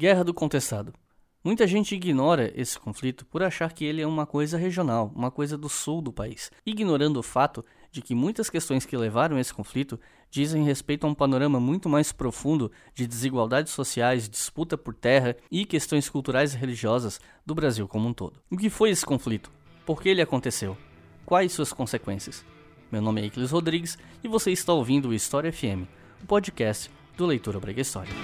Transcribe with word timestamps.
Guerra 0.00 0.24
do 0.24 0.32
Contestado. 0.32 0.94
Muita 1.44 1.66
gente 1.66 1.94
ignora 1.94 2.50
esse 2.58 2.78
conflito 2.78 3.26
por 3.26 3.42
achar 3.42 3.70
que 3.70 3.84
ele 3.84 4.00
é 4.00 4.06
uma 4.06 4.24
coisa 4.24 4.56
regional, 4.56 5.12
uma 5.14 5.30
coisa 5.30 5.58
do 5.58 5.68
sul 5.68 6.00
do 6.00 6.10
país, 6.10 6.50
ignorando 6.64 7.18
o 7.18 7.22
fato 7.22 7.62
de 7.92 8.00
que 8.00 8.14
muitas 8.14 8.48
questões 8.48 8.86
que 8.86 8.96
levaram 8.96 9.36
a 9.36 9.40
esse 9.42 9.52
conflito 9.52 10.00
dizem 10.30 10.64
respeito 10.64 11.06
a 11.06 11.10
um 11.10 11.14
panorama 11.14 11.60
muito 11.60 11.86
mais 11.86 12.12
profundo 12.12 12.72
de 12.94 13.06
desigualdades 13.06 13.74
sociais, 13.74 14.26
disputa 14.26 14.78
por 14.78 14.94
terra 14.94 15.36
e 15.50 15.66
questões 15.66 16.08
culturais 16.08 16.54
e 16.54 16.56
religiosas 16.56 17.20
do 17.44 17.54
Brasil 17.54 17.86
como 17.86 18.08
um 18.08 18.14
todo. 18.14 18.40
O 18.50 18.56
que 18.56 18.70
foi 18.70 18.88
esse 18.88 19.04
conflito? 19.04 19.52
Por 19.84 20.00
que 20.00 20.08
ele 20.08 20.22
aconteceu? 20.22 20.78
Quais 21.26 21.52
suas 21.52 21.74
consequências? 21.74 22.42
Meu 22.90 23.02
nome 23.02 23.20
é 23.20 23.26
Iclis 23.26 23.50
Rodrigues 23.50 23.98
e 24.24 24.28
você 24.28 24.50
está 24.50 24.72
ouvindo 24.72 25.10
o 25.10 25.14
História 25.14 25.52
FM, 25.52 25.84
o 26.22 26.26
podcast 26.26 26.90
do 27.18 27.26
Leitura 27.26 27.58
Obriga 27.58 27.82
História. 27.82 28.14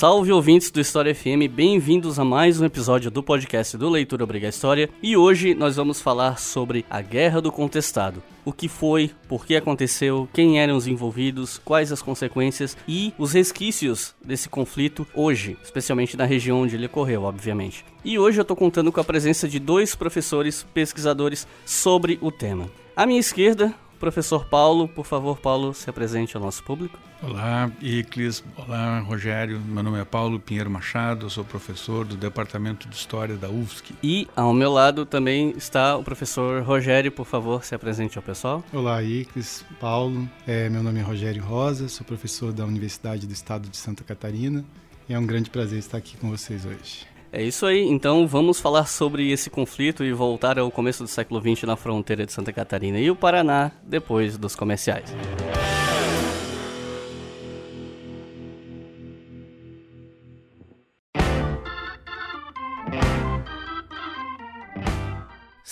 Salve 0.00 0.32
ouvintes 0.32 0.70
do 0.70 0.80
História 0.80 1.14
FM, 1.14 1.44
bem-vindos 1.54 2.18
a 2.18 2.24
mais 2.24 2.58
um 2.58 2.64
episódio 2.64 3.10
do 3.10 3.22
podcast 3.22 3.76
do 3.76 3.90
Leitura 3.90 4.24
Obriga 4.24 4.48
História. 4.48 4.88
E 5.02 5.14
hoje 5.14 5.54
nós 5.54 5.76
vamos 5.76 6.00
falar 6.00 6.38
sobre 6.38 6.86
a 6.88 7.02
Guerra 7.02 7.38
do 7.38 7.52
Contestado. 7.52 8.22
O 8.42 8.50
que 8.50 8.66
foi, 8.66 9.10
por 9.28 9.44
que 9.44 9.54
aconteceu, 9.54 10.26
quem 10.32 10.58
eram 10.58 10.74
os 10.74 10.86
envolvidos, 10.86 11.60
quais 11.62 11.92
as 11.92 12.00
consequências 12.00 12.78
e 12.88 13.12
os 13.18 13.34
resquícios 13.34 14.14
desse 14.24 14.48
conflito 14.48 15.06
hoje, 15.14 15.58
especialmente 15.62 16.16
na 16.16 16.24
região 16.24 16.62
onde 16.62 16.76
ele 16.76 16.86
ocorreu, 16.86 17.24
obviamente. 17.24 17.84
E 18.02 18.18
hoje 18.18 18.38
eu 18.38 18.42
estou 18.42 18.56
contando 18.56 18.90
com 18.90 19.00
a 19.02 19.04
presença 19.04 19.46
de 19.46 19.58
dois 19.58 19.94
professores 19.94 20.66
pesquisadores 20.72 21.46
sobre 21.66 22.18
o 22.22 22.32
tema. 22.32 22.70
À 22.96 23.04
minha 23.04 23.20
esquerda, 23.20 23.74
Professor 24.00 24.46
Paulo, 24.46 24.88
por 24.88 25.04
favor, 25.04 25.38
Paulo, 25.38 25.74
se 25.74 25.90
apresente 25.90 26.34
ao 26.34 26.42
nosso 26.42 26.64
público. 26.64 26.98
Olá, 27.22 27.70
Iclis. 27.82 28.42
Olá, 28.56 28.98
Rogério. 29.00 29.60
Meu 29.60 29.82
nome 29.82 30.00
é 30.00 30.04
Paulo 30.06 30.40
Pinheiro 30.40 30.70
Machado, 30.70 31.26
eu 31.26 31.30
sou 31.30 31.44
professor 31.44 32.06
do 32.06 32.16
Departamento 32.16 32.88
de 32.88 32.96
História 32.96 33.36
da 33.36 33.50
UFSC. 33.50 33.92
E 34.02 34.26
ao 34.34 34.54
meu 34.54 34.72
lado 34.72 35.04
também 35.04 35.50
está 35.50 35.98
o 35.98 36.02
professor 36.02 36.62
Rogério, 36.62 37.12
por 37.12 37.26
favor, 37.26 37.62
se 37.62 37.74
apresente 37.74 38.16
ao 38.16 38.22
pessoal. 38.22 38.64
Olá, 38.72 39.02
Iclis, 39.02 39.66
Paulo. 39.78 40.26
É, 40.46 40.70
meu 40.70 40.82
nome 40.82 41.00
é 41.00 41.02
Rogério 41.02 41.44
Rosa, 41.44 41.86
sou 41.86 42.06
professor 42.06 42.54
da 42.54 42.64
Universidade 42.64 43.26
do 43.26 43.34
Estado 43.34 43.68
de 43.68 43.76
Santa 43.76 44.02
Catarina. 44.02 44.64
E 45.10 45.12
é 45.12 45.18
um 45.18 45.26
grande 45.26 45.50
prazer 45.50 45.78
estar 45.78 45.98
aqui 45.98 46.16
com 46.16 46.30
vocês 46.30 46.64
hoje. 46.64 47.09
É 47.32 47.42
isso 47.42 47.64
aí, 47.64 47.86
então 47.86 48.26
vamos 48.26 48.58
falar 48.58 48.86
sobre 48.86 49.30
esse 49.30 49.48
conflito 49.48 50.02
e 50.02 50.12
voltar 50.12 50.58
ao 50.58 50.70
começo 50.70 51.04
do 51.04 51.08
século 51.08 51.40
XX 51.40 51.62
na 51.62 51.76
fronteira 51.76 52.26
de 52.26 52.32
Santa 52.32 52.52
Catarina 52.52 52.98
e 52.98 53.08
o 53.08 53.14
Paraná 53.14 53.70
depois 53.84 54.36
dos 54.36 54.56
comerciais. 54.56 55.14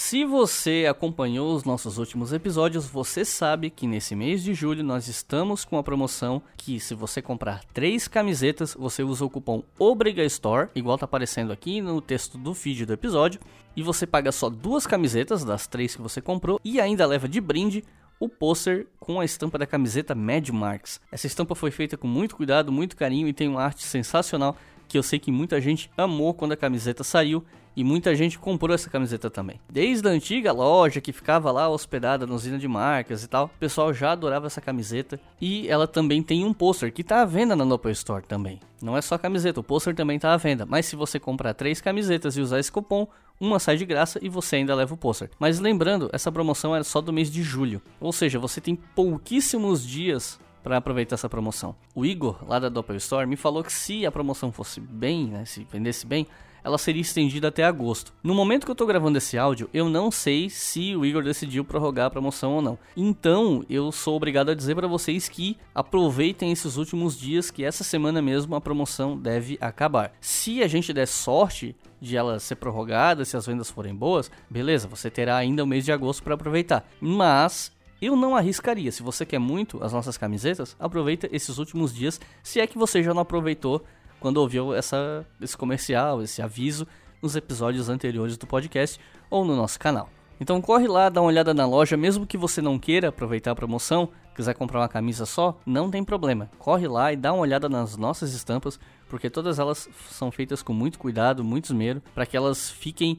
Se 0.09 0.25
você 0.25 0.87
acompanhou 0.89 1.55
os 1.55 1.65
nossos 1.65 1.99
últimos 1.99 2.33
episódios, 2.33 2.87
você 2.87 3.27
sabe 3.27 3.69
que 3.69 3.87
nesse 3.87 4.17
mês 4.17 4.43
de 4.43 4.55
julho 4.55 4.83
nós 4.83 5.07
estamos 5.07 5.67
com 5.67 5.77
a 5.77 5.83
promoção 5.83 6.41
que 6.57 6.81
se 6.81 6.95
você 6.95 7.21
comprar 7.21 7.63
três 7.75 8.09
camisetas, 8.09 8.73
você 8.73 9.03
usa 9.03 9.27
o 9.27 9.29
cupom 9.29 9.63
OBRIGASTORE, 9.79 10.71
igual 10.75 10.97
tá 10.97 11.05
aparecendo 11.05 11.53
aqui 11.53 11.83
no 11.83 12.01
texto 12.01 12.39
do 12.39 12.55
feed 12.55 12.87
do 12.87 12.95
episódio, 12.95 13.39
e 13.77 13.83
você 13.83 14.07
paga 14.07 14.33
só 14.33 14.49
duas 14.49 14.87
camisetas 14.87 15.45
das 15.45 15.67
três 15.67 15.95
que 15.95 16.01
você 16.01 16.23
comprou 16.23 16.59
e 16.65 16.81
ainda 16.81 17.05
leva 17.05 17.29
de 17.29 17.39
brinde 17.39 17.85
o 18.19 18.31
pôster 18.31 18.87
com 18.99 19.21
a 19.21 19.27
estampa 19.27 19.59
da 19.59 19.67
camiseta 19.67 20.15
Mad 20.15 20.49
Marks. 20.49 21.03
Essa 21.13 21.27
estampa 21.27 21.55
foi 21.55 21.71
feita 21.71 21.99
com 21.99 22.09
muito 22.09 22.35
cuidado, 22.35 22.73
muito 22.73 22.97
carinho 22.97 23.29
e 23.29 23.35
tem 23.35 23.47
uma 23.47 23.63
arte 23.63 23.85
sensacional 23.85 24.57
que 24.89 24.99
eu 24.99 25.03
sei 25.03 25.19
que 25.19 25.31
muita 25.31 25.61
gente 25.61 25.91
amou 25.97 26.33
quando 26.33 26.53
a 26.53 26.57
camiseta 26.57 27.05
saiu 27.05 27.45
e 27.79 27.85
muita 27.85 28.13
gente 28.17 28.37
comprou 28.41 28.75
essa 28.75 28.91
camiseta 28.91 29.31
também. 29.31 29.61
Desde 29.71 30.09
a 30.09 30.11
antiga 30.11 30.51
loja 30.51 31.01
que 31.01 31.13
ficava 31.13 31.53
lá 31.53 31.69
hospedada 31.69 32.27
na 32.27 32.35
usina 32.35 32.59
de 32.59 32.67
marcas 32.67 33.23
e 33.23 33.29
tal, 33.29 33.45
o 33.45 33.59
pessoal 33.61 33.95
já 33.95 34.11
adorava 34.11 34.49
essa 34.49 34.61
camiseta. 34.61 35.21
E 35.41 35.69
ela 35.69 35.87
também 35.87 36.21
tem 36.21 36.45
um 36.45 36.53
pôster 36.53 36.93
que 36.93 37.03
está 37.03 37.23
à 37.23 37.25
venda 37.25 37.55
na 37.55 37.65
Nopo 37.65 37.89
Store 37.91 38.25
também. 38.27 38.59
Não 38.83 38.97
é 38.97 39.01
só 39.01 39.15
a 39.15 39.19
camiseta, 39.19 39.61
o 39.61 39.63
pôster 39.63 39.95
também 39.95 40.17
está 40.17 40.33
à 40.33 40.37
venda. 40.37 40.67
Mas 40.67 40.87
se 40.87 40.97
você 40.97 41.21
comprar 41.21 41.55
três 41.55 41.81
camisetas 41.81 42.37
e 42.37 42.41
usar 42.41 42.59
esse 42.59 42.73
cupom, 42.73 43.07
uma 43.41 43.61
sai 43.61 43.77
de 43.77 43.87
graça 43.87 44.19
e 44.21 44.29
você 44.29 44.57
ainda 44.57 44.75
leva 44.75 44.95
o 44.95 44.97
pôster. 44.97 45.31
Mas 45.39 45.61
lembrando, 45.61 46.11
essa 46.13 46.33
promoção 46.33 46.75
era 46.75 46.83
só 46.83 47.01
do 47.01 47.13
mês 47.13 47.31
de 47.31 47.45
julho. 47.45 47.81
Ou 48.01 48.13
seja, 48.13 48.41
você 48.41 48.61
tem 48.61 48.75
pouquíssimos 48.75 49.87
dias 49.87 50.41
para 50.69 50.77
aproveitar 50.77 51.15
essa 51.15 51.31
promoção. 51.31 51.75
O 51.95 52.05
Igor, 52.05 52.37
lá 52.47 52.59
da 52.59 52.69
Doppel 52.69 52.97
Store, 52.97 53.27
me 53.27 53.37
falou 53.37 53.65
que 53.65 53.73
se 53.73 54.05
a 54.05 54.13
promoção 54.13 54.53
fosse 54.53 54.79
bem, 54.79 55.27
né, 55.27 55.47
se 55.47 55.67
vendesse 55.73 56.07
bem, 56.07 56.27
ela 56.63 56.77
seria 56.77 57.01
estendida 57.01 57.49
até 57.49 57.65
agosto. 57.65 58.13
No 58.23 58.35
momento 58.35 58.67
que 58.67 58.71
eu 58.71 58.75
estou 58.75 58.87
gravando 58.87 59.17
esse 59.17 59.39
áudio, 59.39 59.71
eu 59.73 59.89
não 59.89 60.11
sei 60.11 60.51
se 60.51 60.95
o 60.95 61.07
Igor 61.07 61.23
decidiu 61.23 61.65
prorrogar 61.65 62.09
a 62.09 62.11
promoção 62.11 62.57
ou 62.57 62.61
não. 62.61 62.79
Então, 62.95 63.65
eu 63.71 63.91
sou 63.91 64.17
obrigado 64.17 64.51
a 64.51 64.55
dizer 64.55 64.75
para 64.75 64.87
vocês 64.87 65.27
que 65.27 65.57
aproveitem 65.75 66.53
esses 66.53 66.77
últimos 66.77 67.19
dias, 67.19 67.51
que 67.51 67.65
essa 67.65 67.83
semana 67.83 68.21
mesmo 68.21 68.55
a 68.55 68.61
promoção 68.61 69.17
deve 69.17 69.57
acabar. 69.63 70.13
Se 70.21 70.63
a 70.63 70.69
gente 70.69 70.93
der 70.93 71.07
sorte 71.07 71.75
de 71.99 72.15
ela 72.15 72.39
ser 72.39 72.57
prorrogada, 72.57 73.25
se 73.25 73.39
as 73.39 73.47
vendas 73.47 73.71
forem 73.71 73.95
boas, 73.95 74.31
beleza, 74.51 74.87
você 74.87 75.09
terá 75.09 75.37
ainda 75.37 75.65
o 75.65 75.67
mês 75.67 75.87
de 75.87 75.93
agosto 75.93 76.23
para 76.23 76.35
aproveitar. 76.35 76.87
Mas 77.01 77.73
eu 78.01 78.17
não 78.17 78.37
arriscaria. 78.37 78.93
Se 78.93 79.03
você 79.03 79.27
quer 79.27 79.39
muito 79.39 79.83
as 79.83 79.93
nossas 79.93 80.17
camisetas, 80.17 80.77
aproveita 80.79 81.29
esses 81.33 81.59
últimos 81.59 81.95
dias, 81.95 82.21
se 82.43 82.61
é 82.61 82.67
que 82.67 82.79
você 82.79 83.03
já 83.03 83.13
não 83.13 83.23
aproveitou 83.23 83.85
quando 84.21 84.39
ouviu 84.39 84.75
essa, 84.75 85.27
esse 85.41 85.57
comercial, 85.57 86.23
esse 86.23 86.43
aviso 86.43 86.87
nos 87.23 87.37
episódios 87.37 87.89
anteriores 87.89 88.37
do 88.37 88.47
podcast 88.47 88.99
ou 89.31 89.45
no 89.45 89.57
nosso 89.57 89.79
canal. 89.79 90.09
Então 90.41 90.61
corre 90.61 90.87
lá, 90.87 91.09
dá 91.09 91.21
uma 91.21 91.29
olhada 91.29 91.53
na 91.53 91.67
loja, 91.67 91.97
mesmo 91.97 92.27
que 92.27 92.39
você 92.39 92.63
não 92.63 92.79
queira 92.79 93.09
aproveitar 93.09 93.51
a 93.51 93.57
promoção, 93.57 94.09
quiser 94.37 94.55
comprar 94.55 94.81
uma 94.81 94.89
camisa 94.89 95.27
só, 95.27 95.59
não 95.67 95.91
tem 95.91 96.05
problema. 96.05 96.49
Corre 96.59 96.87
lá 96.87 97.13
e 97.13 97.17
dá 97.17 97.33
uma 97.33 97.43
olhada 97.43 97.69
nas 97.69 97.97
nossas 97.97 98.33
estampas, 98.33 98.79
porque 99.09 99.29
todas 99.29 99.59
elas 99.59 99.89
são 100.11 100.31
feitas 100.31 100.63
com 100.63 100.73
muito 100.73 100.99
cuidado, 100.99 101.43
muito 101.43 101.67
esmero, 101.67 102.01
para 102.15 102.25
que 102.25 102.37
elas 102.37 102.71
fiquem 102.71 103.19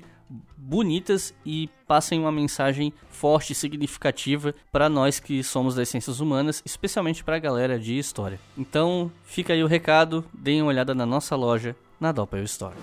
bonitas 0.56 1.34
e 1.46 1.70
passem 1.88 2.20
uma 2.20 2.32
mensagem 2.32 2.94
forte 3.10 3.54
e 3.54 3.56
significativa 3.56 4.54
para 4.72 4.88
nós 4.88 5.20
que 5.20 5.44
somos 5.44 5.76
das 5.76 5.90
ciências 5.90 6.20
humanas, 6.20 6.62
especialmente 6.66 7.24
para 7.24 7.38
a 7.38 7.40
galera 7.40 7.80
de 7.80 7.98
história. 7.98 8.40
Então, 8.58 9.12
fica 9.24 9.54
aí 9.54 9.64
o 9.64 9.68
recado, 9.68 10.24
deem 10.34 10.62
uma 10.62 10.70
olhada 10.70 10.94
na 10.94 11.06
nossa 11.06 11.36
loja 11.36 11.76
na 12.00 12.12
Doppel 12.12 12.44
Store. 12.44 12.76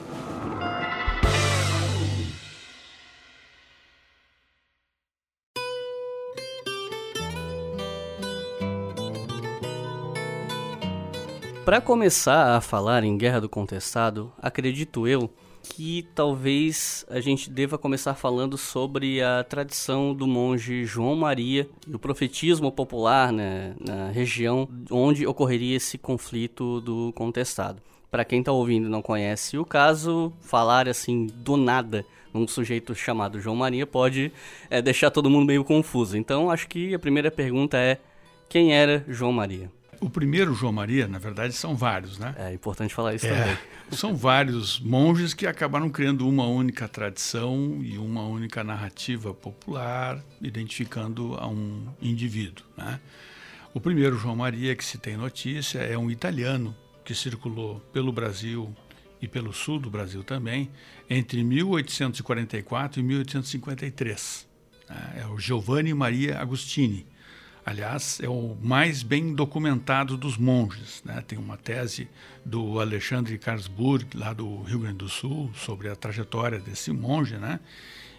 Para 11.65 11.81
começar 11.81 12.57
a 12.57 12.61
falar 12.61 13.03
em 13.03 13.19
Guerra 13.19 13.41
do 13.41 13.49
Contestado, 13.49 14.33
acredito 14.41 15.09
eu 15.09 15.29
que 15.69 16.07
talvez 16.15 17.05
a 17.09 17.21
gente 17.21 17.51
deva 17.51 17.77
começar 17.77 18.15
falando 18.15 18.57
sobre 18.57 19.23
a 19.23 19.45
tradição 19.45 20.15
do 20.15 20.27
monge 20.27 20.85
João 20.85 21.17
Maria 21.17 21.69
e 21.87 21.95
o 21.95 21.99
profetismo 21.99 22.71
popular 22.73 23.33
né, 23.33 23.75
na 23.81 24.11
região 24.11 24.69
onde 24.91 25.27
ocorreria 25.27 25.77
esse 25.77 25.99
conflito 25.99 26.81
do 26.81 27.13
contestado. 27.15 27.83
Para 28.11 28.25
quem 28.25 28.41
está 28.41 28.53
ouvindo 28.53 28.87
e 28.87 28.91
não 28.91 29.03
conhece 29.03 29.59
o 29.59 29.65
caso, 29.65 30.33
falar 30.41 30.89
assim 30.89 31.27
do 31.27 31.57
nada 31.57 32.05
um 32.37 32.47
sujeito 32.47 32.95
chamado 32.95 33.41
João 33.41 33.57
Maria 33.57 33.87
pode 33.87 34.31
é, 34.69 34.83
deixar 34.83 35.11
todo 35.11 35.31
mundo 35.31 35.47
meio 35.47 35.65
confuso. 35.65 36.17
Então 36.17 36.51
acho 36.51 36.69
que 36.69 36.95
a 36.95 36.99
primeira 36.99 37.31
pergunta 37.31 37.79
é 37.79 37.99
quem 38.49 38.75
era 38.75 39.05
João 39.09 39.33
Maria? 39.33 39.71
O 40.01 40.11
primeiro 40.11 40.55
João 40.55 40.73
Maria, 40.73 41.09
na 41.09 41.19
verdade, 41.19 41.55
são 41.55 41.75
vários, 41.75 42.19
né? 42.19 42.35
É 42.39 42.53
importante 42.53 42.95
falar 42.95 43.15
isso 43.15 43.27
é, 43.27 43.31
também. 43.31 43.59
São 43.93 44.17
vários 44.17 44.81
monges 44.81 45.33
que 45.33 45.47
acabaram 45.47 45.89
criando 45.89 46.29
uma 46.29 46.47
única 46.47 46.89
tradição 46.89 47.81
e 47.83 47.97
uma 47.99 48.25
única 48.27 48.63
narrativa 48.63 49.33
popular, 49.33 50.23
identificando 50.41 51.35
a 51.35 51.47
um 51.47 51.87
indivíduo, 52.01 52.65
né? 52.77 53.01
O 53.73 53.81
primeiro 53.81 54.17
João 54.17 54.35
Maria 54.35 54.75
que 54.75 54.85
se 54.85 54.97
tem 54.97 55.17
notícia 55.17 55.81
é 55.81 55.99
um 55.99 56.11
italiano 56.11 56.75
que 57.05 57.15
circulou 57.15 57.81
pelo 57.93 58.11
Brasil 58.11 58.75
e 59.21 59.29
pelo 59.29 59.53
sul 59.53 59.79
do 59.79 59.91
Brasil 59.91 60.25
também 60.25 60.71
entre 61.09 61.45
1844 61.45 63.01
e 63.01 63.03
1853. 63.03 64.47
Né? 64.89 65.23
É 65.23 65.27
o 65.27 65.39
Giovanni 65.39 65.93
Maria 65.93 66.39
Agostini 66.39 67.07
Aliás, 67.67 68.21
é 68.23 68.29
o 68.29 68.57
mais 68.63 69.03
bem 69.03 69.35
documentado 69.35 70.17
dos 70.17 70.37
monges. 70.37 71.03
Né? 71.05 71.21
Tem 71.27 71.37
uma 71.37 71.57
tese 71.57 72.09
do 72.45 72.79
Alexandre 72.79 73.37
Karlsburg, 73.39 74.17
lá 74.17 74.33
do 74.33 74.63
Rio 74.63 74.79
Grande 74.79 74.99
do 74.99 75.09
Sul, 75.09 75.51
sobre 75.53 75.89
a 75.89 75.97
trajetória 75.97 76.61
desse 76.61 76.93
monge, 76.93 77.37
né? 77.37 77.59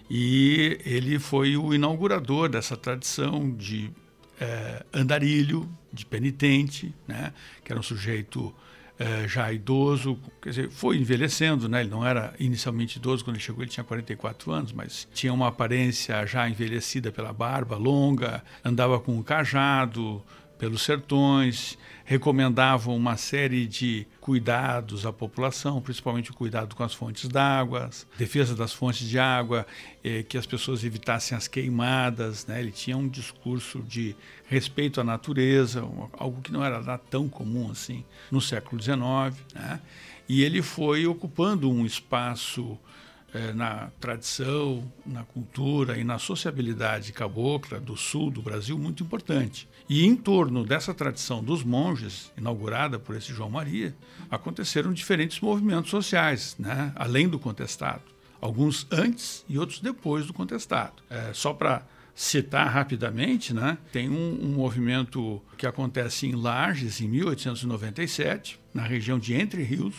E 0.09 0.81
ele 0.85 1.17
foi 1.17 1.55
o 1.55 1.73
inaugurador 1.73 2.49
dessa 2.49 2.75
tradição 2.75 3.49
de 3.49 3.89
é, 4.37 4.85
andarilho, 4.93 5.69
de 5.93 6.05
penitente, 6.05 6.93
né? 7.07 7.33
que 7.63 7.71
era 7.71 7.79
um 7.79 7.83
sujeito 7.83 8.53
é, 8.99 9.27
já 9.27 9.51
idoso, 9.51 10.17
quer 10.41 10.49
dizer, 10.49 10.71
foi 10.71 10.97
envelhecendo, 10.97 11.69
né? 11.69 11.81
Ele 11.81 11.89
não 11.89 12.05
era 12.05 12.33
inicialmente 12.39 12.97
idoso 12.97 13.23
quando 13.23 13.35
ele 13.35 13.43
chegou, 13.43 13.63
ele 13.63 13.69
tinha 13.69 13.83
44 13.83 14.51
anos, 14.51 14.73
mas 14.73 15.07
tinha 15.13 15.33
uma 15.33 15.47
aparência 15.47 16.25
já 16.25 16.49
envelhecida 16.49 17.11
pela 17.11 17.31
barba 17.31 17.77
longa, 17.77 18.43
andava 18.63 18.99
com 18.99 19.15
um 19.15 19.21
cajado, 19.21 20.23
pelos 20.57 20.81
sertões, 20.81 21.77
recomendavam 22.03 22.95
uma 22.95 23.17
série 23.17 23.67
de 23.67 24.07
cuidados 24.21 25.05
à 25.05 25.11
população, 25.11 25.81
principalmente 25.81 26.31
o 26.31 26.33
cuidado 26.33 26.75
com 26.75 26.83
as 26.83 26.93
fontes 26.93 27.27
d'água, 27.27 27.89
defesa 28.17 28.55
das 28.55 28.73
fontes 28.73 29.07
de 29.07 29.19
água, 29.19 29.67
eh, 30.03 30.23
que 30.23 30.37
as 30.37 30.45
pessoas 30.45 30.83
evitassem 30.83 31.37
as 31.37 31.47
queimadas. 31.47 32.47
Né? 32.47 32.59
Ele 32.59 32.71
tinha 32.71 32.95
um 32.95 33.07
discurso 33.07 33.79
de 33.81 34.15
respeito 34.47 35.01
à 35.01 35.03
natureza, 35.03 35.81
algo 36.13 36.41
que 36.41 36.51
não 36.51 36.63
era 36.63 36.97
tão 36.97 37.27
comum 37.27 37.71
assim 37.71 38.03
no 38.31 38.39
século 38.39 38.81
XIX. 38.81 38.97
Né? 39.53 39.81
E 40.29 40.43
ele 40.43 40.61
foi 40.61 41.05
ocupando 41.07 41.69
um 41.69 41.85
espaço 41.85 42.77
é, 43.33 43.53
na 43.53 43.89
tradição, 43.99 44.89
na 45.05 45.23
cultura 45.23 45.97
e 45.97 46.03
na 46.03 46.17
sociabilidade 46.17 47.11
cabocla 47.11 47.79
do 47.79 47.97
sul 47.97 48.31
do 48.31 48.41
Brasil 48.41 48.77
muito 48.77 49.03
importante. 49.03 49.67
E 49.89 50.05
em 50.05 50.15
torno 50.15 50.65
dessa 50.65 50.93
tradição 50.93 51.43
dos 51.43 51.63
monges, 51.63 52.31
inaugurada 52.37 52.99
por 52.99 53.15
esse 53.15 53.33
João 53.33 53.49
Maria, 53.49 53.95
aconteceram 54.29 54.93
diferentes 54.93 55.39
movimentos 55.39 55.89
sociais, 55.89 56.55
né? 56.59 56.91
além 56.95 57.27
do 57.27 57.39
contestado. 57.39 58.03
Alguns 58.39 58.85
antes 58.91 59.43
e 59.49 59.57
outros 59.57 59.79
depois 59.79 60.27
do 60.27 60.33
contestado. 60.33 61.01
É, 61.09 61.31
só 61.33 61.53
para 61.53 61.83
citar 62.13 62.67
rapidamente, 62.67 63.53
né? 63.53 63.77
tem 63.91 64.09
um, 64.09 64.39
um, 64.43 64.49
movimento 64.49 65.41
que 65.57 65.67
acontece 65.67 66.27
em 66.27 66.35
Lages, 66.35 66.99
em 66.99 67.07
1897, 67.07 68.59
na 68.73 68.83
região 68.83 69.19
de 69.19 69.35
Entre 69.35 69.63
Rios, 69.63 69.95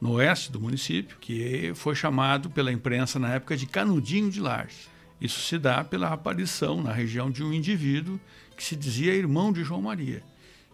no 0.00 0.12
oeste 0.12 0.52
do 0.52 0.60
município, 0.60 1.16
que 1.20 1.72
foi 1.74 1.94
chamado 1.94 2.48
pela 2.50 2.72
imprensa 2.72 3.18
na 3.18 3.34
época 3.34 3.56
de 3.56 3.66
Canudinho 3.66 4.30
de 4.30 4.40
Lages. 4.40 4.88
Isso 5.20 5.40
se 5.40 5.58
dá 5.58 5.82
pela 5.82 6.12
aparição 6.12 6.82
na 6.82 6.92
região 6.92 7.30
de 7.30 7.42
um 7.42 7.52
indivíduo 7.52 8.20
que 8.56 8.62
se 8.62 8.76
dizia 8.76 9.14
irmão 9.14 9.52
de 9.52 9.64
João 9.64 9.82
Maria. 9.82 10.22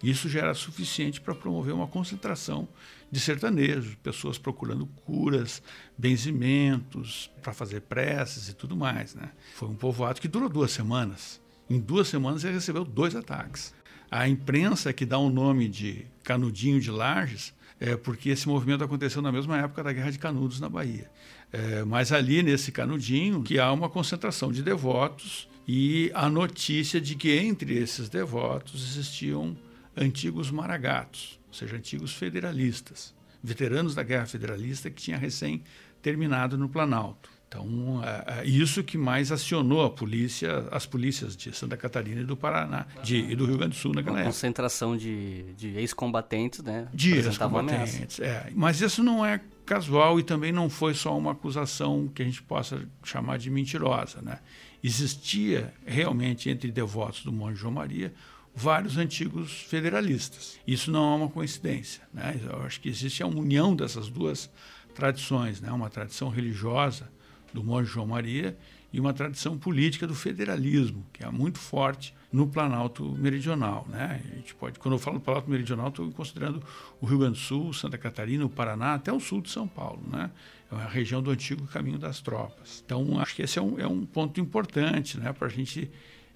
Isso 0.03 0.29
já 0.29 0.41
era 0.41 0.55
suficiente 0.55 1.21
para 1.21 1.35
promover 1.35 1.73
uma 1.73 1.87
concentração 1.87 2.69
de 3.11 3.19
sertanejos, 3.19 3.95
pessoas 4.03 4.37
procurando 4.37 4.87
curas, 4.87 5.63
benzimentos, 5.97 7.31
para 7.43 7.55
fazer 7.55 7.81
preces 7.83 8.49
e 8.49 8.55
tudo 8.55 8.77
mais. 8.77 9.15
Né? 9.15 9.31
Foi 9.55 9.69
um 9.69 9.75
povoado 9.75 10.21
que 10.21 10.29
durou 10.29 10.49
duas 10.49 10.73
semanas. 10.73 11.41
Em 11.71 11.81
duas 11.81 12.09
semanas 12.09 12.45
ele 12.45 12.55
recebeu 12.55 12.85
dois 12.85 13.17
ataques. 13.17 13.73
A 14.11 14.29
imprensa 14.29 14.93
que 14.93 15.07
dá 15.07 15.17
o 15.17 15.31
nome 15.31 15.69
de 15.69 16.05
Canudinho 16.23 16.81
de 16.81 16.91
Lages 16.91 17.54
é, 17.81 17.97
porque 17.97 18.31
esse 18.31 18.49
movimento 18.49 18.85
aconteceu 18.85 19.21
na 19.21 19.33
mesma 19.33 19.59
época 19.59 19.83
da 19.83 19.93
Guerra 19.93 20.11
de 20.11 20.19
Canudos 20.19 20.61
na 20.61 20.69
Bahia. 20.69 21.11
É, 21.53 21.85
mas 21.85 22.13
ali 22.13 22.43
nesse 22.43 22.73
canudinho 22.73 23.43
que 23.43 23.59
há 23.59 23.73
uma 23.73 23.89
concentração 23.89 24.51
de 24.51 24.63
devotos 24.63 25.49
e 25.67 26.11
a 26.15 26.29
notícia 26.29 27.01
de 27.01 27.15
que 27.15 27.33
entre 27.33 27.77
esses 27.77 28.09
devotos 28.09 28.83
existiam 28.91 29.57
antigos 29.97 30.51
maragatos, 30.51 31.39
ou 31.49 31.55
seja, 31.55 31.77
antigos 31.77 32.13
federalistas, 32.13 33.15
veteranos 33.43 33.95
da 33.95 34.03
Guerra 34.03 34.27
Federalista 34.27 34.91
que 34.91 35.03
tinha 35.03 35.17
recém 35.17 35.63
terminado 36.03 36.59
no 36.59 36.69
Planalto. 36.69 37.31
Então, 37.55 38.03
é, 38.03 38.41
é 38.41 38.45
isso 38.45 38.83
que 38.83 38.99
mais 38.99 39.31
acionou 39.31 39.85
a 39.85 39.91
polícia, 39.91 40.67
as 40.73 40.85
polícias 40.85 41.37
de 41.37 41.57
Santa 41.57 41.77
Catarina 41.77 42.21
e 42.21 42.25
do 42.25 42.37
Paraná, 42.37 42.87
de, 43.03 43.17
e 43.17 43.37
do 43.37 43.47
Rio 43.47 43.57
Grande 43.59 43.77
do 43.77 43.79
Sul 43.79 43.95
naquela 43.95 44.17
Uma 44.17 44.21
época. 44.21 44.33
concentração 44.33 44.97
de, 44.97 45.45
de 45.55 45.69
ex-combatentes, 45.77 46.61
né? 46.63 46.89
De 46.93 47.15
ex-combatentes, 47.15 48.19
é. 48.19 48.51
Mas 48.55 48.81
isso 48.81 49.03
não 49.03 49.25
é 49.25 49.41
casual 49.65 50.19
e 50.19 50.25
também 50.25 50.53
não 50.53 50.69
foi 50.69 50.95
só 50.95 51.17
uma 51.17 51.33
acusação 51.33 52.09
que 52.13 52.23
a 52.23 52.25
gente 52.25 52.43
possa 52.43 52.83
chamar 53.05 53.39
de 53.39 53.49
mentirosa, 53.51 54.21
né? 54.21 54.41
Existia 54.83 55.73
realmente 55.87 56.51
entre 56.51 56.71
devotos 56.71 57.25
do 57.25 57.33
Monte 57.33 57.57
João 57.57 57.73
Maria 57.73 58.13
vários 58.55 58.99
antigos 58.99 59.63
federalistas. 59.63 60.59
Isso 60.67 60.91
não 60.91 61.15
é 61.15 61.17
uma 61.17 61.29
coincidência, 61.29 62.03
né? 62.13 62.39
Eu 62.45 62.63
acho 62.63 62.81
que 62.81 62.89
existe 62.89 63.23
a 63.23 63.27
união 63.27 63.75
dessas 63.75 64.09
duas 64.09 64.51
tradições, 64.95 65.61
né? 65.61 65.73
Uma 65.73 65.89
tradição 65.89 66.29
religiosa 66.29 67.09
do 67.55 67.63
Monge 67.63 67.89
João 67.89 68.09
Maria 68.09 68.57
e 68.93 69.01
uma 69.01 69.15
tradição 69.15 69.57
política 69.57 70.07
do 70.07 70.15
federalismo, 70.15 71.07
que 71.13 71.25
é 71.25 71.31
muito 71.31 71.59
forte 71.59 72.13
no 72.33 72.49
Planalto 72.49 73.05
Meridional. 73.13 73.87
Né? 73.89 74.21
A 74.25 74.35
gente 74.37 74.55
pode, 74.57 74.79
quando 74.79 74.95
eu 74.95 74.99
falo 74.99 75.19
do 75.19 75.25
Planalto 75.25 75.49
Meridional, 75.49 75.89
estou 75.89 76.11
considerando 76.11 76.61
o 77.01 77.07
Rio 77.07 77.19
Grande 77.19 77.35
do 77.35 77.39
Sul, 77.39 77.73
Santa 77.73 77.97
Catarina, 77.97 78.45
o 78.45 78.49
Paraná, 78.49 78.95
até 78.95 79.13
o 79.13 79.21
sul 79.21 79.41
de 79.41 79.51
São 79.51 79.69
Paulo. 79.69 80.03
Né? 80.11 80.31
É 80.71 80.75
a 80.75 80.89
região 80.89 81.23
do 81.23 81.31
antigo 81.31 81.65
caminho 81.69 81.99
das 81.99 82.21
tropas. 82.21 82.83
Então, 82.85 83.21
acho 83.21 83.37
que 83.37 83.43
esse 83.43 83.59
é 83.59 83.63
um, 83.63 83.79
é 83.79 83.87
um 83.87 84.05
ponto 84.05 84.41
importante 84.41 85.19
né, 85.19 85.33
para 85.33 85.47
a 85.47 85.51
gente 85.51 85.89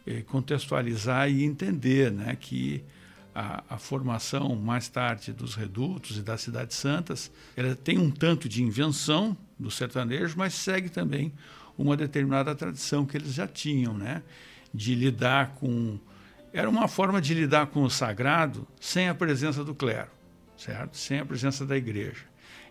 eh, 0.06 0.22
contextualizar 0.22 1.28
e 1.28 1.42
entender 1.42 2.12
né, 2.12 2.36
que 2.40 2.84
a, 3.38 3.62
a, 3.70 3.79
formação 3.79 4.56
mais 4.56 4.88
tarde 4.88 5.32
dos 5.32 5.55
redutos 5.55 6.19
e 6.19 6.23
das 6.23 6.40
cidades 6.40 6.76
santas, 6.76 7.31
ela 7.56 7.76
tem 7.76 7.96
um 7.96 8.11
tanto 8.11 8.49
de 8.49 8.64
invenção 8.64 9.37
do 9.56 9.70
sertanejo, 9.70 10.35
mas 10.37 10.55
segue 10.55 10.88
também 10.88 11.32
uma 11.76 11.96
determinada 11.96 12.52
tradição 12.56 13.06
que 13.06 13.17
eles 13.17 13.32
já 13.32 13.46
tinham, 13.46 13.96
né? 13.96 14.25
De 14.75 14.93
lidar 14.93 15.55
com 15.55 16.00
era 16.52 16.69
uma 16.69 16.88
forma 16.88 17.20
de 17.20 17.32
lidar 17.32 17.67
com 17.67 17.85
o 17.85 17.90
sagrado 17.90 18.67
sem 18.81 19.08
a 19.08 19.14
presença 19.14 19.62
do 19.62 19.73
clero, 19.73 20.11
certo? 20.56 20.96
Sem 20.96 21.20
a 21.20 21.25
presença 21.25 21.64
da 21.64 21.76
igreja. 21.76 22.25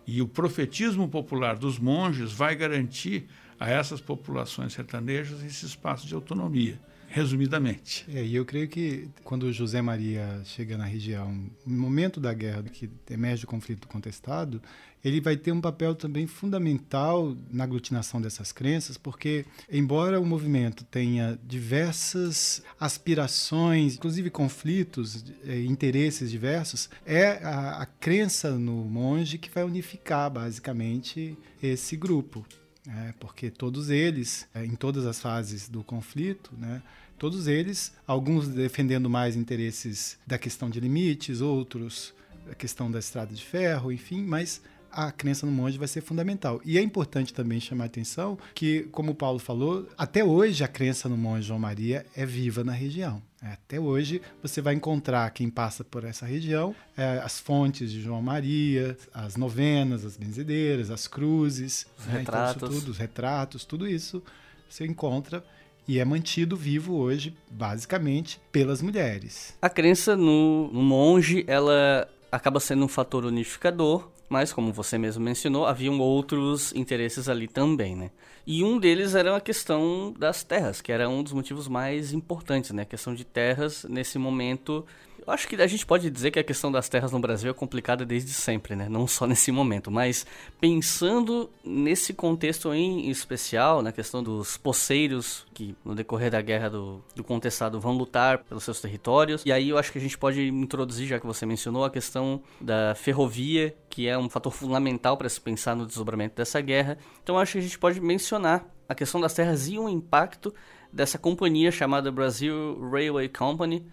E 0.06 0.20
o 0.20 0.28
profetismo 0.28 1.08
popular 1.08 1.56
dos 1.56 1.78
monges 1.78 2.30
vai 2.30 2.54
garantir 2.54 3.26
a 3.58 3.70
essas 3.70 4.02
populações 4.02 4.74
sertanejas 4.74 5.42
esse 5.42 5.64
espaço 5.64 6.06
de 6.06 6.14
autonomia 6.14 6.78
resumidamente. 7.08 8.06
É, 8.12 8.24
e 8.24 8.34
eu 8.34 8.44
creio 8.44 8.68
que 8.68 9.08
quando 9.24 9.52
José 9.52 9.80
Maria 9.82 10.40
chega 10.44 10.76
na 10.76 10.84
região, 10.84 11.50
no 11.66 11.78
momento 11.78 12.20
da 12.20 12.32
guerra 12.32 12.62
que 12.62 12.88
emerge 13.10 13.44
o 13.44 13.48
conflito 13.48 13.88
contestado, 13.88 14.60
ele 15.04 15.20
vai 15.20 15.36
ter 15.36 15.52
um 15.52 15.60
papel 15.60 15.94
também 15.94 16.26
fundamental 16.26 17.36
na 17.50 17.64
aglutinação 17.64 18.20
dessas 18.20 18.52
crenças, 18.52 18.96
porque 18.96 19.44
embora 19.70 20.20
o 20.20 20.26
movimento 20.26 20.84
tenha 20.84 21.38
diversas 21.46 22.62
aspirações, 22.78 23.94
inclusive 23.94 24.30
conflitos, 24.30 25.24
é, 25.44 25.60
interesses 25.62 26.30
diversos, 26.30 26.90
é 27.06 27.44
a, 27.44 27.82
a 27.82 27.86
crença 27.86 28.50
no 28.52 28.84
monge 28.84 29.38
que 29.38 29.50
vai 29.50 29.64
unificar 29.64 30.30
basicamente 30.30 31.36
esse 31.62 31.96
grupo. 31.96 32.44
É, 32.88 33.12
porque 33.20 33.50
todos 33.50 33.90
eles, 33.90 34.48
é, 34.54 34.64
em 34.64 34.74
todas 34.74 35.04
as 35.04 35.20
fases 35.20 35.68
do 35.68 35.84
conflito, 35.84 36.50
né, 36.56 36.82
todos 37.18 37.46
eles, 37.46 37.92
alguns 38.06 38.48
defendendo 38.48 39.10
mais 39.10 39.36
interesses 39.36 40.16
da 40.26 40.38
questão 40.38 40.70
de 40.70 40.80
limites, 40.80 41.42
outros 41.42 42.14
a 42.50 42.54
questão 42.54 42.90
da 42.90 42.98
estrada 42.98 43.34
de 43.34 43.44
ferro, 43.44 43.92
enfim, 43.92 44.22
mas 44.22 44.62
a 44.90 45.12
crença 45.12 45.46
no 45.46 45.52
monge 45.52 45.78
vai 45.78 45.88
ser 45.88 46.00
fundamental. 46.00 46.60
E 46.64 46.78
é 46.78 46.82
importante 46.82 47.32
também 47.32 47.60
chamar 47.60 47.84
a 47.84 47.86
atenção 47.86 48.38
que, 48.54 48.82
como 48.92 49.12
o 49.12 49.14
Paulo 49.14 49.38
falou, 49.38 49.86
até 49.96 50.24
hoje 50.24 50.64
a 50.64 50.68
crença 50.68 51.08
no 51.08 51.16
monge 51.16 51.48
João 51.48 51.58
Maria 51.58 52.04
é 52.16 52.24
viva 52.24 52.64
na 52.64 52.72
região. 52.72 53.22
É, 53.42 53.52
até 53.52 53.78
hoje 53.78 54.20
você 54.42 54.60
vai 54.60 54.74
encontrar 54.74 55.30
quem 55.30 55.48
passa 55.48 55.84
por 55.84 56.02
essa 56.02 56.26
região 56.26 56.74
é, 56.96 57.20
as 57.22 57.38
fontes 57.38 57.92
de 57.92 58.00
João 58.00 58.20
Maria, 58.20 58.96
as 59.14 59.36
novenas, 59.36 60.04
as 60.04 60.16
benzedeiras, 60.16 60.90
as 60.90 61.06
cruzes, 61.06 61.86
os, 61.96 62.06
né? 62.06 62.18
retratos. 62.18 62.56
Então, 62.56 62.68
tudo, 62.68 62.90
os 62.90 62.98
retratos, 62.98 63.64
tudo 63.64 63.86
isso 63.86 64.22
você 64.68 64.84
encontra 64.84 65.44
e 65.86 65.98
é 65.98 66.04
mantido 66.04 66.56
vivo 66.56 66.96
hoje 66.96 67.36
basicamente 67.50 68.40
pelas 68.50 68.82
mulheres. 68.82 69.56
A 69.62 69.70
crença 69.70 70.16
no, 70.16 70.68
no 70.72 70.82
monge 70.82 71.44
ela 71.46 72.08
acaba 72.30 72.58
sendo 72.60 72.84
um 72.84 72.88
fator 72.88 73.24
unificador 73.24 74.10
mas, 74.28 74.52
como 74.52 74.72
você 74.72 74.98
mesmo 74.98 75.22
mencionou, 75.22 75.66
haviam 75.66 75.98
outros 75.98 76.72
interesses 76.74 77.28
ali 77.28 77.48
também, 77.48 77.96
né? 77.96 78.10
E 78.46 78.62
um 78.62 78.78
deles 78.78 79.14
era 79.14 79.36
a 79.36 79.40
questão 79.40 80.14
das 80.18 80.42
terras, 80.42 80.80
que 80.80 80.92
era 80.92 81.08
um 81.08 81.22
dos 81.22 81.32
motivos 81.32 81.68
mais 81.68 82.12
importantes, 82.12 82.70
né? 82.70 82.82
A 82.82 82.86
questão 82.86 83.14
de 83.14 83.24
terras, 83.24 83.84
nesse 83.88 84.18
momento, 84.18 84.84
eu 85.28 85.34
acho 85.34 85.46
que 85.46 85.56
a 85.56 85.66
gente 85.66 85.84
pode 85.84 86.10
dizer 86.10 86.30
que 86.30 86.38
a 86.38 86.44
questão 86.44 86.72
das 86.72 86.88
terras 86.88 87.12
no 87.12 87.20
Brasil 87.20 87.50
é 87.50 87.54
complicada 87.54 88.02
desde 88.06 88.32
sempre, 88.32 88.74
né? 88.74 88.88
Não 88.88 89.06
só 89.06 89.26
nesse 89.28 89.52
momento, 89.52 89.90
mas 89.90 90.24
pensando 90.58 91.50
nesse 91.62 92.14
contexto 92.14 92.72
em 92.72 93.10
especial, 93.10 93.82
na 93.82 93.92
questão 93.92 94.22
dos 94.22 94.56
poceiros 94.56 95.46
que 95.52 95.76
no 95.84 95.94
decorrer 95.94 96.30
da 96.30 96.40
guerra 96.40 96.70
do, 96.70 97.04
do 97.14 97.22
contestado 97.22 97.78
vão 97.78 97.92
lutar 97.92 98.38
pelos 98.38 98.64
seus 98.64 98.80
territórios. 98.80 99.42
E 99.44 99.52
aí 99.52 99.68
eu 99.68 99.76
acho 99.76 99.92
que 99.92 99.98
a 99.98 100.00
gente 100.00 100.16
pode 100.16 100.48
introduzir, 100.48 101.06
já 101.06 101.20
que 101.20 101.26
você 101.26 101.44
mencionou, 101.44 101.84
a 101.84 101.90
questão 101.90 102.40
da 102.58 102.94
ferrovia, 102.94 103.76
que 103.90 104.08
é 104.08 104.16
um 104.16 104.30
fator 104.30 104.50
fundamental 104.52 105.18
para 105.18 105.28
se 105.28 105.38
pensar 105.38 105.76
no 105.76 105.86
desdobramento 105.86 106.36
dessa 106.36 106.58
guerra. 106.62 106.96
Então 107.22 107.34
eu 107.34 107.40
acho 107.40 107.52
que 107.52 107.58
a 107.58 107.62
gente 107.62 107.78
pode 107.78 108.00
mencionar 108.00 108.64
a 108.88 108.94
questão 108.94 109.20
das 109.20 109.34
terras 109.34 109.68
e 109.68 109.78
o 109.78 109.90
impacto 109.90 110.54
dessa 110.90 111.18
companhia 111.18 111.70
chamada 111.70 112.10
Brazil 112.10 112.80
Railway 112.90 113.28
Company 113.28 113.86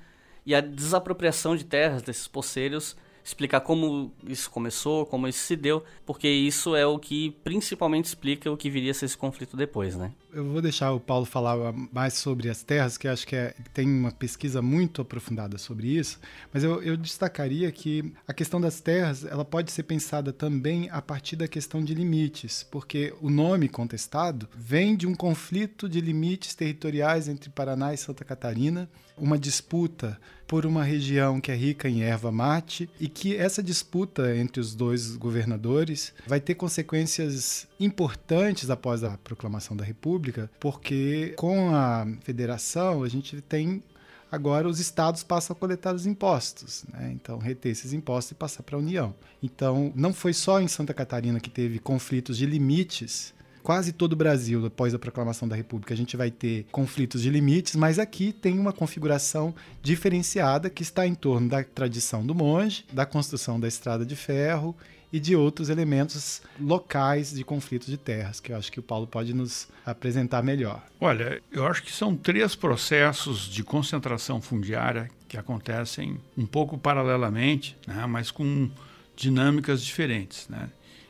e 0.46 0.54
a 0.54 0.62
desapropriação 0.62 1.56
de 1.56 1.64
terras 1.64 2.02
desses 2.02 2.28
poceiros 2.28 2.96
explicar 3.24 3.62
como 3.62 4.14
isso 4.28 4.52
começou, 4.52 5.04
como 5.06 5.28
isso 5.28 5.40
se 5.40 5.56
deu, 5.56 5.84
porque 6.06 6.30
isso 6.30 6.76
é 6.76 6.86
o 6.86 7.00
que 7.00 7.32
principalmente 7.44 8.06
explica 8.06 8.52
o 8.52 8.56
que 8.56 8.70
viria 8.70 8.92
a 8.92 8.94
ser 8.94 9.06
esse 9.06 9.18
conflito 9.18 9.58
depois, 9.58 9.96
né? 9.96 10.12
Eu 10.36 10.44
vou 10.44 10.62
deixar 10.62 10.92
o 10.92 11.00
Paulo 11.00 11.26
falar 11.26 11.56
mais 11.94 12.16
sobre 12.16 12.50
as 12.50 12.62
terras, 12.62 12.98
que 12.98 13.08
acho 13.08 13.26
que 13.26 13.38
é, 13.38 13.56
tem 13.74 13.88
uma 13.88 14.12
pesquisa 14.12 14.62
muito 14.62 15.02
aprofundada 15.02 15.58
sobre 15.58 15.88
isso, 15.88 16.20
mas 16.54 16.62
eu, 16.62 16.84
eu 16.84 16.98
destacaria 16.98 17.72
que 17.72 18.14
a 18.28 18.34
questão 18.34 18.60
das 18.60 18.82
terras 18.82 19.24
ela 19.24 19.46
pode 19.46 19.72
ser 19.72 19.84
pensada 19.84 20.34
também 20.34 20.90
a 20.92 21.02
partir 21.02 21.38
da 21.38 21.48
questão 21.48 21.82
de 21.82 21.96
limites, 21.96 22.68
porque 22.70 23.14
o 23.22 23.30
nome 23.30 23.70
contestado 23.70 24.50
vem 24.54 24.98
de 24.98 25.08
um 25.08 25.16
conflito 25.16 25.88
de 25.88 26.02
limites 26.02 26.54
territoriais 26.54 27.30
entre 27.30 27.50
Paraná 27.50 27.94
e 27.94 27.98
Santa 27.98 28.26
Catarina, 28.26 28.90
uma 29.18 29.40
disputa 29.40 30.20
por 30.48 30.66
uma 30.66 30.84
região 30.84 31.42
que 31.42 31.52
é 31.52 31.56
rica 31.56 31.90
em 31.90 32.04
erva 32.04 32.32
mate 32.32 32.90
e 33.00 33.08
que 33.08 33.36
essa 33.36 33.64
disputa 33.64 34.36
entre 34.36 34.60
os 34.60 34.76
dois 34.76 35.16
governadores 35.16 36.14
vai 36.28 36.40
ter 36.40 36.56
consequências 36.56 37.68
importantes 37.80 38.70
após 38.70 39.04
a 39.04 39.18
proclamação 39.18 39.76
da 39.76 39.84
República, 39.84 40.25
porque 40.60 41.34
com 41.38 41.76
a 41.76 42.08
federação 42.22 43.04
a 43.04 43.10
gente 43.10 43.42
tem 43.42 43.84
agora 44.32 44.68
os 44.68 44.80
estados 44.80 45.24
passam 45.24 45.56
a 45.56 45.60
coletar 45.60 45.94
os 45.94 46.06
impostos, 46.06 46.84
né? 46.92 47.12
então 47.14 47.38
reter 47.38 47.72
esses 47.72 47.94
impostos 47.94 48.32
e 48.32 48.36
passar 48.36 48.64
para 48.64 48.76
a 48.76 48.80
União. 48.80 49.16
Então 49.42 49.92
não 49.96 50.14
foi 50.14 50.34
só 50.34 50.60
em 50.60 50.68
Santa 50.68 50.94
Catarina 50.94 51.40
que 51.40 51.50
teve 51.50 51.80
conflitos 51.80 52.38
de 52.38 52.46
limites 52.46 53.34
quase 53.66 53.92
todo 53.92 54.14
o 54.14 54.16
Brasil, 54.16 54.64
após 54.64 54.94
a 54.94 55.00
proclamação 55.00 55.48
da 55.48 55.56
República, 55.56 55.92
a 55.92 55.98
gente 55.98 56.16
vai 56.16 56.30
ter 56.30 56.68
conflitos 56.72 57.24
de 57.24 57.32
limites, 57.32 57.76
mas 57.76 57.98
aqui 57.98 58.32
tem 58.32 58.60
uma 58.60 58.72
configuração 58.72 59.56
diferenciada 59.82 60.70
que 60.70 60.84
está 60.84 61.08
em 61.08 61.16
torno 61.16 61.50
da 61.50 61.64
tradição 61.64 62.24
do 62.24 62.36
monge, 62.36 62.86
da 62.94 63.08
construção 63.08 63.60
da 63.60 63.68
estrada 63.68 64.06
de 64.06 64.16
ferro 64.16 64.76
e 65.16 65.20
de 65.20 65.34
outros 65.34 65.70
elementos 65.70 66.42
locais 66.60 67.32
de 67.32 67.42
conflitos 67.42 67.88
de 67.88 67.96
terras, 67.96 68.42
que 68.42 68.52
eu 68.52 68.58
acho 68.58 68.70
que 68.70 68.82
o 68.82 68.84
Paulo 68.84 69.08
pode 69.08 69.34
nos 69.34 69.70
apresentar 69.86 70.44
melhor. 70.44 70.84
Olha, 71.00 71.42
eu 71.54 71.66
acho 71.66 71.84
que 71.84 71.92
são 71.94 72.18
três 72.18 72.54
processos 72.54 73.48
de 73.48 73.64
concentração 73.64 74.42
fundiária 74.42 75.10
que 75.26 75.38
acontecem 75.38 76.20
um 76.38 76.46
pouco 76.46 76.78
paralelamente, 76.78 77.78
né, 77.88 78.06
mas 78.06 78.30
com 78.30 78.70
dinâmicas 79.16 79.82
diferentes. 79.82 80.50
Né? 80.50 80.68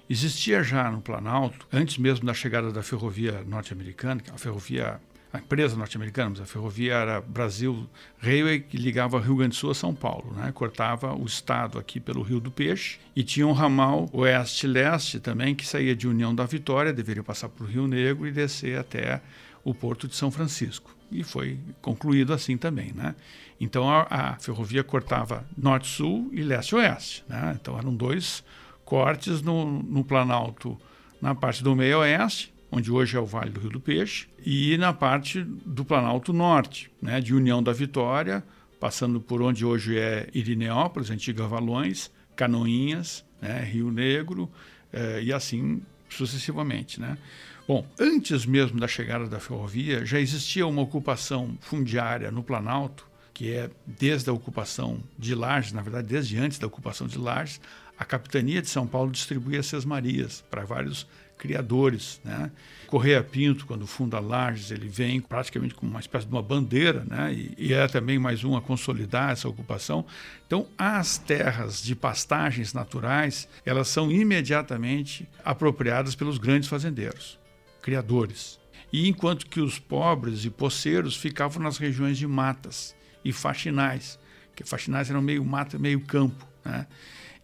Existia 0.07 0.61
já 0.61 0.91
no 0.91 1.01
Planalto, 1.01 1.67
antes 1.73 1.97
mesmo 1.97 2.27
da 2.27 2.33
chegada 2.35 2.71
da 2.71 2.83
ferrovia 2.83 3.43
norte-americana, 3.47 4.21
é 4.27 4.35
a 4.35 4.37
ferrovia 4.37 5.01
a 5.35 5.39
empresa 5.39 5.75
norte-americana, 5.75 6.35
a 6.41 6.45
ferrovia 6.45 6.93
era 6.93 7.21
Brasil 7.21 7.87
Railway, 8.19 8.61
que 8.61 8.77
ligava 8.77 9.19
Rio 9.19 9.35
Grande 9.35 9.49
do 9.49 9.55
Sul 9.55 9.71
a 9.71 9.75
São 9.75 9.93
Paulo, 9.93 10.33
né? 10.33 10.51
cortava 10.53 11.13
o 11.13 11.25
estado 11.25 11.77
aqui 11.77 11.99
pelo 11.99 12.21
Rio 12.21 12.39
do 12.39 12.49
Peixe, 12.49 12.99
e 13.15 13.23
tinha 13.23 13.45
um 13.45 13.51
ramal 13.51 14.09
oeste-leste 14.13 15.19
também, 15.19 15.53
que 15.53 15.67
saía 15.67 15.95
de 15.95 16.07
União 16.07 16.33
da 16.33 16.45
Vitória, 16.45 16.93
deveria 16.93 17.23
passar 17.23 17.49
por 17.49 17.67
Rio 17.67 17.87
Negro 17.87 18.25
e 18.25 18.31
descer 18.31 18.79
até 18.79 19.21
o 19.63 19.73
Porto 19.73 20.07
de 20.07 20.15
São 20.15 20.31
Francisco. 20.31 20.95
E 21.11 21.23
foi 21.23 21.59
concluído 21.81 22.33
assim 22.33 22.57
também. 22.57 22.91
Né? 22.93 23.15
Então 23.59 23.89
a, 23.89 24.07
a 24.09 24.39
ferrovia 24.39 24.83
cortava 24.83 25.45
norte-sul 25.57 26.29
e 26.31 26.41
leste-oeste. 26.41 27.23
Né? 27.27 27.57
Então 27.59 27.77
eram 27.77 27.93
dois 27.93 28.43
cortes 28.83 29.41
no, 29.41 29.81
no 29.83 30.03
Planalto 30.03 30.79
na 31.21 31.33
parte 31.33 31.63
do 31.63 31.75
meio-oeste, 31.75 32.53
onde 32.75 32.91
hoje 32.91 33.15
é 33.15 33.19
o 33.19 33.25
Vale 33.25 33.51
do 33.51 33.61
Rio 33.61 33.69
do 33.69 33.79
Peixe, 33.79 34.27
e 34.45 34.77
na 34.77 34.91
parte 34.91 35.41
do 35.41 35.85
Planalto 35.85 36.33
Norte, 36.33 36.91
né, 37.01 37.21
de 37.21 37.33
União 37.33 37.63
da 37.63 37.71
Vitória, 37.71 38.43
passando 38.81 39.21
por 39.21 39.41
onde 39.41 39.63
hoje 39.63 39.97
é 39.97 40.29
Irineópolis, 40.33 41.09
antiga 41.09 41.47
Valões, 41.47 42.11
Canoinhas, 42.35 43.23
né, 43.41 43.63
Rio 43.63 43.89
Negro, 43.89 44.51
eh, 44.91 45.21
e 45.23 45.31
assim 45.31 45.81
sucessivamente. 46.09 46.99
Né? 46.99 47.17
Bom, 47.65 47.87
antes 47.97 48.45
mesmo 48.45 48.77
da 48.77 48.89
chegada 48.89 49.25
da 49.25 49.39
ferrovia, 49.39 50.05
já 50.05 50.19
existia 50.19 50.67
uma 50.67 50.81
ocupação 50.81 51.57
fundiária 51.61 52.29
no 52.29 52.43
Planalto, 52.43 53.07
que 53.33 53.53
é 53.53 53.69
desde 53.87 54.29
a 54.29 54.33
ocupação 54.33 54.99
de 55.17 55.33
Lages, 55.33 55.71
na 55.71 55.81
verdade, 55.81 56.09
desde 56.09 56.37
antes 56.37 56.59
da 56.59 56.67
ocupação 56.67 57.07
de 57.07 57.17
Lages, 57.17 57.61
a 57.97 58.03
capitania 58.03 58.61
de 58.61 58.69
São 58.69 58.85
Paulo 58.85 59.09
distribuía 59.11 59.61
as 59.61 59.85
Marias 59.85 60.43
para 60.49 60.65
vários 60.65 61.07
criadores, 61.37 62.19
né? 62.23 62.51
Correia 62.87 63.23
Pinto, 63.23 63.65
quando 63.65 63.85
funda 63.85 64.19
Lages, 64.19 64.71
ele 64.71 64.87
vem 64.87 65.19
praticamente 65.19 65.73
com 65.73 65.85
uma 65.85 65.99
espécie 65.99 66.25
de 66.25 66.31
uma 66.31 66.41
bandeira, 66.41 67.05
né? 67.05 67.33
E, 67.33 67.53
e, 67.57 67.73
é 67.73 67.87
também 67.87 68.17
mais 68.17 68.43
um 68.43 68.55
a 68.55 68.61
consolidar 68.61 69.31
essa 69.31 69.47
ocupação. 69.49 70.05
Então, 70.45 70.67
as 70.77 71.17
terras 71.17 71.81
de 71.83 71.95
pastagens 71.95 72.73
naturais, 72.73 73.47
elas 73.65 73.87
são 73.87 74.11
imediatamente 74.11 75.27
apropriadas 75.43 76.15
pelos 76.15 76.37
grandes 76.37 76.69
fazendeiros, 76.69 77.39
criadores. 77.81 78.59
E 78.93 79.09
enquanto 79.09 79.47
que 79.47 79.59
os 79.59 79.77
pobres 79.77 80.45
e 80.45 80.49
poceiros 80.49 81.17
ficavam 81.17 81.61
nas 81.61 81.77
regiões 81.77 82.17
de 82.17 82.27
matas 82.27 82.95
e 83.23 83.33
faxinais, 83.33 84.17
que 84.55 84.63
faxinais 84.63 85.09
eram 85.09 85.21
meio 85.21 85.43
mata, 85.43 85.77
meio 85.77 85.99
campo, 85.99 86.47
né? 86.63 86.87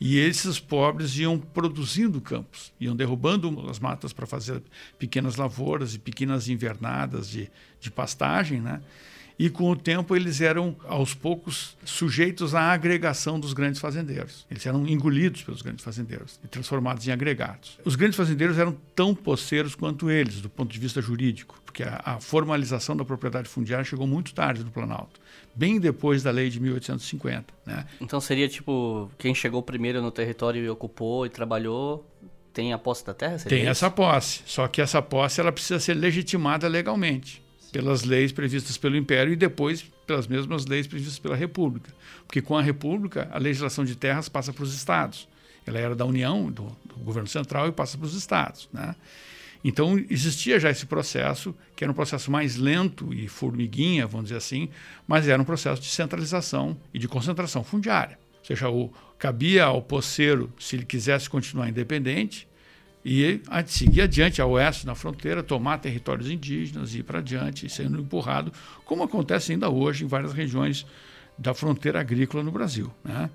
E 0.03 0.17
esses 0.17 0.59
pobres 0.59 1.15
iam 1.15 1.37
produzindo 1.37 2.19
campos, 2.19 2.73
iam 2.79 2.95
derrubando 2.95 3.69
as 3.69 3.77
matas 3.77 4.11
para 4.11 4.25
fazer 4.25 4.59
pequenas 4.97 5.35
lavouras 5.35 5.93
e 5.93 5.99
pequenas 5.99 6.49
invernadas 6.49 7.29
de, 7.29 7.51
de 7.79 7.91
pastagem, 7.91 8.59
né? 8.59 8.81
E 9.37 9.49
com 9.49 9.69
o 9.71 9.75
tempo 9.75 10.15
eles 10.15 10.41
eram, 10.41 10.75
aos 10.87 11.13
poucos, 11.13 11.77
sujeitos 11.83 12.53
à 12.53 12.71
agregação 12.71 13.39
dos 13.39 13.53
grandes 13.53 13.79
fazendeiros. 13.79 14.45
Eles 14.49 14.65
eram 14.65 14.87
engolidos 14.87 15.43
pelos 15.43 15.61
grandes 15.61 15.83
fazendeiros 15.83 16.39
e 16.43 16.47
transformados 16.47 17.07
em 17.07 17.11
agregados. 17.11 17.79
Os 17.83 17.95
grandes 17.95 18.17
fazendeiros 18.17 18.57
eram 18.57 18.75
tão 18.95 19.15
poceiros 19.15 19.75
quanto 19.75 20.09
eles, 20.11 20.41
do 20.41 20.49
ponto 20.49 20.71
de 20.71 20.79
vista 20.79 21.01
jurídico, 21.01 21.59
porque 21.65 21.83
a, 21.83 22.01
a 22.03 22.19
formalização 22.19 22.95
da 22.95 23.03
propriedade 23.03 23.49
fundiária 23.49 23.83
chegou 23.83 24.05
muito 24.05 24.33
tarde 24.33 24.63
no 24.63 24.71
Planalto 24.71 25.19
bem 25.53 25.79
depois 25.79 26.23
da 26.23 26.31
lei 26.31 26.49
de 26.49 26.59
1850. 26.59 27.53
Né? 27.65 27.85
Então 27.99 28.19
seria 28.19 28.47
tipo 28.47 29.11
quem 29.17 29.35
chegou 29.35 29.61
primeiro 29.61 30.01
no 30.01 30.11
território 30.11 30.63
e 30.63 30.69
ocupou 30.69 31.25
e 31.25 31.29
trabalhou 31.29 32.07
tem 32.53 32.73
a 32.73 32.77
posse 32.77 33.05
da 33.05 33.13
terra? 33.13 33.37
Tem 33.37 33.61
isso? 33.61 33.69
essa 33.69 33.89
posse, 33.89 34.41
só 34.45 34.67
que 34.67 34.81
essa 34.81 35.01
posse 35.01 35.39
ela 35.39 35.51
precisa 35.51 35.79
ser 35.79 35.93
legitimada 35.93 36.67
legalmente 36.67 37.40
pelas 37.71 38.03
leis 38.03 38.31
previstas 38.31 38.77
pelo 38.77 38.97
Império 38.97 39.31
e 39.31 39.35
depois 39.35 39.83
pelas 40.05 40.27
mesmas 40.27 40.65
leis 40.65 40.87
previstas 40.87 41.17
pela 41.17 41.35
República, 41.35 41.93
porque 42.27 42.41
com 42.41 42.57
a 42.57 42.61
República 42.61 43.29
a 43.31 43.37
legislação 43.37 43.85
de 43.85 43.95
terras 43.95 44.27
passa 44.27 44.51
para 44.51 44.63
os 44.63 44.73
estados. 44.73 45.27
Ela 45.65 45.79
era 45.79 45.95
da 45.95 46.05
União, 46.05 46.51
do, 46.51 46.65
do 46.83 46.95
governo 47.03 47.29
central 47.29 47.67
e 47.67 47.71
passa 47.71 47.97
para 47.97 48.07
os 48.07 48.15
estados, 48.15 48.67
né? 48.73 48.95
Então 49.63 50.03
existia 50.09 50.59
já 50.59 50.71
esse 50.71 50.87
processo, 50.87 51.55
que 51.75 51.83
era 51.83 51.91
um 51.91 51.95
processo 51.95 52.31
mais 52.31 52.55
lento 52.55 53.13
e 53.13 53.27
formiguinha, 53.27 54.07
vamos 54.07 54.25
dizer 54.25 54.37
assim, 54.37 54.69
mas 55.07 55.27
era 55.27 55.39
um 55.39 55.45
processo 55.45 55.79
de 55.79 55.87
centralização 55.87 56.75
e 56.91 56.97
de 56.97 57.07
concentração 57.07 57.63
fundiária. 57.63 58.17
Ou 58.39 58.45
seja, 58.45 58.69
o, 58.69 58.91
cabia 59.19 59.65
ao 59.65 59.83
poceiro, 59.83 60.51
se 60.59 60.75
ele 60.75 60.83
quisesse 60.83 61.29
continuar 61.29 61.69
independente, 61.69 62.47
e 63.03 63.41
seguir 63.65 64.01
adiante 64.01 64.41
a 64.41 64.45
oeste 64.45 64.85
na 64.85 64.93
fronteira, 64.93 65.41
tomar 65.41 65.79
territórios 65.79 66.29
indígenas, 66.29 66.93
ir 66.93 67.03
para 67.03 67.19
adiante, 67.19 67.67
sendo 67.69 67.99
empurrado, 67.99 68.53
como 68.85 69.03
acontece 69.03 69.51
ainda 69.51 69.69
hoje 69.69 70.03
em 70.03 70.07
várias 70.07 70.33
regiões 70.33 70.85
da 71.37 71.53
fronteira 71.53 71.99
agrícola 71.99 72.43
no 72.43 72.51
Brasil. 72.51 72.91
Né? 73.03 73.29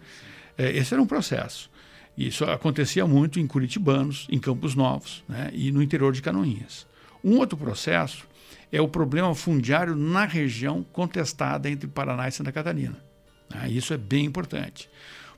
É, 0.57 0.71
esse 0.71 0.95
era 0.95 1.03
um 1.03 1.07
processo. 1.07 1.69
Isso 2.17 2.45
acontecia 2.45 3.07
muito 3.07 3.39
em 3.39 3.47
Curitibanos, 3.47 4.27
em 4.31 4.39
Campos 4.39 4.75
Novos 4.75 5.23
né, 5.29 5.51
e 5.53 5.71
no 5.71 5.83
interior 5.83 6.13
de 6.13 6.23
Canoinhas. 6.23 6.87
Um 7.23 7.39
outro 7.39 7.59
processo 7.59 8.27
é 8.73 8.81
o 8.81 8.89
problema 8.89 9.35
fundiário 9.35 9.95
na 9.95 10.25
região 10.25 10.83
contestada 10.93 11.69
entre 11.69 11.89
Paraná 11.89 12.29
e 12.29 12.33
Santa 12.33 12.53
Catarina. 12.53 12.97
Né, 13.51 13.69
isso 13.69 13.93
é 13.93 13.99
bem 13.99 14.25
importante, 14.25 14.89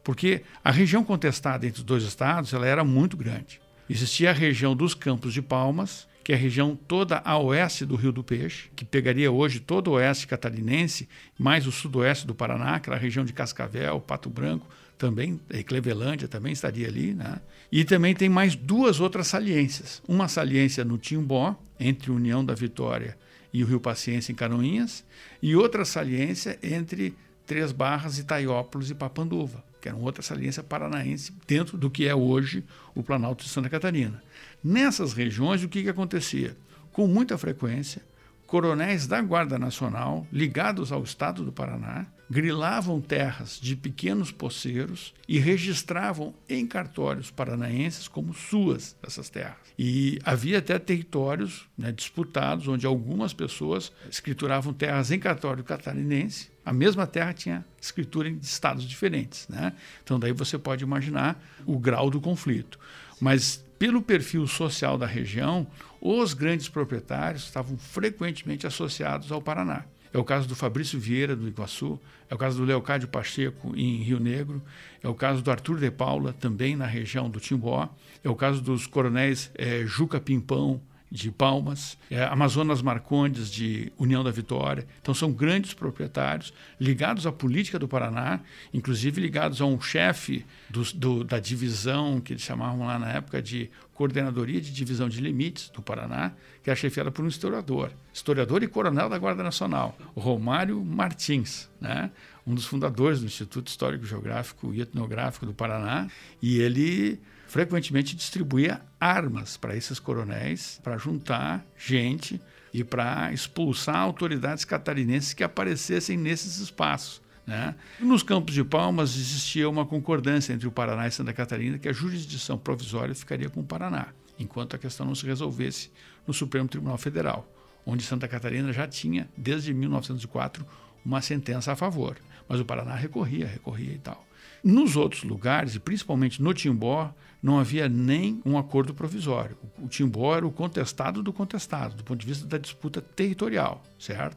porque 0.05 0.43
a 0.63 0.71
região 0.71 1.03
contestada 1.03 1.67
entre 1.67 1.81
os 1.81 1.85
dois 1.85 2.05
estados 2.05 2.53
ela 2.53 2.67
era 2.67 2.85
muito 2.85 3.17
grande. 3.17 3.61
Existia 3.89 4.31
a 4.31 4.35
região 4.35 4.77
dos 4.77 4.95
Campos 4.95 5.33
de 5.33 5.41
Palmas, 5.41 6.07
que 6.23 6.33
é 6.33 6.35
a 6.35 6.39
região 6.39 6.77
toda 6.77 7.23
a 7.25 7.39
oeste 7.39 7.87
do 7.87 7.97
Rio 7.97 8.13
do 8.13 8.23
Peixe, 8.23 8.69
que 8.77 8.85
pegaria 8.85 9.33
hoje 9.33 9.61
todo 9.61 9.89
o 9.89 9.93
oeste 9.93 10.27
catarinense, 10.27 11.09
mais 11.39 11.67
o 11.67 11.73
sudoeste 11.73 12.27
do 12.27 12.35
Paraná, 12.35 12.75
aquela 12.75 12.99
região 12.99 13.25
de 13.25 13.33
Cascavel, 13.33 13.99
Pato 13.99 14.29
Branco, 14.29 14.67
também, 14.99 15.41
e 15.49 15.63
Clevelândia 15.63 16.29
também 16.29 16.53
estaria 16.53 16.87
ali, 16.87 17.15
né? 17.15 17.41
E 17.73 17.85
também 17.85 18.15
tem 18.15 18.29
mais 18.29 18.55
duas 18.55 19.01
outras 19.01 19.29
saliências. 19.29 20.03
Uma 20.07 20.29
saliência 20.29 20.85
no 20.85 20.99
Timbó, 20.99 21.57
entre 21.81 22.11
União 22.11 22.45
da 22.45 22.55
Vitória 22.55 23.17
e 23.51 23.63
o 23.63 23.67
Rio 23.67 23.81
Paciência 23.81 24.33
em 24.33 24.35
Canoinhas, 24.35 25.05
e 25.41 25.57
outra 25.57 25.85
saliência 25.85 26.59
entre 26.63 27.15
Três 27.47 27.73
Barras, 27.73 28.19
Itaiópolis 28.19 28.91
e 28.91 28.95
Papanduva, 28.95 29.65
que 29.81 29.89
era 29.89 29.97
outra 29.97 30.23
saliência 30.23 30.63
paranaense 30.63 31.33
dentro 31.47 31.79
do 31.79 31.91
que 31.91 32.07
é 32.07 32.15
hoje 32.15 32.65
o 32.95 33.03
Planalto 33.03 33.45
de 33.45 33.51
Santa 33.51 33.69
Catarina. 33.69 34.23
Nessas 34.63 35.13
regiões, 35.13 35.63
o 35.63 35.69
que, 35.69 35.83
que 35.83 35.89
acontecia? 35.89 36.57
com 36.99 37.07
muita 37.07 37.39
frequência, 37.39 38.03
coronéis 38.45 39.07
da 39.07 39.23
Guarda 39.23 39.57
Nacional 39.57 40.27
ligados 40.33 40.91
ao 40.91 41.05
Estado 41.05 41.45
do 41.45 41.53
Paraná 41.53 42.07
grilavam 42.29 43.01
terras 43.01 43.57
de 43.63 43.77
pequenos 43.77 44.33
poceiros 44.33 45.15
e 45.29 45.39
registravam 45.39 46.35
em 46.49 46.67
cartórios 46.67 47.31
paranaenses 47.31 48.09
como 48.09 48.35
suas 48.35 48.97
essas 49.01 49.31
terras. 49.31 49.68
E 49.79 50.19
havia 50.25 50.59
até 50.59 50.77
territórios 50.77 51.69
né, 51.79 51.93
disputados 51.93 52.67
onde 52.67 52.85
algumas 52.85 53.33
pessoas 53.33 53.93
escrituravam 54.11 54.73
terras 54.73 55.13
em 55.13 55.21
cartório 55.21 55.63
catarinense. 55.63 56.51
A 56.65 56.73
mesma 56.73 57.07
terra 57.07 57.33
tinha 57.33 57.65
escritura 57.81 58.29
em 58.29 58.39
estados 58.39 58.83
diferentes. 58.83 59.47
Né? 59.49 59.73
Então, 60.03 60.19
daí 60.19 60.33
você 60.33 60.59
pode 60.59 60.83
imaginar 60.83 61.41
o 61.65 61.79
grau 61.79 62.11
do 62.11 62.21
conflito. 62.21 62.77
Mas 63.21 63.65
pelo 63.79 64.03
perfil 64.03 64.49
social 64.49 64.99
da 64.99 65.07
região, 65.07 65.65
os 66.01 66.35
grandes 66.35 66.69
proprietários 66.69 67.45
estavam 67.45 67.79
frequentemente 67.79 68.67
associados 68.67 69.31
ao 69.31 69.41
Paraná. 69.41 69.85
É 70.13 70.19
o 70.19 70.25
caso 70.25 70.49
do 70.49 70.55
Fabrício 70.55 70.99
Vieira, 70.99 71.37
do 71.37 71.47
Iguaçu, 71.47 72.01
é 72.31 72.35
o 72.35 72.39
caso 72.39 72.59
do 72.59 72.65
Leocádio 72.65 73.09
Pacheco, 73.09 73.75
em 73.77 73.97
Rio 73.97 74.21
Negro, 74.21 74.63
é 75.03 75.09
o 75.09 75.15
caso 75.15 75.43
do 75.43 75.51
Arthur 75.51 75.79
de 75.79 75.91
Paula, 75.91 76.33
também 76.33 76.77
na 76.77 76.87
região 76.87 77.29
do 77.29 77.41
Timbó, 77.41 77.89
é 78.23 78.29
o 78.29 78.35
caso 78.35 78.63
dos 78.63 78.87
coronéis 78.87 79.51
é, 79.55 79.85
Juca 79.87 80.21
Pimpão, 80.21 80.81
de 81.11 81.31
Palmas, 81.31 81.97
é, 82.11 82.23
Amazonas 82.25 82.83
Marcondes, 82.83 83.51
de 83.51 83.93
União 83.99 84.23
da 84.23 84.31
Vitória. 84.31 84.87
Então, 85.01 85.15
são 85.15 85.33
grandes 85.33 85.73
proprietários 85.73 86.53
ligados 86.79 87.27
à 87.27 87.33
política 87.33 87.79
do 87.79 87.89
Paraná, 87.89 88.41
inclusive 88.73 89.21
ligados 89.21 89.61
a 89.61 89.65
um 89.65 89.81
chefe 89.81 90.45
do, 90.69 90.83
do, 90.95 91.25
da 91.25 91.39
divisão, 91.39 92.21
que 92.21 92.35
eles 92.35 92.43
chamavam 92.43 92.87
lá 92.87 92.99
na 92.99 93.11
época 93.11 93.41
de 93.41 93.71
Coordenadoria 93.95 94.61
de 94.61 94.71
Divisão 94.71 95.09
de 95.09 95.21
Limites 95.21 95.71
do 95.71 95.83
Paraná, 95.83 96.33
que 96.63 96.71
é 96.71 96.77
chefiada 96.77 97.11
por 97.11 97.25
um 97.25 97.29
historiador, 97.29 97.91
historiador 98.13 98.63
e 98.63 98.69
coronel 98.69 99.09
da 99.09 99.19
Guarda 99.19 99.43
Nacional, 99.43 99.99
Romário 100.15 100.85
Martins, 100.85 101.69
né? 101.81 102.11
um 102.47 102.55
dos 102.55 102.65
fundadores 102.65 103.21
do 103.21 103.27
Instituto 103.27 103.67
Histórico 103.67 104.07
Geográfico 104.07 104.73
e 104.73 104.81
Etnográfico 104.81 105.47
do 105.47 105.53
Paraná, 105.53 106.09
e 106.41 106.61
ele 106.61 107.21
frequentemente 107.49 108.15
distribuía 108.15 108.81
armas 109.01 109.57
para 109.57 109.75
esses 109.75 109.99
coronéis, 109.99 110.79
para 110.85 110.99
juntar 110.99 111.65
gente 111.77 112.41
e 112.73 112.85
para 112.85 113.33
expulsar 113.33 113.97
autoridades 113.97 114.65
catarinenses 114.65 115.33
que 115.33 115.43
aparecessem 115.43 116.17
nesses 116.17 116.59
espaços. 116.59 117.23
Né? 117.47 117.75
Nos 117.99 118.23
Campos 118.23 118.55
de 118.55 118.63
Palmas 118.63 119.17
existia 119.17 119.69
uma 119.69 119.87
concordância 119.87 120.53
entre 120.53 120.69
o 120.69 120.71
Paraná 120.71 121.09
e 121.09 121.11
Santa 121.11 121.33
Catarina 121.33 121.79
que 121.79 121.89
a 121.89 121.93
jurisdição 121.93 122.59
provisória 122.59 123.15
ficaria 123.15 123.49
com 123.49 123.61
o 123.61 123.65
Paraná, 123.65 124.09
enquanto 124.39 124.77
a 124.77 124.79
questão 124.79 125.07
não 125.07 125.15
se 125.15 125.25
resolvesse 125.25 125.91
no 126.27 126.35
Supremo 126.35 126.69
Tribunal 126.69 126.99
Federal, 126.99 127.51
onde 127.87 128.03
Santa 128.03 128.29
Catarina 128.29 128.71
já 128.75 128.87
tinha, 128.87 129.27
desde 129.35 129.73
1904, 129.73 130.67
uma 131.03 131.23
sentença 131.23 131.73
a 131.73 131.77
favor. 131.77 132.19
Mas 132.47 132.61
o 132.61 132.65
Paraná 132.67 132.95
recorria, 132.95 133.47
recorria 133.47 133.95
e 133.95 133.99
tal. 133.99 134.29
Nos 134.63 134.97
outros 134.97 135.23
lugares, 135.23 135.75
e 135.75 135.81
principalmente 135.81 136.43
no 136.43 136.53
Timbó, 136.53 137.15
não 137.43 137.59
havia 137.59 137.89
nem 137.89 138.41
um 138.45 138.59
acordo 138.59 138.93
provisório. 138.93 139.57
O 139.79 139.89
Timbó 139.89 140.37
era 140.37 140.47
o 140.47 140.51
contestado 140.51 141.23
do 141.23 141.33
contestado, 141.33 141.95
do 141.95 142.05
ponto 142.05 142.21
de 142.21 142.27
vista 142.27 142.47
da 142.47 142.59
disputa 142.59 143.01
territorial, 143.01 143.83
certo? 143.99 144.37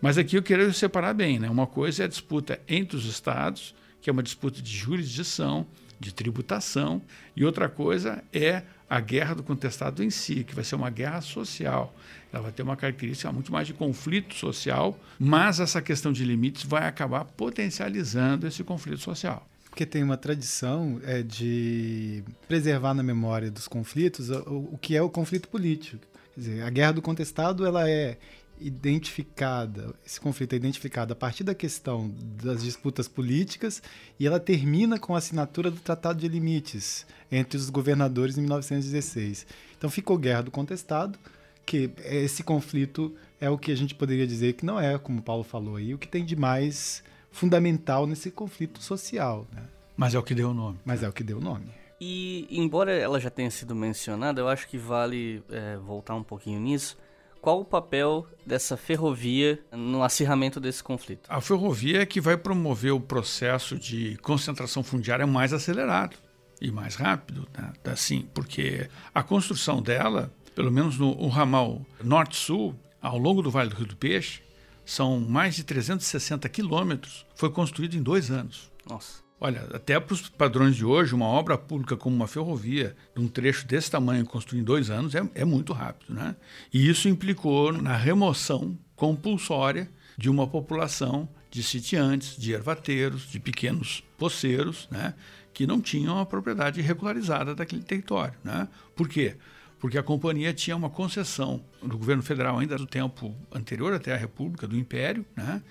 Mas 0.00 0.16
aqui 0.16 0.36
eu 0.36 0.42
quero 0.42 0.72
separar 0.72 1.12
bem, 1.12 1.38
né? 1.38 1.50
Uma 1.50 1.66
coisa 1.66 2.02
é 2.02 2.06
a 2.06 2.08
disputa 2.08 2.60
entre 2.68 2.96
os 2.96 3.04
estados, 3.04 3.74
que 4.00 4.08
é 4.08 4.12
uma 4.12 4.22
disputa 4.22 4.62
de 4.62 4.74
jurisdição, 4.74 5.66
de 6.00 6.14
tributação, 6.14 7.02
e 7.34 7.44
outra 7.44 7.68
coisa 7.68 8.22
é 8.32 8.62
a 8.88 9.00
guerra 9.00 9.34
do 9.34 9.42
contestado 9.42 10.02
em 10.02 10.08
si, 10.08 10.44
que 10.44 10.54
vai 10.54 10.64
ser 10.64 10.76
uma 10.76 10.88
guerra 10.88 11.20
social. 11.20 11.94
Ela 12.32 12.44
vai 12.44 12.52
ter 12.52 12.62
uma 12.62 12.76
característica 12.76 13.30
muito 13.32 13.52
mais 13.52 13.66
de 13.66 13.74
conflito 13.74 14.34
social, 14.34 14.98
mas 15.18 15.60
essa 15.60 15.82
questão 15.82 16.12
de 16.12 16.24
limites 16.24 16.64
vai 16.64 16.86
acabar 16.86 17.24
potencializando 17.24 18.46
esse 18.46 18.62
conflito 18.64 19.00
social 19.00 19.46
porque 19.68 19.86
tem 19.86 20.02
uma 20.02 20.16
tradição 20.16 21.00
é, 21.04 21.22
de 21.22 22.24
preservar 22.46 22.94
na 22.94 23.02
memória 23.02 23.50
dos 23.50 23.68
conflitos 23.68 24.30
o, 24.30 24.68
o, 24.72 24.78
que 24.80 24.96
é 24.96 25.02
o 25.02 25.08
conflito 25.08 25.48
político. 25.48 26.04
Quer 26.34 26.40
dizer, 26.40 26.62
a 26.62 26.70
guerra 26.70 26.92
do 26.92 27.02
contestado 27.02 27.66
ela 27.66 27.88
é 27.88 28.18
identificada, 28.60 29.94
esse 30.04 30.20
conflito 30.20 30.52
é 30.52 30.56
identificado 30.56 31.12
a 31.12 31.16
partir 31.16 31.44
da 31.44 31.54
questão 31.54 32.12
das 32.42 32.62
disputas 32.62 33.06
políticas 33.06 33.82
e 34.18 34.26
ela 34.26 34.40
termina 34.40 34.98
com 34.98 35.14
a 35.14 35.18
assinatura 35.18 35.70
do 35.70 35.78
Tratado 35.78 36.18
de 36.18 36.28
Limites 36.28 37.06
entre 37.30 37.56
os 37.56 37.70
governadores 37.70 38.36
em 38.36 38.40
1916. 38.40 39.46
Então 39.76 39.88
ficou 39.88 40.18
guerra 40.18 40.42
do 40.42 40.50
contestado, 40.50 41.18
que 41.64 41.90
esse 42.04 42.42
conflito 42.42 43.14
é 43.40 43.48
o 43.48 43.58
que 43.58 43.70
a 43.70 43.76
gente 43.76 43.94
poderia 43.94 44.26
dizer 44.26 44.54
que 44.54 44.64
não 44.64 44.80
é, 44.80 44.98
como 44.98 45.20
o 45.20 45.22
Paulo 45.22 45.44
falou 45.44 45.76
aí, 45.76 45.94
o 45.94 45.98
que 45.98 46.08
tem 46.08 46.24
de 46.24 46.34
mais 46.34 47.02
fundamental 47.38 48.06
nesse 48.06 48.30
conflito 48.30 48.82
social. 48.82 49.46
Né? 49.52 49.62
Mas 49.96 50.14
é 50.14 50.18
o 50.18 50.22
que 50.22 50.34
deu 50.34 50.50
o 50.50 50.54
nome. 50.54 50.78
Mas 50.84 51.02
é 51.02 51.08
o 51.08 51.12
que 51.12 51.22
deu 51.22 51.38
o 51.38 51.40
nome. 51.40 51.66
E, 52.00 52.46
embora 52.50 52.92
ela 52.92 53.18
já 53.20 53.30
tenha 53.30 53.50
sido 53.50 53.74
mencionada, 53.74 54.40
eu 54.40 54.48
acho 54.48 54.68
que 54.68 54.76
vale 54.76 55.42
é, 55.50 55.76
voltar 55.76 56.14
um 56.14 56.22
pouquinho 56.22 56.60
nisso. 56.60 56.96
Qual 57.40 57.60
o 57.60 57.64
papel 57.64 58.26
dessa 58.44 58.76
ferrovia 58.76 59.60
no 59.72 60.02
acirramento 60.02 60.58
desse 60.58 60.82
conflito? 60.82 61.28
A 61.28 61.40
ferrovia 61.40 62.02
é 62.02 62.06
que 62.06 62.20
vai 62.20 62.36
promover 62.36 62.92
o 62.92 63.00
processo 63.00 63.78
de 63.78 64.16
concentração 64.18 64.82
fundiária 64.82 65.26
mais 65.26 65.52
acelerado 65.52 66.16
e 66.60 66.70
mais 66.72 66.96
rápido, 66.96 67.48
né? 67.56 67.72
assim, 67.84 68.28
porque 68.34 68.88
a 69.14 69.22
construção 69.22 69.80
dela, 69.80 70.32
pelo 70.54 70.72
menos 70.72 70.98
no 70.98 71.28
ramal 71.28 71.80
norte-sul, 72.02 72.74
ao 73.00 73.16
longo 73.16 73.40
do 73.40 73.50
Vale 73.50 73.70
do 73.70 73.76
Rio 73.76 73.86
do 73.86 73.96
Peixe, 73.96 74.42
são 74.88 75.20
mais 75.20 75.54
de 75.54 75.64
360 75.64 76.48
quilômetros, 76.48 77.26
foi 77.34 77.50
construído 77.50 77.94
em 77.94 78.02
dois 78.02 78.30
anos. 78.30 78.72
Nossa. 78.88 79.22
Olha, 79.38 79.68
até 79.72 80.00
para 80.00 80.14
os 80.14 80.28
padrões 80.30 80.76
de 80.76 80.84
hoje, 80.84 81.14
uma 81.14 81.26
obra 81.26 81.58
pública 81.58 81.94
como 81.94 82.16
uma 82.16 82.26
ferrovia, 82.26 82.96
de 83.14 83.20
um 83.20 83.28
trecho 83.28 83.66
desse 83.66 83.90
tamanho, 83.90 84.24
construído 84.24 84.62
em 84.62 84.64
dois 84.64 84.88
anos, 84.88 85.14
é, 85.14 85.22
é 85.34 85.44
muito 85.44 85.74
rápido. 85.74 86.14
Né? 86.14 86.34
E 86.72 86.88
isso 86.88 87.06
implicou 87.06 87.70
na 87.70 87.94
remoção 87.94 88.78
compulsória 88.96 89.90
de 90.16 90.30
uma 90.30 90.46
população 90.46 91.28
de 91.50 91.62
sitiantes, 91.62 92.36
de 92.36 92.52
ervateiros, 92.52 93.30
de 93.30 93.38
pequenos 93.38 94.02
poceiros, 94.16 94.88
né? 94.90 95.12
que 95.52 95.66
não 95.66 95.82
tinham 95.82 96.18
a 96.18 96.24
propriedade 96.24 96.80
regularizada 96.80 97.54
daquele 97.54 97.82
território. 97.82 98.34
Né? 98.42 98.66
Por 98.96 99.06
quê? 99.06 99.36
Porque 99.78 99.98
a 99.98 100.02
companhia 100.02 100.52
tinha 100.52 100.76
uma 100.76 100.90
concessão 100.90 101.62
do 101.82 101.96
governo 101.96 102.22
federal 102.22 102.58
ainda 102.58 102.76
do 102.76 102.86
tempo 102.86 103.34
anterior 103.52 103.92
até 103.92 104.12
a 104.12 104.16
República, 104.16 104.66
do 104.66 104.76
Império, 104.76 105.24
né? 105.36 105.62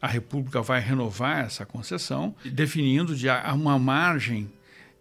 A 0.00 0.06
República 0.06 0.62
vai 0.62 0.80
renovar 0.80 1.44
essa 1.44 1.66
concessão, 1.66 2.34
definindo 2.44 3.16
de 3.16 3.26
uma 3.52 3.78
margem 3.80 4.48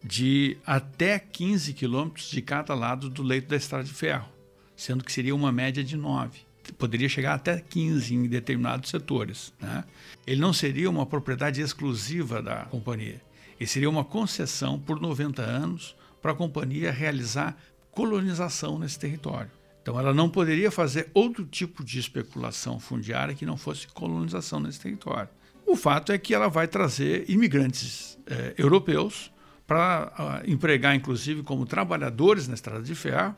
de 0.04 0.58
até 0.66 1.20
15 1.20 1.74
quilômetros 1.74 2.32
de 2.32 2.42
cada 2.42 2.74
lado 2.74 3.08
do 3.08 3.22
leito 3.22 3.48
da 3.48 3.56
estrada 3.56 3.84
de 3.84 3.94
ferro, 3.94 4.28
sendo 4.76 5.04
que 5.04 5.12
seria 5.12 5.36
uma 5.36 5.52
média 5.52 5.84
de 5.84 5.96
9. 5.96 6.40
Poderia 6.80 7.08
chegar 7.08 7.36
até 7.36 7.60
15 7.60 8.16
em 8.16 8.28
determinados 8.28 8.90
setores. 8.90 9.54
Né? 9.62 9.84
Ele 10.26 10.42
não 10.42 10.52
seria 10.52 10.90
uma 10.90 11.06
propriedade 11.06 11.62
exclusiva 11.62 12.42
da 12.42 12.66
companhia. 12.66 13.22
Ele 13.60 13.68
seria 13.68 13.90
uma 13.90 14.04
concessão 14.04 14.80
por 14.80 15.00
90 15.00 15.42
anos 15.44 15.96
para 16.22 16.32
a 16.32 16.36
companhia 16.36 16.92
realizar 16.92 17.56
colonização 17.98 18.78
nesse 18.78 19.00
território. 19.00 19.50
Então, 19.82 20.00
ela 20.00 20.14
não 20.14 20.30
poderia 20.30 20.70
fazer 20.70 21.10
outro 21.16 21.44
tipo 21.44 21.84
de 21.84 21.98
especulação 21.98 22.80
fundiária 22.80 23.34
que 23.34 23.44
não 23.44 23.58
fosse 23.58 23.88
colonização 23.88 24.60
nesse 24.60 24.80
território. 24.80 25.30
O 25.66 25.76
fato 25.76 26.12
é 26.12 26.18
que 26.20 26.32
ela 26.32 26.48
vai 26.48 26.68
trazer 26.68 27.28
imigrantes 27.28 28.16
eh, 28.28 28.54
europeus 28.56 29.34
para 29.66 30.14
uh, 30.46 30.50
empregar, 30.50 30.96
inclusive, 30.96 31.42
como 31.42 31.66
trabalhadores 31.66 32.48
na 32.48 32.54
estrada 32.54 32.84
de 32.84 32.94
ferro 32.94 33.36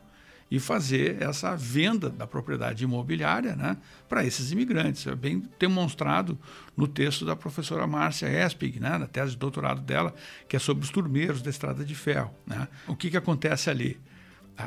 e 0.50 0.60
fazer 0.60 1.22
essa 1.22 1.56
venda 1.56 2.10
da 2.10 2.26
propriedade 2.26 2.84
imobiliária 2.84 3.56
né, 3.56 3.78
para 4.10 4.26
esses 4.26 4.52
imigrantes. 4.52 5.06
É 5.06 5.14
bem 5.14 5.42
demonstrado 5.58 6.38
no 6.76 6.86
texto 6.86 7.24
da 7.24 7.34
professora 7.34 7.86
Márcia 7.86 8.26
Espig, 8.46 8.78
né, 8.78 8.98
na 8.98 9.06
tese 9.06 9.32
de 9.32 9.38
doutorado 9.38 9.80
dela, 9.80 10.14
que 10.46 10.54
é 10.54 10.58
sobre 10.58 10.84
os 10.84 10.90
turmeiros 10.90 11.40
da 11.40 11.48
estrada 11.48 11.82
de 11.82 11.94
ferro. 11.94 12.30
Né. 12.46 12.68
O 12.86 12.94
que, 12.94 13.10
que 13.10 13.16
acontece 13.16 13.70
ali? 13.70 13.98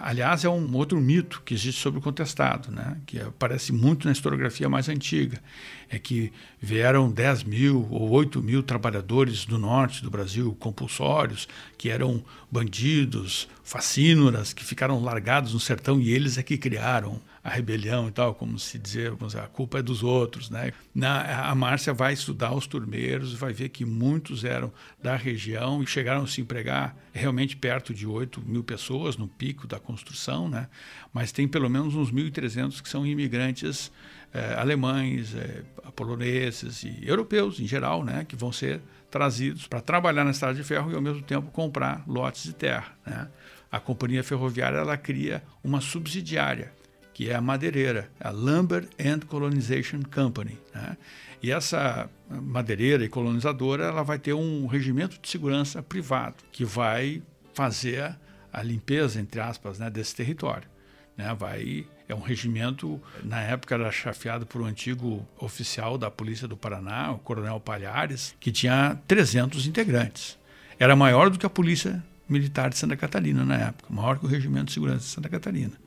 Aliás, 0.01 0.43
é 0.43 0.49
um 0.49 0.75
outro 0.75 0.99
mito 0.99 1.41
que 1.45 1.53
existe 1.53 1.82
sobre 1.82 1.99
o 1.99 2.01
contestado, 2.01 2.71
né? 2.71 2.97
que 3.06 3.19
aparece 3.19 3.71
muito 3.71 4.06
na 4.06 4.12
historiografia 4.12 4.69
mais 4.69 4.89
antiga. 4.89 5.41
É 5.89 5.99
que 5.99 6.32
vieram 6.60 7.12
10 7.12 7.43
mil 7.43 7.88
ou 7.91 8.10
8 8.10 8.41
mil 8.41 8.63
trabalhadores 8.63 9.45
do 9.45 9.58
norte 9.58 10.01
do 10.01 10.10
Brasil, 10.10 10.56
compulsórios, 10.60 11.47
que 11.77 11.89
eram 11.89 12.23
bandidos, 12.51 13.47
facínoras, 13.63 14.53
que 14.53 14.63
ficaram 14.63 15.01
largados 15.03 15.53
no 15.53 15.60
sertão 15.60 15.99
e 15.99 16.12
eles 16.12 16.38
é 16.38 16.43
que 16.43 16.58
criaram 16.58 17.21
a 17.43 17.49
rebelião 17.49 18.08
e 18.08 18.12
tal, 18.12 18.34
como 18.34 18.58
se 18.58 18.79
dizer, 18.79 19.13
dizer, 19.15 19.39
a 19.39 19.47
culpa 19.47 19.79
é 19.79 19.82
dos 19.82 20.01
outros, 20.01 20.49
né? 20.49 20.71
Na, 20.95 21.49
a 21.49 21.53
Márcia 21.53 21.93
vai 21.93 22.13
estudar 22.13 22.53
os 22.53 22.65
turmeiros 22.65 23.34
vai 23.34 23.51
ver 23.51 23.67
que 23.69 23.84
muitos 23.84 24.45
eram 24.45 24.71
da 25.01 25.17
região 25.17 25.84
e 25.84 25.88
chegaram 25.88 26.23
a 26.23 26.27
se 26.27 26.39
empregar 26.39 26.95
realmente 27.12 27.58
perto 27.58 27.93
de 27.93 28.08
8 28.08 28.41
mil 28.41 28.63
pessoas 28.63 29.17
no 29.17 29.27
pico 29.27 29.67
da 29.67 29.77
construção, 29.77 30.47
né? 30.47 30.69
Mas 31.12 31.34
tem 31.34 31.45
pelo 31.45 31.69
menos 31.69 31.95
uns 31.95 32.13
1.300 32.13 32.82
que 32.82 32.88
são 32.88 33.06
imigrantes 33.06 33.91
eh, 34.34 34.56
alemães, 34.58 35.36
eh, 35.36 35.63
poloneses 35.97 36.84
e 36.84 37.01
europeus 37.03 37.60
em 37.60 37.67
geral, 37.67 38.06
né? 38.06 38.23
Que 38.23 38.38
vão 38.38 38.53
ser 38.53 38.82
trazidos 39.12 39.67
para 39.67 39.82
trabalhar 39.82 40.23
na 40.23 40.32
estrada 40.32 40.56
de 40.56 40.63
ferro 40.63 40.91
e 40.93 40.95
ao 40.95 41.01
mesmo 41.01 41.21
tempo 41.21 41.51
comprar 41.51 42.03
lotes 42.08 42.43
de 42.43 42.53
terra, 42.53 42.95
né? 43.06 43.27
A 43.69 43.82
companhia 43.82 44.23
ferroviária 44.23 44.77
ela 44.77 44.95
cria 44.95 45.43
uma 45.62 45.82
subsidiária 45.82 46.71
que 47.13 47.30
é 47.30 47.36
a 47.36 47.41
madeireira, 47.41 48.10
a 48.19 48.32
Lumber 48.32 48.88
and 48.99 49.19
Colonization 49.28 50.02
Company. 50.13 50.58
Né? 50.73 50.97
E 51.41 51.52
essa 51.52 52.10
madeireira 52.30 53.04
e 53.06 53.10
colonizadora 53.10 53.86
ela 53.86 54.04
vai 54.04 54.17
ter 54.17 54.34
um 54.34 54.65
regimento 54.65 55.19
de 55.21 55.30
segurança 55.30 55.84
privado 55.84 56.38
que 56.52 56.65
vai 56.65 57.21
fazer 57.54 58.15
a 58.52 58.63
limpeza, 58.63 59.19
entre 59.19 59.39
aspas, 59.39 59.78
né, 59.78 59.89
desse 59.89 60.15
território. 60.15 60.67
Né? 61.15 61.36
Vai, 61.38 61.86
é 62.08 62.15
um 62.15 62.21
regimento, 62.21 62.99
na 63.23 63.41
época 63.41 63.76
era 63.76 63.91
chefiado 63.91 64.45
por 64.45 64.62
um 64.62 64.65
antigo 64.65 65.28
oficial 65.38 65.97
da 65.97 66.10
Polícia 66.10 66.47
do 66.47 66.58
Paraná, 66.58 67.12
o 67.12 67.19
Coronel 67.19 67.60
Palhares, 67.60 68.36
que 68.39 68.52
tinha 68.52 68.97
300 69.08 69.67
integrantes. 69.67 70.39
Era 70.80 70.95
maior 70.95 71.30
do 71.30 71.38
que 71.38 71.45
a 71.45 71.49
Polícia 71.49 72.04
Militar 72.28 72.69
de 72.69 72.78
Santa 72.78 72.95
Catarina 72.95 73.45
na 73.45 73.56
época, 73.56 73.93
maior 73.93 74.17
que 74.17 74.26
o 74.26 74.30
Regimento 74.30 74.67
de 74.67 74.73
Segurança 74.73 74.99
de 74.99 75.06
Santa 75.06 75.30
Catarina 75.30 75.82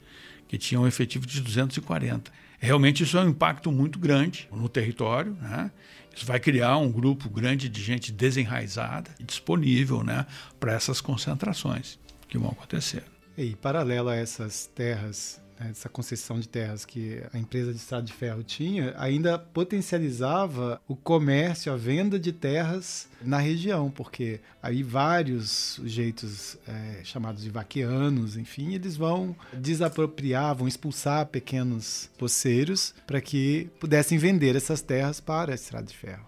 que 0.49 0.59
tinha 0.59 0.81
um 0.81 0.87
efetivo 0.87 1.27
de 1.27 1.41
240. 1.41 2.31
Realmente 2.59 3.03
isso 3.03 3.19
é 3.19 3.23
um 3.23 3.29
impacto 3.29 3.71
muito 3.71 3.99
grande 3.99 4.49
no 4.51 4.69
território, 4.69 5.37
né? 5.41 5.71
Isso 6.15 6.25
vai 6.25 6.41
criar 6.41 6.79
um 6.79 6.91
grupo 6.91 7.29
grande 7.29 7.69
de 7.69 7.83
gente 7.83 8.11
desenraizada 8.11 9.11
e 9.21 9.25
disponível, 9.25 10.03
né, 10.03 10.25
para 10.59 10.73
essas 10.73 10.99
concentrações 10.99 11.99
que 12.27 12.39
vão 12.39 12.49
acontecer. 12.49 13.05
E 13.37 13.55
paralelo 13.55 14.09
a 14.09 14.17
essas 14.17 14.67
terras 14.67 15.39
né, 15.59 15.69
essa 15.71 15.89
concessão 15.89 16.39
de 16.39 16.49
terras 16.49 16.85
que 16.85 17.23
a 17.33 17.39
empresa 17.39 17.73
de 17.73 17.79
estrada 17.79 18.05
de 18.05 18.13
ferro 18.13 18.43
tinha, 18.43 18.95
ainda 18.97 19.39
potencializava 19.39 20.81
o 20.87 20.95
comércio, 20.95 21.73
a 21.73 21.77
venda 21.77 22.19
de 22.19 22.33
terras 22.33 23.09
na 23.23 23.39
região, 23.39 23.91
porque 23.91 24.41
aí 24.63 24.83
vários 24.83 25.51
sujeitos 25.51 26.59
é, 26.67 27.01
chamados 27.05 27.43
de 27.43 27.51
vaqueanos, 27.51 28.37
enfim, 28.37 28.75
eles 28.75 28.97
vão 28.97 29.35
desapropriar, 29.53 30.55
vão 30.55 30.69
expulsar 30.69 31.27
pequenos 31.27 32.11
poceiros 32.19 32.95
para 33.07 33.21
que 33.21 33.71
pudessem 33.81 34.19
vender 34.19 34.55
essas 34.57 34.83
terras 34.83 35.21
para 35.21 35.53
a 35.53 35.55
estrada 35.55 35.87
de 35.87 35.97
ferro. 35.97 36.27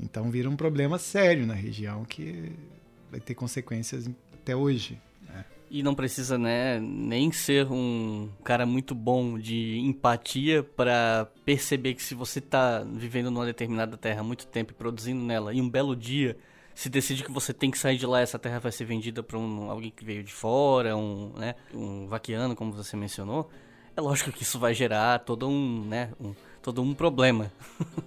Então 0.00 0.30
vira 0.30 0.50
um 0.50 0.56
problema 0.56 0.98
sério 0.98 1.46
na 1.46 1.54
região 1.54 2.04
que 2.04 2.52
vai 3.10 3.20
ter 3.20 3.34
consequências 3.34 4.08
até 4.32 4.56
hoje. 4.56 4.98
E 5.74 5.82
não 5.82 5.94
precisa, 5.94 6.36
né, 6.36 6.78
nem 6.78 7.32
ser 7.32 7.66
um 7.72 8.28
cara 8.44 8.66
muito 8.66 8.94
bom 8.94 9.38
de 9.38 9.78
empatia 9.78 10.62
para 10.62 11.26
perceber 11.46 11.94
que 11.94 12.02
se 12.02 12.14
você 12.14 12.40
está 12.40 12.80
vivendo 12.80 13.30
numa 13.30 13.46
determinada 13.46 13.96
terra 13.96 14.20
há 14.20 14.22
muito 14.22 14.46
tempo 14.46 14.72
e 14.72 14.74
produzindo 14.74 15.24
nela, 15.24 15.54
e 15.54 15.62
um 15.62 15.70
belo 15.70 15.96
dia 15.96 16.36
se 16.74 16.90
decide 16.90 17.24
que 17.24 17.32
você 17.32 17.54
tem 17.54 17.70
que 17.70 17.78
sair 17.78 17.96
de 17.96 18.04
lá, 18.04 18.20
essa 18.20 18.38
terra 18.38 18.58
vai 18.58 18.70
ser 18.70 18.84
vendida 18.84 19.22
para 19.22 19.38
um, 19.38 19.70
alguém 19.70 19.90
que 19.90 20.04
veio 20.04 20.22
de 20.22 20.30
fora, 20.30 20.94
um, 20.94 21.32
né, 21.38 21.54
um 21.72 22.06
vaquiano, 22.06 22.54
como 22.54 22.70
você 22.72 22.94
mencionou, 22.94 23.48
é 23.96 24.00
lógico 24.02 24.30
que 24.30 24.42
isso 24.42 24.58
vai 24.58 24.74
gerar 24.74 25.20
todo 25.20 25.48
um, 25.48 25.86
né, 25.86 26.12
um 26.20 26.34
todo 26.62 26.80
um 26.80 26.94
problema. 26.94 27.52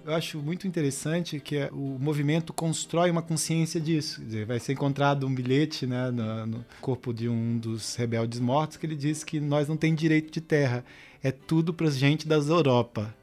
Eu 0.04 0.14
acho 0.14 0.38
muito 0.38 0.66
interessante 0.66 1.38
que 1.38 1.68
o 1.72 1.98
movimento 2.00 2.52
constrói 2.52 3.10
uma 3.10 3.22
consciência 3.22 3.80
disso. 3.80 4.24
Dizer, 4.24 4.46
vai 4.46 4.58
ser 4.58 4.72
encontrado 4.72 5.26
um 5.26 5.34
bilhete 5.34 5.86
né, 5.86 6.10
no, 6.10 6.64
corpo 6.80 7.12
de 7.12 7.28
um 7.28 7.58
dos 7.58 7.94
rebeldes 7.94 8.40
mortos 8.40 8.76
que 8.76 8.86
ele 8.86 8.96
diz 8.96 9.22
que 9.22 9.38
nós 9.38 9.68
não 9.68 9.76
temos 9.76 10.00
direito 10.00 10.32
de 10.32 10.40
terra, 10.40 10.84
é 11.22 11.30
tudo 11.30 11.72
para 11.74 11.90
gente 11.90 12.26
das 12.26 12.48
Europa. 12.48 13.14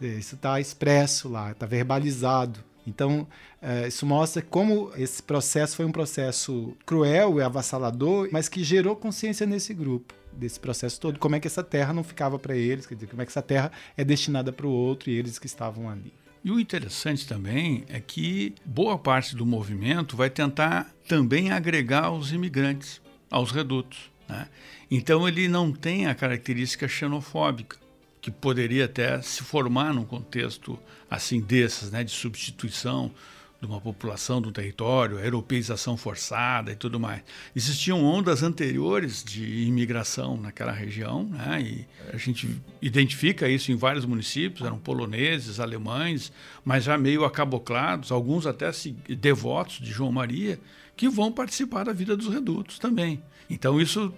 Isso 0.00 0.34
está 0.36 0.60
expresso 0.60 1.28
lá, 1.28 1.52
está 1.52 1.66
verbalizado. 1.66 2.60
Então, 2.86 3.26
é, 3.60 3.88
isso 3.88 4.06
mostra 4.06 4.40
como 4.40 4.92
esse 4.96 5.20
processo 5.22 5.74
foi 5.76 5.84
um 5.84 5.90
processo 5.90 6.76
cruel 6.86 7.38
e 7.40 7.42
avassalador, 7.42 8.28
mas 8.30 8.48
que 8.48 8.62
gerou 8.62 8.94
consciência 8.94 9.44
nesse 9.46 9.74
grupo 9.74 10.14
desse 10.36 10.60
processo 10.60 11.00
todo, 11.00 11.18
como 11.18 11.36
é 11.36 11.40
que 11.40 11.46
essa 11.46 11.62
terra 11.62 11.92
não 11.92 12.04
ficava 12.04 12.38
para 12.38 12.56
eles, 12.56 12.86
quer 12.86 12.94
dizer, 12.94 13.06
como 13.06 13.22
é 13.22 13.24
que 13.24 13.30
essa 13.30 13.42
terra 13.42 13.72
é 13.96 14.04
destinada 14.04 14.52
para 14.52 14.66
o 14.66 14.70
outro 14.70 15.10
e 15.10 15.14
eles 15.14 15.38
que 15.38 15.46
estavam 15.46 15.88
ali. 15.88 16.12
E 16.44 16.50
o 16.50 16.60
interessante 16.60 17.26
também 17.26 17.84
é 17.88 17.98
que 17.98 18.54
boa 18.64 18.96
parte 18.96 19.34
do 19.34 19.44
movimento 19.44 20.16
vai 20.16 20.30
tentar 20.30 20.94
também 21.08 21.50
agregar 21.50 22.12
os 22.12 22.32
imigrantes 22.32 23.00
aos 23.28 23.50
redutos. 23.50 24.10
Né? 24.28 24.48
Então 24.88 25.26
ele 25.26 25.48
não 25.48 25.72
tem 25.72 26.06
a 26.06 26.14
característica 26.14 26.86
xenofóbica 26.86 27.76
que 28.20 28.30
poderia 28.30 28.84
até 28.84 29.20
se 29.22 29.42
formar 29.42 29.92
num 29.92 30.04
contexto 30.04 30.78
assim 31.10 31.40
desses, 31.40 31.90
né, 31.90 32.02
de 32.02 32.10
substituição 32.10 33.12
de 33.60 33.66
uma 33.66 33.80
população 33.80 34.40
do 34.40 34.52
território, 34.52 35.18
a 35.18 35.24
europeização 35.24 35.96
forçada 35.96 36.72
e 36.72 36.76
tudo 36.76 37.00
mais. 37.00 37.22
Existiam 37.54 38.04
ondas 38.04 38.42
anteriores 38.42 39.24
de 39.24 39.62
imigração 39.62 40.36
naquela 40.36 40.72
região, 40.72 41.24
né? 41.24 41.62
e 41.62 41.86
a 42.12 42.16
gente 42.18 42.60
identifica 42.82 43.48
isso 43.48 43.72
em 43.72 43.76
vários 43.76 44.04
municípios, 44.04 44.66
eram 44.66 44.78
poloneses, 44.78 45.58
alemães, 45.58 46.32
mas 46.64 46.84
já 46.84 46.98
meio 46.98 47.24
acaboclados, 47.24 48.12
alguns 48.12 48.46
até 48.46 48.70
devotos 49.08 49.80
de 49.80 49.90
João 49.90 50.12
Maria, 50.12 50.58
que 50.94 51.08
vão 51.08 51.32
participar 51.32 51.84
da 51.84 51.92
vida 51.92 52.16
dos 52.16 52.28
redutos 52.28 52.78
também. 52.78 53.22
Então 53.48 53.80
isso 53.80 54.12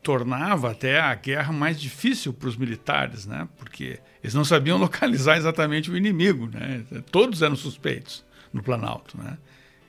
tornava 0.00 0.70
até 0.70 1.00
a 1.00 1.12
guerra 1.16 1.52
mais 1.52 1.80
difícil 1.80 2.32
para 2.32 2.48
os 2.48 2.56
militares, 2.56 3.26
né? 3.26 3.48
porque 3.56 3.98
eles 4.22 4.34
não 4.34 4.44
sabiam 4.44 4.78
localizar 4.78 5.36
exatamente 5.36 5.90
o 5.90 5.96
inimigo, 5.96 6.46
né? 6.46 6.84
todos 7.10 7.42
eram 7.42 7.56
suspeitos 7.56 8.25
no 8.56 8.62
Planalto. 8.62 9.16
Né? 9.18 9.38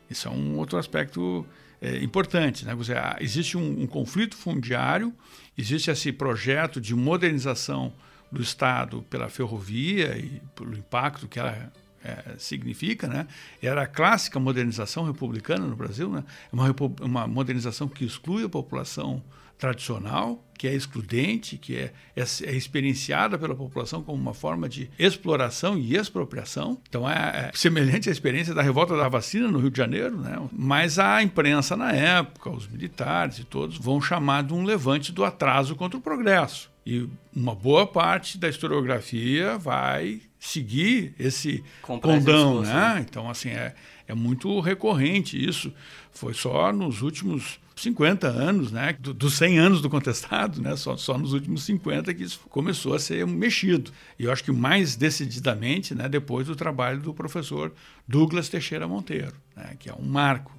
Isso 0.10 0.28
é 0.28 0.32
um 0.32 0.58
outro 0.58 0.78
aspecto 0.78 1.46
é, 1.82 1.98
importante. 2.04 2.66
Né? 2.66 2.76
Você, 2.76 2.94
ah, 2.94 3.18
existe 3.20 3.58
um, 3.58 3.82
um, 3.82 3.88
conflito 3.88 4.36
fundiário, 4.36 5.14
existe 5.58 5.90
esse 5.90 6.12
projeto 6.12 6.80
de 6.80 6.94
modernização 6.94 7.94
do 8.32 8.42
Estado 8.42 9.04
pela 9.10 9.30
ferrovia 9.30 10.18
e 10.18 10.42
pelo 10.54 10.76
impacto 10.76 11.28
que 11.28 11.40
ela 11.40 11.72
é, 12.04 12.36
significa. 12.38 13.08
Né? 13.08 13.28
Era 13.62 13.84
a 13.84 13.88
clássica 13.88 14.40
modernização 14.40 15.06
republicana 15.06 15.66
no 15.66 15.76
Brasil, 15.76 16.10
né? 16.10 16.24
É 16.52 16.56
uma, 16.56 16.76
uma 17.02 17.28
modernização 17.28 17.88
que 17.88 18.06
exclui 18.06 18.44
a 18.44 18.50
população 18.50 19.24
tradicional, 19.58 20.44
que 20.58 20.68
é 20.68 20.74
excludente, 20.74 21.58
que 21.58 21.76
é, 21.76 21.94
é, 22.16 22.22
é, 22.22 22.56
experienciada 22.56 23.38
pela 23.38 23.56
população 23.56 24.02
como 24.02 24.20
uma 24.20 24.34
forma 24.34 24.68
de 24.68 24.90
exploração 24.98 25.78
e 25.78 25.96
expropriação. 25.96 26.78
Então 26.90 27.10
é, 27.10 27.14
é, 27.14 27.52
semelhante 27.54 28.10
à 28.10 28.12
experiência 28.12 28.54
da 28.54 28.62
revolta 28.62 28.98
da 28.98 29.08
vacina 29.08 29.48
no 29.48 29.60
Rio 29.60 29.70
de 29.70 29.78
Janeiro, 29.78 30.18
né? 30.18 30.38
mas 30.52 30.98
a 30.98 31.22
imprensa 31.22 31.78
na 31.78 31.92
época, 31.92 32.50
os 32.50 32.68
militares 32.68 33.40
e 33.40 33.44
todos, 33.44 33.78
vão 33.78 34.02
chamar 34.02 34.44
de 34.44 34.54
um 34.54 34.64
levante 34.64 35.12
do 35.12 35.24
atraso 35.24 35.76
contra 35.76 35.98
o 35.98 36.02
progresso. 36.02 36.70
E 36.86 37.08
uma 37.36 37.54
boa 37.54 37.86
parte 37.86 38.38
da 38.38 38.48
historiografia 38.48 39.58
vai 39.58 40.22
seguir 40.40 41.14
esse 41.20 41.64
condão, 41.82 42.62
né? 42.62 43.06
Então, 43.08 43.30
assim, 43.30 43.50
é, 43.50 43.76
é 44.08 44.14
muito 44.14 44.60
recorrente 44.62 45.38
isso. 45.38 45.74
Foi 46.12 46.34
só 46.34 46.72
nos 46.72 47.02
últimos 47.02 47.60
50 47.78 48.28
anos, 48.28 48.72
né? 48.72 48.96
Do, 49.00 49.14
dos 49.14 49.36
100 49.36 49.60
anos 49.60 49.82
do 49.82 49.90
contestado, 49.90 50.62
né? 50.62 50.76
Só, 50.76 50.98
só 50.98 51.18
nos 51.18 51.34
últimos 51.34 51.64
50 51.64 52.14
que 52.14 52.24
isso 52.24 52.40
começou 52.50 52.96
a 52.96 53.00
ser 53.00 53.26
mexido. 53.28 53.92
E 54.18 54.26
eu 54.26 54.32
acho 54.32 54.44
que 54.44 54.52
mais 54.52 54.96
decididamente, 54.96 55.94
né? 55.94 56.10
Depois 56.10 56.48
do 56.48 56.56
trabalho 56.56 57.00
do 57.00 57.14
professor 57.14 57.74
Douglas 58.08 58.50
Teixeira 58.50 58.88
Monteiro, 58.88 59.36
né? 59.56 59.76
Que 59.80 59.90
é 59.90 59.94
um 59.94 60.04
marco 60.04 60.57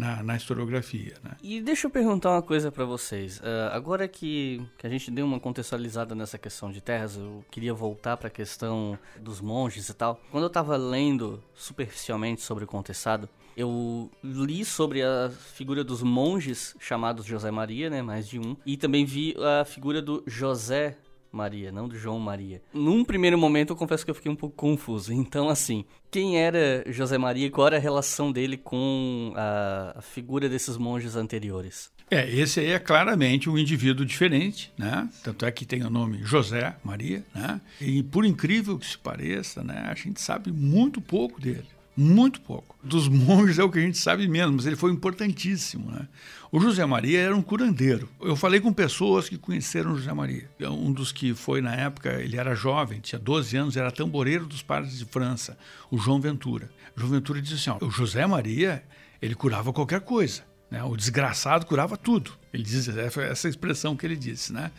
na, 0.00 0.22
na, 0.22 0.36
historiografia. 0.36 1.14
Né? 1.22 1.32
E 1.42 1.60
deixa 1.60 1.86
eu 1.86 1.90
perguntar 1.90 2.30
uma 2.30 2.42
coisa 2.42 2.72
para 2.72 2.86
vocês. 2.86 3.38
Uh, 3.38 3.70
agora 3.72 4.08
que, 4.08 4.66
que 4.78 4.86
a 4.86 4.90
gente 4.90 5.10
deu 5.10 5.26
uma 5.26 5.38
contextualizada 5.38 6.14
nessa 6.14 6.38
questão 6.38 6.72
de 6.72 6.80
terras, 6.80 7.16
eu 7.16 7.44
queria 7.50 7.74
voltar 7.74 8.16
para 8.16 8.28
a 8.28 8.30
questão 8.30 8.98
dos 9.20 9.40
monges 9.40 9.90
e 9.90 9.94
tal. 9.94 10.18
Quando 10.30 10.44
eu 10.44 10.48
estava 10.48 10.76
lendo 10.76 11.42
superficialmente 11.54 12.40
sobre 12.40 12.64
o 12.64 12.66
contestado, 12.66 13.28
eu 13.54 14.10
li 14.24 14.64
sobre 14.64 15.02
a 15.02 15.30
figura 15.30 15.84
dos 15.84 16.02
monges 16.02 16.74
chamados 16.80 17.26
José 17.26 17.50
Maria, 17.50 17.90
né, 17.90 18.00
mais 18.00 18.26
de 18.26 18.38
um, 18.38 18.56
e 18.64 18.76
também 18.76 19.04
vi 19.04 19.34
a 19.60 19.64
figura 19.66 20.00
do 20.00 20.22
José 20.26 20.96
Maria, 21.32 21.70
não 21.70 21.88
do 21.88 21.96
João 21.96 22.18
Maria. 22.18 22.62
Num 22.72 23.04
primeiro 23.04 23.38
momento, 23.38 23.70
eu 23.70 23.76
confesso 23.76 24.04
que 24.04 24.10
eu 24.10 24.14
fiquei 24.14 24.30
um 24.30 24.36
pouco 24.36 24.56
confuso. 24.56 25.12
Então, 25.12 25.48
assim, 25.48 25.84
quem 26.10 26.38
era 26.38 26.84
José 26.88 27.18
Maria 27.18 27.46
e 27.46 27.50
qual 27.50 27.68
era 27.68 27.76
a 27.76 27.80
relação 27.80 28.32
dele 28.32 28.56
com 28.56 29.32
a, 29.36 29.94
a 29.96 30.02
figura 30.02 30.48
desses 30.48 30.76
monges 30.76 31.16
anteriores? 31.16 31.90
É, 32.10 32.28
esse 32.28 32.58
aí 32.58 32.72
é 32.72 32.78
claramente 32.78 33.48
um 33.48 33.56
indivíduo 33.56 34.04
diferente, 34.04 34.72
né? 34.76 35.08
Tanto 35.22 35.46
é 35.46 35.52
que 35.52 35.64
tem 35.64 35.84
o 35.84 35.90
nome 35.90 36.20
José 36.24 36.74
Maria, 36.82 37.24
né? 37.32 37.60
E 37.80 38.02
por 38.02 38.24
incrível 38.24 38.76
que 38.76 38.86
se 38.86 38.98
pareça, 38.98 39.62
né, 39.62 39.86
a 39.88 39.94
gente 39.94 40.20
sabe 40.20 40.50
muito 40.50 41.00
pouco 41.00 41.40
dele. 41.40 41.68
Muito 41.96 42.40
pouco. 42.40 42.76
Dos 42.82 43.08
monges 43.08 43.58
é 43.58 43.64
o 43.64 43.70
que 43.70 43.78
a 43.78 43.82
gente 43.82 43.98
sabe 43.98 44.26
menos, 44.26 44.54
mas 44.54 44.66
ele 44.66 44.76
foi 44.76 44.90
importantíssimo. 44.90 45.90
Né? 45.90 46.08
O 46.50 46.60
José 46.60 46.84
Maria 46.86 47.20
era 47.20 47.36
um 47.36 47.42
curandeiro. 47.42 48.08
Eu 48.20 48.36
falei 48.36 48.60
com 48.60 48.72
pessoas 48.72 49.28
que 49.28 49.36
conheceram 49.36 49.96
José 49.96 50.12
Maria. 50.12 50.48
Um 50.60 50.92
dos 50.92 51.12
que 51.12 51.34
foi 51.34 51.60
na 51.60 51.74
época, 51.74 52.14
ele 52.20 52.36
era 52.36 52.54
jovem, 52.54 53.00
tinha 53.00 53.18
12 53.18 53.56
anos, 53.56 53.76
era 53.76 53.90
tamboreiro 53.90 54.46
dos 54.46 54.62
padres 54.62 54.98
de 54.98 55.04
França, 55.04 55.58
o 55.90 55.98
João 55.98 56.20
Ventura. 56.20 56.70
O 56.96 57.00
João 57.00 57.12
Ventura 57.12 57.40
disse 57.42 57.54
assim: 57.54 57.70
ó, 57.70 57.84
o 57.84 57.90
José 57.90 58.26
Maria, 58.26 58.82
ele 59.20 59.34
curava 59.34 59.72
qualquer 59.72 60.00
coisa. 60.00 60.42
Né? 60.70 60.82
O 60.84 60.96
desgraçado 60.96 61.66
curava 61.66 61.96
tudo. 61.96 62.32
Ele 62.52 62.62
diz 62.62 62.88
essa 62.88 63.48
expressão 63.48 63.96
que 63.96 64.06
ele 64.06 64.16
disse, 64.16 64.52
né? 64.52 64.70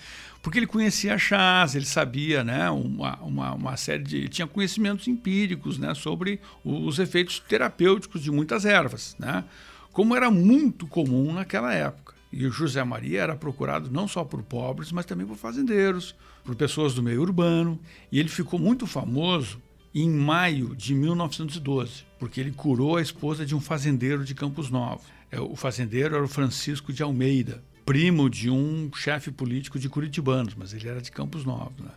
Porque 0.42 0.58
ele 0.58 0.68
conhecia 0.68 1.18
chás, 1.18 1.76
ele 1.76 1.86
sabia, 1.86 2.44
né? 2.44 2.70
Uma, 2.70 3.16
uma, 3.18 3.54
uma 3.54 3.78
série 3.78 4.04
de, 4.04 4.28
tinha 4.28 4.48
conhecimentos 4.48 5.08
empíricos, 5.08 5.78
né? 5.78 5.94
Sobre 5.94 6.40
os 6.66 6.98
efeitos 6.98 7.40
terapêuticos 7.40 8.24
de 8.24 8.32
muitas 8.32 8.66
ervas, 8.66 9.16
né? 9.20 9.44
Como 9.92 10.16
era 10.16 10.32
muito 10.32 10.88
comum 10.88 11.34
naquela 11.34 11.74
época. 11.74 12.16
E 12.32 12.46
o 12.46 12.52
José 12.52 12.84
Maria 12.84 13.22
era 13.22 13.36
procurado 13.36 13.92
não 13.92 14.08
só 14.08 14.24
por 14.24 14.42
pobres, 14.42 14.92
mas 14.92 15.06
também 15.06 15.28
por 15.28 15.36
fazendeiros, 15.36 16.16
por 16.44 16.56
pessoas 16.56 16.94
do 16.94 17.04
meio 17.04 17.22
urbano. 17.22 17.78
E 18.12 18.20
ele 18.20 18.30
ficou 18.30 18.58
muito 18.58 18.88
famoso 18.88 19.62
em 19.94 20.10
maio 20.10 20.74
de 20.76 20.96
1912, 20.96 22.06
porque 22.18 22.40
ele 22.40 22.52
curou 22.52 22.96
a 22.96 23.02
esposa 23.02 23.46
de 23.46 23.54
um 23.54 23.60
fazendeiro 23.60 24.24
de 24.24 24.34
Campos 24.34 24.70
Novos. 24.70 25.06
É, 25.30 25.40
o 25.40 25.56
fazendeiro 25.56 26.16
era 26.16 26.24
o 26.24 26.30
Francisco 26.30 26.94
de 26.94 27.04
Almeida, 27.04 27.62
primo 27.86 28.30
de 28.30 28.50
um 28.50 28.90
chefe 28.96 29.32
político 29.32 29.80
de 29.80 29.90
Curitibanos, 29.90 30.56
mas 30.56 30.74
ele 30.74 30.88
era 30.88 31.02
de 31.02 31.12
Campos 31.12 31.46
Novos. 31.46 31.84
Né? 31.84 31.92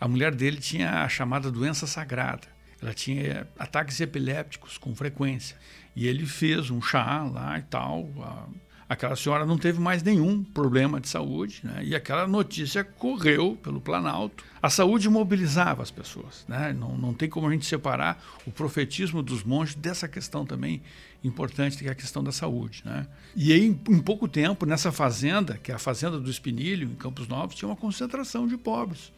A 0.00 0.08
mulher 0.08 0.34
dele 0.34 0.58
tinha 0.58 1.02
a 1.02 1.08
chamada 1.08 1.50
doença 1.50 1.86
sagrada. 1.86 2.46
Ela 2.82 2.94
tinha 2.94 3.46
ataques 3.58 4.00
epilépticos 4.00 4.78
com 4.78 4.94
frequência. 4.94 5.56
E 5.94 6.06
ele 6.06 6.24
fez 6.24 6.70
um 6.70 6.80
chá 6.80 7.22
lá 7.24 7.58
e 7.58 7.62
tal. 7.62 8.08
Aquela 8.90 9.14
senhora 9.14 9.46
não 9.46 9.56
teve 9.56 9.78
mais 9.78 10.02
nenhum 10.02 10.42
problema 10.42 11.00
de 11.00 11.08
saúde, 11.08 11.60
né? 11.62 11.80
e 11.84 11.94
aquela 11.94 12.26
notícia 12.26 12.82
correu 12.82 13.56
pelo 13.62 13.80
Planalto. 13.80 14.44
A 14.60 14.68
saúde 14.68 15.08
mobilizava 15.08 15.80
as 15.80 15.92
pessoas. 15.92 16.44
Né? 16.48 16.72
Não, 16.72 16.98
não 16.98 17.14
tem 17.14 17.28
como 17.28 17.46
a 17.46 17.52
gente 17.52 17.64
separar 17.64 18.20
o 18.44 18.50
profetismo 18.50 19.22
dos 19.22 19.44
monges 19.44 19.76
dessa 19.76 20.08
questão 20.08 20.44
também 20.44 20.82
importante, 21.22 21.78
que 21.78 21.86
é 21.86 21.92
a 21.92 21.94
questão 21.94 22.24
da 22.24 22.32
saúde. 22.32 22.82
Né? 22.84 23.06
E 23.36 23.52
aí, 23.52 23.64
em, 23.64 24.00
pouco 24.00 24.26
tempo, 24.26 24.66
nessa 24.66 24.90
fazenda, 24.90 25.56
que 25.56 25.70
é 25.70 25.74
a 25.76 25.78
Fazenda 25.78 26.18
do 26.18 26.28
Espinilho, 26.28 26.88
em 26.90 26.96
Campos 26.96 27.28
Novos, 27.28 27.54
tinha 27.54 27.68
uma 27.68 27.76
concentração 27.76 28.48
de 28.48 28.56
pobres, 28.56 29.12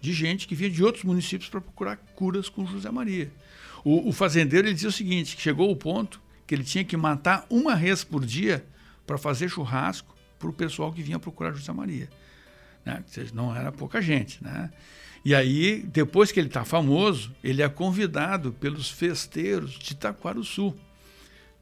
de 0.00 0.12
gente 0.12 0.48
que 0.48 0.56
vinha 0.56 0.68
de 0.68 0.82
outros 0.82 1.04
municípios 1.04 1.48
para 1.48 1.60
procurar 1.60 1.96
curas 2.16 2.48
com 2.48 2.66
José 2.66 2.90
Maria. 2.90 3.30
O, 3.84 4.08
o 4.08 4.12
fazendeiro 4.12 4.66
ele 4.66 4.74
dizia 4.74 4.88
o 4.88 4.92
seguinte: 4.92 5.40
chegou 5.40 5.70
o 5.70 5.76
ponto 5.76 6.20
que 6.44 6.56
ele 6.56 6.64
tinha 6.64 6.82
que 6.82 6.96
matar 6.96 7.46
uma 7.48 7.76
res 7.76 8.02
por 8.02 8.26
dia 8.26 8.66
para 9.06 9.18
fazer 9.18 9.48
churrasco 9.48 10.14
para 10.38 10.48
o 10.48 10.52
pessoal 10.52 10.92
que 10.92 11.02
vinha 11.02 11.18
procurar 11.18 11.52
José 11.52 11.72
Maria. 11.72 12.08
Né? 12.84 13.02
Não 13.32 13.54
era 13.54 13.70
pouca 13.70 14.02
gente. 14.02 14.42
Né? 14.42 14.70
E 15.24 15.34
aí, 15.34 15.84
depois 15.86 16.32
que 16.32 16.40
ele 16.40 16.48
está 16.48 16.64
famoso, 16.64 17.32
ele 17.44 17.62
é 17.62 17.68
convidado 17.68 18.52
pelos 18.52 18.90
festeiros 18.90 19.72
de 19.72 19.92
Itaquaruçu. 19.92 20.74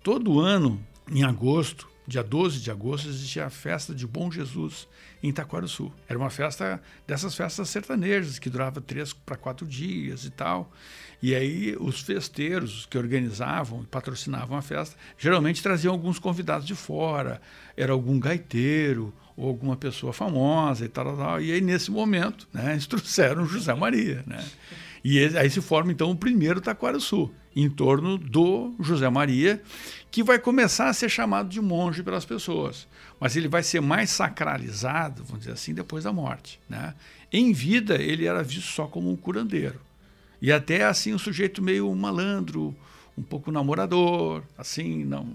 Todo 0.03 0.41
ano, 0.41 0.83
em 1.11 1.23
agosto, 1.23 1.87
dia 2.07 2.23
12 2.23 2.61
de 2.61 2.71
agosto, 2.71 3.09
existia 3.09 3.45
a 3.45 3.51
festa 3.51 3.95
de 3.95 4.07
Bom 4.07 4.31
Jesus 4.31 4.89
em 5.23 5.29
Itaquaruçu. 5.29 5.93
Era 6.09 6.19
uma 6.19 6.31
festa 6.31 6.81
dessas 7.07 7.35
festas 7.35 7.69
sertanejas, 7.69 8.39
que 8.39 8.49
durava 8.49 8.81
três 8.81 9.13
para 9.13 9.37
quatro 9.37 9.67
dias 9.67 10.25
e 10.25 10.31
tal. 10.31 10.73
E 11.23 11.35
aí 11.35 11.77
os 11.79 12.01
festeiros 12.01 12.87
que 12.89 12.97
organizavam 12.97 13.83
e 13.83 13.87
patrocinavam 13.87 14.57
a 14.57 14.63
festa, 14.63 14.97
geralmente 15.19 15.63
traziam 15.63 15.93
alguns 15.93 16.19
convidados 16.19 16.67
de 16.67 16.75
fora, 16.75 17.41
era 17.77 17.93
algum 17.93 18.19
gaiteiro 18.19 19.13
ou 19.37 19.49
alguma 19.49 19.77
pessoa 19.77 20.13
famosa 20.13 20.85
e 20.85 20.89
tal, 20.89 21.17
tal. 21.17 21.41
E 21.41 21.53
aí 21.53 21.61
nesse 21.61 21.91
momento, 21.91 22.49
né, 22.53 22.73
eles 22.73 22.87
trouxeram 22.89 23.47
José 23.47 23.75
Maria, 23.75 24.25
né? 24.27 24.43
E 25.03 25.19
aí 25.37 25.49
se 25.49 25.61
forma 25.61 25.93
então 25.93 26.11
o 26.11 26.17
primeiro 26.17 26.61
Taquaraçu, 26.61 27.31
em 27.57 27.69
torno 27.69 28.17
do 28.17 28.75
José 28.81 29.09
Maria, 29.09 29.63
que 30.11 30.23
vai 30.23 30.39
começar 30.39 30.89
a 30.89 30.93
ser 30.93 31.09
chamado 31.09 31.49
de 31.49 31.61
monge 31.61 32.03
pelas 32.03 32.25
pessoas. 32.25 32.87
Mas 33.19 33.37
ele 33.37 33.49
vai 33.49 33.63
ser 33.63 33.81
mais 33.81 34.11
sacralizado, 34.11 35.25
vamos 35.25 35.41
dizer 35.41 35.53
assim, 35.53 35.75
depois 35.75 36.05
da 36.05 36.13
morte. 36.13 36.61
Né? 36.69 36.95
Em 37.33 37.53
vida, 37.53 37.97
ele 37.97 38.27
era 38.27 38.43
visto 38.43 38.73
só 38.73 38.87
como 38.87 39.11
um 39.11 39.17
curandeiro. 39.17 39.81
E 40.41 40.53
até 40.53 40.85
assim 40.85 41.15
um 41.15 41.19
sujeito 41.19 41.63
meio 41.63 41.95
malandro, 41.95 42.75
um 43.17 43.23
pouco 43.23 43.53
namorador, 43.53 44.43
assim, 44.59 45.05
não 45.05 45.27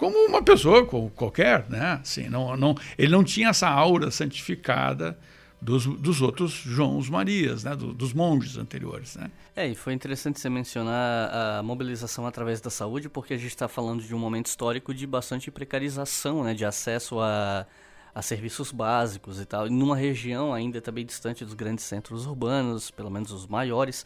como 0.00 0.16
uma 0.26 0.42
pessoa 0.42 0.86
qualquer, 0.86 1.68
né? 1.68 2.00
Assim, 2.00 2.26
não, 2.30 2.56
não, 2.56 2.74
ele 2.96 3.12
não 3.12 3.22
tinha 3.22 3.50
essa 3.50 3.68
aura 3.68 4.10
santificada 4.10 5.18
dos, 5.60 5.84
dos 5.84 6.22
outros 6.22 6.52
Joãos 6.52 7.10
Marias, 7.10 7.64
né? 7.64 7.76
Do, 7.76 7.92
dos 7.92 8.14
monges 8.14 8.56
anteriores. 8.56 9.16
Né? 9.16 9.30
É, 9.54 9.68
e 9.68 9.74
foi 9.74 9.92
interessante 9.92 10.40
você 10.40 10.48
mencionar 10.48 11.58
a 11.58 11.62
mobilização 11.62 12.26
através 12.26 12.62
da 12.62 12.70
saúde, 12.70 13.10
porque 13.10 13.34
a 13.34 13.36
gente 13.36 13.50
está 13.50 13.68
falando 13.68 14.02
de 14.02 14.14
um 14.14 14.18
momento 14.18 14.46
histórico 14.46 14.94
de 14.94 15.06
bastante 15.06 15.50
precarização, 15.50 16.44
né? 16.44 16.54
de 16.54 16.64
acesso 16.64 17.20
a, 17.20 17.66
a 18.14 18.22
serviços 18.22 18.72
básicos 18.72 19.40
e 19.40 19.46
tal, 19.46 19.68
numa 19.68 19.96
região 19.96 20.52
ainda 20.52 20.80
também 20.80 21.06
distante 21.06 21.44
dos 21.44 21.54
grandes 21.54 21.84
centros 21.84 22.26
urbanos, 22.26 22.90
pelo 22.90 23.10
menos 23.10 23.30
os 23.30 23.46
maiores. 23.46 24.04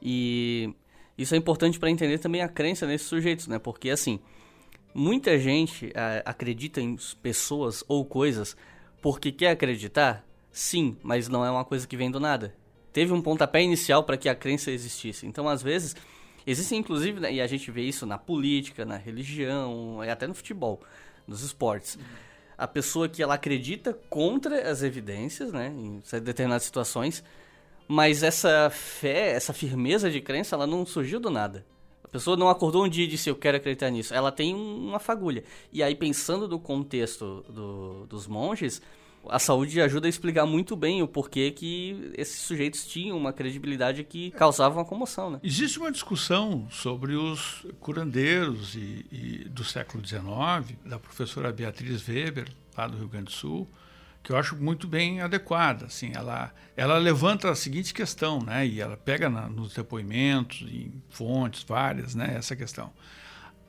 E 0.00 0.72
isso 1.16 1.34
é 1.34 1.38
importante 1.38 1.78
para 1.78 1.90
entender 1.90 2.18
também 2.18 2.42
a 2.42 2.48
crença 2.48 2.86
nesses 2.86 3.08
sujeitos, 3.08 3.46
né? 3.46 3.58
Porque 3.58 3.90
assim, 3.90 4.20
muita 4.94 5.38
gente 5.38 5.90
é, 5.94 6.22
acredita 6.24 6.80
em 6.80 6.96
pessoas 7.20 7.82
ou 7.88 8.04
coisas 8.04 8.56
porque 9.02 9.30
quer 9.30 9.50
acreditar, 9.50 10.24
sim, 10.50 10.96
mas 11.02 11.28
não 11.28 11.44
é 11.44 11.50
uma 11.50 11.64
coisa 11.64 11.86
que 11.86 11.96
vem 11.96 12.10
do 12.10 12.18
nada. 12.18 12.54
Teve 12.92 13.12
um 13.12 13.20
pontapé 13.20 13.62
inicial 13.62 14.04
para 14.04 14.16
que 14.16 14.28
a 14.28 14.34
crença 14.34 14.70
existisse. 14.70 15.26
Então, 15.26 15.48
às 15.48 15.62
vezes, 15.62 15.94
existem 16.46 16.78
inclusive, 16.78 17.20
né, 17.20 17.32
e 17.32 17.40
a 17.40 17.46
gente 17.46 17.70
vê 17.70 17.82
isso 17.82 18.06
na 18.06 18.16
política, 18.16 18.84
na 18.84 18.96
religião, 18.96 20.02
e 20.02 20.08
até 20.08 20.26
no 20.26 20.34
futebol, 20.34 20.80
nos 21.26 21.42
esportes. 21.42 21.98
A 22.56 22.66
pessoa 22.66 23.08
que 23.08 23.22
ela 23.22 23.34
acredita 23.34 23.92
contra 24.08 24.70
as 24.70 24.82
evidências, 24.82 25.52
né, 25.52 25.68
em 25.68 26.02
determinadas 26.20 26.62
situações, 26.64 27.22
mas 27.86 28.22
essa 28.22 28.70
fé, 28.70 29.32
essa 29.32 29.52
firmeza 29.52 30.10
de 30.10 30.20
crença, 30.20 30.54
ela 30.56 30.66
não 30.66 30.86
surgiu 30.86 31.20
do 31.20 31.30
nada. 31.30 31.66
A 32.02 32.08
pessoa 32.08 32.36
não 32.36 32.48
acordou 32.48 32.84
um 32.84 32.88
dia 32.88 33.04
e 33.04 33.08
disse 33.08 33.28
eu 33.28 33.36
quero 33.36 33.56
acreditar 33.56 33.90
nisso. 33.90 34.14
Ela 34.14 34.30
tem 34.30 34.54
uma 34.54 34.98
fagulha. 34.98 35.42
E 35.72 35.82
aí, 35.82 35.94
pensando 35.94 36.46
do 36.46 36.58
contexto 36.58 37.44
do, 37.48 38.06
dos 38.06 38.26
monges, 38.26 38.80
a 39.28 39.38
saúde 39.38 39.80
ajuda 39.80 40.06
a 40.06 40.10
explicar 40.10 40.46
muito 40.46 40.76
bem 40.76 41.02
o 41.02 41.08
porquê 41.08 41.50
que 41.50 42.12
esses 42.16 42.40
sujeitos 42.40 42.86
tinham 42.86 43.16
uma 43.16 43.32
credibilidade 43.32 44.04
que 44.04 44.30
causava 44.32 44.76
uma 44.78 44.84
comoção. 44.84 45.30
Né? 45.30 45.40
Existe 45.42 45.78
uma 45.78 45.90
discussão 45.90 46.66
sobre 46.70 47.14
os 47.14 47.66
curandeiros 47.80 48.74
e, 48.74 49.06
e 49.10 49.48
do 49.48 49.64
século 49.64 50.04
XIX, 50.06 50.78
da 50.84 50.98
professora 50.98 51.52
Beatriz 51.52 52.06
Weber, 52.08 52.48
lá 52.76 52.86
do 52.86 52.96
Rio 52.96 53.08
Grande 53.08 53.26
do 53.26 53.32
Sul, 53.32 53.68
que 54.22 54.32
eu 54.32 54.36
acho 54.36 54.56
muito 54.56 54.88
bem 54.88 55.20
adequada. 55.20 55.86
Assim, 55.86 56.12
ela, 56.14 56.52
ela 56.76 56.98
levanta 56.98 57.50
a 57.50 57.54
seguinte 57.54 57.92
questão, 57.92 58.40
né, 58.40 58.66
e 58.66 58.80
ela 58.80 58.96
pega 58.96 59.28
na, 59.28 59.48
nos 59.48 59.74
depoimentos, 59.74 60.62
em 60.62 61.02
fontes 61.10 61.62
várias, 61.62 62.14
né, 62.14 62.34
essa 62.36 62.56
questão. 62.56 62.92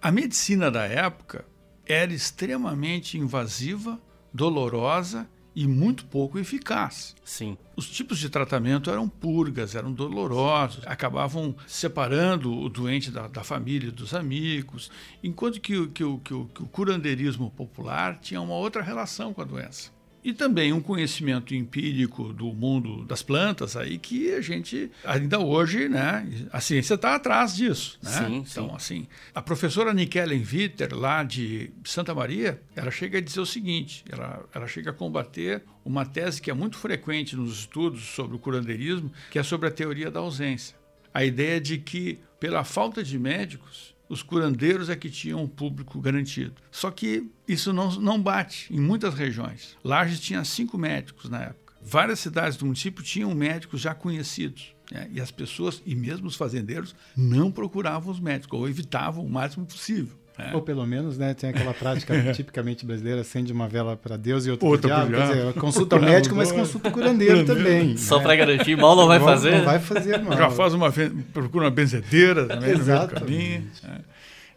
A 0.02 0.12
medicina 0.12 0.72
da 0.72 0.86
época 0.86 1.46
era 1.86 2.13
extremamente 2.13 3.18
invasiva, 3.18 4.00
dolorosa 4.34 5.28
e 5.56 5.65
muito 5.65 6.06
pouco 6.06 6.38
eficaz. 6.38 7.15
Sim. 7.24 7.58
Os 7.76 7.89
tipos 7.89 8.20
de 8.20 8.30
tratamento 8.30 8.89
eram 8.89 9.08
purgas, 9.08 9.74
eram 9.74 9.91
dolorosos, 9.91 10.86
acabavam 10.86 11.56
separando 11.65 12.54
o 12.54 12.70
doente 12.70 13.10
da, 13.10 13.28
da 13.28 13.44
família, 13.44 13.91
dos 13.91 14.13
amigos, 14.13 14.91
enquanto 15.24 15.62
que, 15.62 15.88
que, 15.88 16.04
que, 16.04 16.46
que 16.54 16.63
o 16.63 16.68
curandeirismo 16.72 17.50
popular 17.52 18.20
tinha 18.20 18.41
uma 18.41 18.56
outra 18.56 18.82
relação 18.82 19.34
com 19.34 19.41
a 19.41 19.46
doença. 19.46 19.95
E 20.26 20.34
também 20.34 20.74
um 20.74 20.82
conhecimento 20.82 21.54
empírico 21.54 22.34
do 22.34 22.52
mundo 22.52 23.06
das 23.06 23.22
plantas 23.22 23.78
aí 23.78 24.00
que 24.00 24.34
a 24.34 24.42
gente 24.42 24.92
ainda 25.04 25.40
hoje, 25.40 25.88
né, 25.88 26.28
a 26.52 26.60
ciência 26.60 26.96
está 26.96 27.14
atrás 27.14 27.56
disso, 27.56 28.00
né? 28.02 28.10
Sim, 28.10 28.36
então, 28.38 28.70
sim. 28.70 28.76
assim, 28.76 29.08
a 29.36 29.42
professora 29.42 29.94
Nikellen 29.94 30.44
Witter 30.44 30.96
lá 30.96 31.22
de 31.22 31.72
Santa 31.84 32.16
Maria, 32.16 32.60
ela 32.76 32.90
chega 32.90 33.20
a 33.20 33.22
dizer 33.22 33.40
o 33.40 33.46
seguinte, 33.46 34.04
ela, 34.10 34.44
ela 34.52 34.68
chega 34.68 34.90
a 34.90 34.94
combater 34.94 35.62
uma 35.86 36.04
tese 36.04 36.42
que 36.42 36.50
é 36.50 36.56
muito 36.56 36.76
frequente 36.78 37.36
nos 37.36 37.60
estudos 37.60 38.06
sobre 38.06 38.36
o 38.36 38.40
curandeirismo, 38.40 39.12
que 39.30 39.38
é 39.38 39.44
sobre 39.44 39.68
a 39.68 39.72
teoria 39.72 40.10
da 40.10 40.22
ausência. 40.22 40.76
A 41.14 41.24
ideia 41.24 41.62
de 41.62 41.78
que 41.78 42.20
pela 42.40 42.64
falta 42.64 43.04
de 43.04 43.20
médicos 43.20 43.95
os 44.10 44.22
curandeiros 44.22 44.89
é 44.89 44.96
que 44.96 45.10
tinham 45.10 45.44
um 45.44 45.48
público 45.48 46.00
garantido. 46.00 46.54
Só 46.72 46.91
que 46.91 47.30
isso 47.48 47.74
não, 47.74 47.91
não 48.00 48.22
bate 48.22 48.74
em 48.74 48.80
muitas 48.80 49.13
regiões. 49.13 49.78
Lages 49.84 50.20
tinha 50.20 50.44
cinco 50.44 50.78
médicos 50.78 51.30
na 51.30 51.44
época. 51.44 51.74
Várias 51.82 52.20
cidades 52.20 52.58
do 52.58 52.65
município 52.65 53.04
tinham 53.04 53.34
médicos 53.36 53.82
já 53.82 53.94
conhecidos. 53.94 54.74
né? 54.91 55.08
E 55.12 55.22
as 55.22 55.32
pessoas, 55.32 55.82
e 55.86 55.96
mesmo 55.96 56.28
os 56.28 56.36
fazendeiros, 56.36 56.96
não 57.15 57.52
procuravam 57.52 58.12
os 58.12 58.20
médicos, 58.20 58.60
ou 58.60 58.68
evitavam 58.68 59.24
o 59.24 59.30
máximo 59.30 59.65
possível. 59.65 60.18
Né? 60.38 60.52
Ou 60.54 60.62
pelo 60.62 60.86
menos, 60.86 61.17
né, 61.17 61.34
tem 61.34 61.50
aquela 61.50 61.74
prática 61.74 62.13
tipicamente 62.34 62.86
brasileira, 62.86 63.21
acende 63.21 63.52
uma 63.54 63.67
vela 63.67 63.95
para 63.95 64.17
Deus 64.17 64.45
e 64.45 64.52
outra, 64.52 64.67
Outra 64.67 64.89
para 64.89 65.06
o 65.06 65.08
diabo. 65.08 65.34
Dizer, 65.34 65.54
consulta 65.60 65.95
o 65.95 66.02
médico, 66.02 66.36
mas 66.36 66.52
consulta 66.52 66.89
o 66.89 66.91
curandeiro 66.91 67.45
também. 67.45 67.98
Só 67.98 68.17
né? 68.17 68.24
para 68.24 68.36
garantir, 68.36 68.76
mal 68.76 68.95
não 68.95 69.08
vai 69.08 69.19
fazer. 69.19 69.52
Não 69.52 69.65
vai 69.65 69.80
fazer 69.80 70.19
mal. 70.24 70.38
Já 70.38 70.50
faz 70.50 70.74
uma, 70.74 70.91
procura 71.34 71.65
uma 71.65 71.71
benzedeira 71.71 72.45
também 72.45 72.56
no 72.56 72.62
meio 72.62 72.76
do 72.76 72.82
Exatamente. 72.82 73.19
caminho. 73.19 73.63
né? 73.84 74.00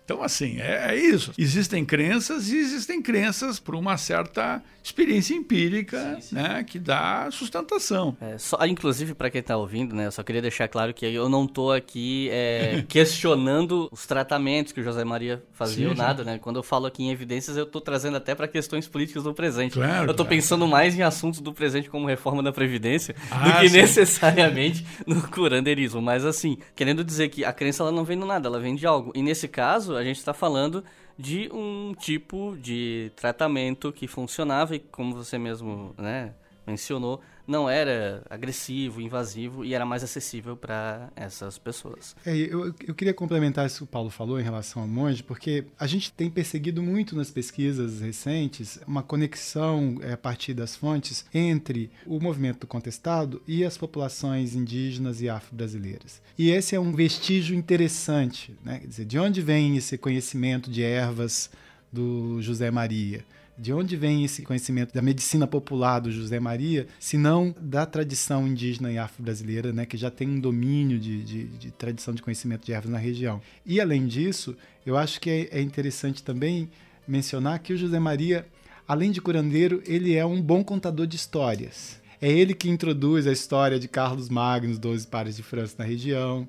Então, 0.09 0.23
assim, 0.23 0.59
é, 0.59 0.95
é 0.95 0.97
isso. 0.97 1.35
Existem 1.37 1.85
crenças 1.85 2.49
e 2.49 2.57
existem 2.57 3.03
crenças 3.03 3.61
por 3.61 3.75
uma 3.75 3.99
certa 3.99 4.63
experiência 4.83 5.35
empírica 5.35 6.19
né, 6.33 6.65
que 6.67 6.79
dá 6.79 7.29
sustentação. 7.31 8.17
É, 8.19 8.39
só, 8.39 8.57
inclusive, 8.65 9.13
para 9.13 9.29
quem 9.29 9.43
tá 9.43 9.55
ouvindo, 9.55 9.95
né, 9.95 10.07
eu 10.07 10.11
só 10.11 10.23
queria 10.23 10.41
deixar 10.41 10.67
claro 10.67 10.95
que 10.95 11.05
eu 11.05 11.29
não 11.29 11.47
tô 11.47 11.71
aqui 11.71 12.31
é, 12.33 12.83
questionando 12.89 13.87
os 13.93 14.07
tratamentos 14.07 14.73
que 14.73 14.81
o 14.81 14.83
José 14.83 15.05
Maria 15.05 15.43
fazia 15.53 15.85
Sim, 15.85 15.91
ou 15.91 15.93
sim. 15.95 15.99
nada, 16.01 16.25
né? 16.25 16.39
Quando 16.39 16.57
eu 16.57 16.63
falo 16.63 16.87
aqui 16.87 17.03
em 17.03 17.11
evidências, 17.11 17.59
eu 17.59 17.67
tô 17.67 17.79
trazendo 17.79 18.17
até 18.17 18.35
para 18.35 18.49
questões 18.49 18.89
políticas 18.89 19.25
do 19.25 19.35
presente. 19.35 19.75
Claro, 19.75 20.05
eu 20.05 20.15
tô 20.15 20.25
claro. 20.25 20.29
pensando 20.31 20.67
mais 20.67 20.99
em 20.99 21.03
assuntos 21.03 21.41
do 21.41 21.53
presente 21.53 21.91
como 21.91 22.07
reforma 22.07 22.43
da 22.43 22.51
Previdência 22.51 23.15
Ah, 23.31 23.45
do 23.45 23.61
que 23.61 23.69
sim. 23.69 23.77
necessariamente 23.77 24.87
no 25.07 25.21
curandeirismo. 25.29 26.01
Mas 26.01 26.25
assim, 26.25 26.57
querendo 26.75 27.05
dizer 27.05 27.29
que 27.29 27.45
a 27.45 27.53
crença 27.53 27.83
ela 27.83 27.93
não 27.93 28.05
vem 28.05 28.19
do 28.19 28.25
nada, 28.25 28.49
ela 28.49 28.59
vem 28.59 28.75
de 28.75 28.87
algo. 28.87 29.13
E 29.15 29.23
nesse 29.23 29.47
caso, 29.47 29.98
a 29.99 30.05
gente 30.05 30.19
está 30.19 30.33
falando 30.33 30.85
de 31.19 31.51
um 31.53 31.95
tipo 31.99 32.57
de 32.61 33.11
tratamento 33.17 33.93
que 33.93 34.07
funcionava 34.07 34.77
e 34.77 34.79
como 34.79 35.15
você 35.15 35.37
mesmo, 35.37 35.95
né, 35.99 36.33
mencionou, 36.67 37.21
não 37.49 37.69
era 37.69 38.23
agressivo, 38.29 39.01
invasivo 39.01 39.65
e 39.65 39.73
era 39.73 39.87
mais 39.87 40.05
acessível 40.05 40.55
para 40.55 41.11
essas 41.17 41.57
pessoas. 41.59 42.15
É, 42.25 42.37
eu, 42.37 42.75
eu 42.87 42.95
queria 42.95 43.15
complementar 43.15 43.67
isso 43.67 43.79
que 43.79 43.85
o 43.85 43.87
Paulo 43.87 44.11
falou 44.11 44.39
em 44.39 44.43
relação 44.43 44.83
ao 44.83 44.89
monge, 44.89 45.23
porque 45.23 45.65
a 45.79 45.87
gente 45.87 46.13
tem 46.13 46.31
perseguido 46.31 46.83
muito 46.83 47.17
nas 47.17 47.31
pesquisas 47.31 48.01
recentes 48.01 48.79
uma 48.87 49.03
conexão 49.03 49.97
é, 50.03 50.13
a 50.13 50.17
partir 50.17 50.53
das 50.53 50.77
fontes 50.77 51.25
entre 51.33 51.91
o 52.07 52.21
movimento 52.21 52.61
do 52.61 52.67
contestado 52.67 53.43
e 53.49 53.65
as 53.65 53.79
populações 53.79 54.55
indígenas 54.55 55.23
e 55.23 55.29
afro-brasileiras. 55.31 56.21
E 56.37 56.51
esse 56.51 56.77
é 56.77 56.81
um 56.81 56.93
vestígio 56.93 57.57
interessante, 57.57 58.55
né? 58.63 58.81
Quer 58.81 58.87
dizer, 58.87 59.05
de 59.07 59.19
onde 59.19 59.41
vem 59.41 59.77
esse 59.77 59.97
conhecimento 59.97 60.71
de 60.71 60.83
ervas 60.83 61.51
do 61.91 62.43
José 62.43 62.71
Maria? 62.71 63.25
De 63.59 63.73
onde 63.73 63.97
vem 63.97 64.25
esse 64.25 64.43
conhecimento 64.43 64.95
da 64.95 65.03
medicina 65.03 65.45
popular 65.45 65.99
do 65.99 66.13
José 66.13 66.39
Maria, 66.39 66.87
se 67.01 67.19
não 67.19 67.53
da 67.61 67.85
tradição 67.85 68.47
indígena 68.47 68.93
e 68.93 68.99
afro-brasileira, 68.99 69.73
né, 69.73 69.85
que 69.85 69.97
já 69.97 70.13
tem 70.13 70.29
um 70.29 70.39
domínio 70.39 70.97
de, 70.97 71.25
de, 71.25 71.45
de 71.45 71.71
tradição 71.73 72.15
de 72.15 72.23
conhecimento 72.23 72.65
de 72.65 72.73
ervas 72.73 72.93
na 72.93 72.99
região? 72.99 73.43
E, 73.67 73.81
além 73.81 74.07
disso, 74.07 74.57
eu 74.87 74.97
acho 74.97 75.21
que 75.21 75.29
é, 75.29 75.59
é 75.59 75.61
interessante 75.61 76.23
também 76.23 76.71
mencionar 77.07 77.59
que 77.59 77.73
o 77.73 77.77
José 77.77 77.99
Maria, 77.99 78.47
além 78.87 79.11
de 79.11 79.21
curandeiro, 79.21 79.83
ele 79.85 80.15
é 80.15 80.25
um 80.25 80.41
bom 80.41 80.63
contador 80.63 81.07
de 81.07 81.17
histórias. 81.17 82.01
É 82.23 82.31
ele 82.31 82.55
que 82.55 82.69
introduz 82.69 83.27
a 83.27 83.33
história 83.33 83.79
de 83.79 83.89
Carlos 83.89 84.29
Magno, 84.29 84.71
os 84.71 84.79
12 84.79 85.07
pares 85.09 85.35
de 85.35 85.43
França 85.43 85.75
na 85.79 85.85
região. 85.85 86.47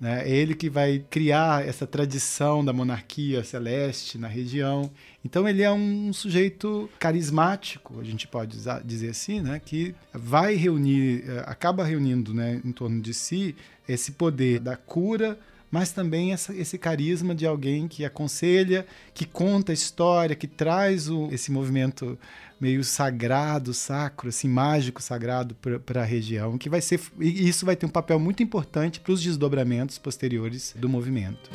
Né? 0.00 0.22
É 0.26 0.30
ele 0.34 0.54
que 0.54 0.70
vai 0.70 1.04
criar 1.10 1.66
essa 1.68 1.86
tradição 1.86 2.64
da 2.64 2.72
monarquia 2.72 3.44
celeste 3.44 4.16
na 4.16 4.28
região. 4.28 4.90
Então 5.24 5.46
ele 5.46 5.62
é 5.62 5.70
um 5.70 6.10
sujeito 6.12 6.88
carismático, 6.98 8.00
a 8.00 8.04
gente 8.04 8.26
pode 8.26 8.56
dizer 8.84 9.10
assim, 9.10 9.40
né? 9.40 9.60
que 9.62 9.94
vai 10.14 10.54
reunir, 10.54 11.24
eh, 11.28 11.44
acaba 11.46 11.84
reunindo 11.84 12.32
né, 12.32 12.60
em 12.64 12.72
torno 12.72 13.00
de 13.00 13.12
si 13.12 13.54
esse 13.86 14.12
poder 14.12 14.58
da 14.60 14.76
cura, 14.76 15.38
mas 15.70 15.92
também 15.92 16.32
essa- 16.32 16.54
esse 16.54 16.78
carisma 16.78 17.34
de 17.34 17.46
alguém 17.46 17.86
que 17.86 18.04
aconselha, 18.04 18.86
que 19.12 19.24
conta 19.26 19.70
a 19.70 19.74
história, 19.74 20.34
que 20.34 20.46
traz 20.48 21.08
o- 21.10 21.28
esse 21.30 21.52
movimento 21.52 22.18
meio 22.60 22.84
sagrado, 22.84 23.72
sacro, 23.72 24.28
assim, 24.28 24.48
mágico, 24.48 25.02
sagrado 25.02 25.56
para 25.86 26.02
a 26.02 26.04
região, 26.04 26.58
que 26.58 26.68
vai 26.68 26.80
ser 26.80 27.00
e 27.18 27.48
isso 27.48 27.64
vai 27.64 27.74
ter 27.74 27.86
um 27.86 27.90
papel 27.90 28.20
muito 28.20 28.42
importante 28.42 29.00
para 29.00 29.12
os 29.12 29.22
desdobramentos 29.22 29.96
posteriores 29.96 30.74
do 30.78 30.88
movimento. 30.88 31.50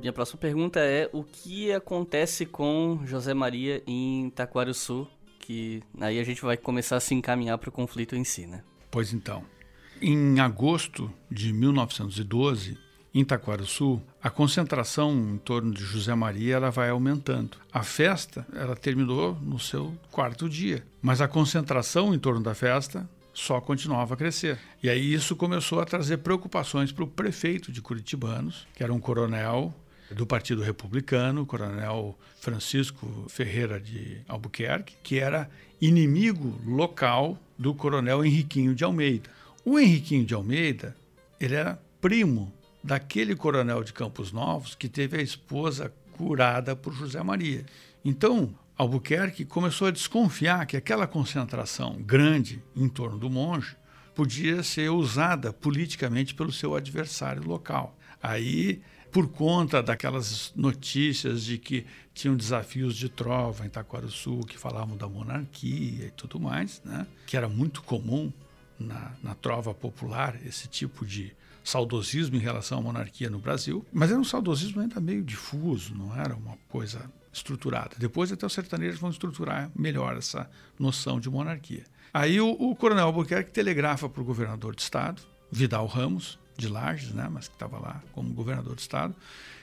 Minha 0.00 0.12
próxima 0.14 0.40
pergunta 0.40 0.80
é 0.80 1.10
o 1.12 1.22
que 1.22 1.70
acontece 1.70 2.46
com 2.46 2.98
José 3.04 3.34
Maria 3.34 3.82
em 3.86 4.30
Taquarussu, 4.30 5.06
que 5.48 5.82
aí 5.98 6.20
a 6.20 6.24
gente 6.24 6.42
vai 6.42 6.58
começar 6.58 6.96
a 6.96 7.00
se 7.00 7.14
encaminhar 7.14 7.56
para 7.56 7.70
o 7.70 7.72
conflito 7.72 8.14
em 8.14 8.22
si, 8.22 8.46
né? 8.46 8.62
Pois 8.90 9.14
então, 9.14 9.42
em 9.98 10.38
agosto 10.40 11.10
de 11.30 11.54
1912, 11.54 12.76
em 13.14 13.24
Taquarussu, 13.24 14.02
a 14.22 14.28
concentração 14.28 15.10
em 15.10 15.38
torno 15.38 15.72
de 15.72 15.82
José 15.82 16.14
Maria 16.14 16.56
ela 16.56 16.70
vai 16.70 16.90
aumentando. 16.90 17.56
A 17.72 17.82
festa 17.82 18.46
ela 18.54 18.76
terminou 18.76 19.38
no 19.40 19.58
seu 19.58 19.96
quarto 20.10 20.50
dia, 20.50 20.86
mas 21.00 21.22
a 21.22 21.26
concentração 21.26 22.14
em 22.14 22.18
torno 22.18 22.42
da 22.42 22.54
festa 22.54 23.08
só 23.32 23.58
continuava 23.58 24.12
a 24.12 24.16
crescer. 24.18 24.58
E 24.82 24.90
aí 24.90 25.14
isso 25.14 25.34
começou 25.34 25.80
a 25.80 25.86
trazer 25.86 26.18
preocupações 26.18 26.92
para 26.92 27.04
o 27.04 27.08
prefeito 27.08 27.72
de 27.72 27.80
Curitibanos, 27.80 28.68
que 28.74 28.84
era 28.84 28.92
um 28.92 29.00
coronel 29.00 29.74
do 30.10 30.26
Partido 30.26 30.62
Republicano, 30.62 31.42
o 31.42 31.46
coronel 31.46 32.18
Francisco 32.40 33.26
Ferreira 33.28 33.78
de 33.78 34.20
Albuquerque, 34.26 34.96
que 35.02 35.18
era 35.18 35.50
inimigo 35.80 36.60
local 36.64 37.38
do 37.58 37.74
coronel 37.74 38.24
Henriquinho 38.24 38.74
de 38.74 38.84
Almeida. 38.84 39.30
O 39.64 39.78
Henriquinho 39.78 40.24
de 40.24 40.34
Almeida, 40.34 40.96
ele 41.38 41.54
era 41.54 41.80
primo 42.00 42.52
daquele 42.82 43.34
coronel 43.34 43.82
de 43.84 43.92
Campos 43.92 44.32
Novos 44.32 44.74
que 44.74 44.88
teve 44.88 45.18
a 45.18 45.22
esposa 45.22 45.92
curada 46.12 46.74
por 46.74 46.92
José 46.92 47.22
Maria. 47.22 47.64
Então, 48.04 48.54
Albuquerque 48.76 49.44
começou 49.44 49.88
a 49.88 49.90
desconfiar 49.90 50.64
que 50.66 50.76
aquela 50.76 51.06
concentração 51.06 51.96
grande 52.00 52.62
em 52.76 52.88
torno 52.88 53.18
do 53.18 53.28
monge 53.28 53.76
podia 54.14 54.62
ser 54.62 54.88
usada 54.88 55.52
politicamente 55.52 56.34
pelo 56.34 56.52
seu 56.52 56.74
adversário 56.74 57.46
local. 57.46 57.96
Aí, 58.22 58.80
por 59.10 59.28
conta 59.28 59.82
daquelas 59.82 60.52
notícias 60.54 61.44
de 61.44 61.58
que 61.58 61.86
tinham 62.14 62.36
desafios 62.36 62.96
de 62.96 63.08
trova 63.08 63.64
em 63.64 63.68
Taquarussu, 63.68 64.40
que 64.40 64.58
falavam 64.58 64.96
da 64.96 65.08
monarquia 65.08 66.06
e 66.06 66.10
tudo 66.10 66.38
mais, 66.38 66.82
né? 66.84 67.06
que 67.26 67.36
era 67.36 67.48
muito 67.48 67.82
comum 67.82 68.32
na, 68.78 69.12
na 69.22 69.34
trova 69.34 69.74
popular 69.74 70.38
esse 70.44 70.68
tipo 70.68 71.04
de 71.04 71.32
saudosismo 71.64 72.36
em 72.36 72.40
relação 72.40 72.78
à 72.78 72.82
monarquia 72.82 73.28
no 73.28 73.38
Brasil, 73.38 73.84
mas 73.92 74.10
era 74.10 74.18
um 74.18 74.24
saudosismo 74.24 74.80
ainda 74.80 75.00
meio 75.00 75.22
difuso, 75.22 75.94
não 75.94 76.16
era 76.18 76.34
uma 76.34 76.56
coisa 76.68 77.10
estruturada. 77.32 77.96
Depois 77.98 78.32
até 78.32 78.46
os 78.46 78.52
sertanejos 78.52 78.98
vão 78.98 79.10
estruturar 79.10 79.70
melhor 79.76 80.16
essa 80.16 80.48
noção 80.78 81.20
de 81.20 81.28
monarquia. 81.28 81.84
Aí 82.12 82.40
o, 82.40 82.50
o 82.50 82.74
coronel 82.74 83.06
Albuquerque 83.06 83.50
telegrafa 83.50 84.08
para 84.08 84.22
o 84.22 84.24
governador 84.24 84.74
de 84.74 84.82
estado, 84.82 85.22
Vidal 85.50 85.86
Ramos, 85.86 86.38
de 86.58 86.68
Lages, 86.68 87.12
né, 87.12 87.28
mas 87.30 87.46
que 87.46 87.54
estava 87.54 87.78
lá 87.78 88.02
como 88.12 88.34
governador 88.34 88.74
de 88.74 88.82
estado, 88.82 89.14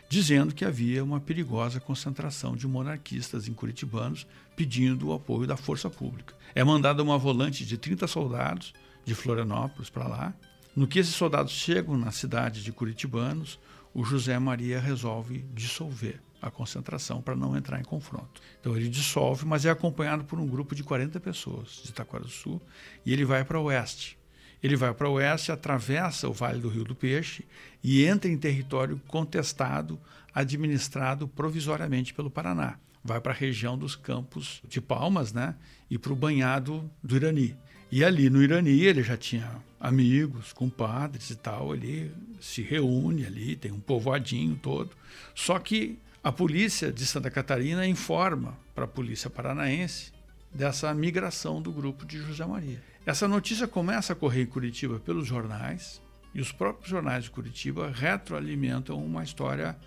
dizendo 0.09 0.55
que 0.55 0.63
havia 0.63 1.03
uma 1.03 1.19
perigosa 1.19 1.79
concentração 1.79 2.55
de 2.55 2.67
monarquistas 2.67 3.47
em 3.47 3.53
curitibanos 3.53 4.25
pedindo 4.55 5.09
o 5.09 5.13
apoio 5.13 5.45
da 5.45 5.57
força 5.57 5.89
pública. 5.89 6.33
É 6.55 6.63
mandada 6.63 7.03
uma 7.03 7.17
volante 7.17 7.65
de 7.65 7.77
30 7.77 8.07
soldados 8.07 8.73
de 9.03 9.13
Florianópolis 9.13 9.89
para 9.89 10.07
lá. 10.07 10.33
No 10.75 10.87
que 10.87 10.99
esses 10.99 11.13
soldados 11.13 11.51
chegam 11.51 11.97
na 11.97 12.11
cidade 12.11 12.63
de 12.63 12.71
Curitibanos, 12.71 13.59
o 13.93 14.03
José 14.03 14.37
Maria 14.39 14.79
resolve 14.79 15.45
dissolver 15.53 16.21
a 16.41 16.51
concentração 16.51 17.21
para 17.21 17.35
não 17.35 17.57
entrar 17.57 17.79
em 17.79 17.83
confronto. 17.83 18.41
Então 18.59 18.75
ele 18.75 18.87
dissolve, 18.87 19.45
mas 19.45 19.65
é 19.65 19.69
acompanhado 19.69 20.23
por 20.23 20.39
um 20.39 20.47
grupo 20.47 20.75
de 20.75 20.83
40 20.83 21.19
pessoas 21.19 21.81
de 21.83 22.31
Sul 22.31 22.61
e 23.05 23.11
ele 23.11 23.25
vai 23.25 23.43
para 23.43 23.59
o 23.59 23.63
oeste. 23.63 24.17
Ele 24.61 24.75
vai 24.75 24.93
para 24.93 25.09
o 25.09 25.13
oeste, 25.13 25.51
atravessa 25.51 26.27
o 26.27 26.33
Vale 26.33 26.59
do 26.59 26.69
Rio 26.69 26.83
do 26.83 26.95
Peixe 26.95 27.45
e 27.83 28.05
entra 28.05 28.29
em 28.29 28.37
território 28.37 28.99
contestado, 29.07 29.99
administrado 30.33 31.27
provisoriamente 31.27 32.13
pelo 32.13 32.29
Paraná. 32.29 32.77
Vai 33.03 33.21
para 33.21 33.31
a 33.31 33.35
região 33.35 33.77
dos 33.77 33.95
Campos 33.95 34.61
de 34.67 34.81
Palmas 34.81 35.31
né, 35.31 35.55
e 35.89 35.97
para 35.97 36.11
o 36.13 36.15
banhado 36.15 36.89
do 37.03 37.15
Irani. 37.15 37.55
E 37.91 38.03
ali 38.03 38.29
no 38.29 38.41
Irani 38.41 38.81
ele 38.81 39.03
já 39.03 39.15
tinha 39.15 39.63
amigos, 39.79 40.51
compadres 40.51 41.29
e 41.29 41.35
tal, 41.35 41.75
ele 41.75 42.11
se 42.41 42.61
reúne 42.61 43.25
ali, 43.25 43.55
tem 43.55 43.71
um 43.71 43.79
povoadinho 43.79 44.55
todo. 44.55 44.89
Só 45.35 45.59
que 45.59 45.99
a 46.23 46.31
polícia 46.31 46.91
de 46.91 47.05
Santa 47.05 47.29
Catarina 47.29 47.85
informa 47.85 48.57
para 48.73 48.85
a 48.85 48.87
polícia 48.87 49.29
paranaense 49.29 50.11
dessa 50.51 50.91
migração 50.93 51.61
do 51.61 51.71
grupo 51.71 52.03
de 52.05 52.17
José 52.17 52.43
Maria. 52.45 52.81
Essa 53.05 53.27
notícia 53.27 53.67
começa 53.67 54.13
a 54.13 54.15
correr 54.15 54.41
em 54.41 54.47
Curitiba 54.47 54.99
pelos 54.99 55.27
jornais, 55.27 56.01
e 56.33 56.41
os 56.41 56.51
próprios 56.51 56.89
jornais 56.89 57.25
de 57.25 57.29
Curitiba 57.29 57.91
retroalimentam 57.93 58.97
uma 58.97 59.23
história 59.23 59.77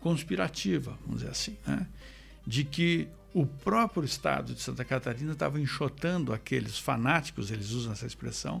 conspirativa, 0.00 0.98
vamos 1.02 1.20
dizer 1.20 1.30
assim, 1.30 1.56
né? 1.66 1.86
de 2.44 2.64
que 2.64 3.08
o 3.32 3.46
próprio 3.46 4.04
estado 4.04 4.52
de 4.52 4.60
Santa 4.60 4.84
Catarina 4.84 5.32
estava 5.32 5.60
enxotando 5.60 6.32
aqueles 6.32 6.76
fanáticos, 6.78 7.50
eles 7.52 7.70
usam 7.70 7.92
essa 7.92 8.06
expressão, 8.06 8.60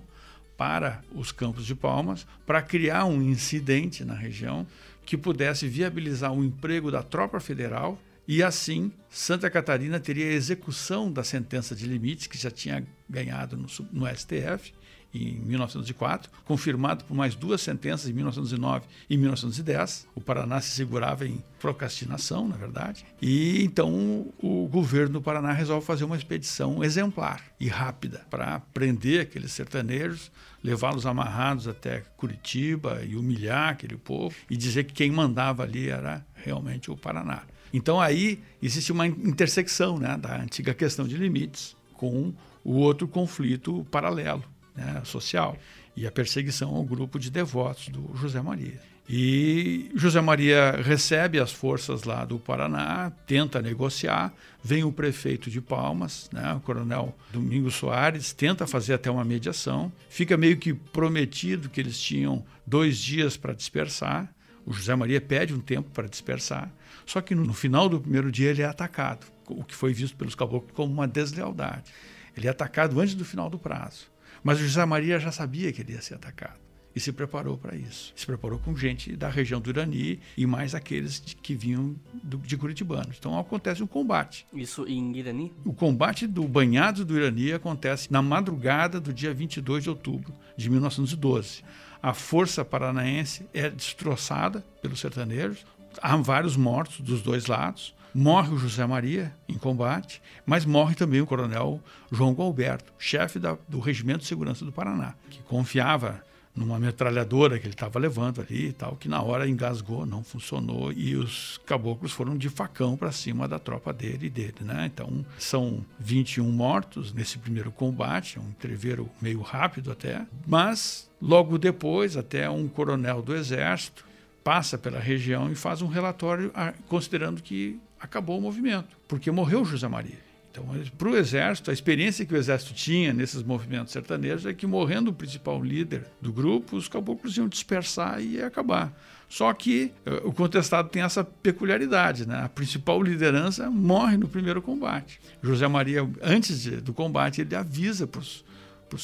para 0.56 1.02
os 1.12 1.32
campos 1.32 1.66
de 1.66 1.74
palmas, 1.74 2.26
para 2.46 2.62
criar 2.62 3.04
um 3.04 3.20
incidente 3.20 4.04
na 4.04 4.14
região 4.14 4.66
que 5.04 5.16
pudesse 5.16 5.68
viabilizar 5.68 6.32
o 6.32 6.44
emprego 6.44 6.90
da 6.90 7.02
tropa 7.02 7.38
federal 7.40 7.98
e 8.26 8.42
assim 8.42 8.92
Santa 9.08 9.48
Catarina 9.48 9.98
teria 10.00 10.26
a 10.26 10.34
execução 10.34 11.10
da 11.10 11.24
sentença 11.24 11.74
de 11.74 11.86
limites 11.86 12.26
que 12.26 12.36
já 12.36 12.50
tinha 12.50 12.86
ganhado 13.08 13.56
no, 13.56 13.66
no 13.92 14.06
STF 14.14 14.72
em 15.14 15.40
1904, 15.40 16.30
confirmado 16.44 17.04
por 17.04 17.14
mais 17.14 17.34
duas 17.34 17.60
sentenças 17.60 18.08
em 18.08 18.12
1909 18.12 18.86
e 19.08 19.16
1910. 19.16 20.06
O 20.14 20.20
Paraná 20.20 20.60
se 20.60 20.70
segurava 20.70 21.26
em 21.26 21.42
procrastinação, 21.58 22.46
na 22.46 22.56
verdade. 22.56 23.04
E 23.20 23.64
então 23.64 24.32
o 24.38 24.68
governo 24.68 25.14
do 25.14 25.22
Paraná 25.22 25.52
resolve 25.52 25.86
fazer 25.86 26.04
uma 26.04 26.16
expedição 26.16 26.84
exemplar 26.84 27.42
e 27.58 27.68
rápida 27.68 28.26
para 28.30 28.60
prender 28.74 29.22
aqueles 29.22 29.52
sertanejos, 29.52 30.30
levá-los 30.62 31.06
amarrados 31.06 31.66
até 31.66 32.02
Curitiba 32.16 33.02
e 33.04 33.16
humilhar 33.16 33.70
aquele 33.70 33.96
povo 33.96 34.36
e 34.50 34.56
dizer 34.56 34.84
que 34.84 34.92
quem 34.92 35.10
mandava 35.10 35.62
ali 35.62 35.88
era 35.88 36.24
realmente 36.34 36.90
o 36.90 36.96
Paraná. 36.96 37.42
Então 37.76 38.00
aí 38.00 38.40
existe 38.62 38.90
uma 38.90 39.06
intersecção 39.06 39.98
né, 39.98 40.16
da 40.16 40.40
antiga 40.40 40.72
questão 40.72 41.06
de 41.06 41.14
limites 41.14 41.76
com 41.92 42.32
o 42.64 42.76
outro 42.76 43.06
conflito 43.06 43.86
paralelo 43.90 44.42
né, 44.74 45.02
social 45.04 45.58
e 45.94 46.06
a 46.06 46.10
perseguição 46.10 46.74
ao 46.74 46.82
grupo 46.82 47.18
de 47.18 47.30
devotos 47.30 47.88
do 47.88 48.16
José 48.16 48.40
Maria. 48.40 48.80
E 49.06 49.90
José 49.94 50.22
Maria 50.22 50.80
recebe 50.82 51.38
as 51.38 51.52
forças 51.52 52.04
lá 52.04 52.24
do 52.24 52.38
Paraná, 52.38 53.12
tenta 53.26 53.60
negociar, 53.60 54.32
vem 54.64 54.82
o 54.82 54.90
prefeito 54.90 55.50
de 55.50 55.60
Palmas, 55.60 56.30
né, 56.32 56.54
o 56.54 56.60
coronel 56.60 57.14
Domingos 57.30 57.74
Soares, 57.74 58.32
tenta 58.32 58.66
fazer 58.66 58.94
até 58.94 59.10
uma 59.10 59.22
mediação, 59.22 59.92
fica 60.08 60.34
meio 60.34 60.56
que 60.56 60.72
prometido 60.72 61.68
que 61.68 61.78
eles 61.78 62.00
tinham 62.00 62.42
dois 62.66 62.96
dias 62.96 63.36
para 63.36 63.52
dispersar, 63.52 64.34
o 64.64 64.72
José 64.72 64.96
Maria 64.96 65.20
pede 65.20 65.54
um 65.54 65.60
tempo 65.60 65.90
para 65.90 66.08
dispersar, 66.08 66.72
só 67.06 67.20
que 67.20 67.34
no 67.34 67.54
final 67.54 67.88
do 67.88 68.00
primeiro 68.00 68.30
dia 68.30 68.50
ele 68.50 68.62
é 68.62 68.66
atacado, 68.66 69.26
o 69.48 69.64
que 69.64 69.74
foi 69.74 69.94
visto 69.94 70.16
pelos 70.16 70.34
caboclos 70.34 70.72
como 70.74 70.92
uma 70.92 71.06
deslealdade. 71.06 71.92
Ele 72.36 72.48
é 72.48 72.50
atacado 72.50 73.00
antes 73.00 73.14
do 73.14 73.24
final 73.24 73.48
do 73.48 73.58
prazo. 73.58 74.10
Mas 74.42 74.60
o 74.60 74.64
José 74.64 74.84
Maria 74.84 75.18
já 75.18 75.32
sabia 75.32 75.72
que 75.72 75.80
ele 75.80 75.92
ia 75.92 76.02
ser 76.02 76.14
atacado 76.14 76.66
e 76.94 77.00
se 77.00 77.12
preparou 77.12 77.58
para 77.58 77.76
isso. 77.76 78.12
Se 78.16 78.24
preparou 78.24 78.58
com 78.58 78.74
gente 78.74 79.14
da 79.14 79.28
região 79.28 79.60
do 79.60 79.68
Irani 79.68 80.18
e 80.34 80.46
mais 80.46 80.74
aqueles 80.74 81.18
que 81.42 81.54
vinham 81.54 81.94
do, 82.22 82.38
de 82.38 82.56
Curitibanos. 82.56 83.16
Então 83.18 83.38
acontece 83.38 83.82
um 83.82 83.86
combate. 83.86 84.46
Isso 84.54 84.86
em 84.88 85.14
Irani? 85.14 85.52
O 85.62 85.74
combate 85.74 86.26
do 86.26 86.48
banhado 86.48 87.04
do 87.04 87.16
Irani 87.16 87.52
acontece 87.52 88.10
na 88.10 88.22
madrugada 88.22 88.98
do 88.98 89.12
dia 89.12 89.34
22 89.34 89.84
de 89.84 89.90
outubro 89.90 90.32
de 90.56 90.70
1912. 90.70 91.62
A 92.02 92.14
força 92.14 92.64
paranaense 92.64 93.46
é 93.52 93.68
destroçada 93.68 94.64
pelos 94.80 95.00
sertanejos, 95.00 95.66
há 96.02 96.16
vários 96.16 96.56
mortos 96.56 97.00
dos 97.00 97.22
dois 97.22 97.46
lados. 97.46 97.94
Morre 98.14 98.54
o 98.54 98.58
José 98.58 98.86
Maria 98.86 99.34
em 99.46 99.58
combate, 99.58 100.22
mas 100.46 100.64
morre 100.64 100.94
também 100.94 101.20
o 101.20 101.26
coronel 101.26 101.80
João 102.10 102.34
Galberto, 102.34 102.90
chefe 102.98 103.38
da, 103.38 103.58
do 103.68 103.78
Regimento 103.78 104.20
de 104.20 104.26
Segurança 104.26 104.64
do 104.64 104.72
Paraná, 104.72 105.14
que 105.28 105.42
confiava 105.42 106.24
numa 106.56 106.78
metralhadora 106.78 107.58
que 107.58 107.66
ele 107.66 107.74
estava 107.74 107.98
levando 107.98 108.40
ali 108.40 108.68
e 108.68 108.72
tal, 108.72 108.96
que 108.96 109.08
na 109.08 109.20
hora 109.20 109.48
engasgou, 109.48 110.06
não 110.06 110.24
funcionou 110.24 110.90
e 110.90 111.14
os 111.14 111.60
caboclos 111.66 112.12
foram 112.12 112.36
de 112.36 112.48
facão 112.48 112.96
para 112.96 113.12
cima 113.12 113.46
da 113.46 113.58
tropa 113.58 113.92
dele 113.92 114.26
e 114.26 114.30
dele, 114.30 114.56
né? 114.62 114.86
Então, 114.86 115.24
são 115.38 115.84
21 116.00 116.50
mortos 116.50 117.12
nesse 117.12 117.36
primeiro 117.36 117.70
combate, 117.70 118.38
um 118.38 118.48
entreveiro 118.48 119.10
meio 119.20 119.42
rápido 119.42 119.92
até, 119.92 120.26
mas 120.46 121.10
logo 121.20 121.58
depois, 121.58 122.16
até 122.16 122.48
um 122.48 122.66
coronel 122.66 123.20
do 123.20 123.34
exército 123.34 124.06
passa 124.46 124.78
pela 124.78 125.00
região 125.00 125.50
e 125.50 125.56
faz 125.56 125.82
um 125.82 125.88
relatório 125.88 126.52
ah, 126.54 126.72
considerando 126.86 127.42
que 127.42 127.80
acabou 127.98 128.38
o 128.38 128.40
movimento, 128.40 128.96
porque 129.08 129.28
morreu 129.28 129.64
José 129.64 129.88
Maria. 129.88 130.20
Então, 130.52 130.64
para 130.96 131.08
o 131.08 131.16
Exército, 131.16 131.68
a 131.68 131.74
experiência 131.74 132.24
que 132.24 132.32
o 132.32 132.36
Exército 132.36 132.72
tinha 132.72 133.12
nesses 133.12 133.42
movimentos 133.42 133.92
sertanejos 133.92 134.46
é 134.46 134.54
que, 134.54 134.64
morrendo 134.64 135.10
o 135.10 135.12
principal 135.12 135.60
líder 135.60 136.06
do 136.22 136.32
grupo, 136.32 136.76
os 136.76 136.86
caboclos 136.86 137.36
iam 137.36 137.48
dispersar 137.48 138.22
e 138.22 138.36
ia 138.36 138.46
acabar. 138.46 138.96
Só 139.28 139.52
que 139.52 139.92
eh, 140.06 140.22
o 140.24 140.32
contestado 140.32 140.90
tem 140.90 141.02
essa 141.02 141.24
peculiaridade, 141.24 142.24
né? 142.24 142.44
A 142.44 142.48
principal 142.48 143.02
liderança 143.02 143.68
morre 143.68 144.16
no 144.16 144.28
primeiro 144.28 144.62
combate. 144.62 145.20
José 145.42 145.66
Maria, 145.66 146.08
antes 146.22 146.62
de, 146.62 146.76
do 146.76 146.94
combate, 146.94 147.40
ele 147.40 147.56
avisa 147.56 148.06
para 148.06 148.20
os 148.20 148.44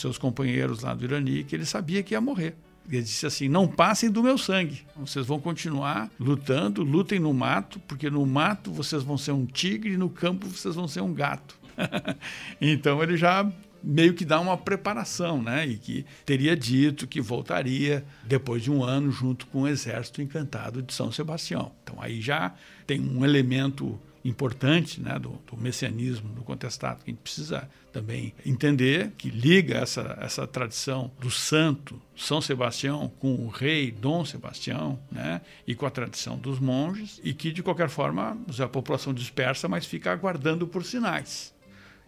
seus 0.00 0.16
companheiros 0.16 0.82
lá 0.82 0.94
do 0.94 1.02
Irani 1.02 1.42
que 1.42 1.56
ele 1.56 1.66
sabia 1.66 2.00
que 2.00 2.14
ia 2.14 2.20
morrer. 2.20 2.54
Ele 2.88 3.02
disse 3.02 3.26
assim: 3.26 3.48
não 3.48 3.66
passem 3.66 4.10
do 4.10 4.22
meu 4.22 4.36
sangue. 4.36 4.84
Vocês 4.96 5.26
vão 5.26 5.40
continuar 5.40 6.10
lutando, 6.18 6.82
lutem 6.82 7.18
no 7.18 7.32
mato, 7.32 7.80
porque 7.80 8.10
no 8.10 8.24
mato 8.26 8.72
vocês 8.72 9.02
vão 9.02 9.16
ser 9.16 9.32
um 9.32 9.46
tigre 9.46 9.96
no 9.96 10.08
campo 10.08 10.46
vocês 10.46 10.74
vão 10.74 10.88
ser 10.88 11.00
um 11.00 11.12
gato. 11.12 11.58
então 12.60 13.02
ele 13.02 13.16
já 13.16 13.50
meio 13.82 14.14
que 14.14 14.24
dá 14.24 14.38
uma 14.38 14.56
preparação, 14.56 15.42
né? 15.42 15.66
E 15.66 15.76
que 15.76 16.06
teria 16.24 16.56
dito 16.56 17.06
que 17.06 17.20
voltaria 17.20 18.04
depois 18.24 18.62
de 18.62 18.70
um 18.70 18.84
ano 18.84 19.10
junto 19.10 19.46
com 19.46 19.62
o 19.62 19.68
exército 19.68 20.22
encantado 20.22 20.82
de 20.82 20.92
São 20.92 21.10
Sebastião. 21.10 21.72
Então 21.82 22.00
aí 22.00 22.20
já 22.20 22.54
tem 22.86 23.00
um 23.00 23.24
elemento 23.24 23.98
importante 24.24 25.00
né, 25.00 25.18
do, 25.18 25.40
do, 25.46 25.56
messianismo, 25.56 26.28
do 26.30 26.42
contestado, 26.42 27.04
que 27.04 27.10
a 27.10 27.12
gente 27.12 27.22
precisa 27.22 27.68
também 27.92 28.34
entender, 28.46 29.12
que 29.18 29.28
liga 29.28 29.76
essa, 29.78 30.16
essa 30.20 30.46
tradição 30.46 31.10
do 31.18 31.30
santo 31.30 32.00
São 32.16 32.40
Sebastião 32.40 33.10
com 33.18 33.34
o 33.34 33.48
rei 33.48 33.90
Dom 33.90 34.24
Sebastião, 34.24 34.98
né, 35.10 35.40
e 35.66 35.74
com 35.74 35.86
a 35.86 35.90
tradição 35.90 36.38
dos 36.38 36.58
monges, 36.58 37.20
e 37.22 37.34
que, 37.34 37.52
de 37.52 37.62
qualquer 37.62 37.88
forma, 37.88 38.38
a 38.58 38.68
população 38.68 39.12
dispersa, 39.12 39.68
mas 39.68 39.86
fica 39.86 40.12
aguardando 40.12 40.66
por 40.66 40.84
sinais. 40.84 41.52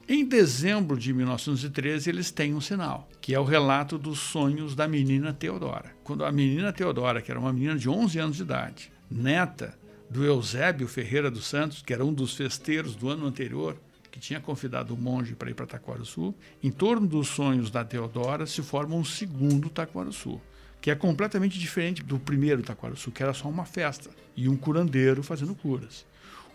Em 0.07 0.23
dezembro 0.23 0.99
de 0.99 1.15
1913, 1.15 2.11
eles 2.11 2.31
têm 2.31 2.55
um 2.55 2.61
sinal, 2.61 3.09
que 3.23 3.35
é 3.35 3.41
o 3.41 3.45
relato 3.45 3.97
dos 3.97 4.19
sonhos 4.19 4.75
da 4.75 4.87
menina 4.87 5.33
Teodora. 5.33 5.97
Quando 6.05 6.27
a 6.27 6.31
menina 6.31 6.75
Teodora, 6.75 7.23
que 7.23 7.31
era 7.31 7.41
uma 7.41 7.53
menina 7.53 7.77
de 7.77 7.89
11 7.89 8.19
anos 8.19 8.37
de 8.37 8.43
idade, 8.43 8.93
neta 9.11 9.75
do 10.11 10.25
Eusébio 10.25 10.87
Ferreira 10.87 11.31
dos 11.31 11.47
Santos, 11.47 11.83
que 11.83 11.93
era 11.93 12.05
um 12.05 12.13
dos 12.13 12.35
festeiros 12.35 12.95
do 12.95 13.09
ano 13.09 13.27
anterior, 13.27 13.77
que 14.11 14.21
tinha 14.21 14.41
convidado 14.41 14.95
o 14.95 14.97
monge 14.97 15.35
para 15.35 15.51
ir 15.51 15.55
para 15.55 15.67
Taquaraçu, 15.67 16.33
em 16.63 16.71
torno 16.71 17.07
dos 17.07 17.27
sonhos 17.29 17.69
da 17.69 17.85
Teodora 17.85 18.47
se 18.47 18.63
forma 18.63 18.95
um 18.95 19.05
segundo 19.05 19.69
Taquaraçu, 19.69 20.41
que 20.81 20.91
é 20.91 20.95
completamente 20.95 21.59
diferente 21.59 22.03
do 22.03 22.19
primeiro 22.19 22.63
Taquaraçu, 22.63 23.11
que 23.11 23.23
era 23.23 23.35
só 23.35 23.49
uma 23.49 23.65
festa 23.65 24.11
e 24.37 24.49
um 24.49 24.57
curandeiro 24.57 25.23
fazendo 25.23 25.55
curas. 25.55 26.07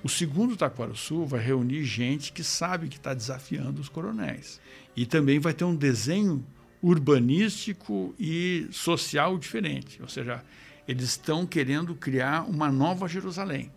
O 0.01 0.07
segundo 0.07 0.55
Taquaraçu 0.55 1.25
vai 1.25 1.41
reunir 1.41 1.83
gente 1.83 2.31
que 2.31 2.45
sabe 2.45 2.87
que 2.87 2.95
está 2.95 3.13
desafiando 3.13 3.81
os 3.81 3.89
coronéis. 3.89 4.61
E 4.95 5.05
também 5.05 5.39
vai 5.39 5.53
ter 5.53 5.65
um 5.65 5.75
desenho 5.75 6.45
urbanístico 6.81 8.15
e 8.17 8.67
social 8.71 9.37
diferente, 9.37 10.01
ou 10.01 10.07
seja, 10.07 10.41
eles 10.89 11.03
estão 11.03 11.45
querendo 11.45 11.93
criar 11.93 12.49
uma 12.49 12.71
nova 12.71 13.07
Jerusalém. 13.07 13.71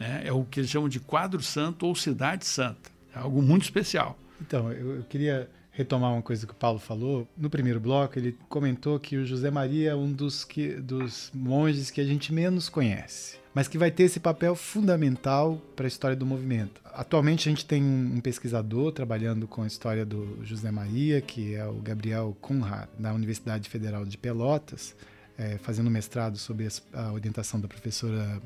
Né? 0.00 0.22
É 0.24 0.32
o 0.32 0.42
que 0.42 0.60
eles 0.60 0.70
chamam 0.70 0.88
de 0.88 0.98
quadro 0.98 1.42
santo 1.42 1.86
ou 1.86 1.94
cidade 1.94 2.46
santa. 2.46 2.90
É 3.14 3.18
algo 3.18 3.42
muito 3.42 3.64
especial. 3.64 4.18
Então, 4.40 4.72
eu, 4.72 4.96
eu 4.96 5.02
queria 5.02 5.50
retomar 5.70 6.10
uma 6.10 6.22
coisa 6.22 6.46
que 6.46 6.54
o 6.54 6.56
Paulo 6.56 6.78
falou. 6.78 7.28
No 7.36 7.50
primeiro 7.50 7.78
bloco, 7.78 8.18
ele 8.18 8.38
comentou 8.48 8.98
que 8.98 9.18
o 9.18 9.26
José 9.26 9.50
Maria 9.50 9.90
é 9.90 9.94
um 9.94 10.10
dos, 10.10 10.44
que, 10.44 10.68
dos 10.76 11.30
monges 11.34 11.90
que 11.90 12.00
a 12.00 12.04
gente 12.04 12.32
menos 12.32 12.70
conhece, 12.70 13.36
mas 13.54 13.68
que 13.68 13.76
vai 13.76 13.90
ter 13.90 14.04
esse 14.04 14.18
papel 14.18 14.56
fundamental 14.56 15.60
para 15.76 15.86
a 15.86 15.88
história 15.88 16.16
do 16.16 16.24
movimento. 16.24 16.80
Atualmente, 16.86 17.50
a 17.50 17.52
gente 17.52 17.66
tem 17.66 17.82
um 17.82 18.20
pesquisador 18.22 18.92
trabalhando 18.92 19.46
com 19.46 19.62
a 19.62 19.66
história 19.66 20.06
do 20.06 20.38
José 20.42 20.70
Maria, 20.70 21.20
que 21.20 21.54
é 21.54 21.66
o 21.66 21.74
Gabriel 21.74 22.34
Conrad, 22.40 22.88
da 22.98 23.12
Universidade 23.12 23.68
Federal 23.68 24.06
de 24.06 24.16
Pelotas, 24.16 24.96
é, 25.38 25.58
fazendo 25.58 25.90
mestrado 25.90 26.38
sob 26.38 26.66
a 26.92 27.12
orientação 27.12 27.60
da 27.60 27.68
professora 27.68 28.40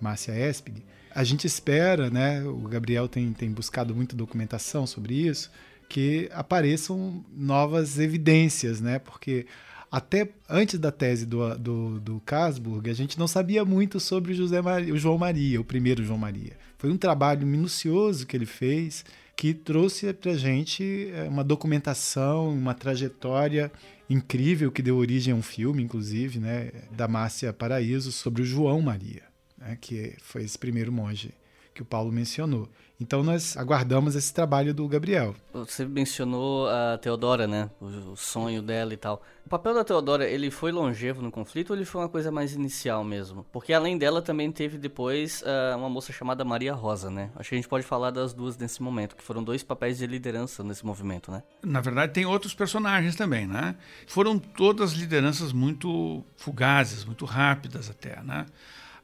Márcia 0.00 0.32
Espig. 0.32 0.82
A 1.14 1.24
gente 1.24 1.46
espera, 1.46 2.10
né, 2.10 2.42
o 2.42 2.68
Gabriel 2.68 3.08
tem, 3.08 3.32
tem 3.32 3.50
buscado 3.50 3.94
muita 3.94 4.14
documentação 4.14 4.86
sobre 4.86 5.14
isso, 5.14 5.50
que 5.88 6.28
apareçam 6.32 7.24
novas 7.34 7.98
evidências, 7.98 8.80
né? 8.80 8.98
Porque 8.98 9.46
até 9.90 10.28
antes 10.48 10.78
da 10.78 10.90
tese 10.90 11.24
do, 11.24 11.56
do, 11.56 12.00
do 12.00 12.20
Casburg, 12.26 12.90
a 12.90 12.94
gente 12.94 13.18
não 13.18 13.28
sabia 13.28 13.64
muito 13.64 13.98
sobre 14.00 14.34
José 14.34 14.60
Maria, 14.60 14.92
o 14.92 14.98
João 14.98 15.16
Maria, 15.16 15.60
o 15.60 15.64
primeiro 15.64 16.04
João 16.04 16.18
Maria. 16.18 16.56
Foi 16.76 16.90
um 16.90 16.96
trabalho 16.98 17.46
minucioso 17.46 18.26
que 18.26 18.36
ele 18.36 18.46
fez, 18.46 19.04
que 19.36 19.54
trouxe 19.54 20.12
para 20.12 20.32
a 20.32 20.36
gente 20.36 21.10
é, 21.14 21.22
uma 21.28 21.44
documentação, 21.44 22.50
uma 22.50 22.74
trajetória 22.74 23.70
incrível 24.08 24.70
que 24.70 24.82
deu 24.82 24.96
origem 24.96 25.32
a 25.32 25.36
um 25.36 25.42
filme, 25.42 25.82
inclusive, 25.82 26.38
né, 26.38 26.70
da 26.90 27.08
Márcia 27.08 27.52
Paraíso, 27.52 28.12
sobre 28.12 28.42
o 28.42 28.44
João 28.44 28.80
Maria, 28.80 29.24
né, 29.58 29.76
que 29.80 30.14
foi 30.20 30.44
esse 30.44 30.58
primeiro 30.58 30.92
monge 30.92 31.32
que 31.74 31.82
o 31.82 31.84
Paulo 31.84 32.10
mencionou. 32.10 32.68
Então 32.98 33.22
nós 33.22 33.56
aguardamos 33.58 34.16
esse 34.16 34.32
trabalho 34.32 34.72
do 34.72 34.88
Gabriel. 34.88 35.34
Você 35.52 35.84
mencionou 35.84 36.66
a 36.66 36.96
Teodora, 36.96 37.46
né? 37.46 37.70
O 37.78 38.16
sonho 38.16 38.62
dela 38.62 38.94
e 38.94 38.96
tal. 38.96 39.22
O 39.44 39.48
papel 39.50 39.74
da 39.74 39.84
Teodora, 39.84 40.26
ele 40.26 40.50
foi 40.50 40.72
longevo 40.72 41.20
no 41.20 41.30
conflito 41.30 41.70
ou 41.70 41.76
ele 41.76 41.84
foi 41.84 42.00
uma 42.00 42.08
coisa 42.08 42.32
mais 42.32 42.54
inicial 42.54 43.04
mesmo? 43.04 43.44
Porque 43.52 43.74
além 43.74 43.98
dela 43.98 44.22
também 44.22 44.50
teve 44.50 44.78
depois 44.78 45.42
uh, 45.42 45.76
uma 45.76 45.90
moça 45.90 46.10
chamada 46.10 46.42
Maria 46.42 46.72
Rosa, 46.72 47.10
né? 47.10 47.30
Acho 47.36 47.50
que 47.50 47.54
a 47.54 47.58
gente 47.58 47.68
pode 47.68 47.84
falar 47.84 48.10
das 48.10 48.32
duas 48.32 48.56
nesse 48.56 48.82
momento, 48.82 49.14
que 49.14 49.22
foram 49.22 49.44
dois 49.44 49.62
papéis 49.62 49.98
de 49.98 50.06
liderança 50.06 50.64
nesse 50.64 50.84
movimento, 50.84 51.30
né? 51.30 51.42
Na 51.62 51.82
verdade, 51.82 52.14
tem 52.14 52.24
outros 52.24 52.54
personagens 52.54 53.14
também, 53.14 53.46
né? 53.46 53.76
Foram 54.06 54.38
todas 54.38 54.92
lideranças 54.92 55.52
muito 55.52 56.24
fugazes, 56.38 57.04
muito 57.04 57.26
rápidas 57.26 57.90
até, 57.90 58.22
né? 58.22 58.46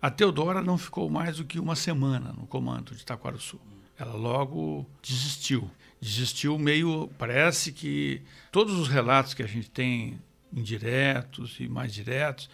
A 0.01 0.11
Teodora 0.11 0.63
não 0.63 0.79
ficou 0.79 1.09
mais 1.11 1.37
do 1.37 1.45
que 1.45 1.61
uma 1.61 1.77
semana 1.77 2.33
no 2.33 2.47
comando 2.47 2.95
de 2.95 3.05
Sul 3.39 3.61
ela 4.03 4.15
logo 4.15 4.85
desistiu. 5.01 5.71
Desistiu 6.01 6.59
meio. 6.59 7.09
Parece 7.17 7.71
que 7.71 8.21
todos 8.51 8.77
os 8.77 8.89
relatos 8.89 9.33
que 9.33 9.45
a 9.45 9.47
gente 9.47 9.71
tem, 9.71 10.21
indiretos 10.53 11.57
e 11.61 11.69
mais 11.69 11.95
diretos, 11.95 12.51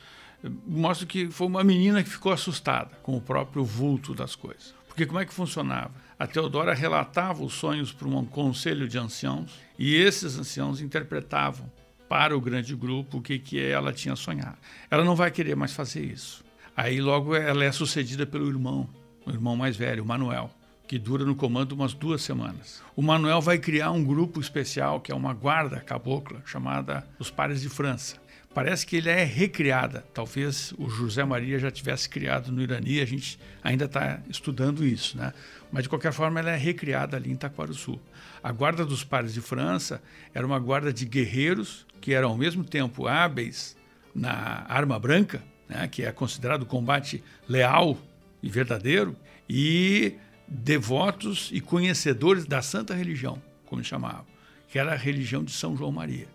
mostram 0.66 1.08
que 1.08 1.30
foi 1.30 1.46
uma 1.46 1.64
menina 1.64 2.02
que 2.04 2.10
ficou 2.10 2.32
assustada 2.32 2.90
com 3.02 3.16
o 3.16 3.20
próprio 3.20 3.64
vulto 3.64 4.14
das 4.14 4.36
coisas. 4.36 4.74
Porque 4.86 5.06
como 5.06 5.20
é 5.20 5.24
que 5.24 5.32
funcionava? 5.32 5.92
A 6.18 6.26
Teodora 6.26 6.74
relatava 6.74 7.42
os 7.42 7.54
sonhos 7.54 7.92
para 7.92 8.06
um 8.06 8.26
conselho 8.26 8.86
de 8.86 8.98
anciãos 8.98 9.58
e 9.78 9.94
esses 9.94 10.38
anciãos 10.38 10.82
interpretavam 10.82 11.70
para 12.10 12.36
o 12.36 12.40
grande 12.40 12.76
grupo 12.76 13.18
o 13.18 13.22
que, 13.22 13.38
que 13.38 13.58
ela 13.58 13.92
tinha 13.92 14.16
sonhado. 14.16 14.58
Ela 14.90 15.04
não 15.04 15.16
vai 15.16 15.30
querer 15.30 15.56
mais 15.56 15.72
fazer 15.72 16.04
isso. 16.04 16.44
Aí 16.76 17.00
logo 17.00 17.34
ela 17.34 17.64
é 17.64 17.72
sucedida 17.72 18.26
pelo 18.26 18.48
irmão, 18.48 18.86
o 19.24 19.30
irmão 19.30 19.56
mais 19.56 19.76
velho, 19.76 20.02
o 20.02 20.06
Manuel 20.06 20.50
que 20.88 20.98
dura 20.98 21.22
no 21.22 21.36
comando 21.36 21.72
umas 21.72 21.92
duas 21.92 22.22
semanas. 22.22 22.82
O 22.96 23.02
Manuel 23.02 23.42
vai 23.42 23.58
criar 23.58 23.90
um 23.90 24.02
grupo 24.02 24.40
especial, 24.40 25.00
que 25.02 25.12
é 25.12 25.14
uma 25.14 25.34
guarda 25.34 25.80
cabocla, 25.80 26.40
chamada 26.46 27.06
Os 27.18 27.30
Pares 27.30 27.60
de 27.60 27.68
França. 27.68 28.16
Parece 28.54 28.86
que 28.86 28.96
ele 28.96 29.10
é 29.10 29.22
recriada. 29.22 30.04
Talvez 30.14 30.72
o 30.78 30.88
José 30.88 31.22
Maria 31.24 31.58
já 31.58 31.70
tivesse 31.70 32.08
criado 32.08 32.50
no 32.50 32.62
Irani, 32.62 33.00
a 33.00 33.04
gente 33.04 33.38
ainda 33.62 33.84
está 33.84 34.20
estudando 34.30 34.84
isso, 34.84 35.18
né? 35.18 35.34
Mas 35.70 35.82
de 35.82 35.90
qualquer 35.90 36.12
forma, 36.12 36.40
ela 36.40 36.50
é 36.50 36.56
recriada 36.56 37.18
ali 37.18 37.30
em 37.30 37.74
Sul. 37.74 38.00
A 38.42 38.50
Guarda 38.50 38.84
dos 38.86 39.04
Pares 39.04 39.34
de 39.34 39.42
França 39.42 40.02
era 40.32 40.46
uma 40.46 40.58
guarda 40.58 40.90
de 40.90 41.04
guerreiros 41.04 41.86
que 42.00 42.14
eram 42.14 42.30
ao 42.30 42.38
mesmo 42.38 42.64
tempo 42.64 43.06
hábeis 43.06 43.76
na 44.14 44.64
arma 44.66 44.98
branca, 44.98 45.42
né? 45.68 45.86
que 45.86 46.02
é 46.02 46.10
considerado 46.10 46.64
combate 46.64 47.22
leal 47.46 47.98
e 48.42 48.48
verdadeiro, 48.48 49.14
e 49.48 50.14
devotos 50.48 51.50
e 51.52 51.60
conhecedores 51.60 52.46
da 52.46 52.62
santa 52.62 52.94
religião, 52.94 53.40
como 53.66 53.84
chamavam, 53.84 54.24
que 54.68 54.78
era 54.78 54.92
a 54.92 54.96
religião 54.96 55.44
de 55.44 55.52
São 55.52 55.76
João 55.76 55.92
Maria, 55.92 56.28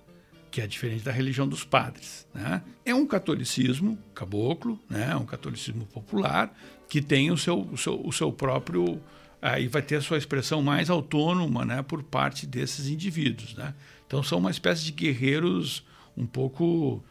que 0.51 0.61
é 0.61 0.67
diferente 0.67 1.03
da 1.03 1.11
religião 1.11 1.47
dos 1.47 1.63
padres. 1.63 2.27
Né? 2.33 2.61
É 2.85 2.93
um 2.93 3.07
catolicismo 3.07 3.97
caboclo, 4.13 4.79
né? 4.89 5.15
um 5.15 5.25
catolicismo 5.25 5.85
popular, 5.87 6.53
que 6.87 7.01
tem 7.01 7.31
o 7.31 7.37
seu, 7.37 7.61
o 7.61 7.77
seu, 7.77 7.99
o 8.05 8.11
seu 8.11 8.31
próprio. 8.31 9.01
Aí 9.41 9.67
vai 9.67 9.81
ter 9.81 9.95
a 9.95 10.01
sua 10.01 10.17
expressão 10.17 10.61
mais 10.61 10.89
autônoma 10.89 11.65
né? 11.65 11.81
por 11.81 12.03
parte 12.03 12.45
desses 12.45 12.87
indivíduos. 12.87 13.55
Né? 13.55 13.73
Então 14.05 14.21
são 14.21 14.37
uma 14.37 14.51
espécie 14.51 14.83
de 14.85 14.91
guerreiros 14.91 15.83
um 16.15 16.27
pouco 16.27 17.03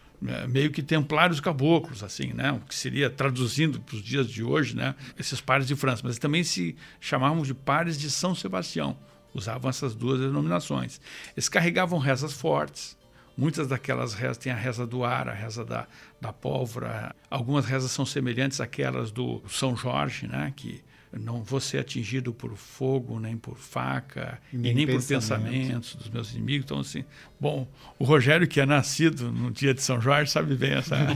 meio 0.49 0.71
que 0.71 0.83
templários 0.83 1.41
caboclos, 1.41 2.03
assim, 2.03 2.33
né? 2.33 2.53
O 2.53 2.61
que 2.61 2.75
seria, 2.75 3.11
traduzindo 3.11 3.81
para 3.81 3.97
os 3.97 4.03
dias 4.03 4.29
de 4.29 4.43
hoje, 4.43 4.77
né? 4.77 4.95
Esses 5.19 5.41
pares 5.41 5.67
de 5.67 5.75
França. 5.75 6.03
Mas 6.05 6.19
também 6.19 6.45
se 6.45 6.77
chamavam 7.01 7.43
de 7.43 7.53
pares 7.53 7.99
de 7.99 8.11
São 8.11 8.35
Sebastião. 8.35 8.97
Usavam 9.35 9.69
essas 9.69 9.95
duas 9.95 10.21
denominações. 10.21 11.01
Eles 11.35 11.49
carregavam 11.49 11.99
rezas 11.99 12.33
fortes. 12.33 12.97
Muitas 13.37 13.67
daquelas 13.67 14.13
rezas 14.13 14.39
têm 14.39 14.53
a 14.53 14.57
reza 14.57 14.87
do 14.87 15.05
ar, 15.05 15.29
a 15.29 15.33
reza 15.33 15.65
da, 15.65 15.87
da 16.21 16.33
pólvora. 16.33 17.15
Algumas 17.31 17.65
rezas 17.65 17.91
são 17.91 18.05
semelhantes 18.05 18.61
àquelas 18.61 19.11
do 19.11 19.43
São 19.49 19.75
Jorge, 19.75 20.29
né? 20.29 20.53
Que 20.55 20.83
não 21.19 21.43
vou 21.43 21.61
ser 21.61 21.79
atingido 21.79 22.33
por 22.33 22.57
fogo, 22.57 23.21
nem 23.21 23.37
por 23.37 23.57
faca, 23.59 24.41
nem, 24.53 24.75
nem 24.75 24.87
por 24.87 25.03
pensamentos 25.03 25.95
dos 25.95 26.09
meus 26.09 26.33
inimigos. 26.33 26.65
Então, 26.65 26.79
assim, 26.81 27.05
bom, 27.39 27.69
o 27.99 28.05
Rogério, 28.05 28.49
que 28.49 28.61
é 28.61 28.67
nascido 28.67 29.31
no 29.31 29.51
dia 29.51 29.75
de 29.75 29.83
São 29.83 30.01
Jorge, 30.01 30.31
sabe 30.31 30.55
bem 30.55 30.73
essa. 30.73 30.97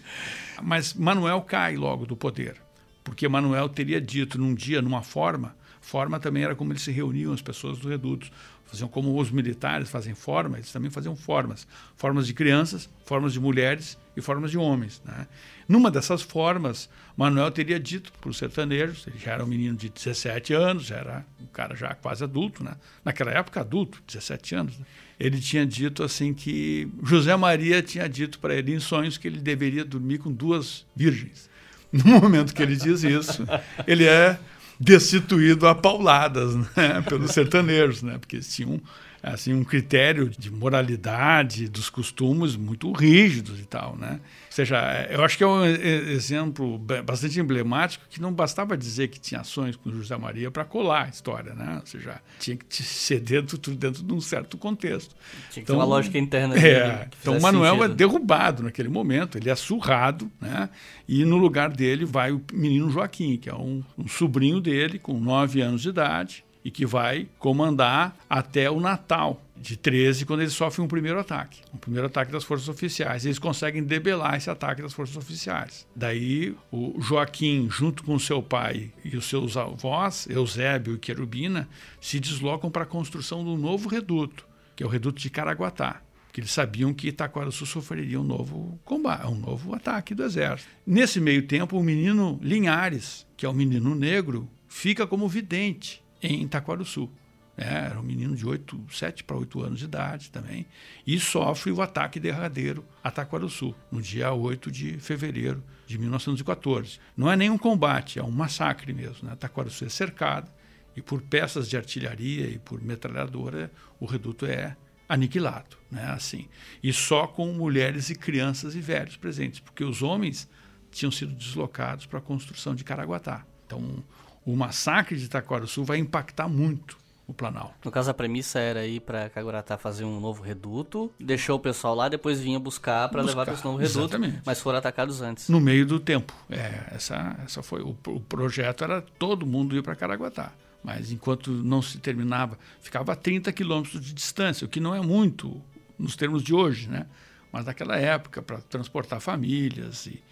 Mas 0.62 0.94
Manuel 0.94 1.42
cai 1.42 1.76
logo 1.76 2.06
do 2.06 2.16
poder, 2.16 2.56
porque 3.04 3.28
Manuel 3.28 3.68
teria 3.68 4.00
dito 4.00 4.38
num 4.38 4.54
dia, 4.54 4.80
numa 4.80 5.02
forma, 5.02 5.54
forma 5.80 6.18
também 6.18 6.42
era 6.42 6.54
como 6.54 6.72
eles 6.72 6.82
se 6.82 6.90
reuniam, 6.90 7.32
as 7.32 7.42
pessoas 7.42 7.78
do 7.78 7.88
reduto. 7.88 8.30
Faziam 8.66 8.88
como 8.88 9.16
os 9.20 9.30
militares 9.30 9.88
fazem 9.88 10.12
forma, 10.12 10.56
eles 10.56 10.72
também 10.72 10.90
faziam 10.90 11.14
formas. 11.14 11.68
Formas 11.94 12.26
de 12.26 12.34
crianças, 12.34 12.90
formas 13.04 13.32
de 13.32 13.38
mulheres 13.38 13.96
e 14.16 14.20
formas 14.20 14.50
de 14.50 14.58
homens. 14.58 15.00
Né? 15.04 15.28
Numa 15.68 15.90
dessas 15.90 16.22
formas, 16.22 16.88
Manuel 17.16 17.50
teria 17.50 17.80
dito 17.80 18.12
para 18.20 18.30
os 18.30 18.36
sertanejos, 18.36 19.06
ele 19.06 19.18
já 19.18 19.32
era 19.32 19.44
um 19.44 19.48
menino 19.48 19.76
de 19.76 19.88
17 19.88 20.54
anos, 20.54 20.86
já 20.86 20.96
era 20.96 21.26
um 21.40 21.46
cara 21.46 21.74
já 21.74 21.94
quase 21.94 22.22
adulto, 22.22 22.62
né? 22.62 22.74
naquela 23.04 23.32
época 23.32 23.60
adulto, 23.60 24.00
17 24.06 24.54
anos, 24.54 24.78
né? 24.78 24.84
ele 25.18 25.40
tinha 25.40 25.66
dito 25.66 26.02
assim 26.04 26.32
que 26.32 26.88
José 27.02 27.34
Maria 27.34 27.82
tinha 27.82 28.08
dito 28.08 28.38
para 28.38 28.54
ele 28.54 28.74
em 28.74 28.80
sonhos 28.80 29.18
que 29.18 29.26
ele 29.26 29.40
deveria 29.40 29.84
dormir 29.84 30.18
com 30.18 30.30
duas 30.30 30.86
virgens. 30.94 31.48
No 31.92 32.20
momento 32.20 32.52
que 32.52 32.62
ele 32.62 32.76
diz 32.76 33.04
isso, 33.04 33.46
ele 33.86 34.04
é 34.04 34.38
destituído 34.78 35.66
a 35.66 35.74
pauladas 35.74 36.54
né? 36.54 37.00
pelos 37.08 37.30
sertanejos, 37.30 38.02
né? 38.02 38.18
porque 38.18 38.36
eles 38.36 38.54
tinham 38.54 38.80
assim 39.26 39.52
um 39.52 39.64
critério 39.64 40.30
de 40.30 40.52
moralidade 40.52 41.68
dos 41.68 41.90
costumes 41.90 42.54
muito 42.54 42.92
rígidos 42.92 43.58
e 43.58 43.64
tal, 43.64 43.96
né? 43.96 44.20
Ou 44.46 44.52
seja, 44.56 45.06
eu 45.10 45.24
acho 45.24 45.36
que 45.36 45.42
é 45.42 45.46
um 45.46 45.64
exemplo 45.64 46.78
bastante 47.04 47.38
emblemático 47.40 48.04
que 48.08 48.22
não 48.22 48.32
bastava 48.32 48.76
dizer 48.76 49.08
que 49.08 49.18
tinha 49.18 49.40
ações 49.40 49.74
com 49.74 49.90
José 49.90 50.16
Maria 50.16 50.48
para 50.50 50.64
colar 50.64 51.06
a 51.06 51.08
história, 51.08 51.54
né? 51.54 51.78
Ou 51.80 51.86
seja, 51.86 52.20
tinha 52.38 52.56
que 52.56 52.82
ser 52.82 53.18
dentro 53.18 53.58
tudo 53.58 53.76
dentro 53.76 54.04
de 54.04 54.14
um 54.14 54.20
certo 54.20 54.56
contexto. 54.56 55.14
Tinha 55.50 55.52
que 55.52 55.60
então, 55.60 55.74
ter 55.74 55.80
uma 55.80 55.84
lógica 55.84 56.16
interna. 56.16 56.56
É, 56.56 57.08
então 57.20 57.40
Manuel 57.40 57.74
sentido. 57.74 57.92
é 57.92 57.96
derrubado 57.96 58.62
naquele 58.62 58.88
momento, 58.88 59.36
ele 59.36 59.50
é 59.50 59.54
surrado, 59.56 60.30
né? 60.40 60.70
E 61.08 61.24
no 61.24 61.36
lugar 61.36 61.70
dele 61.70 62.04
vai 62.04 62.30
o 62.30 62.40
menino 62.52 62.88
Joaquim, 62.90 63.36
que 63.36 63.50
é 63.50 63.54
um, 63.54 63.82
um 63.98 64.06
sobrinho 64.06 64.60
dele 64.60 65.00
com 65.00 65.18
nove 65.18 65.60
anos 65.60 65.82
de 65.82 65.88
idade 65.88 66.45
e 66.66 66.70
que 66.72 66.84
vai 66.84 67.28
comandar 67.38 68.16
até 68.28 68.68
o 68.68 68.80
Natal 68.80 69.40
de 69.56 69.76
13, 69.76 70.26
quando 70.26 70.40
eles 70.40 70.52
sofrem 70.52 70.84
um 70.84 70.88
primeiro 70.88 71.16
ataque, 71.20 71.60
um 71.72 71.76
primeiro 71.76 72.08
ataque 72.08 72.32
das 72.32 72.42
forças 72.42 72.68
oficiais. 72.68 73.24
Eles 73.24 73.38
conseguem 73.38 73.84
debelar 73.84 74.34
esse 74.34 74.50
ataque 74.50 74.82
das 74.82 74.92
forças 74.92 75.16
oficiais. 75.16 75.86
Daí 75.94 76.56
o 76.72 77.00
Joaquim, 77.00 77.68
junto 77.70 78.02
com 78.02 78.18
seu 78.18 78.42
pai 78.42 78.90
e 79.04 79.16
os 79.16 79.26
seus 79.26 79.56
avós, 79.56 80.26
Eusébio 80.28 80.96
e 80.96 80.98
Querubina, 80.98 81.68
se 82.00 82.18
deslocam 82.18 82.68
para 82.68 82.82
a 82.82 82.86
construção 82.86 83.42
um 83.42 83.56
novo 83.56 83.88
reduto, 83.88 84.44
que 84.74 84.82
é 84.82 84.86
o 84.86 84.90
reduto 84.90 85.22
de 85.22 85.30
Caraguatá 85.30 86.02
que 86.32 86.40
eles 86.40 86.50
sabiam 86.50 86.92
que 86.92 87.08
Itaquaraçu 87.08 87.64
sofreria 87.64 88.20
um 88.20 88.22
novo 88.22 88.78
combate, 88.84 89.26
um 89.26 89.36
novo 89.36 89.74
ataque 89.74 90.14
do 90.14 90.22
exército. 90.22 90.68
Nesse 90.86 91.18
meio 91.18 91.46
tempo, 91.46 91.78
o 91.78 91.82
menino 91.82 92.38
Linhares, 92.42 93.26
que 93.38 93.46
é 93.46 93.48
o 93.48 93.54
menino 93.54 93.94
negro, 93.94 94.46
fica 94.68 95.06
como 95.06 95.26
vidente 95.30 96.04
em 96.22 96.42
Itaquaruçu. 96.42 97.10
né? 97.56 97.86
era 97.86 97.98
um 97.98 98.02
menino 98.02 98.36
de 98.36 98.46
8, 98.46 98.86
7 98.90 99.24
para 99.24 99.36
8 99.36 99.62
anos 99.62 99.78
de 99.78 99.84
idade 99.86 100.30
também, 100.30 100.66
e 101.06 101.18
sofre 101.18 101.72
o 101.72 101.80
ataque 101.80 102.20
derradeiro 102.20 102.84
a 103.02 103.10
Taquaruçu, 103.10 103.74
no 103.90 104.02
dia 104.02 104.32
8 104.32 104.70
de 104.70 104.98
fevereiro 104.98 105.62
de 105.86 105.98
1914. 105.98 106.98
Não 107.16 107.30
é 107.30 107.36
nenhum 107.36 107.56
combate, 107.58 108.18
é 108.18 108.22
um 108.22 108.30
massacre 108.30 108.92
mesmo. 108.92 109.28
Né? 109.28 109.36
Taquaruçu 109.36 109.84
é 109.84 109.88
cercada, 109.88 110.54
e 110.96 111.02
por 111.02 111.20
peças 111.20 111.68
de 111.68 111.76
artilharia 111.76 112.46
e 112.46 112.58
por 112.58 112.82
metralhadora, 112.82 113.70
o 114.00 114.06
reduto 114.06 114.46
é 114.46 114.74
aniquilado, 115.08 115.76
né? 115.90 116.04
Assim. 116.06 116.48
E 116.82 116.92
só 116.92 117.26
com 117.26 117.52
mulheres 117.52 118.10
e 118.10 118.14
crianças 118.14 118.74
e 118.74 118.80
velhos 118.80 119.16
presentes, 119.16 119.60
porque 119.60 119.84
os 119.84 120.02
homens 120.02 120.48
tinham 120.90 121.10
sido 121.10 121.34
deslocados 121.34 122.06
para 122.06 122.18
a 122.18 122.22
construção 122.22 122.74
de 122.74 122.82
Caraguatá. 122.82 123.44
Então, 123.66 124.02
o 124.46 124.54
massacre 124.54 125.18
de 125.18 125.24
Itaquaruçu 125.24 125.84
vai 125.84 125.98
impactar 125.98 126.48
muito 126.48 126.96
o 127.26 127.34
Planalto. 127.34 127.74
No 127.84 127.90
caso, 127.90 128.08
a 128.08 128.14
premissa 128.14 128.60
era 128.60 128.86
ir 128.86 129.00
para 129.00 129.28
Caguaratá 129.28 129.76
fazer 129.76 130.04
um 130.04 130.20
novo 130.20 130.44
reduto, 130.44 131.12
deixou 131.18 131.56
o 131.56 131.60
pessoal 131.60 131.92
lá, 131.92 132.08
depois 132.08 132.38
vinha 132.38 132.58
buscar 132.58 133.08
para 133.08 133.20
levar 133.20 133.44
para 133.44 133.54
esse 133.54 133.64
novo 133.64 133.78
reduto, 133.78 133.98
exatamente. 133.98 134.42
mas 134.46 134.60
foram 134.60 134.78
atacados 134.78 135.20
antes. 135.20 135.48
No 135.48 135.60
meio 135.60 135.84
do 135.84 135.98
tempo. 135.98 136.32
É, 136.48 136.84
essa, 136.94 137.36
essa 137.44 137.64
foi 137.64 137.82
o, 137.82 137.96
o 138.06 138.20
projeto 138.20 138.84
era 138.84 139.02
todo 139.02 139.44
mundo 139.44 139.76
ir 139.76 139.82
para 139.82 139.96
Caraguatá. 139.96 140.52
Mas 140.84 141.10
enquanto 141.10 141.50
não 141.50 141.82
se 141.82 141.98
terminava, 141.98 142.56
ficava 142.80 143.12
a 143.12 143.16
30 143.16 143.52
quilômetros 143.52 144.00
de 144.00 144.14
distância, 144.14 144.64
o 144.64 144.68
que 144.68 144.78
não 144.78 144.94
é 144.94 145.00
muito 145.00 145.60
nos 145.98 146.14
termos 146.14 146.44
de 146.44 146.54
hoje, 146.54 146.88
né? 146.88 147.06
Mas 147.50 147.64
naquela 147.64 147.96
época, 147.96 148.40
para 148.40 148.58
transportar 148.58 149.20
famílias 149.20 150.06
e 150.06 150.22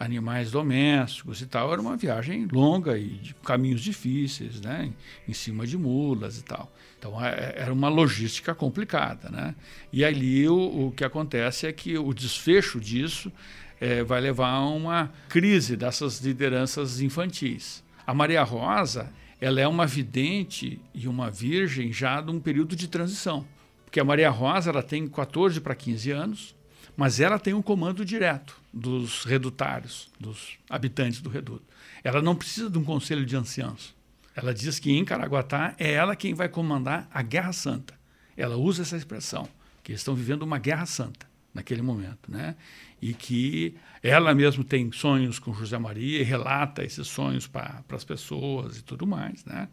animais 0.00 0.50
domésticos 0.50 1.42
e 1.42 1.46
tal, 1.46 1.70
era 1.70 1.80
uma 1.80 1.94
viagem 1.94 2.48
longa 2.50 2.96
e 2.96 3.08
de 3.08 3.34
caminhos 3.34 3.82
difíceis, 3.82 4.58
né? 4.58 4.90
Em, 5.28 5.34
cima 5.34 5.66
de 5.66 5.76
mulas 5.76 6.38
e 6.38 6.42
tal. 6.42 6.72
Então 6.98 7.22
é, 7.22 7.28
é, 7.28 7.54
era 7.58 7.72
uma 7.72 7.90
logística 7.90 8.54
complicada, 8.54 9.28
né? 9.28 9.54
E 9.92 10.02
ali 10.02 10.48
o, 10.48 10.86
o 10.86 10.92
que 10.92 11.04
acontece 11.04 11.66
é 11.66 11.72
que 11.72 11.98
o 11.98 12.14
desfecho 12.14 12.80
disso 12.80 13.30
é, 13.78 14.02
vai 14.02 14.22
levar 14.22 14.48
a 14.48 14.66
uma 14.66 15.12
crise 15.28 15.76
dessas 15.76 16.18
lideranças 16.20 17.02
infantis. 17.02 17.84
A 18.06 18.14
Maria 18.14 18.42
Rosa 18.42 19.12
ela 19.38 19.60
é 19.60 19.68
uma 19.68 19.86
vidente 19.86 20.80
e 20.94 21.06
uma 21.08 21.30
virgem 21.30 21.92
já 21.92 22.22
de 22.22 22.30
um 22.30 22.40
período 22.40 22.74
de 22.74 22.88
transição. 22.88 23.46
Porque 23.84 24.00
a 24.00 24.04
Maria 24.04 24.30
Rosa 24.30 24.70
ela 24.70 24.82
tem 24.82 25.06
14 25.06 25.60
para 25.60 25.74
15 25.74 26.10
anos, 26.10 26.54
mas 26.96 27.20
ela 27.20 27.38
tem 27.38 27.54
um 27.54 27.62
comando 27.62 28.04
direto 28.04 28.60
dos 28.72 29.24
redutários, 29.24 30.10
dos 30.18 30.58
habitantes 30.68 31.20
do 31.20 31.30
reduto. 31.30 31.64
Ela 32.02 32.22
não 32.22 32.34
precisa 32.34 32.70
de 32.70 32.78
um 32.78 32.84
conselho 32.84 33.24
de 33.24 33.36
anciãos. 33.36 33.94
Ela 34.34 34.54
diz 34.54 34.78
que 34.78 34.90
em 34.90 35.04
Caraguatá 35.04 35.74
é 35.78 35.92
ela 35.92 36.16
quem 36.16 36.34
vai 36.34 36.48
comandar 36.48 37.08
a 37.12 37.22
Guerra 37.22 37.52
Santa. 37.52 37.94
Ela 38.36 38.56
usa 38.56 38.82
essa 38.82 38.96
expressão, 38.96 39.48
que 39.82 39.92
eles 39.92 40.00
estão 40.00 40.14
vivendo 40.14 40.42
uma 40.42 40.58
Guerra 40.58 40.86
Santa 40.86 41.28
naquele 41.52 41.82
momento, 41.82 42.30
né? 42.30 42.56
E 43.02 43.12
que 43.12 43.74
ela 44.02 44.34
mesma 44.34 44.62
tem 44.62 44.90
sonhos 44.92 45.38
com 45.38 45.52
José 45.52 45.78
Maria 45.78 46.20
e 46.20 46.22
relata 46.22 46.84
esses 46.84 47.08
sonhos 47.08 47.46
para 47.46 47.82
as 47.90 48.04
pessoas 48.04 48.78
e 48.78 48.82
tudo 48.82 49.06
mais, 49.06 49.44
né? 49.44 49.68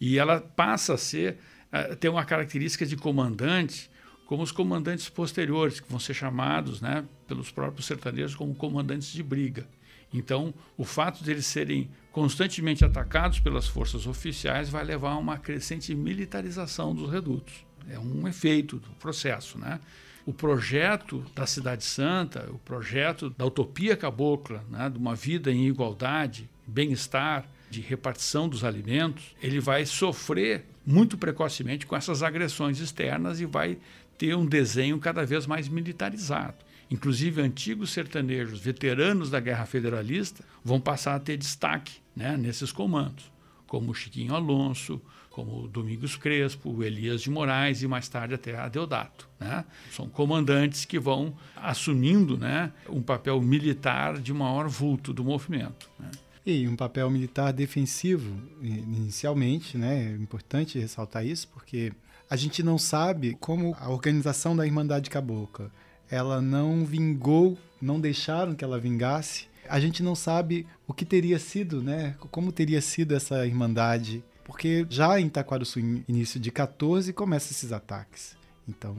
E 0.00 0.18
ela 0.18 0.40
passa 0.40 0.94
a 0.94 0.98
ser 0.98 1.38
uh, 1.72 1.96
ter 1.96 2.08
uma 2.08 2.24
característica 2.24 2.84
de 2.84 2.96
comandante 2.96 3.90
como 4.26 4.42
os 4.42 4.52
comandantes 4.52 5.08
posteriores 5.08 5.80
que 5.80 5.90
vão 5.90 6.00
ser 6.00 6.14
chamados, 6.14 6.80
né, 6.80 7.04
pelos 7.26 7.50
próprios 7.50 7.86
sertanejos 7.86 8.34
como 8.34 8.54
comandantes 8.54 9.12
de 9.12 9.22
briga. 9.22 9.66
Então, 10.12 10.54
o 10.76 10.84
fato 10.84 11.24
de 11.24 11.30
eles 11.30 11.46
serem 11.46 11.90
constantemente 12.12 12.84
atacados 12.84 13.40
pelas 13.40 13.66
forças 13.66 14.06
oficiais 14.06 14.68
vai 14.68 14.84
levar 14.84 15.10
a 15.10 15.18
uma 15.18 15.38
crescente 15.38 15.94
militarização 15.94 16.94
dos 16.94 17.10
redutos. 17.10 17.66
É 17.88 17.98
um 17.98 18.26
efeito 18.28 18.78
do 18.78 18.90
processo, 18.90 19.58
né? 19.58 19.80
o 20.26 20.32
projeto 20.32 21.24
da 21.34 21.46
Cidade 21.46 21.84
Santa, 21.84 22.48
o 22.50 22.58
projeto 22.58 23.30
da 23.30 23.44
utopia 23.44 23.96
cabocla, 23.96 24.64
né, 24.70 24.88
de 24.88 24.98
uma 24.98 25.14
vida 25.14 25.52
em 25.52 25.66
igualdade, 25.66 26.48
bem-estar, 26.66 27.46
de 27.70 27.80
repartição 27.80 28.48
dos 28.48 28.64
alimentos, 28.64 29.34
ele 29.42 29.60
vai 29.60 29.84
sofrer 29.84 30.64
muito 30.86 31.18
precocemente 31.18 31.86
com 31.86 31.96
essas 31.96 32.22
agressões 32.22 32.78
externas 32.78 33.40
e 33.40 33.46
vai 33.46 33.78
ter 34.18 34.34
um 34.36 34.46
desenho 34.46 34.98
cada 34.98 35.24
vez 35.24 35.46
mais 35.46 35.68
militarizado. 35.68 36.56
Inclusive, 36.90 37.40
antigos 37.40 37.90
sertanejos, 37.90 38.60
veteranos 38.60 39.30
da 39.30 39.40
Guerra 39.40 39.66
Federalista, 39.66 40.44
vão 40.62 40.80
passar 40.80 41.14
a 41.14 41.20
ter 41.20 41.36
destaque 41.36 41.94
né, 42.14 42.36
nesses 42.36 42.70
comandos, 42.70 43.32
como 43.66 43.94
Chiquinho 43.94 44.34
Alonso, 44.34 45.00
como 45.34 45.66
Domingos 45.66 46.14
Crespo, 46.16 46.84
Elias 46.84 47.20
de 47.20 47.28
Moraes 47.28 47.82
e 47.82 47.88
mais 47.88 48.08
tarde 48.08 48.34
até 48.34 48.56
Adeodato. 48.56 49.28
Né? 49.40 49.64
São 49.90 50.08
comandantes 50.08 50.84
que 50.84 50.96
vão 50.96 51.34
assumindo 51.56 52.38
né, 52.38 52.72
um 52.88 53.02
papel 53.02 53.40
militar 53.40 54.18
de 54.18 54.32
maior 54.32 54.68
vulto 54.68 55.12
do 55.12 55.24
movimento. 55.24 55.90
Né? 55.98 56.10
E 56.46 56.68
um 56.68 56.76
papel 56.76 57.10
militar 57.10 57.52
defensivo, 57.52 58.40
inicialmente, 58.62 59.76
né? 59.76 60.12
é 60.12 60.22
importante 60.22 60.78
ressaltar 60.78 61.26
isso, 61.26 61.48
porque 61.48 61.92
a 62.28 62.36
gente 62.36 62.62
não 62.62 62.78
sabe 62.78 63.36
como 63.40 63.76
a 63.78 63.90
organização 63.90 64.56
da 64.56 64.66
Irmandade 64.66 65.10
Cabocla 65.10 65.70
ela 66.10 66.40
não 66.40 66.84
vingou, 66.84 67.58
não 67.80 67.98
deixaram 67.98 68.54
que 68.54 68.62
ela 68.62 68.78
vingasse. 68.78 69.46
A 69.68 69.80
gente 69.80 70.02
não 70.02 70.14
sabe 70.14 70.66
o 70.86 70.92
que 70.92 71.04
teria 71.04 71.38
sido, 71.38 71.82
né? 71.82 72.14
Como 72.30 72.52
teria 72.52 72.80
sido 72.80 73.14
essa 73.14 73.46
irmandade 73.46 74.22
porque 74.44 74.86
já 74.88 75.18
em 75.18 75.28
Taquaruçu, 75.28 75.80
início 75.80 76.38
de 76.38 76.50
14, 76.50 77.12
começam 77.12 77.50
esses 77.50 77.72
ataques. 77.72 78.36
Então, 78.68 78.94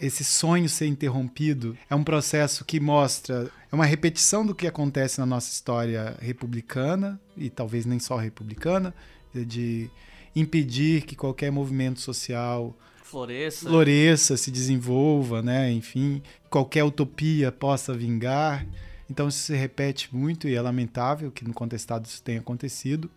esse 0.00 0.24
sonho 0.24 0.68
ser 0.68 0.86
interrompido 0.86 1.76
é 1.88 1.94
um 1.94 2.04
processo 2.04 2.64
que 2.64 2.80
mostra, 2.80 3.50
é 3.70 3.74
uma 3.74 3.86
repetição 3.86 4.44
do 4.44 4.54
que 4.54 4.66
acontece 4.66 5.20
na 5.20 5.26
nossa 5.26 5.50
história 5.50 6.16
republicana, 6.20 7.18
e 7.36 7.48
talvez 7.48 7.86
nem 7.86 7.98
só 7.98 8.16
republicana, 8.16 8.92
de 9.32 9.88
impedir 10.38 11.02
que 11.02 11.16
qualquer 11.16 11.50
movimento 11.50 12.00
social 12.00 12.76
floresça, 13.02 13.68
floresça 13.68 14.36
se 14.36 14.50
desenvolva, 14.50 15.42
né? 15.42 15.70
enfim, 15.72 16.22
qualquer 16.50 16.84
utopia 16.84 17.50
possa 17.50 17.94
vingar. 17.94 18.66
Então 19.10 19.28
isso 19.28 19.38
se 19.38 19.54
repete 19.54 20.14
muito 20.14 20.46
e 20.46 20.54
é 20.54 20.60
lamentável 20.60 21.30
que 21.30 21.44
no 21.44 21.54
contestado 21.54 22.06
isso 22.06 22.22
tenha 22.22 22.40
acontecido. 22.40 23.10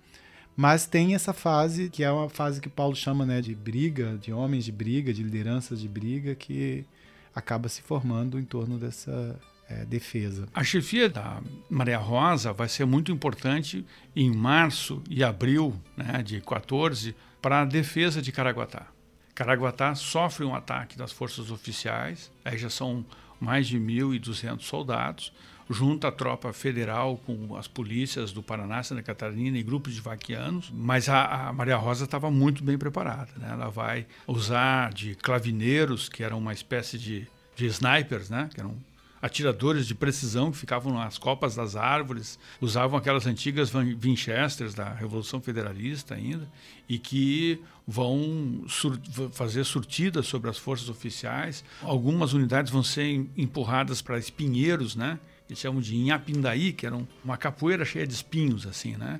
Mas 0.55 0.85
tem 0.85 1.15
essa 1.15 1.33
fase, 1.33 1.89
que 1.89 2.03
é 2.03 2.11
uma 2.11 2.29
fase 2.29 2.61
que 2.61 2.69
Paulo 2.69 2.95
chama 2.95 3.25
né, 3.25 3.41
de 3.41 3.55
briga, 3.55 4.17
de 4.21 4.31
homens 4.31 4.65
de 4.65 4.71
briga, 4.71 5.13
de 5.13 5.23
lideranças 5.23 5.79
de 5.79 5.87
briga, 5.87 6.35
que 6.35 6.85
acaba 7.33 7.69
se 7.69 7.81
formando 7.81 8.37
em 8.37 8.43
torno 8.43 8.77
dessa 8.77 9.39
é, 9.71 9.85
defesa. 9.85 10.47
A 10.53 10.63
chefia 10.63 11.09
da 11.09 11.41
Maria 11.69 11.97
Rosa 11.97 12.51
vai 12.51 12.67
ser 12.67 12.85
muito 12.85 13.11
importante 13.11 13.85
em 14.15 14.29
março 14.29 15.01
e 15.09 15.23
abril 15.23 15.73
né, 15.95 16.21
de 16.21 16.41
14 16.41 17.15
para 17.41 17.61
a 17.61 17.65
defesa 17.65 18.21
de 18.21 18.31
Caraguatá. 18.31 18.87
Caraguatá 19.33 19.95
sofre 19.95 20.45
um 20.45 20.53
ataque 20.53 20.97
das 20.97 21.11
forças 21.11 21.49
oficiais, 21.51 22.31
aí 22.43 22.57
já 22.57 22.69
são 22.69 23.05
mais 23.39 23.67
de 23.67 23.79
1.200 23.79 24.61
soldados, 24.61 25.33
junta 25.69 26.09
a 26.09 26.11
tropa 26.11 26.51
federal 26.51 27.17
com 27.25 27.55
as 27.55 27.67
polícias 27.67 28.33
do 28.33 28.43
Paraná, 28.43 28.83
Santa 28.83 29.01
Catarina 29.01 29.57
e 29.57 29.63
grupos 29.63 29.95
de 29.95 30.01
vaquianos, 30.01 30.69
mas 30.73 31.07
a, 31.07 31.47
a 31.47 31.53
Maria 31.53 31.77
Rosa 31.77 32.03
estava 32.03 32.29
muito 32.29 32.63
bem 32.63 32.77
preparada. 32.77 33.29
Né? 33.37 33.47
Ela 33.51 33.69
vai 33.69 34.05
usar 34.27 34.93
de 34.93 35.15
clavineiros, 35.15 36.09
que 36.09 36.23
eram 36.23 36.37
uma 36.39 36.53
espécie 36.53 36.97
de, 36.97 37.25
de 37.55 37.65
snipers, 37.67 38.29
né? 38.29 38.49
que 38.53 38.59
eram 38.59 38.75
atiradores 39.21 39.85
de 39.85 39.93
precisão 39.93 40.51
que 40.51 40.57
ficavam 40.57 40.93
nas 40.93 41.17
copas 41.17 41.55
das 41.55 41.75
árvores, 41.75 42.39
usavam 42.59 42.97
aquelas 42.97 43.27
antigas 43.27 43.71
Winchesters 43.71 44.73
da 44.73 44.93
Revolução 44.93 45.39
Federalista 45.39 46.15
ainda, 46.15 46.49
e 46.89 46.97
que 46.97 47.61
vão 47.87 48.63
sur 48.67 48.99
fazer 49.31 49.63
surtidas 49.63 50.27
sobre 50.27 50.49
as 50.49 50.57
forças 50.57 50.89
oficiais. 50.89 51.63
Algumas 51.81 52.33
unidades 52.33 52.71
vão 52.71 52.83
ser 52.83 53.25
empurradas 53.37 54.01
para 54.01 54.17
espinheiros, 54.17 54.95
né? 54.95 55.19
eles 55.51 55.59
chamam 55.59 55.81
de 55.81 55.95
Inhapindaí, 55.95 56.71
que 56.71 56.85
era 56.85 56.97
uma 57.23 57.35
capoeira 57.35 57.83
cheia 57.83 58.07
de 58.07 58.13
espinhos, 58.13 58.65
assim, 58.65 58.95
né? 58.95 59.19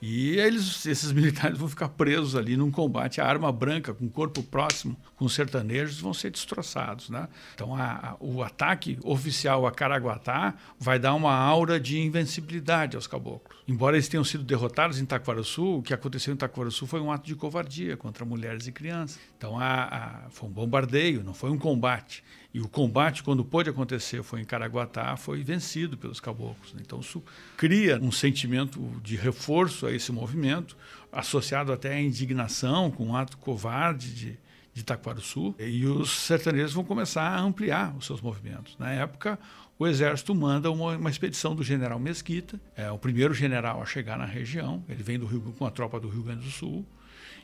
E 0.00 0.36
eles, 0.38 0.84
esses 0.86 1.10
militares 1.12 1.58
vão 1.58 1.68
ficar 1.68 1.88
presos 1.88 2.36
ali 2.36 2.56
num 2.56 2.70
combate. 2.70 3.20
A 3.20 3.26
arma 3.26 3.50
branca, 3.50 3.94
com 3.94 4.08
corpo 4.08 4.42
próximo, 4.42 4.96
com 5.16 5.24
os 5.24 5.34
sertanejos, 5.34 6.00
vão 6.00 6.12
ser 6.12 6.30
destroçados. 6.30 7.08
Né? 7.08 7.28
Então, 7.54 7.74
a, 7.74 8.10
a, 8.10 8.16
o 8.20 8.42
ataque 8.42 8.98
oficial 9.02 9.66
a 9.66 9.72
Caraguatá 9.72 10.54
vai 10.78 10.98
dar 10.98 11.14
uma 11.14 11.34
aura 11.34 11.80
de 11.80 11.98
invencibilidade 11.98 12.96
aos 12.96 13.06
caboclos. 13.06 13.56
Embora 13.66 13.96
eles 13.96 14.08
tenham 14.08 14.24
sido 14.24 14.44
derrotados 14.44 15.00
em 15.00 15.04
Taquaraçu, 15.04 15.78
o 15.78 15.82
que 15.82 15.94
aconteceu 15.94 16.32
em 16.32 16.36
Taquaraçu 16.36 16.86
foi 16.86 17.00
um 17.00 17.10
ato 17.10 17.26
de 17.26 17.34
covardia 17.34 17.96
contra 17.96 18.24
mulheres 18.24 18.66
e 18.66 18.72
crianças. 18.72 19.18
Então, 19.36 19.58
a, 19.58 20.26
foi 20.30 20.48
um 20.48 20.52
bombardeio, 20.52 21.24
não 21.24 21.34
foi 21.34 21.50
um 21.50 21.58
combate. 21.58 22.22
E 22.56 22.60
o 22.62 22.66
combate, 22.66 23.22
quando 23.22 23.44
pôde 23.44 23.68
acontecer, 23.68 24.22
foi 24.22 24.40
em 24.40 24.44
Caraguatá, 24.46 25.14
foi 25.14 25.42
vencido 25.42 25.94
pelos 25.98 26.18
caboclos. 26.18 26.72
Né? 26.72 26.80
Então, 26.82 27.00
isso 27.00 27.22
cria 27.54 27.98
um 28.00 28.10
sentimento 28.10 28.80
de 29.04 29.14
reforço 29.14 29.84
a 29.84 29.92
esse 29.92 30.10
movimento, 30.10 30.74
associado 31.12 31.70
até 31.70 31.92
à 31.92 32.00
indignação 32.00 32.90
com 32.90 33.08
um 33.08 33.14
ato 33.14 33.36
covarde 33.36 34.14
de, 34.14 34.38
de 34.72 34.80
Itaquaruçu. 34.80 35.54
E 35.58 35.84
os 35.84 36.10
sertanejos 36.10 36.72
vão 36.72 36.82
começar 36.82 37.28
a 37.28 37.38
ampliar 37.38 37.94
os 37.94 38.06
seus 38.06 38.22
movimentos. 38.22 38.74
Na 38.78 38.90
época, 38.90 39.38
o 39.78 39.86
exército 39.86 40.34
manda 40.34 40.70
uma, 40.70 40.96
uma, 40.96 41.10
expedição 41.10 41.54
do 41.54 41.62
general 41.62 41.98
Mesquita, 41.98 42.58
é 42.74 42.90
o 42.90 42.96
primeiro 42.96 43.34
general 43.34 43.82
a 43.82 43.84
chegar 43.84 44.16
na 44.16 44.24
região. 44.24 44.82
Ele 44.88 45.02
vem 45.02 45.18
do 45.18 45.26
Rio 45.26 45.42
com 45.58 45.66
a 45.66 45.70
tropa 45.70 46.00
do 46.00 46.08
Rio 46.08 46.22
Grande 46.22 46.46
do 46.46 46.50
Sul 46.50 46.86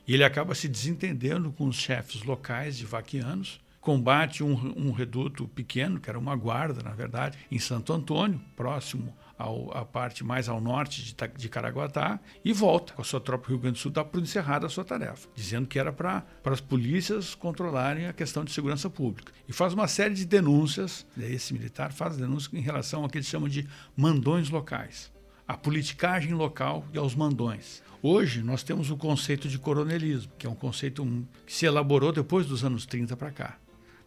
e 0.09 0.15
ele 0.15 0.25
acaba 0.25 0.55
se 0.55 0.69
desentendendo 0.69 1.53
com 1.53 1.67
os 1.67 1.77
chefes 1.77 2.23
locais 2.23 2.79
de 2.79 2.87
vaquianos. 2.87 3.61
Combate 3.83 4.45
um, 4.45 4.73
um 4.77 4.93
reduto 4.93 5.49
pequeno, 5.49 5.99
que 5.99 6.09
era 6.09 6.17
uma 6.17 6.37
guarda, 6.37 6.85
na 6.85 6.93
verdade, 6.93 7.37
em 7.51 7.59
Santo 7.59 7.93
Antônio, 7.93 8.41
próximo 8.55 9.13
ao, 9.37 9.77
à 9.77 9.85
parte 9.85 10.23
mais 10.23 10.49
ao 10.49 10.61
norte 10.61 11.03
de, 11.03 11.15
de 11.37 11.49
Caraguatá 11.49 12.21
e 12.45 12.53
volta 12.53 12.93
com 12.93 13.03
a 13.03 13.05
sua 13.05 13.21
tropa 13.21 13.49
Rio 13.49 13.59
Grande 13.59 13.79
do 13.79 13.81
Sul, 13.81 13.91
dá 13.91 14.05
por 14.05 14.23
encerrada 14.23 14.67
a 14.67 14.71
sua 14.71 14.85
tarefa, 14.85 15.29
dizendo 15.35 15.67
que 15.67 15.81
era 15.81 15.93
para 15.93 16.25
as 16.45 16.61
polícias 16.61 17.35
controlarem 17.35 18.07
a 18.07 18.13
questão 18.13 18.45
de 18.45 18.53
segurança 18.53 18.89
pública. 18.89 19.33
E 19.49 19.53
faz 19.53 19.73
uma 19.75 19.89
série 19.89 20.15
de 20.15 20.25
denúncias, 20.25 21.05
esse 21.19 21.53
militar 21.53 21.93
faz 21.93 22.17
denúncias 22.17 22.55
em 22.55 22.63
relação 22.63 23.03
ao 23.03 23.09
que 23.09 23.19
eles 23.19 23.27
chamam 23.27 23.49
de 23.49 23.67
mandões 23.97 24.49
locais, 24.49 25.11
a 25.47 25.57
politicagem 25.57 26.35
local 26.35 26.85
e 26.95 26.99
aos 26.99 27.17
mandões. 27.17 27.83
Hoje 28.01 28.45
nós 28.45 28.63
temos 28.63 28.91
o 28.91 28.97
conceito 28.97 29.49
de 29.49 29.59
coronelismo, 29.59 30.31
que 30.39 30.47
é 30.47 30.51
um 30.51 30.55
conceito 30.55 31.05
que 31.45 31.53
se 31.53 31.67
elaborou 31.67 32.13
depois 32.13 32.47
dos 32.47 32.65
anos 32.65 32.87
30 32.87 33.17
para 33.17 33.33
cá. 33.33 33.59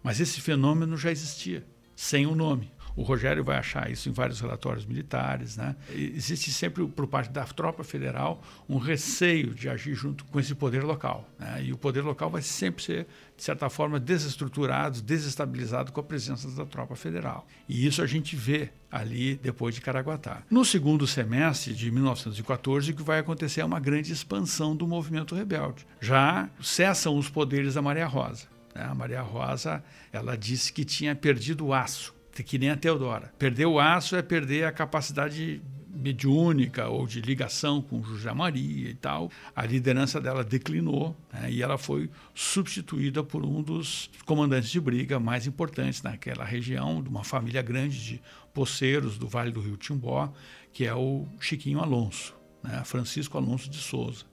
Mas 0.05 0.19
esse 0.19 0.39
fenômeno 0.39 0.95
já 0.95 1.11
existia, 1.11 1.65
sem 1.95 2.27
o 2.27 2.33
um 2.33 2.35
nome. 2.35 2.71
O 2.95 3.01
Rogério 3.01 3.43
vai 3.43 3.57
achar 3.57 3.89
isso 3.89 4.07
em 4.07 4.11
vários 4.11 4.39
relatórios 4.39 4.85
militares. 4.85 5.57
Né? 5.57 5.75
Existe 5.89 6.51
sempre, 6.51 6.85
por 6.85 7.07
parte 7.07 7.31
da 7.31 7.43
tropa 7.43 7.83
federal, 7.83 8.39
um 8.69 8.77
receio 8.77 9.55
de 9.55 9.67
agir 9.67 9.95
junto 9.95 10.23
com 10.25 10.39
esse 10.39 10.53
poder 10.53 10.83
local. 10.83 11.27
Né? 11.39 11.63
E 11.65 11.73
o 11.73 11.77
poder 11.77 12.01
local 12.01 12.29
vai 12.29 12.43
sempre 12.43 12.83
ser, 12.83 13.07
de 13.35 13.43
certa 13.43 13.67
forma, 13.67 13.99
desestruturado, 13.99 15.01
desestabilizado 15.01 15.91
com 15.91 15.99
a 15.99 16.03
presença 16.03 16.49
da 16.51 16.67
tropa 16.67 16.95
federal. 16.95 17.47
E 17.67 17.87
isso 17.87 18.03
a 18.03 18.05
gente 18.05 18.35
vê 18.35 18.69
ali 18.91 19.39
depois 19.41 19.73
de 19.73 19.81
Caraguatá. 19.81 20.43
No 20.51 20.63
segundo 20.63 21.07
semestre 21.07 21.73
de 21.73 21.89
1914, 21.89 22.91
o 22.91 22.95
que 22.95 23.01
vai 23.01 23.17
acontecer 23.17 23.61
é 23.61 23.65
uma 23.65 23.79
grande 23.79 24.13
expansão 24.13 24.75
do 24.75 24.85
movimento 24.85 25.33
rebelde. 25.33 25.85
Já 25.99 26.47
cessam 26.61 27.17
os 27.17 27.27
poderes 27.27 27.73
da 27.73 27.81
Maria 27.81 28.05
Rosa. 28.05 28.54
Né? 28.75 28.83
A 28.83 28.93
Maria 28.93 29.21
Rosa 29.21 29.81
ela 30.11 30.37
disse 30.37 30.71
que 30.71 30.85
tinha 30.85 31.15
perdido 31.15 31.67
o 31.67 31.73
aço 31.73 32.13
que 32.43 32.57
nem 32.57 32.69
a 32.69 32.75
Teodora. 32.75 33.33
Perder 33.39 33.65
o 33.65 33.79
aço 33.79 34.15
é 34.15 34.21
perder 34.21 34.65
a 34.65 34.71
capacidade 34.71 35.61
mediúnica 35.95 36.87
ou 36.89 37.07
de 37.07 37.21
ligação 37.21 37.81
com 37.81 38.03
José 38.03 38.31
Maria 38.33 38.89
e 38.89 38.93
tal. 38.93 39.31
A 39.55 39.65
liderança 39.65 40.19
dela 40.19 40.43
declinou 40.43 41.15
né, 41.31 41.49
e 41.49 41.63
ela 41.63 41.77
foi 41.77 42.09
substituída 42.33 43.23
por 43.23 43.45
um 43.45 43.61
dos 43.61 44.09
comandantes 44.25 44.69
de 44.69 44.79
briga 44.79 45.19
mais 45.19 45.47
importantes 45.47 46.01
naquela 46.01 46.43
região, 46.43 47.01
de 47.01 47.07
uma 47.07 47.23
família 47.23 47.61
grande 47.61 48.03
de 48.03 48.21
poceiros 48.53 49.17
do 49.17 49.27
Vale 49.27 49.51
do 49.51 49.61
Rio 49.61 49.77
Timbó, 49.77 50.31
que 50.73 50.85
é 50.85 50.93
o 50.93 51.25
Chiquinho 51.39 51.79
Alonso, 51.79 52.35
né, 52.61 52.83
Francisco 52.83 53.37
Alonso 53.37 53.69
de 53.69 53.77
Souza. 53.77 54.25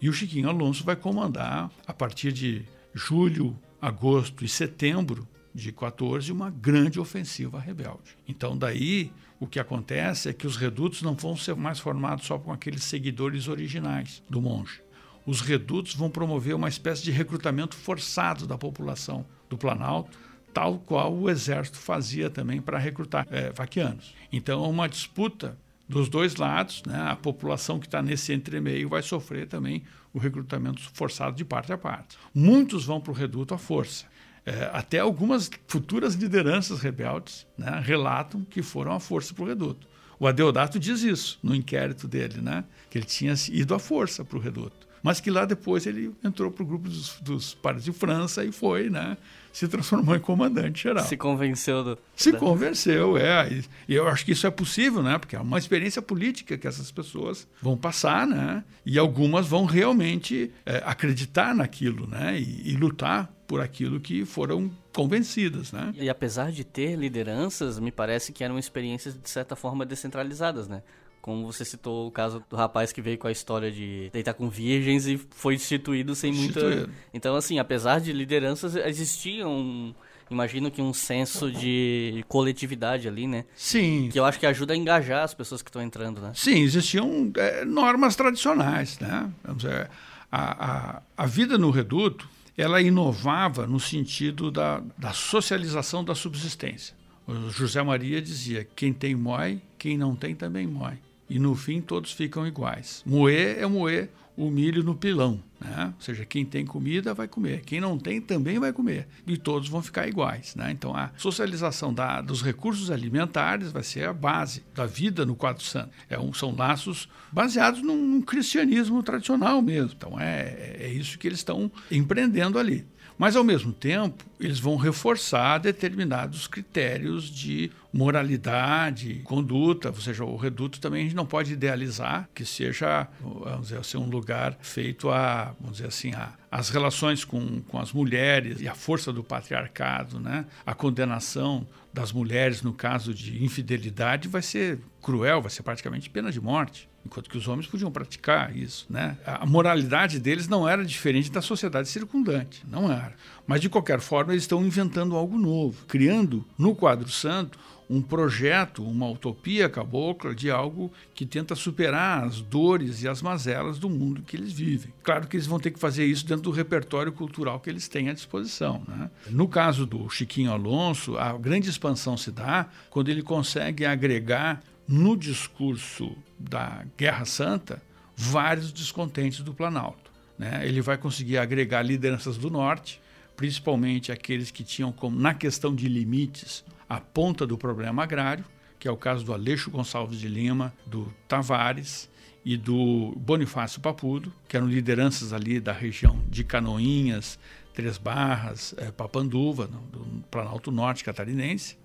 E 0.00 0.08
o 0.08 0.12
Chiquinho 0.12 0.48
Alonso 0.48 0.84
vai 0.84 0.96
comandar, 0.96 1.70
a 1.86 1.92
partir 1.92 2.32
de 2.32 2.64
julho, 2.94 3.58
agosto 3.80 4.44
e 4.44 4.48
setembro 4.48 5.26
de 5.54 5.70
14 5.72 6.32
uma 6.32 6.50
grande 6.50 6.98
ofensiva 6.98 7.60
rebelde. 7.60 8.16
Então 8.26 8.56
daí 8.56 9.12
o 9.38 9.46
que 9.46 9.60
acontece 9.60 10.28
é 10.28 10.32
que 10.32 10.46
os 10.46 10.56
redutos 10.56 11.02
não 11.02 11.14
vão 11.14 11.36
ser 11.36 11.54
mais 11.54 11.78
formados 11.78 12.26
só 12.26 12.38
com 12.38 12.52
aqueles 12.52 12.84
seguidores 12.84 13.48
originais 13.48 14.22
do 14.28 14.40
monge. 14.40 14.80
Os 15.26 15.40
redutos 15.40 15.94
vão 15.94 16.10
promover 16.10 16.54
uma 16.54 16.68
espécie 16.68 17.02
de 17.02 17.10
recrutamento 17.10 17.74
forçado 17.74 18.46
da 18.46 18.58
população 18.58 19.24
do 19.48 19.56
Planalto, 19.56 20.18
tal 20.52 20.78
qual 20.78 21.14
o 21.14 21.30
exército 21.30 21.78
fazia 21.78 22.30
também 22.30 22.60
para 22.60 22.78
recrutar 22.78 23.26
é, 23.30 23.50
vaquianos. 23.50 24.14
Então, 24.30 24.64
é 24.64 24.68
uma 24.68 24.88
disputa 24.88 25.58
dos 25.88 26.08
dois 26.08 26.36
lados, 26.36 26.82
né? 26.86 27.00
a 27.08 27.16
população 27.16 27.78
que 27.78 27.86
está 27.86 28.02
nesse 28.02 28.32
entremeio 28.32 28.88
vai 28.88 29.02
sofrer 29.02 29.46
também 29.46 29.82
o 30.14 30.18
recrutamento 30.18 30.80
forçado 30.94 31.36
de 31.36 31.44
parte 31.44 31.72
a 31.72 31.76
parte. 31.76 32.16
Muitos 32.32 32.86
vão 32.86 33.00
para 33.00 33.12
o 33.12 33.14
reduto 33.14 33.52
à 33.52 33.58
força 33.58 34.06
é, 34.46 34.70
até 34.72 34.98
algumas 34.98 35.50
futuras 35.66 36.14
lideranças 36.14 36.80
rebeldes 36.80 37.46
né, 37.56 37.80
relatam 37.82 38.44
que 38.44 38.62
foram 38.62 38.92
à 38.92 39.00
força 39.00 39.32
para 39.32 39.44
o 39.44 39.46
reduto. 39.46 39.88
O 40.18 40.26
Adeodato 40.26 40.78
diz 40.78 41.02
isso 41.02 41.38
no 41.42 41.54
inquérito 41.54 42.06
dele, 42.06 42.40
né, 42.40 42.64
que 42.90 42.98
ele 42.98 43.06
tinha 43.06 43.34
ido 43.50 43.74
à 43.74 43.78
força 43.78 44.24
para 44.24 44.36
o 44.36 44.40
reduto. 44.40 44.83
Mas 45.04 45.20
que 45.20 45.30
lá 45.30 45.44
depois 45.44 45.86
ele 45.86 46.14
entrou 46.24 46.50
para 46.50 46.62
o 46.62 46.66
grupo 46.66 46.88
dos, 46.88 47.20
dos 47.20 47.52
pares 47.52 47.84
de 47.84 47.92
França 47.92 48.42
e 48.42 48.50
foi, 48.50 48.88
né? 48.88 49.18
Se 49.52 49.68
transformou 49.68 50.16
em 50.16 50.18
comandante 50.18 50.84
geral. 50.84 51.04
Se 51.04 51.14
convenceu 51.14 51.84
do. 51.84 51.98
Se 52.16 52.32
da... 52.32 52.38
convenceu, 52.38 53.18
é. 53.18 53.62
E, 53.86 53.94
eu 53.94 54.08
acho 54.08 54.24
que 54.24 54.32
isso 54.32 54.46
é 54.46 54.50
possível, 54.50 55.02
né? 55.02 55.18
Porque 55.18 55.36
é 55.36 55.40
uma 55.40 55.58
experiência 55.58 56.00
política 56.00 56.56
que 56.56 56.66
essas 56.66 56.90
pessoas 56.90 57.46
vão 57.60 57.76
passar, 57.76 58.26
né? 58.26 58.64
E 58.86 58.98
algumas 58.98 59.46
vão 59.46 59.66
realmente 59.66 60.50
é, 60.64 60.82
acreditar 60.86 61.54
naquilo, 61.54 62.06
né? 62.06 62.40
E, 62.40 62.70
e 62.70 62.74
lutar 62.74 63.30
por 63.46 63.60
aquilo 63.60 64.00
que 64.00 64.24
foram 64.24 64.70
convencidas, 64.90 65.70
né? 65.70 65.92
E 65.98 66.08
apesar 66.08 66.50
de 66.50 66.64
ter 66.64 66.96
lideranças, 66.96 67.78
me 67.78 67.92
parece 67.92 68.32
que 68.32 68.42
eram 68.42 68.58
experiências 68.58 69.20
de 69.20 69.28
certa 69.28 69.54
forma 69.54 69.84
descentralizadas, 69.84 70.66
né? 70.66 70.82
Como 71.24 71.50
você 71.50 71.64
citou 71.64 72.06
o 72.06 72.10
caso 72.10 72.44
do 72.50 72.54
rapaz 72.54 72.92
que 72.92 73.00
veio 73.00 73.16
com 73.16 73.26
a 73.26 73.32
história 73.32 73.72
de 73.72 74.10
deitar 74.12 74.34
com 74.34 74.50
virgens 74.50 75.06
e 75.06 75.16
foi 75.16 75.56
destituído 75.56 76.14
sem 76.14 76.30
muita. 76.30 76.86
Então, 77.14 77.34
assim, 77.34 77.58
apesar 77.58 77.98
de 77.98 78.12
lideranças, 78.12 78.76
existia 78.76 79.48
um. 79.48 79.94
Imagino 80.30 80.70
que 80.70 80.82
um 80.82 80.92
senso 80.92 81.50
de 81.50 82.22
coletividade 82.28 83.08
ali, 83.08 83.26
né? 83.26 83.46
Sim. 83.54 84.10
Que 84.12 84.20
eu 84.20 84.24
acho 84.26 84.38
que 84.38 84.44
ajuda 84.44 84.74
a 84.74 84.76
engajar 84.76 85.24
as 85.24 85.32
pessoas 85.32 85.62
que 85.62 85.70
estão 85.70 85.80
entrando, 85.80 86.20
né? 86.20 86.32
Sim, 86.34 86.60
existiam 86.60 87.32
é, 87.38 87.64
normas 87.64 88.14
tradicionais, 88.14 88.98
né? 88.98 89.32
Vamos 89.42 89.62
dizer, 89.62 89.88
a, 90.30 90.98
a, 90.98 91.02
a 91.16 91.26
vida 91.26 91.56
no 91.56 91.70
reduto 91.70 92.28
ela 92.54 92.82
inovava 92.82 93.66
no 93.66 93.80
sentido 93.80 94.50
da, 94.50 94.82
da 94.98 95.14
socialização 95.14 96.04
da 96.04 96.14
subsistência. 96.14 96.94
O 97.26 97.48
José 97.48 97.82
Maria 97.82 98.20
dizia: 98.20 98.68
quem 98.76 98.92
tem 98.92 99.14
moe, 99.14 99.62
quem 99.78 99.96
não 99.96 100.14
tem 100.14 100.34
também 100.34 100.66
moe. 100.66 100.98
E 101.28 101.38
no 101.38 101.54
fim 101.54 101.80
todos 101.80 102.12
ficam 102.12 102.46
iguais. 102.46 103.02
Moer 103.06 103.58
é 103.58 103.66
moer 103.66 104.10
o 104.36 104.50
milho 104.50 104.82
no 104.82 104.94
pilão. 104.94 105.40
Né? 105.60 105.92
Ou 105.96 106.02
seja, 106.02 106.24
quem 106.24 106.44
tem 106.44 106.66
comida 106.66 107.14
vai 107.14 107.28
comer, 107.28 107.62
quem 107.62 107.80
não 107.80 107.98
tem 107.98 108.20
também 108.20 108.58
vai 108.58 108.72
comer. 108.72 109.06
E 109.26 109.36
todos 109.36 109.68
vão 109.68 109.82
ficar 109.82 110.06
iguais. 110.08 110.54
Né? 110.54 110.70
Então, 110.72 110.94
a 110.94 111.10
socialização 111.16 111.94
da, 111.94 112.20
dos 112.20 112.42
recursos 112.42 112.90
alimentares 112.90 113.72
vai 113.72 113.82
ser 113.82 114.08
a 114.08 114.12
base 114.12 114.62
da 114.74 114.86
vida 114.86 115.24
no 115.24 115.34
quadro 115.34 115.62
santo. 115.62 115.90
É 116.08 116.18
um, 116.18 116.32
são 116.32 116.54
laços 116.54 117.08
baseados 117.32 117.80
num, 117.82 117.96
num 117.96 118.22
cristianismo 118.22 119.02
tradicional 119.02 119.62
mesmo. 119.62 119.92
Então, 119.96 120.18
é, 120.20 120.76
é 120.80 120.88
isso 120.88 121.18
que 121.18 121.28
eles 121.28 121.38
estão 121.38 121.70
empreendendo 121.90 122.58
ali. 122.58 122.84
Mas, 123.16 123.36
ao 123.36 123.44
mesmo 123.44 123.72
tempo, 123.72 124.24
eles 124.40 124.58
vão 124.58 124.76
reforçar 124.76 125.58
determinados 125.58 126.46
critérios 126.46 127.24
de 127.30 127.70
moralidade, 127.92 129.20
conduta, 129.22 129.88
ou 129.90 129.94
seja, 129.94 130.24
o 130.24 130.36
reduto 130.36 130.80
também 130.80 131.02
a 131.02 131.04
gente 131.04 131.14
não 131.14 131.24
pode 131.24 131.52
idealizar 131.52 132.28
que 132.34 132.44
seja, 132.44 133.06
vamos 133.20 133.68
dizer 133.68 133.78
assim, 133.78 133.96
um 133.96 134.08
lugar 134.08 134.58
feito 134.60 135.10
a, 135.10 135.54
vamos 135.60 135.76
dizer 135.76 135.88
assim, 135.88 136.12
a, 136.12 136.32
as 136.50 136.70
relações 136.70 137.24
com, 137.24 137.62
com 137.62 137.78
as 137.78 137.92
mulheres 137.92 138.60
e 138.60 138.66
a 138.66 138.74
força 138.74 139.12
do 139.12 139.22
patriarcado, 139.22 140.18
né? 140.18 140.44
a 140.66 140.74
condenação 140.74 141.64
das 141.92 142.10
mulheres 142.10 142.62
no 142.62 142.72
caso 142.72 143.14
de 143.14 143.44
infidelidade 143.44 144.26
vai 144.26 144.42
ser 144.42 144.80
cruel, 145.00 145.40
vai 145.40 145.50
ser 145.50 145.62
praticamente 145.62 146.10
pena 146.10 146.32
de 146.32 146.40
morte 146.40 146.88
enquanto 147.04 147.28
que 147.28 147.36
os 147.36 147.46
homens 147.46 147.66
podiam 147.66 147.90
praticar 147.90 148.56
isso, 148.56 148.86
né? 148.88 149.16
A 149.24 149.44
moralidade 149.46 150.18
deles 150.18 150.48
não 150.48 150.68
era 150.68 150.84
diferente 150.84 151.30
da 151.30 151.42
sociedade 151.42 151.88
circundante, 151.88 152.64
não 152.66 152.90
era. 152.90 153.14
Mas 153.46 153.60
de 153.60 153.68
qualquer 153.68 154.00
forma 154.00 154.32
eles 154.32 154.44
estão 154.44 154.64
inventando 154.64 155.16
algo 155.16 155.38
novo, 155.38 155.84
criando 155.86 156.44
no 156.58 156.74
quadro 156.74 157.08
santo 157.08 157.58
um 157.88 158.00
projeto, 158.00 158.82
uma 158.82 159.08
utopia 159.08 159.68
cabocla 159.68 160.34
de 160.34 160.50
algo 160.50 160.90
que 161.14 161.26
tenta 161.26 161.54
superar 161.54 162.24
as 162.24 162.40
dores 162.40 163.02
e 163.02 163.08
as 163.08 163.20
mazelas 163.20 163.78
do 163.78 163.90
mundo 163.90 164.22
que 164.22 164.36
eles 164.36 164.52
vivem. 164.52 164.92
Claro 165.02 165.26
que 165.26 165.36
eles 165.36 165.46
vão 165.46 165.60
ter 165.60 165.70
que 165.70 165.78
fazer 165.78 166.06
isso 166.06 166.26
dentro 166.26 166.44
do 166.44 166.50
repertório 166.50 167.12
cultural 167.12 167.60
que 167.60 167.68
eles 167.68 167.86
têm 167.88 168.08
à 168.08 168.12
disposição. 168.12 168.82
Né? 168.88 169.10
No 169.28 169.46
caso 169.46 169.86
do 169.86 170.08
Chiquinho 170.08 170.52
Alonso, 170.52 171.18
a 171.18 171.36
grande 171.36 171.68
expansão 171.68 172.16
se 172.16 172.30
dá 172.30 172.68
quando 172.90 173.10
ele 173.10 173.22
consegue 173.22 173.84
agregar 173.84 174.62
no 174.86 175.16
discurso 175.16 176.16
da 176.38 176.84
Guerra 176.96 177.24
Santa 177.24 177.82
vários 178.16 178.72
descontentes 178.72 179.40
do 179.40 179.54
Planalto. 179.54 180.12
Né? 180.38 180.66
Ele 180.66 180.80
vai 180.80 180.98
conseguir 180.98 181.38
agregar 181.38 181.82
lideranças 181.82 182.36
do 182.36 182.50
Norte, 182.50 183.00
principalmente 183.36 184.12
aqueles 184.12 184.50
que 184.50 184.62
tinham 184.62 184.92
como, 184.92 185.18
na 185.18 185.34
questão 185.34 185.74
de 185.74 185.88
limites, 185.88 186.64
a 186.88 187.00
ponta 187.00 187.46
do 187.46 187.56
problema 187.56 188.02
agrário, 188.02 188.44
que 188.78 188.86
é 188.86 188.90
o 188.90 188.96
caso 188.96 189.24
do 189.24 189.32
Aleixo 189.32 189.70
Gonçalves 189.70 190.18
de 190.18 190.28
Lima, 190.28 190.72
do 190.86 191.12
Tavares 191.26 192.10
e 192.44 192.56
do 192.56 193.14
Bonifácio 193.16 193.80
Papudo, 193.80 194.32
que 194.46 194.56
eram 194.56 194.68
lideranças 194.68 195.32
ali 195.32 195.58
da 195.58 195.72
região 195.72 196.22
de 196.28 196.44
Canoinhas, 196.44 197.38
Três 197.72 197.98
Barras, 197.98 198.74
é, 198.76 198.90
Papanduva, 198.92 199.66
no, 199.66 199.80
do 199.80 200.24
Planalto 200.30 200.70
Norte 200.70 201.02
catarinense. 201.02 201.76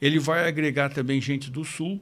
Ele 0.00 0.18
vai 0.18 0.48
agregar 0.48 0.90
também 0.90 1.20
gente 1.20 1.50
do 1.50 1.64
Sul, 1.64 2.00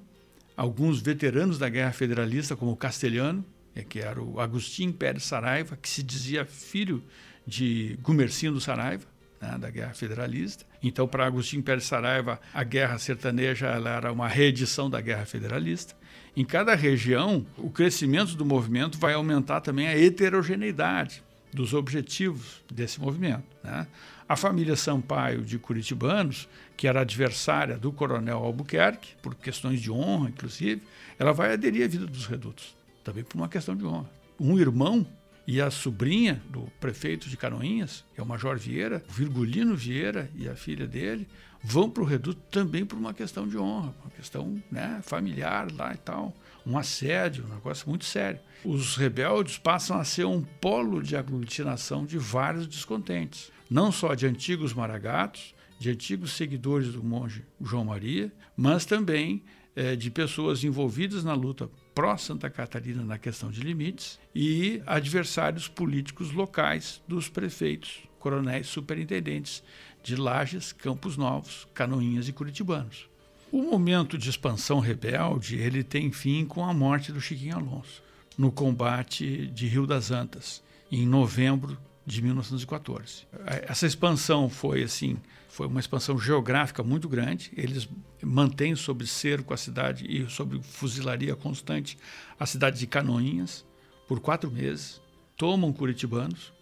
alguns 0.58 1.00
veteranos 1.00 1.56
da 1.56 1.68
Guerra 1.68 1.92
Federalista, 1.92 2.56
como 2.56 2.72
o 2.72 2.76
Castelhano, 2.76 3.44
é, 3.76 3.84
que 3.84 4.00
era 4.00 4.20
o 4.20 4.40
Agostinho 4.40 4.92
Pérez 4.92 5.22
Saraiva, 5.22 5.78
que 5.80 5.88
se 5.88 6.02
dizia 6.02 6.44
filho 6.44 7.00
de 7.46 7.96
Gumercindo 8.02 8.60
Saraiva, 8.60 9.06
né, 9.40 9.56
da 9.56 9.70
Guerra 9.70 9.94
Federalista. 9.94 10.66
Então, 10.82 11.06
para 11.06 11.24
Agostinho 11.24 11.62
Pérez 11.62 11.84
Saraiva, 11.84 12.40
a 12.52 12.64
Guerra 12.64 12.98
Sertaneja 12.98 13.68
era 13.68 14.12
uma 14.12 14.26
reedição 14.26 14.90
da 14.90 15.00
Guerra 15.00 15.24
Federalista. 15.24 15.94
Em 16.36 16.44
cada 16.44 16.74
região, 16.74 17.46
o 17.56 17.70
crescimento 17.70 18.34
do 18.34 18.44
movimento 18.44 18.98
vai 18.98 19.14
aumentar 19.14 19.60
também 19.60 19.86
a 19.86 19.96
heterogeneidade 19.96 21.22
dos 21.52 21.72
objetivos 21.72 22.64
desse 22.72 23.00
movimento. 23.00 23.44
Né? 23.62 23.86
A 24.28 24.34
família 24.34 24.74
Sampaio 24.74 25.42
de 25.42 25.56
Curitibanos, 25.56 26.48
que 26.78 26.86
era 26.86 27.00
adversária 27.00 27.76
do 27.76 27.90
coronel 27.90 28.38
Albuquerque, 28.38 29.16
por 29.20 29.34
questões 29.34 29.82
de 29.82 29.90
honra, 29.90 30.28
inclusive, 30.28 30.80
ela 31.18 31.32
vai 31.32 31.52
aderir 31.52 31.84
à 31.84 31.88
vida 31.88 32.06
dos 32.06 32.24
redutos, 32.26 32.76
também 33.02 33.24
por 33.24 33.36
uma 33.36 33.48
questão 33.48 33.74
de 33.76 33.84
honra. 33.84 34.08
Um 34.38 34.56
irmão 34.56 35.04
e 35.44 35.60
a 35.60 35.72
sobrinha 35.72 36.40
do 36.48 36.70
prefeito 36.78 37.28
de 37.28 37.36
Canoinhas, 37.36 38.04
é 38.16 38.22
o 38.22 38.26
Major 38.26 38.56
Vieira, 38.56 39.02
o 39.10 39.12
Virgulino 39.12 39.74
Vieira 39.74 40.30
e 40.36 40.48
a 40.48 40.54
filha 40.54 40.86
dele, 40.86 41.26
vão 41.60 41.90
para 41.90 42.04
o 42.04 42.06
reduto 42.06 42.40
também 42.48 42.86
por 42.86 42.96
uma 42.96 43.12
questão 43.12 43.48
de 43.48 43.58
honra, 43.58 43.92
uma 44.00 44.10
questão 44.12 44.62
né, 44.70 45.00
familiar 45.02 45.66
lá 45.72 45.92
e 45.92 45.96
tal, 45.96 46.32
um 46.64 46.78
assédio, 46.78 47.44
um 47.44 47.54
negócio 47.54 47.88
muito 47.88 48.04
sério. 48.04 48.38
Os 48.64 48.94
rebeldes 48.94 49.58
passam 49.58 49.98
a 49.98 50.04
ser 50.04 50.26
um 50.26 50.42
polo 50.42 51.02
de 51.02 51.16
aglutinação 51.16 52.06
de 52.06 52.18
vários 52.18 52.68
descontentes, 52.68 53.50
não 53.68 53.90
só 53.90 54.14
de 54.14 54.28
antigos 54.28 54.72
maragatos, 54.72 55.57
de 55.78 55.90
antigos 55.90 56.32
seguidores 56.32 56.92
do 56.92 57.02
monge 57.02 57.44
João 57.60 57.84
Maria, 57.84 58.32
mas 58.56 58.84
também 58.84 59.42
é, 59.76 59.94
de 59.94 60.10
pessoas 60.10 60.64
envolvidas 60.64 61.22
na 61.22 61.34
luta 61.34 61.70
pró-Santa 61.94 62.50
Catarina 62.50 63.04
na 63.04 63.18
questão 63.18 63.50
de 63.50 63.60
limites 63.60 64.18
e 64.34 64.82
adversários 64.86 65.68
políticos 65.68 66.32
locais 66.32 67.00
dos 67.06 67.28
prefeitos, 67.28 68.00
coronéis, 68.18 68.66
superintendentes 68.66 69.62
de 70.02 70.16
Lages, 70.16 70.72
Campos 70.72 71.16
Novos, 71.16 71.66
Canoinhas 71.74 72.28
e 72.28 72.32
Curitibanos. 72.32 73.08
O 73.50 73.62
momento 73.62 74.18
de 74.18 74.28
expansão 74.28 74.78
rebelde 74.80 75.56
ele 75.56 75.82
tem 75.82 76.10
fim 76.12 76.44
com 76.44 76.64
a 76.64 76.74
morte 76.74 77.12
do 77.12 77.20
Chiquinho 77.20 77.56
Alonso 77.56 78.02
no 78.36 78.52
combate 78.52 79.46
de 79.48 79.66
Rio 79.66 79.86
das 79.86 80.10
Antas 80.10 80.62
em 80.90 81.06
novembro 81.06 81.78
de 82.06 82.22
1914. 82.22 83.26
Essa 83.66 83.86
expansão 83.86 84.48
foi 84.48 84.82
assim 84.82 85.16
foi 85.48 85.66
uma 85.66 85.80
expansão 85.80 86.18
geográfica 86.18 86.82
muito 86.82 87.08
grande. 87.08 87.50
Eles 87.56 87.88
mantêm 88.22 88.76
sob 88.76 89.06
cerco 89.06 89.52
a 89.52 89.56
cidade 89.56 90.06
e 90.08 90.28
sob 90.30 90.60
fuzilaria 90.62 91.34
constante 91.34 91.98
a 92.38 92.46
cidade 92.46 92.78
de 92.78 92.86
Canoinhas 92.86 93.66
por 94.06 94.20
quatro 94.20 94.50
meses, 94.50 95.02
tomam 95.36 95.72
curitibanos 95.72 96.52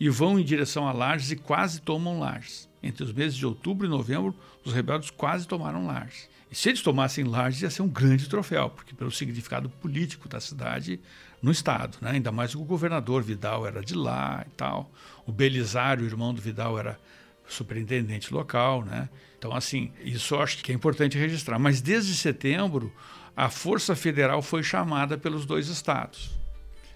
e 0.00 0.08
vão 0.08 0.38
em 0.38 0.44
direção 0.44 0.88
a 0.88 0.92
Lages 0.92 1.30
e 1.30 1.36
quase 1.36 1.80
tomam 1.80 2.18
Lages. 2.18 2.68
Entre 2.82 3.04
os 3.04 3.12
meses 3.12 3.36
de 3.36 3.46
outubro 3.46 3.86
e 3.86 3.90
novembro, 3.90 4.34
os 4.64 4.72
rebeldes 4.72 5.10
quase 5.10 5.46
tomaram 5.46 5.86
Lages. 5.86 6.28
E 6.50 6.54
se 6.54 6.68
eles 6.68 6.82
tomassem 6.82 7.24
Lages, 7.24 7.62
ia 7.62 7.70
ser 7.70 7.82
um 7.82 7.88
grande 7.88 8.28
troféu, 8.28 8.70
porque 8.70 8.94
pelo 8.94 9.10
significado 9.10 9.68
político 9.68 10.28
da 10.28 10.40
cidade 10.40 10.98
no 11.42 11.50
estado, 11.50 11.98
né? 12.00 12.12
ainda 12.12 12.32
mais 12.32 12.52
que 12.52 12.56
o 12.56 12.64
governador 12.64 13.22
Vidal 13.22 13.66
era 13.66 13.82
de 13.82 13.94
lá 13.94 14.44
e 14.46 14.50
tal. 14.50 14.90
O 15.26 15.32
Belisário, 15.32 16.06
irmão 16.06 16.32
do 16.32 16.40
Vidal, 16.40 16.78
era 16.78 16.98
superintendente 17.46 18.32
local, 18.32 18.84
né? 18.84 19.08
Então, 19.38 19.54
assim, 19.54 19.92
isso 20.02 20.36
acho 20.36 20.62
que 20.62 20.72
é 20.72 20.74
importante 20.74 21.18
registrar. 21.18 21.58
Mas 21.58 21.80
desde 21.80 22.14
setembro, 22.16 22.92
a 23.36 23.50
Força 23.50 23.94
Federal 23.94 24.40
foi 24.40 24.62
chamada 24.62 25.18
pelos 25.18 25.44
dois 25.44 25.68
estados. 25.68 26.30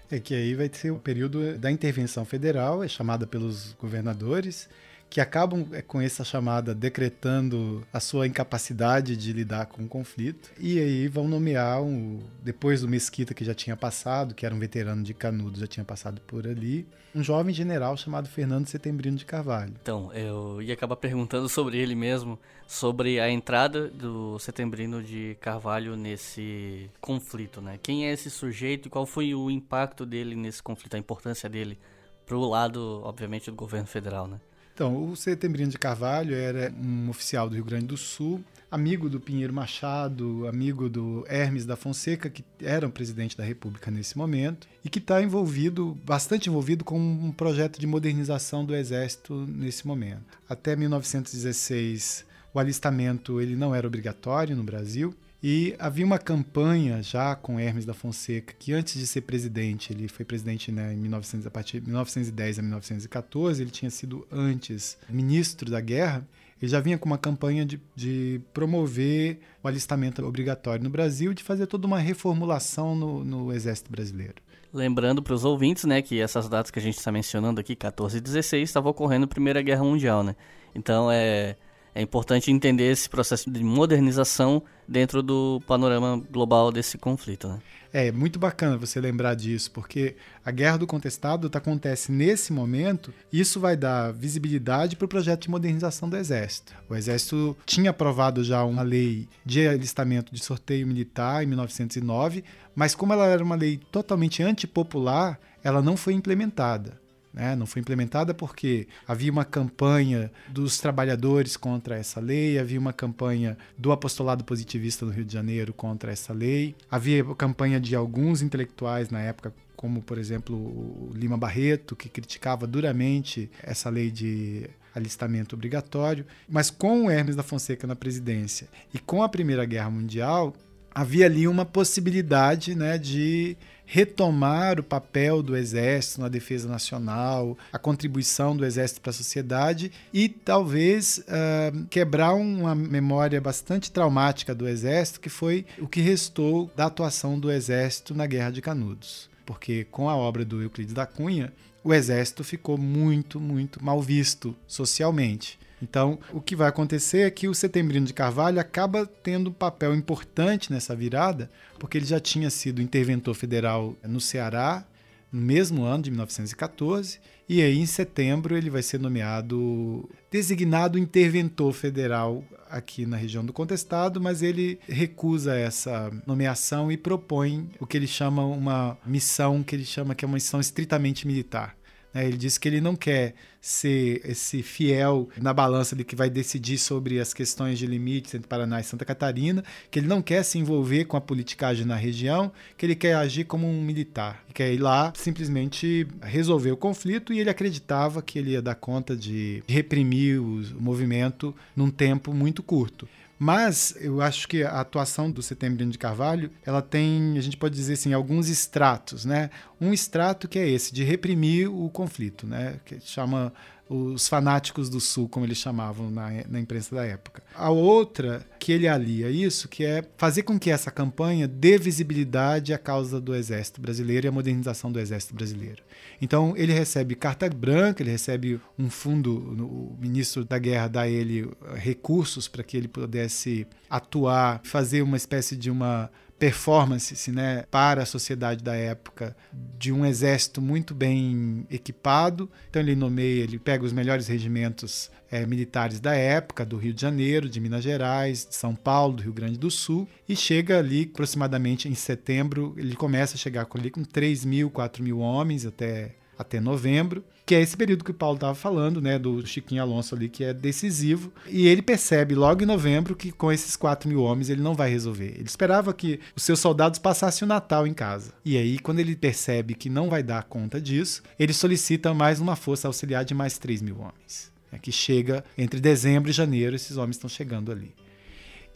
É 0.09 0.19
que 0.19 0.33
aí 0.33 0.55
vai 0.55 0.69
ser 0.73 0.91
o 0.91 0.97
período 0.97 1.57
da 1.57 1.69
intervenção 1.69 2.25
federal, 2.25 2.83
é 2.83 2.87
chamada 2.87 3.27
pelos 3.27 3.73
governadores, 3.73 4.67
que 5.09 5.19
acabam 5.19 5.65
é, 5.71 5.81
com 5.81 5.99
essa 5.99 6.23
chamada 6.23 6.75
decretando 6.75 7.85
a 7.91 7.99
sua 7.99 8.27
incapacidade 8.27 9.17
de 9.17 9.33
lidar 9.33 9.65
com 9.65 9.83
o 9.83 9.87
conflito. 9.87 10.51
E 10.59 10.79
aí 10.79 11.07
vão 11.07 11.27
nomear, 11.27 11.81
um, 11.81 12.19
depois 12.43 12.81
do 12.81 12.87
Mesquita, 12.87 13.33
que 13.33 13.43
já 13.43 13.55
tinha 13.55 13.75
passado, 13.75 14.35
que 14.35 14.45
era 14.45 14.53
um 14.53 14.59
veterano 14.59 15.03
de 15.03 15.13
Canudos, 15.13 15.61
já 15.61 15.67
tinha 15.67 15.83
passado 15.83 16.21
por 16.21 16.45
ali, 16.45 16.87
um 17.15 17.23
jovem 17.23 17.53
general 17.53 17.97
chamado 17.97 18.29
Fernando 18.29 18.67
Setembrino 18.67 19.17
de 19.17 19.25
Carvalho. 19.25 19.73
Então, 19.81 20.13
eu 20.13 20.61
ia 20.61 20.75
acabar 20.75 20.95
perguntando 20.95 21.49
sobre 21.49 21.79
ele 21.79 21.95
mesmo, 21.95 22.37
sobre 22.67 23.19
a 23.19 23.29
entrada 23.31 23.87
do 23.87 24.37
Setembrino 24.37 25.01
de 25.01 25.35
Carvalho 25.41 25.95
nesse 25.95 26.89
conflito, 27.01 27.61
né? 27.61 27.79
Quem 27.81 28.05
é 28.05 28.13
esse 28.13 28.29
sujeito 28.29 28.87
e 28.87 28.91
qual 28.91 29.07
foi 29.07 29.33
o 29.33 29.49
impacto 29.49 30.05
dele 30.05 30.35
nesse 30.35 30.61
conflito, 30.61 30.93
a 30.93 30.99
importância 30.99 31.49
dele 31.49 31.79
para 32.27 32.37
o 32.37 32.47
lado, 32.47 33.01
obviamente, 33.03 33.49
do 33.49 33.55
governo 33.55 33.87
federal, 33.87 34.27
né? 34.27 34.39
Então, 34.79 35.11
o 35.11 35.13
Setembrino 35.13 35.69
de 35.69 35.77
Carvalho 35.77 36.33
era 36.33 36.73
um 36.81 37.09
oficial 37.09 37.49
do 37.49 37.55
Rio 37.55 37.65
Grande 37.65 37.87
do 37.87 37.97
Sul, 37.97 38.41
amigo 38.71 39.09
do 39.09 39.19
Pinheiro 39.19 39.51
Machado, 39.51 40.47
amigo 40.47 40.87
do 40.87 41.25
Hermes 41.27 41.65
da 41.65 41.75
Fonseca, 41.75 42.29
que 42.29 42.45
era 42.61 42.87
o 42.87 42.89
presidente 42.89 43.35
da 43.35 43.43
República 43.43 43.91
nesse 43.91 44.17
momento, 44.17 44.69
e 44.81 44.89
que 44.89 44.99
está 44.99 45.21
envolvido, 45.21 45.97
bastante 46.05 46.47
envolvido 46.47 46.85
com 46.85 46.97
um 46.97 47.29
projeto 47.29 47.77
de 47.77 47.85
modernização 47.85 48.63
do 48.63 48.73
Exército 48.73 49.45
nesse 49.49 49.85
momento. 49.85 50.39
Até 50.47 50.77
1916, 50.77 52.23
o 52.53 52.57
alistamento 52.57 53.41
ele 53.41 53.57
não 53.57 53.75
era 53.75 53.85
obrigatório 53.85 54.55
no 54.55 54.63
Brasil, 54.63 55.13
e 55.41 55.73
havia 55.79 56.05
uma 56.05 56.19
campanha 56.19 57.01
já 57.01 57.33
com 57.33 57.59
Hermes 57.59 57.85
da 57.85 57.93
Fonseca, 57.93 58.53
que 58.59 58.73
antes 58.73 58.99
de 58.99 59.07
ser 59.07 59.21
presidente, 59.21 59.93
ele 59.93 60.09
foi 60.09 60.25
presidente 60.25 60.69
né, 60.71 60.93
em 60.93 60.97
1900, 60.97 61.47
a 61.47 61.51
partir 61.51 61.79
de 61.79 61.85
1910 61.87 62.59
a 62.59 62.61
1914, 62.61 63.61
ele 63.61 63.71
tinha 63.71 63.89
sido 63.89 64.27
antes 64.29 64.97
ministro 65.09 65.71
da 65.71 65.79
guerra, 65.79 66.27
ele 66.61 66.69
já 66.69 66.81
vinha 66.81 66.97
com 66.97 67.05
uma 67.05 67.17
campanha 67.17 67.65
de, 67.65 67.79
de 67.95 68.41
promover 68.53 69.39
o 69.63 69.67
alistamento 69.69 70.25
obrigatório 70.25 70.83
no 70.83 70.89
Brasil, 70.89 71.33
de 71.33 71.41
fazer 71.41 71.67
toda 71.67 71.87
uma 71.87 71.99
reformulação 71.99 72.93
no, 72.93 73.23
no 73.23 73.53
Exército 73.53 73.89
Brasileiro. 73.89 74.35
Lembrando 74.73 75.23
para 75.23 75.33
os 75.33 75.45
ouvintes, 75.45 75.85
né, 75.85 76.01
que 76.01 76.19
essas 76.19 76.49
datas 76.49 76.69
que 76.69 76.79
a 76.79 76.81
gente 76.81 76.97
está 76.97 77.13
mencionando 77.13 77.61
aqui, 77.61 77.77
14 77.77 78.17
e 78.17 78.21
16, 78.21 78.69
estava 78.69 78.89
ocorrendo 78.89 79.23
a 79.23 79.27
Primeira 79.27 79.61
Guerra 79.61 79.83
Mundial, 79.83 80.21
né? 80.21 80.35
Então 80.75 81.09
é 81.09 81.55
é 81.99 82.01
importante 82.01 82.49
entender 82.49 82.89
esse 82.89 83.09
processo 83.09 83.51
de 83.51 83.61
modernização 83.61 84.63
dentro 84.87 85.21
do 85.21 85.61
panorama 85.67 86.23
global 86.31 86.71
desse 86.71 86.97
conflito. 86.97 87.49
Né? 87.49 87.59
É 87.91 88.09
muito 88.09 88.39
bacana 88.39 88.77
você 88.77 89.01
lembrar 89.01 89.35
disso, 89.35 89.69
porque 89.71 90.15
a 90.45 90.49
Guerra 90.49 90.77
do 90.77 90.87
Contestado 90.87 91.51
acontece 91.53 92.09
nesse 92.09 92.53
momento, 92.53 93.13
isso 93.33 93.59
vai 93.59 93.75
dar 93.75 94.13
visibilidade 94.13 94.95
para 94.95 95.05
o 95.05 95.09
projeto 95.09 95.41
de 95.41 95.49
modernização 95.49 96.09
do 96.09 96.15
Exército. 96.15 96.73
O 96.87 96.95
Exército 96.95 97.57
tinha 97.65 97.89
aprovado 97.89 98.45
já 98.45 98.63
uma 98.63 98.81
lei 98.81 99.27
de 99.45 99.67
alistamento 99.67 100.33
de 100.33 100.41
sorteio 100.41 100.87
militar 100.87 101.43
em 101.43 101.47
1909, 101.47 102.45
mas 102.73 102.95
como 102.95 103.11
ela 103.11 103.27
era 103.27 103.43
uma 103.43 103.55
lei 103.55 103.77
totalmente 103.91 104.41
antipopular, 104.41 105.37
ela 105.61 105.81
não 105.81 105.97
foi 105.97 106.13
implementada. 106.13 106.98
Né? 107.33 107.55
Não 107.55 107.65
foi 107.65 107.81
implementada 107.81 108.33
porque 108.33 108.87
havia 109.07 109.31
uma 109.31 109.45
campanha 109.45 110.31
dos 110.47 110.79
trabalhadores 110.79 111.55
contra 111.55 111.95
essa 111.95 112.19
lei, 112.19 112.57
havia 112.57 112.79
uma 112.79 112.93
campanha 112.93 113.57
do 113.77 113.91
apostolado 113.91 114.43
positivista 114.43 115.05
no 115.05 115.11
Rio 115.11 115.25
de 115.25 115.33
Janeiro 115.33 115.73
contra 115.73 116.11
essa 116.11 116.33
lei, 116.33 116.75
havia 116.89 117.23
campanha 117.35 117.79
de 117.79 117.95
alguns 117.95 118.41
intelectuais 118.41 119.09
na 119.09 119.21
época 119.21 119.53
como 119.75 120.01
por 120.01 120.17
exemplo 120.17 120.57
o 120.57 121.11
Lima 121.15 121.37
Barreto, 121.37 121.95
que 121.95 122.09
criticava 122.09 122.67
duramente 122.67 123.49
essa 123.63 123.89
lei 123.89 124.11
de 124.11 124.69
alistamento 124.93 125.55
obrigatório, 125.55 126.25
mas 126.49 126.69
com 126.69 127.05
o 127.05 127.09
Hermes 127.09 127.35
da 127.35 127.43
Fonseca 127.43 127.87
na 127.87 127.95
presidência 127.95 128.67
e 128.93 128.99
com 128.99 129.23
a 129.23 129.29
Primeira 129.29 129.63
Guerra 129.63 129.89
Mundial, 129.89 130.53
havia 130.93 131.25
ali 131.25 131.47
uma 131.47 131.63
possibilidade 131.63 132.75
né, 132.75 132.97
de 132.97 133.55
retomar 133.91 134.79
o 134.79 134.83
papel 134.83 135.41
do 135.41 135.57
Exército 135.57 136.21
na 136.21 136.29
defesa 136.29 136.69
nacional, 136.69 137.57
a 137.73 137.79
contribuição 137.79 138.55
do 138.55 138.63
Exército 138.63 139.01
para 139.01 139.09
a 139.09 139.13
sociedade 139.13 139.91
e 140.13 140.29
talvez 140.29 141.17
uh, 141.17 141.85
quebrar 141.89 142.35
uma 142.35 142.75
memória 142.75 143.41
bastante 143.41 143.91
traumática 143.91 144.53
do 144.53 144.67
Exército, 144.67 145.19
que 145.19 145.27
foi 145.27 145.65
o 145.79 145.87
que 145.87 146.01
restou 146.01 146.69
da 146.75 146.85
atuação 146.85 147.39
do 147.39 147.51
Exército 147.51 148.13
na 148.13 148.27
Guerra 148.27 148.51
de 148.51 148.61
Canudos. 148.61 149.27
porque 149.43 149.85
com 149.85 150.07
a 150.07 150.15
obra 150.15 150.45
do 150.45 150.61
Euclides 150.61 150.93
da 150.93 151.07
Cunha, 151.07 151.51
o 151.83 151.91
exército 151.91 152.43
ficou 152.43 152.77
muito, 152.77 153.39
muito 153.39 153.83
mal 153.83 153.99
visto 153.99 154.55
socialmente. 154.67 155.57
Então, 155.81 156.19
o 156.33 156.41
que 156.41 156.55
vai 156.55 156.67
acontecer 156.67 157.19
é 157.19 157.31
que 157.31 157.47
o 157.47 157.53
Setembrino 157.53 158.05
de 158.05 158.13
Carvalho 158.13 158.59
acaba 158.59 159.05
tendo 159.05 159.49
um 159.49 159.53
papel 159.53 159.95
importante 159.95 160.71
nessa 160.71 160.95
virada, 160.95 161.49
porque 161.77 161.97
ele 161.97 162.05
já 162.05 162.19
tinha 162.19 162.49
sido 162.49 162.81
interventor 162.81 163.33
federal 163.33 163.95
no 164.03 164.19
Ceará, 164.19 164.85
no 165.31 165.41
mesmo 165.41 165.83
ano 165.83 166.03
de 166.03 166.11
1914, 166.11 167.19
e 167.47 167.61
aí 167.61 167.79
em 167.79 167.85
setembro 167.85 168.55
ele 168.55 168.69
vai 168.69 168.81
ser 168.81 168.99
nomeado 168.99 170.09
designado 170.31 170.97
interventor 170.97 171.73
federal 171.73 172.43
aqui 172.69 173.05
na 173.05 173.17
região 173.17 173.43
do 173.43 173.51
contestado, 173.51 174.21
mas 174.21 174.43
ele 174.43 174.79
recusa 174.87 175.55
essa 175.55 176.11
nomeação 176.25 176.91
e 176.91 176.97
propõe 176.97 177.67
o 177.79 177.87
que 177.87 177.97
ele 177.97 178.07
chama 178.07 178.45
uma 178.45 178.97
missão 179.05 179.63
que 179.63 179.75
ele 179.75 179.85
chama 179.85 180.13
que 180.13 180.23
é 180.23 180.27
uma 180.27 180.35
missão 180.35 180.59
estritamente 180.59 181.25
militar. 181.25 181.75
Né? 182.13 182.25
Ele 182.27 182.37
diz 182.37 182.57
que 182.57 182.67
ele 182.67 182.81
não 182.81 182.95
quer 182.95 183.33
ser 183.61 184.21
esse 184.23 184.63
fiel 184.63 185.29
na 185.37 185.53
balança 185.53 185.95
de 185.95 186.03
que 186.03 186.15
vai 186.15 186.29
decidir 186.29 186.77
sobre 186.77 187.19
as 187.19 187.33
questões 187.33 187.77
de 187.77 187.85
limites 187.85 188.33
entre 188.33 188.47
Paraná 188.47 188.79
e 188.79 188.83
Santa 188.83 189.03
Catarina, 189.03 189.63
que 189.91 189.99
ele 189.99 190.07
não 190.07 190.21
quer 190.21 190.43
se 190.43 190.57
envolver 190.57 191.05
com 191.05 191.17
a 191.17 191.21
politicagem 191.21 191.85
na 191.85 191.95
região, 191.95 192.51
que 192.77 192.85
ele 192.85 192.95
quer 192.95 193.15
agir 193.15 193.43
como 193.43 193.67
um 193.67 193.81
militar, 193.81 194.43
que 194.47 194.53
quer 194.53 194.73
ir 194.73 194.77
lá 194.77 195.11
simplesmente 195.15 196.07
resolver 196.21 196.71
o 196.71 196.77
conflito 196.77 197.33
e 197.33 197.39
ele 197.39 197.49
acreditava 197.49 198.21
que 198.21 198.39
ele 198.39 198.51
ia 198.51 198.61
dar 198.61 198.75
conta 198.75 199.15
de 199.15 199.63
reprimir 199.67 200.41
o 200.41 200.63
movimento 200.79 201.53
num 201.75 201.89
tempo 201.89 202.33
muito 202.33 202.63
curto. 202.63 203.07
Mas 203.41 203.95
eu 204.01 204.19
acho 204.21 204.49
que 204.49 204.63
a 204.63 204.81
atuação 204.81 205.31
do 205.31 205.41
Setembrino 205.41 205.91
de 205.91 205.97
Carvalho, 205.97 206.51
ela 206.65 206.81
tem, 206.81 207.37
a 207.37 207.41
gente 207.41 207.55
pode 207.55 207.73
dizer 207.73 207.93
assim, 207.93 208.11
alguns 208.11 208.49
estratos, 208.49 209.23
né? 209.23 209.49
Um 209.79 209.93
extrato 209.93 210.45
que 210.45 210.59
é 210.59 210.67
esse, 210.67 210.93
de 210.93 211.05
reprimir 211.05 211.71
o 211.73 211.89
conflito, 211.89 212.45
né? 212.45 212.81
Que 212.83 212.99
chama 212.99 213.53
os 213.89 214.27
fanáticos 214.27 214.87
do 214.87 214.99
Sul, 214.99 215.27
como 215.27 215.45
eles 215.45 215.57
chamavam 215.57 216.11
na, 216.11 216.29
na 216.47 216.59
imprensa 216.59 216.95
da 216.95 217.03
época. 217.03 217.41
A 217.55 217.71
outra 217.71 218.45
que 218.59 218.71
ele 218.71 218.87
alia 218.87 219.29
isso, 219.31 219.67
que 219.67 219.83
é 219.83 220.03
fazer 220.15 220.43
com 220.43 220.59
que 220.59 220.69
essa 220.69 220.91
campanha 220.91 221.47
dê 221.47 221.77
visibilidade 221.77 222.71
à 222.71 222.77
causa 222.77 223.19
do 223.19 223.33
Exército 223.33 223.81
Brasileiro 223.81 224.27
e 224.27 224.29
à 224.29 224.31
modernização 224.31 224.91
do 224.91 224.99
Exército 224.99 225.33
Brasileiro. 225.33 225.81
Então 226.21 226.53
ele 226.55 226.71
recebe 226.71 227.15
carta 227.15 227.49
branca, 227.49 228.03
ele 228.03 228.11
recebe 228.11 228.61
um 228.77 228.89
fundo, 228.89 229.35
o 229.35 229.97
ministro 229.99 230.45
da 230.45 230.59
Guerra 230.59 230.87
dá 230.87 231.01
a 231.01 231.09
ele 231.09 231.49
recursos 231.75 232.47
para 232.47 232.63
que 232.63 232.77
ele 232.77 232.87
pudesse 232.87 233.65
atuar, 233.89 234.61
fazer 234.63 235.01
uma 235.01 235.17
espécie 235.17 235.55
de 235.55 235.71
uma 235.71 236.11
performance 236.39 237.29
né, 237.31 237.65
para 237.69 238.03
a 238.03 238.05
sociedade 238.05 238.63
da 238.63 238.73
época 238.73 239.35
de 239.77 239.91
um 239.91 240.05
exército 240.05 240.61
muito 240.61 240.95
bem 240.95 241.67
equipado. 241.69 242.49
Então 242.69 242.81
ele 242.81 242.95
nomeia, 242.95 243.43
ele 243.43 243.59
pega 243.59 243.83
os 243.83 243.91
melhores 243.91 244.27
regimentos 244.27 245.11
é, 245.29 245.45
militares 245.45 245.99
da 245.99 246.15
época, 246.15 246.65
do 246.65 246.77
Rio 246.77 246.93
de 246.93 247.01
Janeiro, 247.01 247.49
de 247.49 247.59
Minas 247.59 247.83
Gerais, 247.83 248.47
de 248.47 248.55
São 248.55 248.73
Paulo, 248.73 249.17
do 249.17 249.23
Rio 249.23 249.33
Grande 249.33 249.59
do 249.59 249.69
Sul, 249.69 250.07
e 250.27 250.35
chega 250.35 250.79
ali 250.79 251.09
aproximadamente 251.11 251.89
em 251.89 251.95
setembro, 251.95 252.73
ele 252.77 252.95
começa 252.95 253.35
a 253.35 253.37
chegar 253.37 253.67
ali 253.75 253.91
com 253.91 254.03
3 254.03 254.45
mil, 254.45 254.71
4 254.71 255.03
mil 255.03 255.19
homens 255.19 255.65
até, 255.65 256.15
até 256.37 256.59
novembro 256.59 257.23
que 257.49 257.55
é 257.55 257.61
esse 257.61 257.75
período 257.75 258.03
que 258.03 258.11
o 258.11 258.13
Paulo 258.13 258.35
estava 258.35 258.53
falando, 258.53 259.01
né, 259.01 259.17
do 259.17 259.43
Chiquinho 259.43 259.81
Alonso 259.81 260.13
ali, 260.13 260.29
que 260.29 260.43
é 260.43 260.53
decisivo. 260.53 261.33
E 261.47 261.67
ele 261.67 261.81
percebe 261.81 262.35
logo 262.35 262.61
em 262.61 262.65
novembro 262.67 263.15
que 263.15 263.31
com 263.31 263.51
esses 263.51 263.75
4 263.75 264.07
mil 264.07 264.21
homens 264.21 264.51
ele 264.51 264.61
não 264.61 264.75
vai 264.75 264.91
resolver. 264.91 265.33
Ele 265.33 265.47
esperava 265.47 265.91
que 265.91 266.19
os 266.35 266.43
seus 266.43 266.59
soldados 266.59 266.99
passassem 266.99 267.47
o 267.47 267.49
Natal 267.49 267.87
em 267.87 267.93
casa. 267.95 268.33
E 268.45 268.55
aí, 268.55 268.77
quando 268.77 268.99
ele 268.99 269.15
percebe 269.15 269.73
que 269.73 269.89
não 269.89 270.11
vai 270.11 270.21
dar 270.21 270.43
conta 270.43 270.79
disso, 270.79 271.23
ele 271.39 271.51
solicita 271.51 272.13
mais 272.13 272.39
uma 272.39 272.55
força 272.55 272.87
auxiliar 272.87 273.25
de 273.25 273.33
mais 273.33 273.57
3 273.57 273.81
mil 273.81 273.97
homens. 273.97 274.51
É 274.71 274.77
que 274.77 274.91
chega 274.91 275.43
entre 275.57 275.79
dezembro 275.79 276.29
e 276.29 276.33
janeiro, 276.33 276.75
esses 276.75 276.97
homens 276.97 277.15
estão 277.15 277.27
chegando 277.27 277.71
ali. 277.71 277.95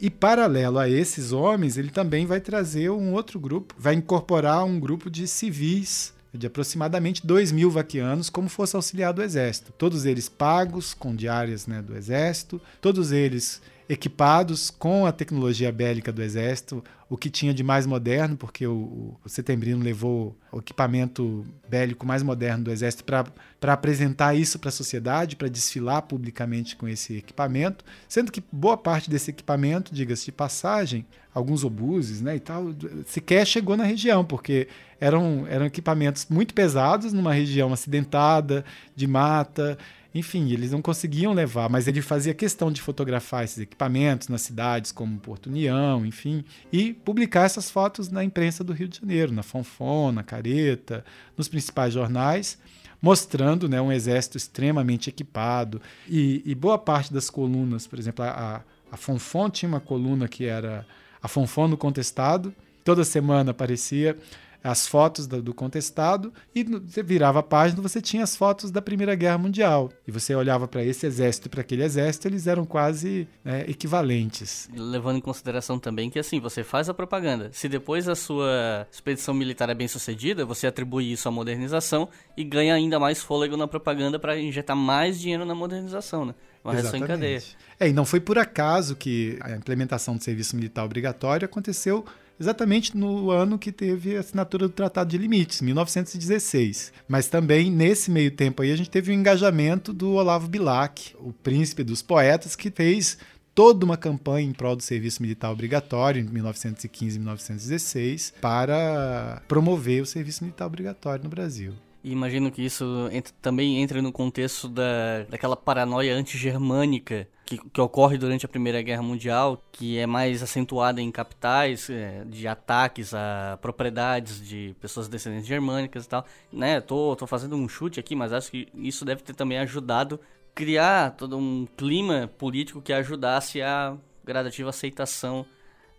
E 0.00 0.10
paralelo 0.10 0.80
a 0.80 0.90
esses 0.90 1.30
homens, 1.30 1.78
ele 1.78 1.90
também 1.90 2.26
vai 2.26 2.40
trazer 2.40 2.90
um 2.90 3.12
outro 3.12 3.38
grupo, 3.38 3.72
vai 3.78 3.94
incorporar 3.94 4.64
um 4.64 4.80
grupo 4.80 5.08
de 5.08 5.28
civis 5.28 6.12
de 6.36 6.46
aproximadamente 6.46 7.26
2 7.26 7.52
mil 7.52 7.70
vaquianos 7.70 8.28
como 8.28 8.48
fosse 8.48 8.74
auxiliar 8.74 9.12
do 9.12 9.22
Exército. 9.22 9.72
Todos 9.78 10.04
eles 10.04 10.28
pagos 10.28 10.92
com 10.92 11.14
diárias 11.14 11.66
né, 11.66 11.80
do 11.80 11.96
Exército, 11.96 12.60
todos 12.80 13.12
eles 13.12 13.62
equipados 13.88 14.70
com 14.70 15.04
a 15.04 15.12
tecnologia 15.12 15.70
bélica 15.70 16.10
do 16.10 16.22
Exército, 16.22 16.82
o 17.08 17.18
que 17.18 17.28
tinha 17.28 17.52
de 17.52 17.62
mais 17.62 17.86
moderno, 17.86 18.36
porque 18.36 18.66
o, 18.66 19.14
o 19.22 19.28
Setembrino 19.28 19.84
levou 19.84 20.34
o 20.50 20.58
equipamento 20.58 21.46
bélico 21.68 22.06
mais 22.06 22.22
moderno 22.22 22.64
do 22.64 22.70
Exército 22.72 23.04
para 23.04 23.72
apresentar 23.72 24.34
isso 24.34 24.58
para 24.58 24.70
a 24.70 24.72
sociedade, 24.72 25.36
para 25.36 25.48
desfilar 25.48 26.02
publicamente 26.02 26.76
com 26.76 26.88
esse 26.88 27.18
equipamento, 27.18 27.84
sendo 28.08 28.32
que 28.32 28.42
boa 28.50 28.76
parte 28.76 29.10
desse 29.10 29.30
equipamento, 29.30 29.94
diga-se 29.94 30.24
de 30.24 30.32
passagem, 30.32 31.06
alguns 31.34 31.62
obuses 31.62 32.22
né, 32.22 32.36
e 32.36 32.40
tal, 32.40 32.74
sequer 33.06 33.46
chegou 33.46 33.76
na 33.76 33.84
região, 33.84 34.24
porque 34.24 34.66
eram, 34.98 35.46
eram 35.48 35.66
equipamentos 35.66 36.26
muito 36.30 36.54
pesados 36.54 37.12
numa 37.12 37.34
região 37.34 37.72
acidentada, 37.72 38.64
de 38.96 39.06
mata, 39.06 39.76
enfim, 40.14 40.50
eles 40.52 40.70
não 40.70 40.80
conseguiam 40.80 41.32
levar, 41.32 41.68
mas 41.68 41.88
ele 41.88 42.00
fazia 42.00 42.32
questão 42.32 42.70
de 42.70 42.80
fotografar 42.80 43.42
esses 43.42 43.58
equipamentos 43.58 44.28
nas 44.28 44.42
cidades 44.42 44.92
como 44.92 45.18
Porto 45.18 45.48
União, 45.48 46.06
enfim, 46.06 46.44
e 46.72 46.92
publicar 46.92 47.44
essas 47.44 47.68
fotos 47.68 48.08
na 48.10 48.22
imprensa 48.22 48.62
do 48.62 48.72
Rio 48.72 48.86
de 48.86 49.00
Janeiro, 49.00 49.32
na 49.32 49.42
Fonfon, 49.42 50.12
na 50.12 50.22
Careta, 50.22 51.04
nos 51.36 51.48
principais 51.48 51.92
jornais, 51.92 52.56
mostrando 53.02 53.68
né, 53.68 53.80
um 53.80 53.90
exército 53.90 54.36
extremamente 54.36 55.10
equipado. 55.10 55.82
E, 56.08 56.42
e 56.46 56.54
boa 56.54 56.78
parte 56.78 57.12
das 57.12 57.28
colunas, 57.28 57.84
por 57.84 57.98
exemplo, 57.98 58.24
a, 58.24 58.62
a 58.92 58.96
Fonfon 58.96 59.50
tinha 59.50 59.68
uma 59.68 59.80
coluna 59.80 60.28
que 60.28 60.44
era 60.44 60.86
a 61.20 61.26
Fonfon 61.26 61.66
no 61.66 61.76
Contestado, 61.76 62.54
toda 62.84 63.02
semana 63.02 63.50
aparecia 63.50 64.16
as 64.64 64.86
fotos 64.86 65.26
do, 65.26 65.42
do 65.42 65.52
contestado 65.52 66.32
e 66.54 66.64
você 66.64 67.02
virava 67.02 67.40
a 67.40 67.42
página 67.42 67.82
você 67.82 68.00
tinha 68.00 68.24
as 68.24 68.34
fotos 68.34 68.70
da 68.70 68.80
Primeira 68.80 69.14
Guerra 69.14 69.36
Mundial. 69.36 69.92
E 70.08 70.10
você 70.10 70.34
olhava 70.34 70.66
para 70.66 70.82
esse 70.82 71.04
exército 71.04 71.48
e 71.48 71.50
para 71.50 71.60
aquele 71.60 71.84
exército, 71.84 72.26
eles 72.26 72.46
eram 72.46 72.64
quase 72.64 73.28
né, 73.44 73.64
equivalentes. 73.68 74.70
Levando 74.74 75.18
em 75.18 75.20
consideração 75.20 75.78
também 75.78 76.08
que 76.08 76.18
assim, 76.18 76.40
você 76.40 76.64
faz 76.64 76.88
a 76.88 76.94
propaganda. 76.94 77.50
Se 77.52 77.68
depois 77.68 78.08
a 78.08 78.14
sua 78.14 78.88
expedição 78.90 79.34
militar 79.34 79.68
é 79.68 79.74
bem 79.74 79.86
sucedida, 79.86 80.46
você 80.46 80.66
atribui 80.66 81.12
isso 81.12 81.28
à 81.28 81.30
modernização 81.30 82.08
e 82.34 82.42
ganha 82.42 82.74
ainda 82.74 82.98
mais 82.98 83.22
fôlego 83.22 83.58
na 83.58 83.68
propaganda 83.68 84.18
para 84.18 84.38
injetar 84.38 84.76
mais 84.76 85.20
dinheiro 85.20 85.44
na 85.44 85.54
modernização, 85.54 86.24
né? 86.24 86.34
Uma 86.64 86.72
reação 86.72 86.98
em 86.98 87.06
cadeia. 87.06 87.42
É, 87.78 87.88
e 87.90 87.92
não 87.92 88.06
foi 88.06 88.20
por 88.20 88.38
acaso 88.38 88.96
que 88.96 89.38
a 89.42 89.50
implementação 89.52 90.16
do 90.16 90.24
serviço 90.24 90.56
militar 90.56 90.82
obrigatório 90.82 91.44
aconteceu 91.44 92.06
exatamente 92.38 92.96
no 92.96 93.30
ano 93.30 93.58
que 93.58 93.72
teve 93.72 94.16
a 94.16 94.20
assinatura 94.20 94.68
do 94.68 94.74
Tratado 94.74 95.10
de 95.10 95.18
Limites, 95.18 95.60
1916. 95.60 96.92
Mas 97.08 97.28
também, 97.28 97.70
nesse 97.70 98.10
meio 98.10 98.30
tempo 98.30 98.62
aí, 98.62 98.72
a 98.72 98.76
gente 98.76 98.90
teve 98.90 99.10
o 99.10 99.14
engajamento 99.14 99.92
do 99.92 100.12
Olavo 100.12 100.48
Bilac, 100.48 101.14
o 101.18 101.32
príncipe 101.32 101.84
dos 101.84 102.02
poetas, 102.02 102.56
que 102.56 102.70
fez 102.70 103.18
toda 103.54 103.84
uma 103.84 103.96
campanha 103.96 104.48
em 104.48 104.52
prol 104.52 104.74
do 104.74 104.82
serviço 104.82 105.22
militar 105.22 105.50
obrigatório 105.50 106.20
em 106.20 106.24
1915 106.24 107.16
e 107.16 107.18
1916 107.18 108.34
para 108.40 109.42
promover 109.46 110.02
o 110.02 110.06
serviço 110.06 110.42
militar 110.42 110.66
obrigatório 110.66 111.22
no 111.22 111.30
Brasil. 111.30 111.72
E 112.02 112.10
imagino 112.10 112.50
que 112.50 112.62
isso 112.62 113.08
entra, 113.10 113.32
também 113.40 113.80
entra 113.80 114.02
no 114.02 114.12
contexto 114.12 114.68
da, 114.68 115.22
daquela 115.30 115.56
paranoia 115.56 116.14
anti-germânica 116.14 117.26
que, 117.44 117.58
que, 117.58 117.80
ocorre 117.80 118.16
durante 118.16 118.46
a 118.46 118.48
Primeira 118.48 118.80
Guerra 118.82 119.02
Mundial, 119.02 119.62
que 119.70 119.98
é 119.98 120.06
mais 120.06 120.42
acentuada 120.42 121.00
em 121.00 121.10
capitais, 121.10 121.90
é, 121.90 122.24
de 122.24 122.48
ataques 122.48 123.12
a 123.14 123.58
propriedades 123.60 124.46
de 124.46 124.74
pessoas 124.80 125.08
descendentes 125.08 125.46
germânicas 125.46 126.04
e 126.04 126.08
tal. 126.08 126.24
Né, 126.52 126.80
tô, 126.80 127.14
tô 127.16 127.26
fazendo 127.26 127.56
um 127.56 127.68
chute 127.68 128.00
aqui, 128.00 128.14
mas 128.14 128.32
acho 128.32 128.50
que 128.50 128.68
isso 128.74 129.04
deve 129.04 129.22
ter 129.22 129.34
também 129.34 129.58
ajudado 129.58 130.18
criar 130.54 131.10
todo 131.16 131.36
um 131.36 131.66
clima 131.76 132.30
político 132.38 132.80
que 132.80 132.92
ajudasse 132.92 133.60
a 133.60 133.96
gradativa 134.24 134.70
aceitação 134.70 135.44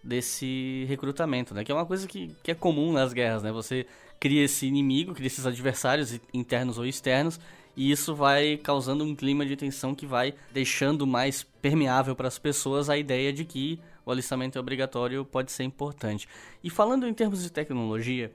desse 0.01 0.85
recrutamento, 0.87 1.53
né? 1.53 1.63
Que 1.63 1.71
é 1.71 1.75
uma 1.75 1.85
coisa 1.85 2.07
que, 2.07 2.33
que 2.41 2.51
é 2.51 2.55
comum 2.55 2.93
nas 2.93 3.11
guerras, 3.11 3.43
né? 3.43 3.51
Você 3.51 3.85
cria 4.19 4.43
esse 4.45 4.65
inimigo, 4.65 5.13
cria 5.13 5.27
esses 5.27 5.45
adversários 5.45 6.19
internos 6.33 6.77
ou 6.77 6.85
externos, 6.85 7.39
e 7.75 7.91
isso 7.91 8.15
vai 8.15 8.57
causando 8.57 9.03
um 9.03 9.15
clima 9.15 9.45
de 9.45 9.55
tensão 9.55 9.93
que 9.93 10.05
vai 10.05 10.33
deixando 10.53 11.05
mais 11.05 11.43
permeável 11.61 12.15
para 12.15 12.27
as 12.27 12.39
pessoas 12.39 12.89
a 12.89 12.97
ideia 12.97 13.33
de 13.33 13.43
que 13.43 13.79
o 14.05 14.11
alistamento 14.11 14.59
obrigatório 14.59 15.25
pode 15.25 15.51
ser 15.51 15.63
importante. 15.63 16.27
E 16.63 16.69
falando 16.69 17.07
em 17.07 17.13
termos 17.13 17.41
de 17.43 17.51
tecnologia, 17.51 18.31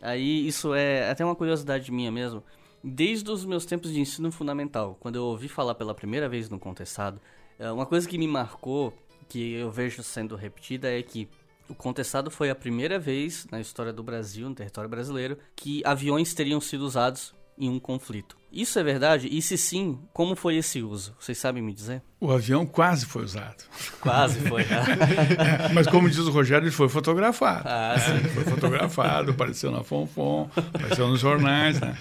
aí 0.00 0.46
isso 0.46 0.72
é 0.74 1.10
até 1.10 1.24
uma 1.24 1.34
curiosidade 1.34 1.90
minha 1.90 2.10
mesmo. 2.10 2.42
Desde 2.82 3.28
os 3.30 3.44
meus 3.44 3.66
tempos 3.66 3.92
de 3.92 4.00
ensino 4.00 4.30
fundamental, 4.30 4.96
quando 5.00 5.16
eu 5.16 5.24
ouvi 5.24 5.48
falar 5.48 5.74
pela 5.74 5.94
primeira 5.94 6.28
vez 6.28 6.48
no 6.48 6.58
contestado, 6.58 7.20
é, 7.58 7.70
uma 7.72 7.84
coisa 7.84 8.08
que 8.08 8.16
me 8.16 8.28
marcou, 8.28 8.94
que 9.28 9.54
eu 9.54 9.70
vejo 9.70 10.02
sendo 10.02 10.36
repetida, 10.36 10.88
é 10.88 11.02
que 11.02 11.28
O 11.68 11.74
contestado 11.74 12.30
foi 12.30 12.48
a 12.48 12.54
primeira 12.54 12.98
vez 12.98 13.46
na 13.50 13.60
história 13.60 13.92
do 13.92 14.02
Brasil, 14.02 14.48
no 14.48 14.54
território 14.54 14.88
brasileiro, 14.88 15.38
que 15.54 15.82
aviões 15.84 16.32
teriam 16.32 16.62
sido 16.62 16.80
usados 16.80 17.34
em 17.58 17.68
um 17.68 17.78
conflito. 17.78 18.36
Isso 18.50 18.78
é 18.78 18.82
verdade? 18.82 19.28
E 19.30 19.42
se 19.42 19.58
sim, 19.58 19.98
como 20.12 20.34
foi 20.34 20.56
esse 20.56 20.82
uso? 20.82 21.14
Vocês 21.20 21.36
sabem 21.36 21.62
me 21.62 21.72
dizer? 21.72 22.02
O 22.18 22.30
avião 22.30 22.64
quase 22.64 23.04
foi 23.04 23.22
usado. 23.22 23.64
Quase 24.00 24.40
foi, 24.40 24.64
né? 24.64 24.84
é, 25.68 25.72
Mas 25.74 25.86
como 25.86 26.08
diz 26.08 26.20
o 26.20 26.30
Rogério, 26.30 26.64
ele 26.64 26.72
foi 26.72 26.88
fotografado. 26.88 27.68
Ah, 27.68 27.94
sim. 27.98 28.28
Foi 28.30 28.44
fotografado, 28.44 29.32
apareceu 29.32 29.70
na 29.70 29.84
Fonfon, 29.84 30.50
apareceu 30.56 31.08
nos 31.08 31.20
jornais. 31.20 31.78
Né? 31.78 31.96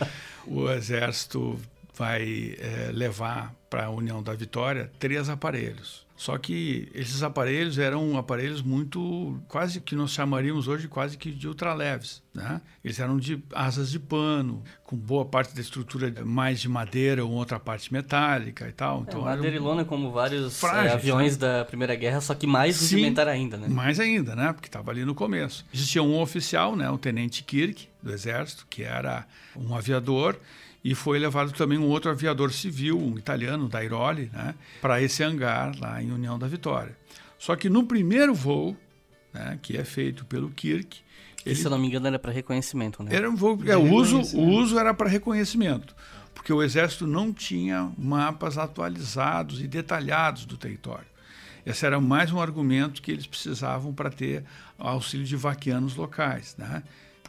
O 0.46 0.70
Exército 0.70 1.60
vai 1.94 2.56
é, 2.60 2.92
levar 2.94 3.54
para 3.70 3.86
a 3.86 3.90
União 3.90 4.24
da 4.24 4.34
Vitória 4.34 4.90
três 5.00 5.30
aparelhos. 5.30 6.07
Só 6.18 6.36
que 6.36 6.90
esses 6.96 7.22
aparelhos 7.22 7.78
eram 7.78 8.18
aparelhos 8.18 8.64
muito, 8.64 9.40
quase 9.48 9.80
que 9.80 9.96
nós 9.96 10.12
chamaríamos 10.12 10.68
hoje 10.68 10.88
quase 10.88 11.16
que 11.16 11.32
de 11.32 11.48
ultraleves. 11.48 12.24
Né? 12.34 12.60
Eles 12.84 13.00
eram 13.00 13.18
de 13.18 13.42
asas 13.54 13.92
de 13.92 14.00
pano, 14.00 14.64
com 14.84 14.98
boa 14.98 15.24
parte 15.24 15.54
da 15.54 15.62
estrutura 15.62 16.12
mais 16.26 16.60
de 16.60 16.68
madeira 16.68 17.24
ou 17.24 17.32
outra 17.32 17.60
parte 17.60 17.94
metálica 17.94 18.68
e 18.68 18.72
tal. 18.72 19.06
Então, 19.08 19.22
é, 19.22 19.36
madeira 19.36 19.56
e 19.56 19.60
lona 19.60 19.86
como 19.86 20.12
vários 20.12 20.60
frágeis, 20.60 20.92
é, 20.92 20.96
aviões 20.96 21.38
né? 21.38 21.48
da 21.48 21.66
Primeira 21.66 21.96
Guerra, 21.96 22.20
só 22.20 22.34
que 22.34 22.48
mais 22.48 22.82
rudimentar 22.82 23.28
ainda, 23.28 23.56
né? 23.56 23.68
Mais 23.68 24.00
ainda, 24.00 24.36
né? 24.36 24.52
Porque 24.54 24.68
estava 24.68 24.90
ali 24.90 25.06
no 25.06 25.14
começo. 25.14 25.66
Existia 25.72 26.02
um 26.02 26.20
oficial, 26.20 26.76
né? 26.76 26.90
o 26.90 26.98
Tenente 26.98 27.44
Kirk, 27.44 27.88
do 28.02 28.12
Exército, 28.12 28.66
que 28.68 28.82
era 28.82 29.28
um 29.56 29.76
aviador, 29.76 30.36
e 30.88 30.96
foi 30.96 31.20
levado 31.20 31.52
também 31.52 31.78
um 31.78 31.90
outro 31.90 32.10
aviador 32.10 32.50
civil, 32.54 32.98
um 32.98 33.18
italiano, 33.18 33.68
da 33.68 33.80
Airoli, 33.80 34.32
né, 34.32 34.56
para 34.80 35.02
esse 35.02 35.22
hangar 35.22 35.78
lá 35.78 36.02
em 36.02 36.14
União 36.14 36.40
da 36.40 36.48
Vitória. 36.48 36.98
Só 37.38 37.58
que 37.58 37.70
no 37.70 37.84
primeiro 37.84 38.34
voo, 38.34 38.74
né, 39.34 39.60
que 39.62 39.76
é 39.76 39.84
feito 39.84 40.24
pelo 40.24 40.50
Kirk, 40.50 41.02
ele, 41.46 41.56
se 41.56 41.66
eu 41.66 41.72
não 41.72 41.78
me 41.78 41.88
engano 41.88 42.08
era 42.08 42.18
para 42.18 42.32
reconhecimento, 42.32 43.04
né? 43.04 43.14
Era 43.14 43.30
um 43.30 43.36
voo, 43.36 43.60
é, 43.66 43.76
o 43.76 43.94
uso, 43.94 44.22
o 44.38 44.44
uso 44.44 44.80
era 44.80 44.94
para 44.94 45.10
reconhecimento, 45.10 45.94
porque 46.34 46.54
o 46.54 46.64
exército 46.64 47.06
não 47.06 47.34
tinha 47.34 47.92
mapas 47.98 48.58
atualizados 48.58 49.60
e 49.60 49.68
detalhados 49.68 50.46
do 50.46 50.56
território. 50.56 51.08
Esse 51.66 51.86
era 51.86 52.00
mais 52.00 52.32
um 52.32 52.40
argumento 52.40 53.02
que 53.02 53.12
eles 53.12 53.28
precisavam 53.28 53.94
para 53.94 54.10
ter 54.10 54.46
auxílio 54.80 55.26
de 55.26 55.36
vaquianos 55.36 55.98
locais, 55.98 56.56
né? 56.58 56.82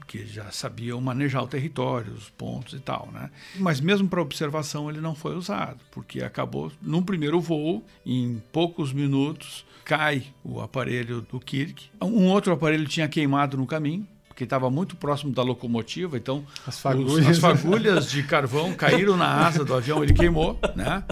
Porque 0.09 0.24
já 0.24 0.50
sabiam 0.50 0.98
manejar 1.02 1.42
o 1.42 1.46
território, 1.46 2.14
os 2.14 2.30
pontos 2.30 2.72
e 2.72 2.80
tal, 2.80 3.11
né? 3.12 3.28
Mas 3.56 3.78
mesmo 3.78 4.09
para 4.09 4.22
observação 4.22 4.88
ele 4.88 5.02
não 5.02 5.14
foi 5.14 5.36
usado, 5.36 5.80
porque 5.90 6.22
acabou 6.22 6.72
num 6.80 7.02
primeiro 7.02 7.38
voo, 7.42 7.84
em 8.06 8.42
poucos 8.50 8.90
minutos, 8.90 9.66
cai 9.84 10.24
o 10.42 10.62
aparelho 10.62 11.20
do 11.20 11.38
Kirk. 11.38 11.90
Um 12.00 12.24
outro 12.28 12.54
aparelho 12.54 12.88
tinha 12.88 13.06
queimado 13.06 13.59
no 13.59 13.66
caminho, 13.66 14.09
porque 14.26 14.44
estava 14.44 14.70
muito 14.70 14.96
próximo 14.96 15.30
da 15.30 15.42
locomotiva, 15.42 16.16
então 16.16 16.42
as 16.66 16.80
fagulhas, 16.80 17.12
os, 17.12 17.28
as 17.28 17.38
fagulhas 17.38 18.11
de 18.11 18.22
carvão 18.22 18.72
caíram 18.72 19.14
na 19.14 19.46
asa 19.46 19.62
do 19.62 19.74
avião, 19.74 20.02
ele 20.02 20.14
queimou, 20.14 20.59
né? 20.74 21.04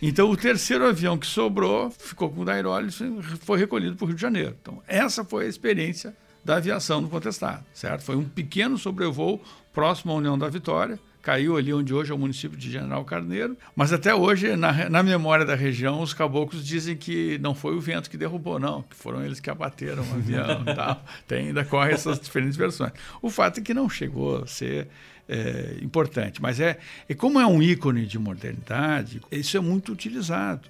Então, 0.00 0.30
o 0.30 0.36
terceiro 0.36 0.86
avião 0.86 1.18
que 1.18 1.26
sobrou 1.26 1.90
ficou 1.90 2.30
com 2.30 2.40
o 2.40 2.44
Dairoli 2.46 2.88
e 2.88 3.22
foi 3.36 3.58
recolhido 3.58 3.96
para 3.96 4.04
o 4.04 4.06
Rio 4.06 4.16
de 4.16 4.22
Janeiro. 4.22 4.56
Então, 4.62 4.82
essa 4.88 5.22
foi 5.22 5.44
a 5.44 5.48
experiência 5.48 6.16
da 6.44 6.56
aviação 6.56 7.00
no 7.00 7.08
contestado, 7.08 7.64
certo? 7.72 8.02
Foi 8.02 8.16
um 8.16 8.24
pequeno 8.24 8.78
sobrevoo 8.78 9.40
próximo 9.72 10.12
à 10.12 10.16
União 10.16 10.38
da 10.38 10.48
Vitória, 10.48 10.98
caiu 11.22 11.56
ali 11.56 11.72
onde 11.72 11.92
hoje 11.92 12.10
é 12.10 12.14
o 12.14 12.18
município 12.18 12.56
de 12.56 12.70
General 12.70 13.04
Carneiro, 13.04 13.56
mas 13.76 13.92
até 13.92 14.14
hoje, 14.14 14.56
na, 14.56 14.88
na 14.88 15.02
memória 15.02 15.44
da 15.44 15.54
região, 15.54 16.00
os 16.00 16.14
caboclos 16.14 16.64
dizem 16.64 16.96
que 16.96 17.38
não 17.38 17.54
foi 17.54 17.74
o 17.74 17.80
vento 17.80 18.08
que 18.08 18.16
derrubou, 18.16 18.58
não, 18.58 18.82
que 18.82 18.96
foram 18.96 19.22
eles 19.24 19.38
que 19.38 19.50
abateram 19.50 20.02
o 20.02 20.14
avião 20.14 20.62
e 20.62 20.74
tal. 20.74 21.04
Tem, 21.28 21.48
ainda 21.48 21.64
corre 21.64 21.92
essas 21.92 22.18
diferentes 22.18 22.56
versões. 22.56 22.92
O 23.20 23.28
fato 23.28 23.60
é 23.60 23.62
que 23.62 23.74
não 23.74 23.88
chegou 23.88 24.42
a 24.42 24.46
ser 24.46 24.88
é, 25.28 25.76
importante, 25.82 26.40
mas 26.40 26.58
é, 26.58 26.78
é 27.08 27.14
como 27.14 27.38
é 27.38 27.46
um 27.46 27.62
ícone 27.62 28.06
de 28.06 28.18
modernidade, 28.18 29.20
isso 29.30 29.56
é 29.56 29.60
muito 29.60 29.92
utilizado. 29.92 30.68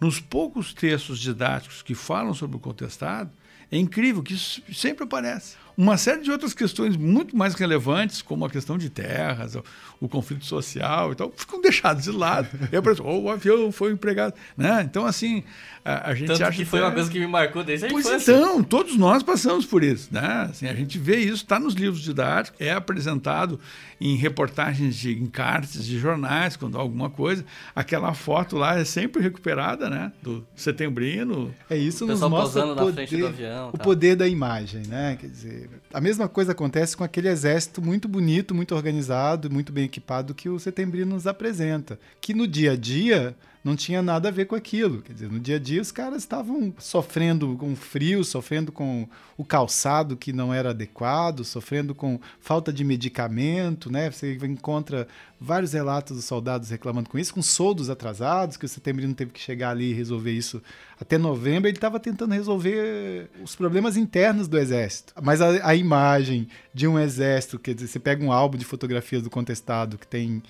Nos 0.00 0.20
poucos 0.20 0.72
textos 0.72 1.18
didáticos 1.18 1.82
que 1.82 1.94
falam 1.94 2.32
sobre 2.32 2.56
o 2.56 2.60
contestado, 2.60 3.30
é 3.70 3.78
incrível 3.78 4.22
que 4.22 4.34
isso 4.34 4.62
sempre 4.72 5.04
aparece. 5.04 5.56
Uma 5.78 5.96
série 5.96 6.22
de 6.22 6.30
outras 6.32 6.52
questões 6.52 6.96
muito 6.96 7.36
mais 7.36 7.54
relevantes, 7.54 8.20
como 8.20 8.44
a 8.44 8.50
questão 8.50 8.76
de 8.76 8.90
terras, 8.90 9.54
o, 9.54 9.62
o 10.00 10.08
conflito 10.08 10.44
social 10.44 11.12
e 11.12 11.14
tal, 11.14 11.32
ficam 11.36 11.60
deixados 11.60 12.02
de 12.02 12.10
lado. 12.10 12.48
E 12.72 12.76
aparece, 12.76 13.00
oh, 13.00 13.20
o 13.20 13.30
avião 13.30 13.70
foi 13.70 13.92
empregado. 13.92 14.34
Né? 14.56 14.82
Então, 14.82 15.06
assim, 15.06 15.44
a, 15.84 16.10
a 16.10 16.14
gente 16.16 16.26
Tanto 16.26 16.42
acha 16.42 16.56
que 16.56 16.64
foi 16.64 16.80
uma 16.80 16.90
coisa 16.90 17.08
que 17.08 17.20
me 17.20 17.28
marcou 17.28 17.62
desde 17.62 17.86
a 17.86 17.88
pois 17.88 18.04
infância. 18.04 18.32
então, 18.32 18.60
todos 18.62 18.96
nós 18.96 19.22
passamos 19.22 19.64
por 19.64 19.84
isso. 19.84 20.08
Né? 20.12 20.48
Assim, 20.50 20.66
a 20.66 20.74
gente 20.74 20.98
vê 20.98 21.18
isso, 21.18 21.44
está 21.44 21.60
nos 21.60 21.74
livros 21.74 22.02
didáticos, 22.02 22.60
é 22.60 22.72
apresentado 22.72 23.60
em 24.00 24.16
reportagens 24.16 24.96
de 24.96 25.12
encartes 25.12 25.84
de 25.84 25.98
jornais, 25.98 26.56
quando 26.56 26.76
há 26.76 26.80
alguma 26.80 27.10
coisa. 27.10 27.44
Aquela 27.74 28.14
foto 28.14 28.56
lá 28.56 28.78
é 28.78 28.84
sempre 28.84 29.22
recuperada, 29.22 29.90
né? 29.90 30.12
Do 30.22 30.46
setembrino. 30.54 31.54
É 31.68 31.76
isso, 31.76 32.06
nos 32.06 32.20
mostra 32.20 32.66
o 32.66 32.76
poder, 32.76 33.26
avião, 33.26 33.70
o 33.72 33.78
poder 33.78 34.16
da 34.16 34.28
imagem, 34.28 34.82
né? 34.86 35.16
Quer 35.20 35.28
dizer, 35.28 35.67
a 35.92 36.00
mesma 36.00 36.28
coisa 36.28 36.52
acontece 36.52 36.96
com 36.96 37.04
aquele 37.04 37.28
exército 37.28 37.80
muito 37.80 38.08
bonito, 38.08 38.54
muito 38.54 38.74
organizado, 38.74 39.50
muito 39.50 39.72
bem 39.72 39.84
equipado 39.84 40.34
que 40.34 40.48
o 40.48 40.58
setembrino 40.58 41.14
nos 41.14 41.26
apresenta, 41.26 41.98
que 42.20 42.34
no 42.34 42.46
dia 42.46 42.72
a 42.72 42.76
dia 42.76 43.34
não 43.68 43.76
tinha 43.76 44.02
nada 44.02 44.28
a 44.28 44.32
ver 44.32 44.46
com 44.46 44.54
aquilo. 44.54 45.02
Quer 45.02 45.12
dizer, 45.12 45.30
no 45.30 45.38
dia 45.38 45.56
a 45.56 45.58
dia 45.58 45.80
os 45.80 45.92
caras 45.92 46.18
estavam 46.18 46.72
sofrendo 46.78 47.54
com 47.56 47.76
frio, 47.76 48.24
sofrendo 48.24 48.72
com 48.72 49.06
o 49.36 49.44
calçado 49.44 50.16
que 50.16 50.32
não 50.32 50.52
era 50.52 50.70
adequado, 50.70 51.44
sofrendo 51.44 51.94
com 51.94 52.18
falta 52.40 52.72
de 52.72 52.82
medicamento, 52.82 53.92
né? 53.92 54.10
Você 54.10 54.38
encontra 54.42 55.06
vários 55.38 55.72
relatos 55.74 56.16
dos 56.16 56.24
soldados 56.24 56.70
reclamando 56.70 57.10
com 57.10 57.18
isso, 57.18 57.34
com 57.34 57.42
soldos 57.42 57.90
atrasados, 57.90 58.56
que 58.56 58.64
o 58.64 58.68
setembrino 58.68 59.14
teve 59.14 59.32
que 59.32 59.40
chegar 59.40 59.70
ali 59.70 59.90
e 59.90 59.94
resolver 59.94 60.32
isso 60.32 60.62
até 60.98 61.18
novembro. 61.18 61.68
Ele 61.68 61.76
estava 61.76 62.00
tentando 62.00 62.32
resolver 62.32 63.30
os 63.42 63.54
problemas 63.54 63.96
internos 63.96 64.48
do 64.48 64.58
exército. 64.58 65.12
Mas 65.22 65.42
a, 65.42 65.68
a 65.68 65.74
imagem 65.74 66.48
de 66.72 66.88
um 66.88 66.98
exército, 66.98 67.58
quer 67.58 67.74
dizer, 67.74 67.88
você 67.88 67.98
pega 67.98 68.24
um 68.24 68.32
álbum 68.32 68.56
de 68.56 68.64
fotografias 68.64 69.22
do 69.22 69.30
contestado 69.30 69.98
que 69.98 70.06
tem 70.06 70.42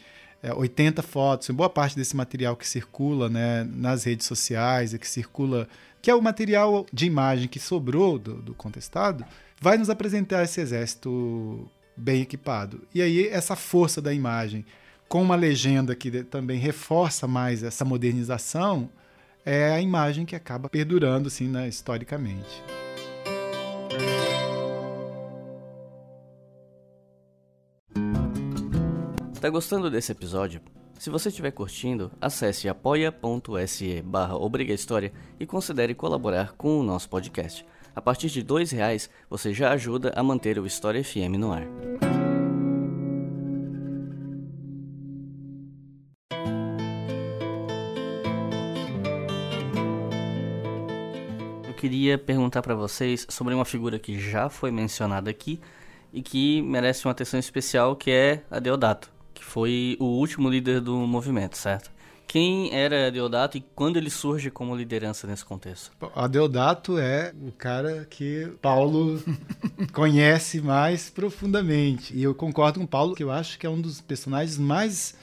é, 0.42 0.52
80 0.52 1.02
fotos, 1.02 1.50
boa 1.50 1.68
parte 1.68 1.96
desse 1.96 2.16
material 2.16 2.56
que 2.56 2.66
circula 2.66 3.28
né, 3.28 3.64
nas 3.64 4.04
redes 4.04 4.26
sociais 4.26 4.94
que 4.96 5.08
circula, 5.08 5.68
que 6.00 6.10
é 6.10 6.14
o 6.14 6.22
material 6.22 6.86
de 6.92 7.06
imagem 7.06 7.48
que 7.48 7.58
sobrou 7.58 8.18
do, 8.18 8.34
do 8.34 8.54
contestado, 8.54 9.24
vai 9.60 9.76
nos 9.76 9.90
apresentar 9.90 10.44
esse 10.44 10.60
exército 10.60 11.68
bem 11.96 12.22
equipado. 12.22 12.82
E 12.94 13.02
aí 13.02 13.26
essa 13.26 13.56
força 13.56 14.00
da 14.00 14.12
imagem, 14.12 14.64
com 15.08 15.22
uma 15.22 15.34
legenda 15.34 15.94
que 15.94 16.22
também 16.22 16.58
reforça 16.58 17.26
mais 17.26 17.62
essa 17.62 17.84
modernização, 17.84 18.88
é 19.44 19.72
a 19.72 19.80
imagem 19.80 20.24
que 20.24 20.36
acaba 20.36 20.68
perdurando 20.68 21.28
assim, 21.28 21.48
né, 21.48 21.66
historicamente. 21.66 22.62
Tá 29.40 29.48
gostando 29.48 29.88
desse 29.88 30.10
episódio? 30.10 30.60
Se 30.98 31.10
você 31.10 31.28
estiver 31.28 31.52
curtindo, 31.52 32.10
acesse 32.20 32.68
apoia.se 32.68 34.02
barra 34.02 34.34
História 34.74 35.12
e 35.38 35.46
considere 35.46 35.94
colaborar 35.94 36.54
com 36.54 36.80
o 36.80 36.82
nosso 36.82 37.08
podcast. 37.08 37.64
A 37.94 38.02
partir 38.02 38.28
de 38.30 38.40
R$ 38.40 38.64
reais 38.72 39.08
você 39.30 39.54
já 39.54 39.70
ajuda 39.70 40.12
a 40.16 40.24
manter 40.24 40.58
o 40.58 40.66
História 40.66 41.04
FM 41.04 41.38
no 41.38 41.52
ar. 41.52 41.62
Eu 51.64 51.74
queria 51.74 52.18
perguntar 52.18 52.60
para 52.60 52.74
vocês 52.74 53.24
sobre 53.30 53.54
uma 53.54 53.64
figura 53.64 54.00
que 54.00 54.18
já 54.18 54.48
foi 54.48 54.72
mencionada 54.72 55.30
aqui 55.30 55.60
e 56.12 56.22
que 56.22 56.60
merece 56.60 57.06
uma 57.06 57.12
atenção 57.12 57.38
especial, 57.38 57.94
que 57.94 58.10
é 58.10 58.42
a 58.50 58.58
Deodato 58.58 59.16
que 59.38 59.44
foi 59.44 59.96
o 60.00 60.04
último 60.04 60.48
líder 60.50 60.80
do 60.80 60.96
movimento, 61.06 61.56
certo? 61.56 61.90
Quem 62.26 62.74
era 62.74 63.10
Deodato 63.10 63.56
e 63.56 63.64
quando 63.74 63.96
ele 63.96 64.10
surge 64.10 64.50
como 64.50 64.76
liderança 64.76 65.26
nesse 65.26 65.44
contexto? 65.44 65.90
A 66.14 66.26
Deodato 66.26 66.98
é 66.98 67.32
o 67.40 67.50
cara 67.50 68.06
que 68.10 68.52
Paulo 68.60 69.22
conhece 69.94 70.60
mais 70.60 71.08
profundamente. 71.08 72.14
E 72.14 72.22
eu 72.22 72.34
concordo 72.34 72.80
com 72.80 72.86
Paulo 72.86 73.14
que 73.14 73.24
eu 73.24 73.30
acho 73.30 73.58
que 73.58 73.66
é 73.66 73.70
um 73.70 73.80
dos 73.80 74.02
personagens 74.02 74.58
mais 74.58 75.14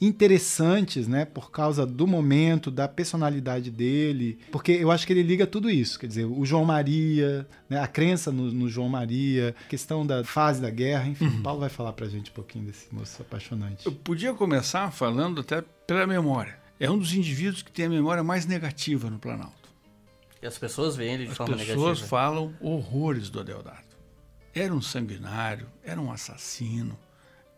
interessantes, 0.00 1.08
né, 1.08 1.24
por 1.24 1.50
causa 1.50 1.84
do 1.84 2.06
momento, 2.06 2.70
da 2.70 2.86
personalidade 2.86 3.70
dele, 3.70 4.38
porque 4.52 4.72
eu 4.72 4.90
acho 4.90 5.06
que 5.06 5.12
ele 5.12 5.22
liga 5.22 5.46
tudo 5.46 5.68
isso, 5.68 5.98
quer 5.98 6.06
dizer, 6.06 6.24
o 6.24 6.44
João 6.44 6.64
Maria, 6.64 7.46
né, 7.68 7.80
a 7.80 7.86
crença 7.86 8.30
no, 8.30 8.52
no 8.52 8.68
João 8.68 8.88
Maria, 8.88 9.54
a 9.66 9.68
questão 9.68 10.06
da 10.06 10.22
fase 10.22 10.60
da 10.60 10.70
guerra, 10.70 11.08
enfim, 11.08 11.26
uhum. 11.26 11.42
Paulo 11.42 11.60
vai 11.60 11.68
falar 11.68 11.92
pra 11.92 12.06
gente 12.06 12.30
um 12.30 12.34
pouquinho 12.34 12.64
desse 12.64 12.86
moço 12.94 13.20
apaixonante. 13.20 13.86
Eu 13.86 13.92
podia 13.92 14.32
começar 14.34 14.90
falando 14.92 15.40
até 15.40 15.62
pela 15.86 16.06
memória. 16.06 16.58
É 16.78 16.88
um 16.88 16.98
dos 16.98 17.12
indivíduos 17.12 17.62
que 17.62 17.72
tem 17.72 17.86
a 17.86 17.90
memória 17.90 18.22
mais 18.22 18.46
negativa 18.46 19.10
no 19.10 19.18
Planalto. 19.18 19.68
E 20.40 20.46
as 20.46 20.56
pessoas 20.56 20.94
veem 20.94 21.14
ele 21.14 21.24
de 21.24 21.32
as 21.32 21.36
forma 21.36 21.56
pessoas 21.56 21.76
negativa. 21.76 22.06
falam 22.06 22.54
horrores 22.60 23.28
do 23.28 23.40
Adeodato. 23.40 23.96
Era 24.54 24.72
um 24.72 24.80
sanguinário, 24.80 25.66
era 25.82 26.00
um 26.00 26.12
assassino, 26.12 26.96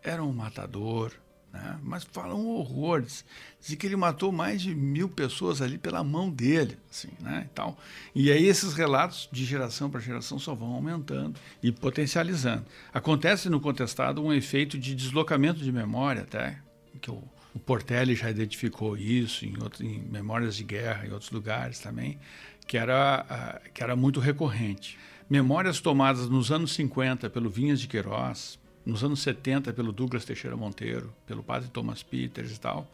era 0.03 0.23
um 0.23 0.33
matador, 0.33 1.11
né? 1.51 1.79
mas 1.83 2.03
falam 2.03 2.47
horrores. 2.47 3.25
Dizem 3.59 3.77
que 3.77 3.85
ele 3.85 3.95
matou 3.95 4.31
mais 4.31 4.61
de 4.61 4.73
mil 4.73 5.09
pessoas 5.09 5.61
ali 5.61 5.77
pela 5.77 6.03
mão 6.03 6.29
dele. 6.29 6.77
Assim, 6.89 7.09
né? 7.19 7.47
então, 7.51 7.75
e 8.15 8.31
aí 8.31 8.45
esses 8.45 8.73
relatos, 8.73 9.29
de 9.31 9.45
geração 9.45 9.89
para 9.89 9.99
geração, 9.99 10.39
só 10.39 10.55
vão 10.55 10.73
aumentando 10.73 11.39
e 11.61 11.71
potencializando. 11.71 12.65
Acontece 12.93 13.49
no 13.49 13.59
contestado 13.59 14.23
um 14.23 14.33
efeito 14.33 14.77
de 14.77 14.95
deslocamento 14.95 15.59
de 15.59 15.71
memória, 15.71 16.21
até, 16.21 16.59
que 17.01 17.11
o, 17.11 17.21
o 17.53 17.59
Portelli 17.59 18.15
já 18.15 18.29
identificou 18.29 18.97
isso 18.97 19.45
em, 19.45 19.61
outro, 19.61 19.85
em 19.85 19.99
memórias 19.99 20.55
de 20.55 20.63
guerra 20.63 21.05
em 21.05 21.11
outros 21.11 21.31
lugares 21.31 21.79
também, 21.79 22.17
que 22.65 22.77
era, 22.77 23.25
uh, 23.29 23.71
que 23.71 23.83
era 23.83 23.95
muito 23.95 24.19
recorrente. 24.19 24.97
Memórias 25.29 25.79
tomadas 25.79 26.29
nos 26.29 26.51
anos 26.51 26.73
50 26.73 27.29
pelo 27.29 27.49
Vinhas 27.49 27.79
de 27.79 27.87
Queiroz, 27.87 28.59
nos 28.85 29.03
anos 29.03 29.21
70 29.21 29.73
pelo 29.73 29.91
Douglas 29.91 30.25
Teixeira 30.25 30.57
Monteiro, 30.57 31.13
pelo 31.25 31.43
padre 31.43 31.69
Thomas 31.69 32.01
Peters 32.03 32.55
e 32.55 32.59
tal, 32.59 32.89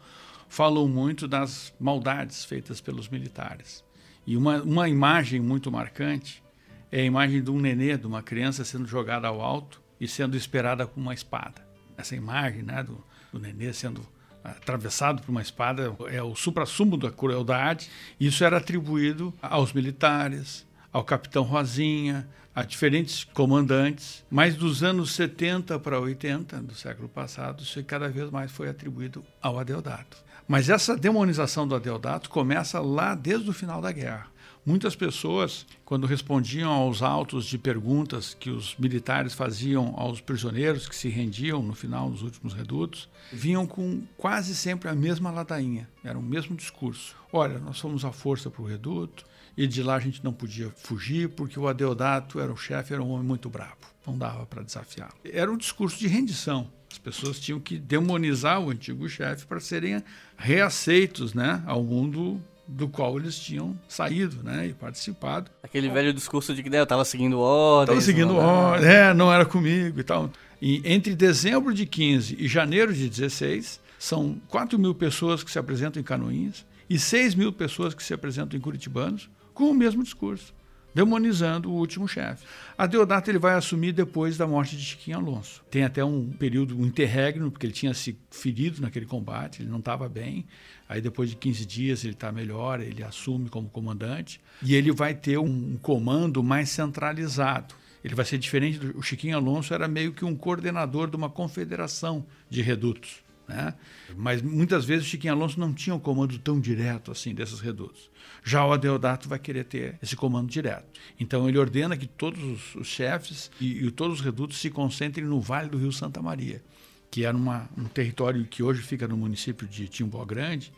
falam 0.48 0.88
muito 0.88 1.28
das 1.28 1.72
maldades 1.78 2.44
feitas 2.44 2.80
pelos 2.80 3.08
militares. 3.08 3.84
E 4.26 4.36
uma, 4.36 4.62
uma 4.62 4.88
imagem 4.88 5.40
muito 5.40 5.70
marcante 5.70 6.42
é 6.90 7.00
a 7.00 7.04
imagem 7.04 7.42
de 7.42 7.50
um 7.50 7.58
nenê, 7.58 7.96
de 7.96 8.06
uma 8.06 8.22
criança 8.22 8.64
sendo 8.64 8.86
jogada 8.86 9.28
ao 9.28 9.40
alto 9.40 9.80
e 10.00 10.06
sendo 10.06 10.36
esperada 10.36 10.86
com 10.86 11.00
uma 11.00 11.14
espada. 11.14 11.66
Essa 11.96 12.14
imagem 12.14 12.62
né, 12.62 12.82
do, 12.82 13.02
do 13.32 13.38
nenê 13.38 13.72
sendo 13.72 14.06
atravessado 14.42 15.22
por 15.22 15.30
uma 15.30 15.42
espada 15.42 15.94
é 16.10 16.22
o 16.22 16.34
supra-sumo 16.34 16.96
da 16.96 17.10
crueldade. 17.10 17.90
Isso 18.18 18.44
era 18.44 18.58
atribuído 18.58 19.34
aos 19.42 19.72
militares, 19.72 20.66
ao 20.92 21.04
capitão 21.04 21.42
Rosinha, 21.42 22.28
a 22.58 22.64
diferentes 22.64 23.22
comandantes, 23.22 24.24
mas 24.28 24.56
dos 24.56 24.82
anos 24.82 25.12
70 25.12 25.78
para 25.78 26.00
80 26.00 26.60
do 26.62 26.74
século 26.74 27.08
passado, 27.08 27.62
isso 27.62 27.82
cada 27.84 28.08
vez 28.08 28.32
mais 28.32 28.50
foi 28.50 28.68
atribuído 28.68 29.24
ao 29.40 29.60
Adeodato. 29.60 30.16
Mas 30.48 30.68
essa 30.68 30.96
demonização 30.96 31.68
do 31.68 31.76
Adeodato 31.76 32.28
começa 32.28 32.80
lá 32.80 33.14
desde 33.14 33.48
o 33.48 33.52
final 33.52 33.80
da 33.80 33.92
guerra. 33.92 34.26
Muitas 34.66 34.96
pessoas, 34.96 35.64
quando 35.84 36.04
respondiam 36.04 36.72
aos 36.72 37.00
autos 37.00 37.46
de 37.46 37.56
perguntas 37.56 38.34
que 38.34 38.50
os 38.50 38.74
militares 38.76 39.34
faziam 39.34 39.94
aos 39.96 40.20
prisioneiros 40.20 40.88
que 40.88 40.96
se 40.96 41.08
rendiam 41.08 41.62
no 41.62 41.76
final 41.76 42.10
dos 42.10 42.22
últimos 42.22 42.54
redutos, 42.54 43.08
vinham 43.32 43.68
com 43.68 44.02
quase 44.16 44.52
sempre 44.52 44.88
a 44.88 44.96
mesma 44.96 45.30
ladainha, 45.30 45.88
era 46.02 46.18
o 46.18 46.22
mesmo 46.22 46.56
discurso. 46.56 47.14
Olha, 47.32 47.60
nós 47.60 47.78
fomos 47.78 48.04
a 48.04 48.10
força 48.10 48.50
para 48.50 48.62
o 48.62 48.66
reduto, 48.66 49.24
e 49.58 49.66
de 49.66 49.82
lá 49.82 49.96
a 49.96 49.98
gente 49.98 50.22
não 50.22 50.32
podia 50.32 50.70
fugir 50.76 51.28
porque 51.30 51.58
o 51.58 51.66
Adeodato 51.66 52.38
era 52.38 52.52
o 52.52 52.56
chefe, 52.56 52.94
era 52.94 53.02
um 53.02 53.10
homem 53.10 53.26
muito 53.26 53.50
bravo, 53.50 53.74
não 54.06 54.16
dava 54.16 54.46
para 54.46 54.62
desafiá-lo. 54.62 55.14
Era 55.24 55.50
um 55.50 55.56
discurso 55.56 55.98
de 55.98 56.06
rendição. 56.06 56.70
As 56.88 56.96
pessoas 56.96 57.40
tinham 57.40 57.58
que 57.58 57.76
demonizar 57.76 58.60
o 58.60 58.70
antigo 58.70 59.08
chefe 59.08 59.44
para 59.46 59.58
serem 59.58 60.00
reaceitos 60.36 61.34
né, 61.34 61.60
ao 61.66 61.82
mundo 61.82 62.40
do 62.68 62.86
qual 62.88 63.18
eles 63.18 63.36
tinham 63.36 63.76
saído 63.88 64.44
né, 64.44 64.68
e 64.68 64.72
participado. 64.72 65.50
Aquele 65.60 65.88
velho 65.88 66.14
discurso 66.14 66.54
de 66.54 66.62
que 66.62 66.70
né, 66.70 66.78
eu 66.78 66.84
estava 66.84 67.04
seguindo 67.04 67.40
ordens. 67.40 67.98
Estava 67.98 68.00
seguindo 68.00 68.36
ordens, 68.36 68.86
é, 68.86 69.12
não 69.12 69.32
era 69.32 69.44
comigo 69.44 69.98
e 69.98 70.04
tal. 70.04 70.30
E 70.62 70.80
entre 70.84 71.16
dezembro 71.16 71.74
de 71.74 71.84
15 71.84 72.36
e 72.38 72.46
janeiro 72.46 72.94
de 72.94 73.08
16, 73.08 73.80
são 73.98 74.40
4 74.46 74.78
mil 74.78 74.94
pessoas 74.94 75.42
que 75.42 75.50
se 75.50 75.58
apresentam 75.58 76.00
em 76.00 76.04
Canoinhas 76.04 76.64
e 76.88 76.96
6 76.96 77.34
mil 77.34 77.52
pessoas 77.52 77.92
que 77.92 78.04
se 78.04 78.14
apresentam 78.14 78.56
em 78.56 78.60
Curitibanos 78.60 79.28
com 79.58 79.72
o 79.72 79.74
mesmo 79.74 80.04
discurso, 80.04 80.54
demonizando 80.94 81.68
o 81.68 81.74
último 81.74 82.06
chefe. 82.06 82.46
A 82.78 82.86
Deodato 82.86 83.28
ele 83.28 83.40
vai 83.40 83.54
assumir 83.54 83.90
depois 83.90 84.36
da 84.36 84.46
morte 84.46 84.76
de 84.76 84.84
Chiquinho 84.84 85.18
Alonso. 85.18 85.64
Tem 85.68 85.82
até 85.82 86.04
um 86.04 86.30
período, 86.30 86.78
um 86.78 86.86
interregno, 86.86 87.50
porque 87.50 87.66
ele 87.66 87.72
tinha 87.72 87.92
se 87.92 88.16
ferido 88.30 88.80
naquele 88.80 89.04
combate, 89.04 89.60
ele 89.60 89.68
não 89.68 89.80
estava 89.80 90.08
bem. 90.08 90.46
Aí 90.88 91.00
depois 91.00 91.30
de 91.30 91.34
15 91.34 91.66
dias 91.66 92.04
ele 92.04 92.12
está 92.12 92.30
melhor, 92.30 92.80
ele 92.80 93.02
assume 93.02 93.48
como 93.48 93.68
comandante 93.68 94.40
e 94.62 94.76
ele 94.76 94.92
vai 94.92 95.12
ter 95.12 95.38
um 95.38 95.76
comando 95.82 96.40
mais 96.40 96.68
centralizado. 96.68 97.74
Ele 98.04 98.14
vai 98.14 98.24
ser 98.24 98.38
diferente 98.38 98.78
do 98.78 98.96
o 98.96 99.02
Chiquinho 99.02 99.36
Alonso 99.36 99.74
era 99.74 99.88
meio 99.88 100.12
que 100.12 100.24
um 100.24 100.36
coordenador 100.36 101.10
de 101.10 101.16
uma 101.16 101.28
confederação 101.28 102.24
de 102.48 102.62
redutos. 102.62 103.24
Né? 103.48 103.74
Mas 104.14 104.42
muitas 104.42 104.84
vezes 104.84 105.06
o 105.06 105.08
Chiquinho 105.08 105.32
Alonso 105.32 105.58
não 105.58 105.72
tinha 105.72 105.96
um 105.96 105.98
comando 105.98 106.38
tão 106.38 106.60
direto 106.60 107.10
assim 107.10 107.34
desses 107.34 107.60
redutos. 107.60 108.10
Já 108.44 108.64
o 108.64 108.72
Adeodato 108.72 109.28
vai 109.28 109.38
querer 109.38 109.64
ter 109.64 109.98
esse 110.02 110.14
comando 110.14 110.50
direto. 110.50 110.86
Então 111.18 111.48
ele 111.48 111.58
ordena 111.58 111.96
que 111.96 112.06
todos 112.06 112.42
os, 112.42 112.74
os 112.74 112.86
chefes 112.86 113.50
e, 113.58 113.86
e, 113.86 113.90
todos 113.90 114.18
os 114.18 114.24
redutos 114.24 114.58
se 114.58 114.68
concentrem 114.68 115.24
no 115.24 115.40
Vale 115.40 115.70
do 115.70 115.78
Rio 115.78 115.90
Santa 115.90 116.20
Maria, 116.20 116.62
que 117.10 117.24
era 117.24 117.36
uma, 117.36 117.68
um 117.76 117.84
território 117.84 118.44
que 118.44 118.62
hoje 118.62 118.82
fica 118.82 119.08
no 119.08 119.16
município 119.16 119.66
de 119.66 119.88
Timbó 119.88 120.24
Grande, 120.26 120.70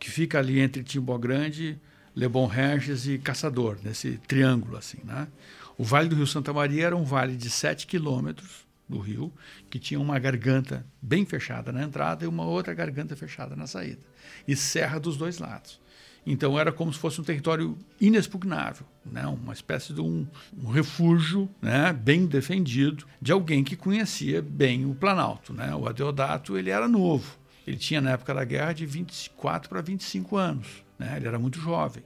que 0.00 0.10
fica 0.10 0.38
ali 0.38 0.60
entre 0.60 0.82
Timbó 0.82 1.18
Grande, 1.18 1.78
Lebon 2.16 2.46
Regis 2.46 3.06
e 3.06 3.18
Caçador, 3.18 3.76
nesse 3.82 4.18
triângulo 4.26 4.78
assim. 4.78 4.98
Né? 5.04 5.28
O 5.76 5.84
Vale 5.84 6.08
do 6.08 6.16
Rio 6.16 6.26
Santa 6.26 6.54
Maria 6.54 6.86
era 6.86 6.96
um 6.96 7.04
vale 7.04 7.36
de 7.36 7.50
7 7.50 7.86
quilômetros 7.86 8.63
do 8.88 8.98
rio, 8.98 9.32
que 9.70 9.78
tinha 9.78 9.98
uma 9.98 10.18
garganta 10.18 10.86
bem 11.00 11.24
fechada 11.24 11.72
na 11.72 11.82
entrada 11.82 12.24
e 12.24 12.28
uma 12.28 12.44
outra 12.44 12.74
garganta 12.74 13.16
fechada 13.16 13.56
na 13.56 13.66
saída, 13.66 14.02
e 14.46 14.54
serra 14.54 14.98
dos 14.98 15.16
dois 15.16 15.38
lados. 15.38 15.80
Então 16.26 16.58
era 16.58 16.72
como 16.72 16.92
se 16.92 16.98
fosse 16.98 17.20
um 17.20 17.24
território 17.24 17.76
inexpugnável, 18.00 18.86
né? 19.04 19.26
uma 19.26 19.52
espécie 19.52 19.92
de 19.92 20.00
um, 20.00 20.26
um 20.56 20.70
refúgio 20.70 21.48
né? 21.60 21.92
bem 21.92 22.26
defendido 22.26 23.06
de 23.20 23.30
alguém 23.30 23.62
que 23.62 23.76
conhecia 23.76 24.40
bem 24.40 24.86
o 24.86 24.94
Planalto. 24.94 25.52
Né? 25.52 25.74
O 25.74 25.86
Adeodato 25.86 26.56
ele 26.56 26.70
era 26.70 26.88
novo, 26.88 27.38
ele 27.66 27.76
tinha 27.76 28.00
na 28.00 28.12
época 28.12 28.32
da 28.32 28.44
guerra 28.44 28.72
de 28.72 28.86
24 28.86 29.68
para 29.68 29.82
25 29.82 30.36
anos, 30.36 30.82
né? 30.98 31.14
ele 31.16 31.28
era 31.28 31.38
muito 31.38 31.60
jovem. 31.60 32.02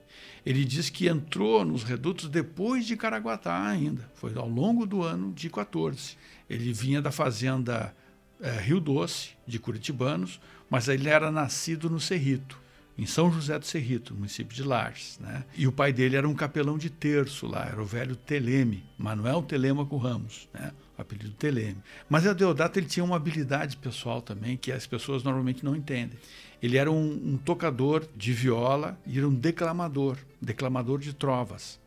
Ele 0.48 0.64
diz 0.64 0.88
que 0.88 1.06
entrou 1.06 1.62
nos 1.62 1.82
redutos 1.82 2.26
depois 2.26 2.86
de 2.86 2.96
Caraguatá 2.96 3.66
ainda, 3.66 4.10
foi 4.14 4.32
ao 4.34 4.48
longo 4.48 4.86
do 4.86 5.02
ano 5.02 5.30
de 5.30 5.50
14. 5.50 6.16
Ele 6.48 6.72
vinha 6.72 7.02
da 7.02 7.12
fazenda 7.12 7.94
é, 8.40 8.58
Rio 8.58 8.80
Doce, 8.80 9.32
de 9.46 9.58
Curitibanos, 9.58 10.40
mas 10.70 10.88
ele 10.88 11.10
era 11.10 11.30
nascido 11.30 11.90
no 11.90 12.00
Cerrito, 12.00 12.58
em 12.96 13.04
São 13.04 13.30
José 13.30 13.58
do 13.58 13.66
Cerrito, 13.66 14.14
no 14.14 14.20
município 14.20 14.56
de 14.56 14.62
Lages. 14.62 15.18
Né? 15.20 15.44
E 15.54 15.66
o 15.66 15.72
pai 15.72 15.92
dele 15.92 16.16
era 16.16 16.26
um 16.26 16.34
capelão 16.34 16.78
de 16.78 16.88
terço 16.88 17.46
lá, 17.46 17.66
era 17.66 17.82
o 17.82 17.84
velho 17.84 18.16
Teleme, 18.16 18.86
Manuel 18.96 19.42
Telêmaco 19.42 19.98
Ramos, 19.98 20.48
né? 20.54 20.72
Apelido 20.98 21.30
Teleme. 21.30 21.78
Mas 22.10 22.26
o 22.26 22.34
Deodato 22.34 22.78
ele 22.78 22.86
tinha 22.86 23.04
uma 23.04 23.16
habilidade 23.16 23.76
pessoal 23.76 24.20
também 24.20 24.56
que 24.56 24.72
as 24.72 24.86
pessoas 24.86 25.22
normalmente 25.22 25.64
não 25.64 25.76
entendem. 25.76 26.18
Ele 26.60 26.76
era 26.76 26.90
um, 26.90 27.34
um 27.34 27.36
tocador 27.36 28.04
de 28.16 28.32
viola 28.32 28.98
e 29.06 29.16
era 29.16 29.28
um 29.28 29.34
declamador, 29.34 30.18
declamador 30.42 30.98
de 30.98 31.12
trovas 31.12 31.78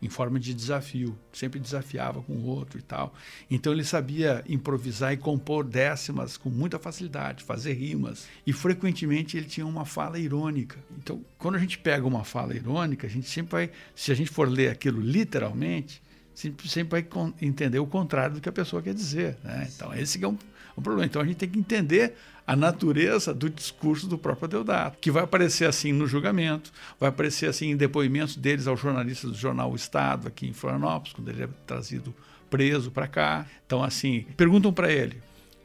em 0.00 0.08
forma 0.08 0.38
de 0.38 0.52
desafio, 0.52 1.18
sempre 1.32 1.58
desafiava 1.58 2.20
com 2.22 2.34
o 2.34 2.44
outro 2.44 2.78
e 2.78 2.82
tal. 2.82 3.14
Então 3.50 3.72
ele 3.72 3.84
sabia 3.84 4.44
improvisar 4.48 5.12
e 5.12 5.16
compor 5.16 5.64
décimas 5.64 6.36
com 6.36 6.50
muita 6.50 6.78
facilidade, 6.78 7.42
fazer 7.42 7.72
rimas. 7.72 8.26
E 8.46 8.52
frequentemente 8.52 9.36
ele 9.36 9.46
tinha 9.46 9.66
uma 9.66 9.84
fala 9.84 10.18
irônica. 10.18 10.78
Então, 10.98 11.24
quando 11.38 11.56
a 11.56 11.58
gente 11.58 11.78
pega 11.78 12.06
uma 12.06 12.24
fala 12.24 12.54
irônica, 12.54 13.06
a 13.06 13.10
gente 13.10 13.28
sempre 13.28 13.52
vai, 13.52 13.70
se 13.94 14.12
a 14.12 14.14
gente 14.14 14.30
for 14.30 14.48
ler 14.48 14.70
aquilo 14.70 15.00
literalmente, 15.00 16.02
sempre, 16.36 17.02
vai 17.02 17.06
entender 17.40 17.78
o 17.78 17.86
contrário 17.86 18.34
do 18.36 18.40
que 18.40 18.48
a 18.48 18.52
pessoa 18.52 18.82
quer 18.82 18.92
dizer. 18.92 19.38
Né? 19.42 19.68
Então, 19.74 19.92
esse 19.94 20.22
é 20.22 20.28
um, 20.28 20.36
um 20.76 20.82
problema. 20.82 21.06
Então, 21.06 21.22
a 21.22 21.24
gente 21.24 21.38
tem 21.38 21.48
que 21.48 21.58
entender 21.58 22.14
a 22.46 22.54
natureza 22.54 23.34
do 23.34 23.48
discurso 23.50 24.06
do 24.06 24.16
próprio 24.16 24.46
Deodato, 24.46 24.98
que 25.00 25.10
vai 25.10 25.24
aparecer 25.24 25.66
assim 25.66 25.92
no 25.92 26.06
julgamento, 26.06 26.70
vai 27.00 27.08
aparecer 27.08 27.48
assim 27.48 27.70
em 27.70 27.76
depoimentos 27.76 28.36
deles 28.36 28.66
ao 28.66 28.76
jornalista 28.76 29.26
do 29.26 29.34
jornal 29.34 29.72
O 29.72 29.76
Estado, 29.76 30.28
aqui 30.28 30.46
em 30.46 30.52
Florianópolis, 30.52 31.14
quando 31.14 31.28
ele 31.30 31.44
é 31.44 31.48
trazido 31.66 32.14
preso 32.50 32.90
para 32.90 33.08
cá. 33.08 33.46
Então, 33.66 33.82
assim, 33.82 34.26
perguntam 34.36 34.72
para 34.72 34.92
ele: 34.92 35.20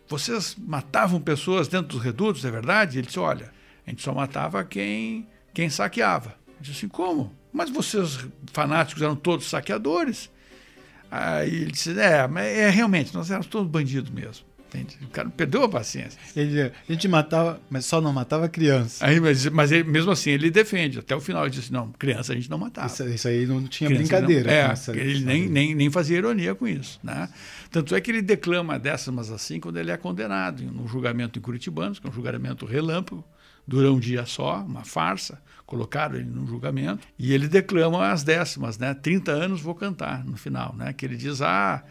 vocês 0.07 0.55
matavam 0.57 1.21
pessoas 1.21 1.67
dentro 1.67 1.89
dos 1.89 2.01
redutos, 2.01 2.45
é 2.45 2.49
verdade? 2.49 2.97
Ele 2.97 3.05
disse: 3.05 3.19
olha, 3.19 3.51
a 3.85 3.89
gente 3.89 4.01
só 4.01 4.13
matava 4.13 4.63
quem, 4.63 5.27
quem 5.53 5.69
saqueava. 5.69 6.35
Ele 6.47 6.57
disse 6.61 6.85
assim: 6.85 6.87
como? 6.87 7.35
Mas 7.53 7.69
vocês, 7.69 8.25
fanáticos, 8.53 9.03
eram 9.03 9.15
todos 9.15 9.49
saqueadores. 9.49 10.30
Aí 11.11 11.53
ele 11.53 11.71
disse: 11.71 11.99
é, 11.99 12.25
mas 12.25 12.45
é 12.45 12.69
realmente, 12.69 13.13
nós 13.13 13.29
éramos 13.29 13.47
todos 13.47 13.69
bandidos 13.69 14.09
mesmo. 14.09 14.45
Entende? 14.73 14.97
O 15.03 15.09
cara 15.09 15.29
perdeu 15.29 15.63
a 15.63 15.69
paciência. 15.69 16.17
Ele, 16.33 16.61
a 16.61 16.71
gente 16.87 17.05
matava, 17.09 17.59
mas 17.69 17.83
só 17.83 17.99
não 17.99 18.13
matava 18.13 18.47
criança. 18.47 19.05
Aí, 19.05 19.19
mas, 19.19 19.45
mas 19.47 19.69
ele, 19.69 19.83
mesmo 19.83 20.11
assim 20.11 20.29
ele 20.29 20.49
defende. 20.49 20.99
Até 20.99 21.13
o 21.13 21.19
final 21.19 21.43
ele 21.43 21.51
disse: 21.51 21.73
não, 21.73 21.91
criança 21.91 22.31
a 22.31 22.35
gente 22.35 22.49
não 22.49 22.57
matava. 22.57 22.87
Isso, 22.87 23.05
isso 23.09 23.27
aí 23.27 23.45
não 23.45 23.67
tinha 23.67 23.89
criança 23.89 24.07
brincadeira. 24.07 24.49
Não, 24.49 24.57
é, 24.57 24.71
essa, 24.71 24.97
ele 24.97 25.25
nem, 25.25 25.49
nem, 25.49 25.75
nem 25.75 25.91
fazia 25.91 26.17
ironia 26.17 26.55
com 26.55 26.65
isso. 26.65 26.97
Né? 27.03 27.27
Tanto 27.69 27.93
é 27.93 27.99
que 27.99 28.09
ele 28.11 28.21
declama 28.21 28.79
dessas, 28.79 29.13
mas 29.13 29.29
assim, 29.29 29.59
quando 29.59 29.77
ele 29.77 29.91
é 29.91 29.97
condenado 29.97 30.63
num 30.63 30.87
julgamento 30.87 31.37
em 31.37 31.41
Curitibanos, 31.41 31.99
que 31.99 32.07
é 32.07 32.09
um 32.09 32.13
julgamento 32.13 32.65
relâmpago, 32.65 33.25
dura 33.67 33.91
um 33.91 33.99
dia 33.99 34.25
só, 34.25 34.63
uma 34.63 34.85
farsa. 34.85 35.41
Colocaram 35.71 36.15
ele 36.15 36.29
num 36.29 36.45
julgamento 36.45 37.07
e 37.17 37.33
ele 37.33 37.47
declama 37.47 38.11
as 38.11 38.23
décimas, 38.23 38.77
né? 38.77 38.93
30 38.93 39.31
anos 39.31 39.61
vou 39.61 39.73
cantar 39.73 40.21
no 40.25 40.35
final, 40.35 40.75
né? 40.75 40.91
Que 40.91 41.05
ele 41.05 41.15
diz: 41.15 41.41
ah 41.41 41.81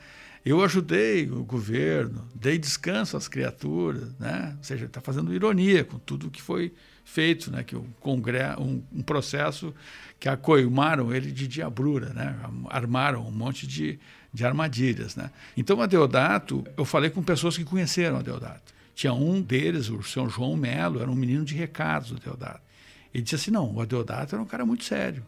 eu 0.45 0.63
ajudei 0.63 1.31
o 1.31 1.43
governo, 1.43 2.29
dei 2.35 2.59
descanso 2.59 3.17
às 3.17 3.27
criaturas, 3.27 4.07
né? 4.19 4.55
ou 4.59 4.65
seja, 4.65 4.85
está 4.85 5.01
fazendo 5.01 5.33
ironia 5.33 5.83
com 5.83 5.99
tudo 5.99 6.31
que 6.31 6.43
foi 6.43 6.75
feito, 7.07 7.51
né? 7.51 7.63
que 7.63 7.75
o 7.75 7.87
congresso, 8.01 8.61
um, 8.61 8.83
um, 8.93 9.03
processo 9.03 9.75
que 10.19 10.29
acoimaram 10.29 11.15
ele 11.15 11.33
de 11.33 11.49
diabrura, 11.49 12.13
né? 12.13 12.39
armaram 12.69 13.27
um 13.27 13.31
monte 13.31 13.67
de, 13.67 13.99
de 14.31 14.45
armadilhas. 14.45 15.17
Né? 15.17 15.31
Então, 15.57 15.87
Deodato, 15.87 16.67
eu 16.77 16.85
falei 16.85 17.09
com 17.09 17.23
pessoas 17.23 17.57
que 17.57 17.65
conheceram 17.65 18.19
a 18.19 18.23
Deodato. 18.23 18.75
Tinha 18.95 19.15
um 19.15 19.41
deles, 19.41 19.89
o 19.89 20.03
senhor 20.03 20.29
João 20.29 20.55
Melo, 20.55 21.01
era 21.01 21.11
um 21.11 21.15
menino 21.15 21.45
de 21.47 21.55
recados 21.55 22.11
do 22.11 22.21
Deodato. 22.21 22.70
Ele 23.13 23.23
disse 23.23 23.37
assim, 23.37 23.51
não, 23.51 23.75
o 23.75 23.81
Adeodato 23.81 24.35
era 24.35 24.43
um 24.43 24.47
cara 24.47 24.65
muito 24.65 24.85
sério. 24.85 25.25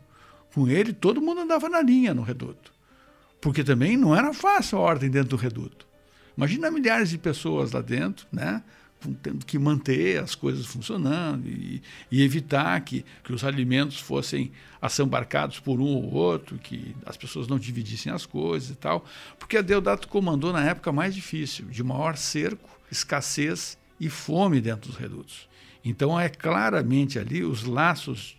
Com 0.55 0.69
ele, 0.69 0.93
todo 0.93 1.21
mundo 1.21 1.41
andava 1.41 1.69
na 1.69 1.81
linha 1.81 2.15
no 2.15 2.23
reduto 2.23 2.73
porque 3.43 3.65
também 3.65 3.97
não 3.97 4.15
era 4.15 4.33
fácil 4.33 4.79
a 4.79 4.81
ordem 4.81 5.11
dentro 5.11 5.31
do 5.31 5.37
reduto. 5.37 5.85
Imagina 6.37 6.71
milhares 6.71 7.11
de 7.11 7.19
pessoas 7.19 7.73
lá 7.73 7.83
dentro, 7.83 8.25
né? 8.33 8.63
tendo 9.21 9.45
que 9.45 9.59
manter 9.59 10.23
as 10.23 10.37
coisas 10.37 10.65
funcionando 10.65 11.49
e, 11.49 11.83
e, 12.09 12.23
evitar 12.23 12.81
que, 12.83 13.05
que 13.25 13.33
os 13.33 13.43
alimentos 13.43 13.99
fossem 13.99 14.53
assambarcados 14.81 15.59
por 15.59 15.81
um 15.81 15.87
ou 15.87 16.13
outro, 16.13 16.57
que 16.57 16.95
as 17.05 17.17
pessoas 17.17 17.49
não 17.49 17.59
dividissem 17.59 18.13
as 18.13 18.25
coisas 18.25 18.71
e 18.71 18.77
tal. 18.77 19.05
Porque 19.41 19.57
a 19.57 19.61
Deodato 19.61 20.07
comandou 20.07 20.53
na 20.53 20.65
época 20.65 20.93
mais 20.93 21.17
difícil, 21.17 21.65
de 21.65 21.83
maior 21.83 22.17
cerco, 22.17 22.71
escassez 22.93 23.77
e 23.99 24.09
fome 24.09 24.61
dentro 24.61 24.89
dos 24.89 24.97
redutos. 24.97 25.49
Então 25.85 26.19
é 26.19 26.29
claramente 26.29 27.19
ali 27.19 27.43
os 27.45 27.65
laços 27.65 28.37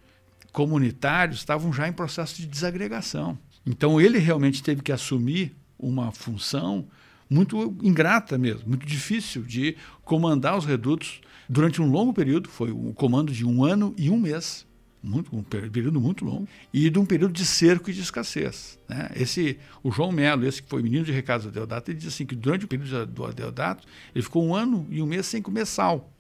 comunitários 0.52 1.40
estavam 1.40 1.74
já 1.74 1.88
em 1.88 1.94
processo 1.94 2.36
de 2.36 2.46
desagregação. 2.46 3.38
Então 3.66 4.00
ele 4.00 4.20
realmente 4.20 4.62
teve 4.62 4.82
que 4.82 4.92
assumir 4.92 5.56
uma 5.78 6.12
função 6.12 6.88
muito 7.30 7.76
ingrata 7.82 8.38
mesmo, 8.38 8.70
muito 8.70 8.86
difícil 8.86 9.42
de 9.42 9.76
comandar 10.04 10.58
os 10.58 10.66
redutos 10.66 11.22
durante 11.50 11.82
um 11.82 11.90
longo 11.90 12.14
período, 12.14 12.48
foi 12.50 12.72
um 12.72 12.94
comando 12.94 13.32
de 13.32 13.46
um 13.46 13.64
ano 13.64 13.94
e 13.98 14.10
um 14.10 14.18
mês, 14.18 14.66
muito, 15.02 15.36
um 15.36 15.44
período 15.44 16.00
muito 16.00 16.24
longo, 16.24 16.48
e 16.74 16.90
de 16.90 17.00
um 17.00 17.06
período 17.06 17.34
de 17.34 17.46
cerco 17.46 17.90
e 17.90 17.94
de 17.94 18.02
escassez. 18.02 18.80
Né? 18.88 19.10
Esse, 19.16 19.58
o 19.82 19.92
João 19.92 20.12
Melo, 20.12 20.46
esse 20.46 20.62
que 20.62 20.70
foi 20.70 20.82
menino 20.82 21.04
de 21.04 21.12
recados 21.12 21.46
do 21.46 21.52
Deodato, 21.52 21.92
ele 21.92 21.98
diz 21.98 22.10
assim 22.10 22.26
que 22.26 22.36
durante 22.36 22.66
o 22.66 22.68
período 22.68 23.06
do 23.08 23.34
Deodato, 23.34 23.86
ele 24.14 24.24
ficou 24.24 24.46
um 24.46 24.56
ano 24.56 24.88
e 24.90 25.02
um 25.02 25.06
mês 25.06 25.26
sem 25.26 25.42
comer 25.42 25.66
sal. 25.66 26.13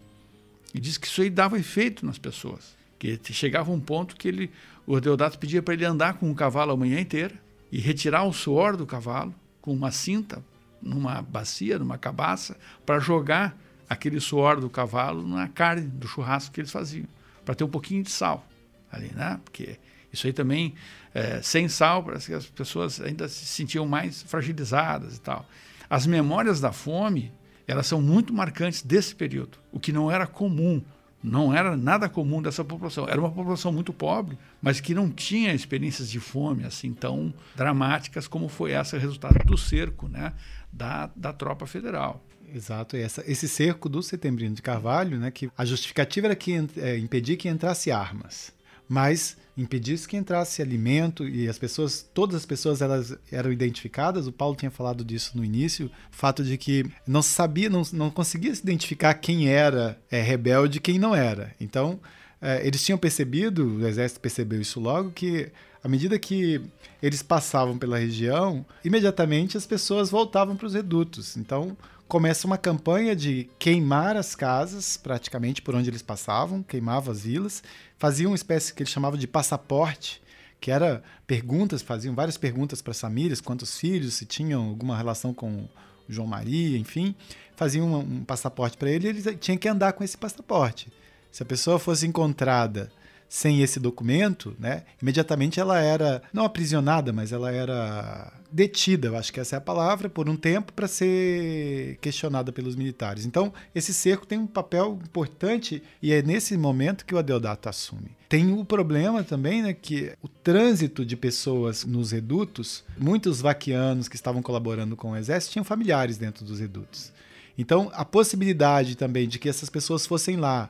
E 0.73 0.79
diz 0.79 0.97
que 0.97 1.07
isso 1.07 1.21
aí 1.21 1.29
dava 1.29 1.57
efeito 1.57 2.05
nas 2.05 2.17
pessoas, 2.17 2.75
que 2.97 3.19
chegava 3.33 3.71
um 3.71 3.79
ponto 3.79 4.15
que 4.15 4.27
ele 4.27 4.51
o 4.85 4.99
Deodato 4.99 5.39
pedia 5.39 5.61
para 5.61 5.73
ele 5.73 5.85
andar 5.85 6.15
com 6.15 6.29
o 6.29 6.35
cavalo 6.35 6.71
a 6.71 6.77
manhã 6.77 6.99
inteira 6.99 7.33
e 7.71 7.79
retirar 7.79 8.23
o 8.23 8.33
suor 8.33 8.75
do 8.75 8.85
cavalo 8.85 9.33
com 9.61 9.73
uma 9.73 9.91
cinta 9.91 10.43
numa 10.81 11.21
bacia, 11.21 11.79
numa 11.79 11.97
cabaça, 11.97 12.57
para 12.85 12.99
jogar 12.99 13.57
aquele 13.89 14.19
suor 14.19 14.59
do 14.59 14.69
cavalo 14.69 15.25
na 15.25 15.47
carne 15.47 15.87
do 15.87 16.07
churrasco 16.07 16.53
que 16.53 16.59
eles 16.59 16.71
faziam, 16.71 17.07
para 17.45 17.55
ter 17.55 17.63
um 17.63 17.69
pouquinho 17.69 18.03
de 18.03 18.11
sal 18.11 18.45
ali, 18.91 19.11
né? 19.15 19.39
Porque 19.45 19.79
isso 20.11 20.27
aí 20.27 20.33
também, 20.33 20.75
é, 21.13 21.41
sem 21.41 21.69
sal, 21.69 22.03
parece 22.03 22.27
que 22.27 22.33
as 22.33 22.45
pessoas 22.45 22.99
ainda 22.99 23.29
se 23.29 23.45
sentiam 23.45 23.87
mais 23.87 24.21
fragilizadas 24.23 25.15
e 25.15 25.21
tal. 25.21 25.45
As 25.89 26.05
memórias 26.05 26.59
da 26.59 26.73
fome, 26.73 27.31
elas 27.67 27.87
são 27.87 28.01
muito 28.01 28.33
marcantes 28.33 28.81
desse 28.81 29.15
período, 29.15 29.57
o 29.71 29.79
que 29.79 29.91
não 29.91 30.11
era 30.11 30.27
comum 30.27 30.81
não 31.23 31.55
era 31.55 31.77
nada 31.77 32.09
comum 32.09 32.41
dessa 32.41 32.65
população. 32.65 33.07
Era 33.07 33.19
uma 33.19 33.31
população 33.31 33.71
muito 33.71 33.93
pobre, 33.93 34.37
mas 34.61 34.81
que 34.81 34.93
não 34.93 35.09
tinha 35.09 35.53
experiências 35.53 36.09
de 36.09 36.19
fome 36.19 36.65
assim 36.65 36.93
tão 36.93 37.33
dramáticas 37.55 38.27
como 38.27 38.49
foi 38.49 38.73
essa 38.73 38.97
resultado 38.97 39.39
do 39.45 39.57
cerco 39.57 40.09
né, 40.09 40.33
da, 40.71 41.09
da 41.15 41.31
tropa 41.31 41.65
federal. 41.65 42.21
Exato, 42.53 42.97
essa, 42.97 43.23
esse 43.25 43.47
cerco 43.47 43.87
do 43.89 44.03
Setembrino 44.03 44.53
de 44.53 44.61
Carvalho, 44.61 45.17
né, 45.17 45.31
que 45.31 45.49
a 45.57 45.65
justificativa 45.65 46.27
era 46.27 46.35
que 46.35 46.53
é, 46.77 46.97
impedir 46.99 47.37
que 47.37 47.47
entrasse 47.47 47.89
armas 47.89 48.52
mas 48.87 49.37
impedisse 49.55 50.07
que 50.07 50.17
entrasse 50.17 50.61
alimento 50.61 51.27
e 51.27 51.47
as 51.47 51.59
pessoas, 51.59 52.07
todas 52.13 52.35
as 52.37 52.45
pessoas 52.45 52.81
elas 52.81 53.15
eram 53.31 53.51
identificadas. 53.51 54.27
O 54.27 54.31
Paulo 54.31 54.55
tinha 54.55 54.71
falado 54.71 55.05
disso 55.05 55.37
no 55.37 55.45
início, 55.45 55.87
o 56.11 56.15
fato 56.15 56.43
de 56.43 56.57
que 56.57 56.85
não 57.05 57.21
sabia, 57.21 57.69
não, 57.69 57.83
não 57.93 58.09
conseguia 58.09 58.53
se 58.53 58.61
identificar 58.61 59.13
quem 59.15 59.47
era 59.47 59.99
é, 60.09 60.21
rebelde 60.21 60.77
e 60.77 60.81
quem 60.81 60.97
não 60.97 61.15
era. 61.15 61.53
Então, 61.59 61.99
é, 62.41 62.65
eles 62.65 62.83
tinham 62.83 62.97
percebido, 62.97 63.77
o 63.77 63.87
exército 63.87 64.19
percebeu 64.19 64.59
isso 64.59 64.79
logo, 64.79 65.11
que 65.11 65.51
à 65.83 65.87
medida 65.87 66.17
que 66.17 66.61
eles 67.01 67.21
passavam 67.21 67.77
pela 67.77 67.97
região, 67.97 68.65
imediatamente 68.83 69.57
as 69.57 69.65
pessoas 69.65 70.09
voltavam 70.09 70.55
para 70.55 70.65
os 70.67 70.73
redutos. 70.73 71.37
Então, 71.37 71.77
começa 72.07 72.47
uma 72.47 72.57
campanha 72.57 73.15
de 73.15 73.49
queimar 73.57 74.15
as 74.15 74.35
casas, 74.35 74.97
praticamente 74.97 75.61
por 75.61 75.75
onde 75.75 75.89
eles 75.89 76.01
passavam, 76.01 76.61
queimava 76.63 77.11
as 77.11 77.23
vilas, 77.23 77.63
faziam 78.03 78.31
uma 78.31 78.35
espécie 78.35 78.73
que 78.73 78.83
eles 78.83 78.91
chamavam 78.91 79.17
de 79.17 79.25
passaporte, 79.25 80.21
que 80.59 80.69
era 80.69 81.01
perguntas, 81.25 81.81
faziam 81.81 82.13
várias 82.13 82.37
perguntas 82.37 82.81
para 82.81 82.91
as 82.91 82.99
famílias, 82.99 83.39
quantos 83.39 83.79
filhos, 83.79 84.15
se 84.15 84.25
tinham 84.25 84.71
alguma 84.71 84.97
relação 84.97 85.33
com 85.33 85.69
João 86.09 86.27
Maria, 86.27 86.77
enfim, 86.77 87.15
faziam 87.55 87.87
um, 87.87 87.99
um 87.99 88.25
passaporte 88.25 88.75
para 88.75 88.91
ele 88.91 89.07
e 89.07 89.09
eles 89.09 89.25
tinham 89.39 89.57
que 89.57 89.69
andar 89.69 89.93
com 89.93 90.03
esse 90.03 90.17
passaporte. 90.17 90.91
Se 91.31 91.43
a 91.43 91.45
pessoa 91.45 91.79
fosse 91.79 92.05
encontrada 92.05 92.91
sem 93.33 93.63
esse 93.63 93.79
documento, 93.79 94.55
né, 94.59 94.83
imediatamente 95.01 95.59
ela 95.59 95.79
era 95.79 96.21
não 96.31 96.45
aprisionada, 96.45 97.11
mas 97.11 97.31
ela 97.31 97.51
era 97.51 98.31
detida, 98.51 99.07
eu 99.07 99.17
acho 99.17 99.33
que 99.33 99.39
essa 99.39 99.55
é 99.55 99.57
a 99.57 99.61
palavra, 99.61 100.07
por 100.07 100.29
um 100.29 100.35
tempo 100.35 100.71
para 100.71 100.87
ser 100.87 101.97
questionada 101.99 102.51
pelos 102.51 102.75
militares. 102.75 103.25
Então, 103.25 103.51
esse 103.73 103.91
cerco 103.91 104.27
tem 104.27 104.37
um 104.37 104.45
papel 104.45 104.99
importante 105.03 105.81
e 105.99 106.13
é 106.13 106.21
nesse 106.21 106.55
momento 106.55 107.07
que 107.07 107.15
o 107.15 107.17
Adeodato 107.17 107.67
assume. 107.67 108.11
Tem 108.29 108.53
o 108.53 108.63
problema 108.63 109.23
também, 109.23 109.63
né, 109.63 109.73
que 109.73 110.13
o 110.21 110.27
trânsito 110.27 111.03
de 111.03 111.17
pessoas 111.17 111.83
nos 111.85 112.11
redutos, 112.11 112.83
muitos 112.95 113.41
vaquianos 113.41 114.07
que 114.07 114.15
estavam 114.15 114.43
colaborando 114.43 114.95
com 114.95 115.09
o 115.09 115.17
exército 115.17 115.53
tinham 115.53 115.65
familiares 115.65 116.19
dentro 116.19 116.45
dos 116.45 116.59
redutos. 116.59 117.11
Então, 117.57 117.89
a 117.95 118.05
possibilidade 118.05 118.95
também 118.95 119.27
de 119.27 119.39
que 119.39 119.49
essas 119.49 119.71
pessoas 119.71 120.05
fossem 120.05 120.37
lá 120.37 120.69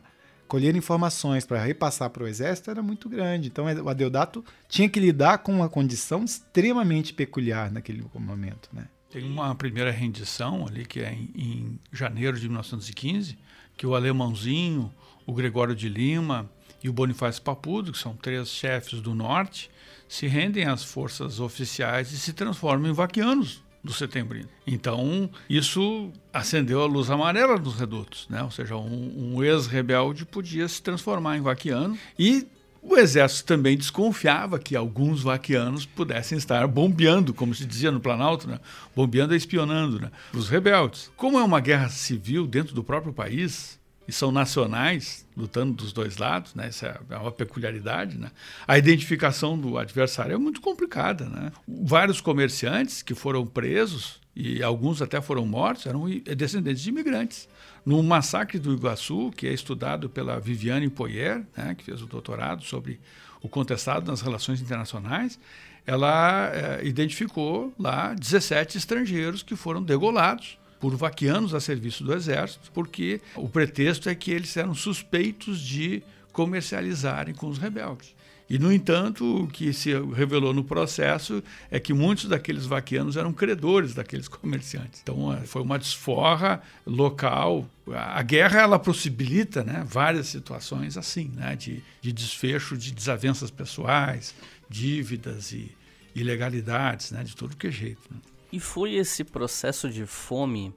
colher 0.54 0.76
informações 0.76 1.48
para 1.48 1.64
repassar 1.64 2.12
para 2.12 2.24
o 2.24 2.28
exército 2.28 2.70
era 2.70 2.84
muito 2.84 3.10
grande. 3.10 3.48
Então 3.48 3.66
o 3.66 3.90
Adeodato 3.90 4.46
tinha 4.70 4.88
que 4.88 5.00
lidar 5.00 5.40
com 5.40 5.52
uma 5.52 5.68
condição 5.68 6.24
extremamente 6.24 7.12
peculiar 7.12 7.72
naquele 7.72 8.06
momento. 8.14 8.70
Né? 8.72 8.86
Tem 9.10 9.24
uma 9.26 9.56
primeira 9.56 9.90
rendição 9.90 10.68
ali, 10.68 10.86
que 10.86 11.00
é 11.00 11.12
em, 11.12 11.32
em 11.36 11.80
janeiro 11.92 12.40
de 12.40 12.48
1915, 12.48 13.36
que 13.76 13.88
o 13.88 13.96
Alemãozinho, 13.96 14.94
o 15.26 15.34
Gregório 15.34 15.76
de 15.76 15.90
Lima 15.90 16.48
e 16.84 16.88
o 16.88 16.94
Bonifácio 16.94 17.42
Papudo, 17.42 17.92
que 17.92 17.98
são 17.98 18.16
três 18.16 18.48
chefes 18.50 19.02
do 19.02 19.16
norte, 19.16 19.72
se 20.08 20.28
rendem 20.28 20.66
às 20.66 20.84
forças 20.84 21.40
oficiais 21.40 22.12
e 22.12 22.20
se 22.20 22.32
transformam 22.32 22.92
em 22.92 22.94
vaquianos 22.94 23.64
do 23.84 23.92
setembrino. 23.92 24.48
Então, 24.66 25.30
isso 25.50 26.12
acendeu 26.32 26.82
a 26.82 26.86
luz 26.86 27.10
amarela 27.10 27.60
dos 27.60 27.76
redutos, 27.76 28.28
né? 28.30 28.42
ou 28.42 28.50
seja, 28.50 28.76
um, 28.78 29.36
um 29.36 29.44
ex-rebelde 29.44 30.26
podia 30.26 30.68
se 30.68 30.82
transformar 30.82 31.38
em 31.38 31.42
vaquiano 31.42 31.98
e 32.18 32.48
o 32.82 32.98
exército 32.98 33.46
também 33.46 33.78
desconfiava 33.78 34.60
que 34.60 34.76
alguns 34.76 35.24
vaquianos 35.24 35.86
pudessem 35.86 36.38
estar 36.38 36.68
bombeando, 36.68 37.34
como 37.34 37.56
se 37.56 37.66
dizia 37.66 37.92
no 37.92 38.00
Planalto, 38.00 38.48
né? 38.48 38.60
bombeando 38.96 39.34
e 39.34 39.38
espionando 39.38 40.02
né? 40.02 40.12
os 40.34 40.50
rebeldes. 40.50 41.10
Como 41.16 41.40
é 41.40 41.44
uma 41.44 41.62
guerra 41.62 41.88
civil 41.88 42.46
dentro 42.46 42.76
do 42.76 42.84
próprio 42.84 43.14
país, 43.14 43.80
e 44.08 44.12
são 44.12 44.32
nacionais, 44.32 45.26
lutando 45.36 45.74
dos 45.74 45.94
dois 45.94 46.18
lados, 46.18 46.54
né? 46.56 46.68
Essa 46.68 47.02
é 47.10 47.18
uma 47.18 47.32
peculiaridade, 47.32 48.18
né? 48.18 48.32
A 48.68 48.78
identificação 48.78 49.58
do 49.58 49.78
adversário 49.78 50.34
é 50.34 50.38
muito 50.38 50.62
complicada, 50.62 51.26
né? 51.26 51.52
Vários 51.68 52.20
comerciantes 52.20 53.02
que 53.02 53.16
foram 53.16 53.46
presos 53.46 54.22
e 54.36 54.64
alguns 54.64 55.02
até 55.02 55.22
foram 55.22 55.46
mortos 55.46 55.86
eram 55.86 56.06
descendentes 56.36 56.82
de 56.82 56.90
imigrantes. 56.90 57.48
No 57.86 58.02
massacre 58.02 58.58
do 58.58 58.74
Iguaçu, 58.74 59.32
que 59.36 59.48
é 59.48 59.54
estudado 59.54 60.10
pela 60.10 60.40
Viviane 60.40 60.90
Poyer, 60.90 61.46
né, 61.56 61.76
que 61.76 61.84
fez 61.84 62.02
o 62.02 62.08
doutorado 62.08 62.64
sobre 62.64 63.00
o 63.42 63.50
contestado 63.50 64.10
nas 64.10 64.22
relações 64.22 64.62
internacionais, 64.62 65.40
ela 65.86 66.50
é, 66.54 66.86
identificou 66.86 67.74
lá 67.78 68.14
17 68.14 68.78
estrangeiros 68.78 69.44
que 69.44 69.56
foram 69.56 69.84
degolados 69.84 70.58
por 70.84 70.98
vaquianos 70.98 71.54
a 71.54 71.62
serviço 71.62 72.04
do 72.04 72.14
exército, 72.14 72.70
porque 72.74 73.22
o 73.38 73.48
pretexto 73.48 74.10
é 74.10 74.16
que 74.16 74.30
eles 74.30 74.58
eram 74.58 74.76
suspeitos 74.76 75.62
de 75.62 76.04
comercializarem 76.34 77.34
com 77.34 77.48
os 77.48 77.58
rebeldes. 77.58 78.14
E, 78.50 78.60
no 78.60 78.70
entanto, 78.70 79.44
o 79.44 79.48
que 79.48 79.72
se 79.72 79.94
revelou 80.14 80.54
no 80.54 80.62
processo 80.62 81.42
é 81.72 81.80
que 81.80 81.94
muitos 81.94 82.26
daqueles 82.26 82.66
vaquianos 82.66 83.16
eram 83.16 83.32
credores 83.32 83.94
daqueles 83.94 84.28
comerciantes. 84.28 85.00
Então, 85.02 85.34
é, 85.34 85.46
foi 85.46 85.62
uma 85.62 85.80
desforra 85.80 86.62
local. 86.86 87.66
A 87.90 88.22
guerra 88.22 88.60
ela 88.60 88.78
possibilita 88.78 89.64
né, 89.64 89.86
várias 89.88 90.28
situações 90.28 90.98
assim, 90.98 91.32
né, 91.34 91.56
de, 91.56 91.82
de 92.02 92.12
desfecho 92.12 92.78
de 92.78 92.92
desavenças 92.92 93.50
pessoais, 93.50 94.36
dívidas 94.70 95.54
e 95.54 95.72
ilegalidades, 96.14 97.12
né, 97.12 97.24
de 97.24 97.38
todo 97.38 97.56
que 97.56 97.68
é 97.68 97.72
jeito. 97.72 98.02
Né. 98.12 98.18
E 98.54 98.60
foi 98.60 98.94
esse 98.94 99.24
processo 99.24 99.90
de 99.90 100.06
fome 100.06 100.76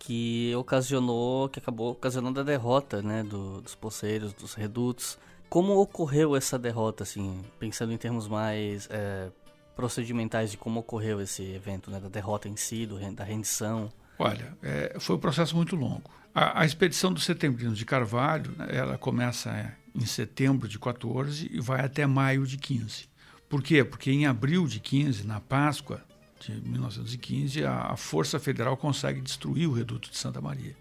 que 0.00 0.52
ocasionou, 0.56 1.48
que 1.48 1.60
acabou 1.60 1.92
ocasionando 1.92 2.40
a 2.40 2.42
derrota, 2.42 3.00
né, 3.00 3.22
do, 3.22 3.60
dos 3.60 3.76
poceiros, 3.76 4.32
dos 4.32 4.54
redutos. 4.54 5.16
Como 5.48 5.76
ocorreu 5.76 6.34
essa 6.34 6.58
derrota, 6.58 7.04
assim, 7.04 7.44
pensando 7.56 7.92
em 7.92 7.96
termos 7.96 8.26
mais 8.26 8.88
é, 8.90 9.30
procedimentais 9.76 10.50
de 10.50 10.56
como 10.56 10.80
ocorreu 10.80 11.20
esse 11.20 11.44
evento, 11.52 11.88
né, 11.88 12.00
da 12.00 12.08
derrota 12.08 12.48
em 12.48 12.56
si, 12.56 12.84
do, 12.84 12.98
da 13.14 13.22
rendição? 13.22 13.92
Olha, 14.18 14.58
é, 14.60 14.96
foi 14.98 15.14
um 15.14 15.20
processo 15.20 15.54
muito 15.54 15.76
longo. 15.76 16.10
A, 16.34 16.62
a 16.62 16.66
expedição 16.66 17.12
do 17.12 17.20
Setembrino 17.20 17.74
de 17.74 17.84
Carvalho, 17.84 18.50
né, 18.58 18.70
ela 18.72 18.98
começa 18.98 19.50
é, 19.50 19.72
em 19.94 20.04
setembro 20.04 20.66
de 20.66 20.80
14 20.80 21.48
e 21.48 21.60
vai 21.60 21.80
até 21.80 22.08
maio 22.08 22.44
de 22.44 22.58
15. 22.58 23.08
Por 23.48 23.62
quê? 23.62 23.84
Porque 23.84 24.10
em 24.10 24.26
abril 24.26 24.66
de 24.66 24.80
15, 24.80 25.24
na 25.24 25.40
Páscoa, 25.40 26.02
de 26.40 26.52
1915, 26.52 27.64
a, 27.64 27.92
a 27.92 27.96
Força 27.96 28.38
Federal 28.38 28.76
consegue 28.76 29.20
destruir 29.20 29.68
o 29.68 29.72
reduto 29.72 30.10
de 30.10 30.16
Santa 30.16 30.40
Maria, 30.40 30.76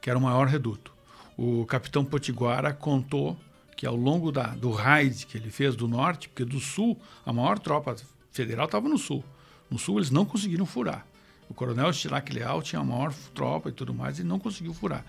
que 0.00 0.08
era 0.08 0.18
o 0.18 0.22
maior 0.22 0.46
reduto. 0.46 0.92
O 1.36 1.66
capitão 1.66 2.04
Potiguara 2.04 2.72
contou 2.72 3.36
que 3.76 3.86
ao 3.86 3.96
longo 3.96 4.30
da, 4.30 4.48
do 4.48 4.70
raid 4.70 5.26
que 5.26 5.36
ele 5.36 5.50
fez 5.50 5.74
do 5.74 5.88
norte, 5.88 6.28
porque 6.28 6.44
do 6.44 6.60
sul, 6.60 6.98
a 7.26 7.32
maior 7.32 7.58
tropa 7.58 7.96
federal 8.30 8.66
estava 8.66 8.88
no 8.88 8.96
sul. 8.96 9.24
No 9.68 9.78
sul 9.78 9.98
eles 9.98 10.10
não 10.10 10.24
conseguiram 10.24 10.64
furar. 10.64 11.06
O 11.48 11.54
coronel 11.54 11.92
Stilac 11.92 12.32
Leal 12.32 12.62
tinha 12.62 12.80
a 12.80 12.84
maior 12.84 13.12
tropa 13.34 13.68
e 13.68 13.72
tudo 13.72 13.92
mais 13.92 14.18
e 14.18 14.24
não 14.24 14.38
conseguiu 14.38 14.72
furar. 14.72 15.04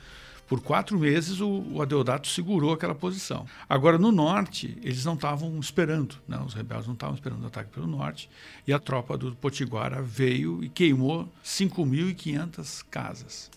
Por 0.48 0.62
quatro 0.62 1.00
meses, 1.00 1.42
o, 1.42 1.50
o 1.50 1.82
Adeodato 1.82 2.28
segurou 2.28 2.74
aquela 2.74 2.94
posição. 2.94 3.48
Agora, 3.68 3.98
no 3.98 4.12
norte, 4.12 4.78
eles 4.84 5.04
não 5.04 5.16
estavam 5.16 5.58
esperando, 5.60 6.16
né? 6.28 6.40
os 6.46 6.54
rebeldes 6.54 6.86
não 6.86 6.94
estavam 6.94 7.16
esperando 7.16 7.44
o 7.44 7.48
ataque 7.48 7.72
pelo 7.72 7.88
norte, 7.88 8.30
e 8.68 8.72
a 8.72 8.78
tropa 8.78 9.18
do 9.18 9.36
Potiguara 9.36 10.02
veio 10.02 10.64
e 10.64 10.70
queimou 10.70 11.28
5.500 11.44 12.86
casas 12.90 13.50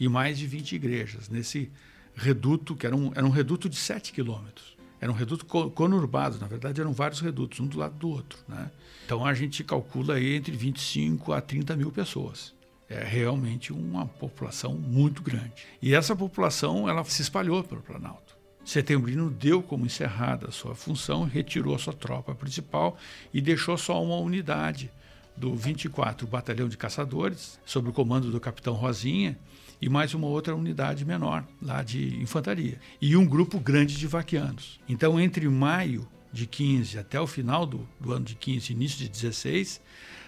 e 0.00 0.08
mais 0.08 0.36
de 0.36 0.46
20 0.48 0.72
igrejas 0.74 1.28
nesse 1.28 1.70
reduto, 2.14 2.74
que 2.74 2.86
era 2.86 2.96
um, 2.96 3.12
era 3.14 3.24
um 3.24 3.30
reduto 3.30 3.68
de 3.68 3.76
7 3.76 4.12
quilômetros. 4.12 4.76
Era 5.00 5.10
um 5.10 5.14
reduto 5.14 5.44
conurbado, 5.46 6.38
na 6.38 6.46
verdade 6.46 6.80
eram 6.80 6.92
vários 6.92 7.20
redutos, 7.20 7.58
um 7.58 7.66
do 7.66 7.78
lado 7.78 7.96
do 7.96 8.08
outro. 8.08 8.38
Né? 8.48 8.70
Então 9.04 9.24
a 9.24 9.34
gente 9.34 9.64
calcula 9.64 10.14
aí 10.14 10.34
entre 10.34 10.56
25 10.56 11.32
a 11.32 11.40
30 11.40 11.76
mil 11.76 11.90
pessoas 11.90 12.54
é 12.92 13.04
realmente 13.04 13.72
uma 13.72 14.06
população 14.06 14.74
muito 14.74 15.22
grande. 15.22 15.52
E 15.80 15.94
essa 15.94 16.14
população 16.14 16.88
ela 16.88 17.02
se 17.04 17.22
espalhou 17.22 17.64
pelo 17.64 17.82
Planalto. 17.82 18.36
Setembrino 18.64 19.28
deu 19.28 19.62
como 19.62 19.86
encerrada 19.86 20.48
a 20.48 20.52
sua 20.52 20.74
função, 20.74 21.24
retirou 21.24 21.74
a 21.74 21.78
sua 21.78 21.92
tropa 21.92 22.34
principal 22.34 22.96
e 23.34 23.40
deixou 23.40 23.76
só 23.76 24.02
uma 24.02 24.16
unidade 24.16 24.90
do 25.36 25.54
24 25.54 26.26
Batalhão 26.26 26.68
de 26.68 26.76
Caçadores, 26.76 27.58
sob 27.64 27.88
o 27.88 27.92
comando 27.92 28.30
do 28.30 28.38
capitão 28.38 28.74
Rosinha, 28.74 29.38
e 29.80 29.88
mais 29.88 30.14
uma 30.14 30.28
outra 30.28 30.54
unidade 30.54 31.04
menor, 31.04 31.44
lá 31.60 31.82
de 31.82 32.16
infantaria, 32.22 32.78
e 33.00 33.16
um 33.16 33.26
grupo 33.26 33.58
grande 33.58 33.96
de 33.96 34.06
vaquianos. 34.06 34.78
Então, 34.88 35.18
entre 35.18 35.48
maio 35.48 36.06
de 36.32 36.46
15 36.46 36.98
até 36.98 37.20
o 37.20 37.26
final 37.26 37.66
do, 37.66 37.88
do 38.00 38.12
ano 38.12 38.24
de 38.24 38.36
15, 38.36 38.72
início 38.72 38.98
de 38.98 39.08
16, 39.08 39.80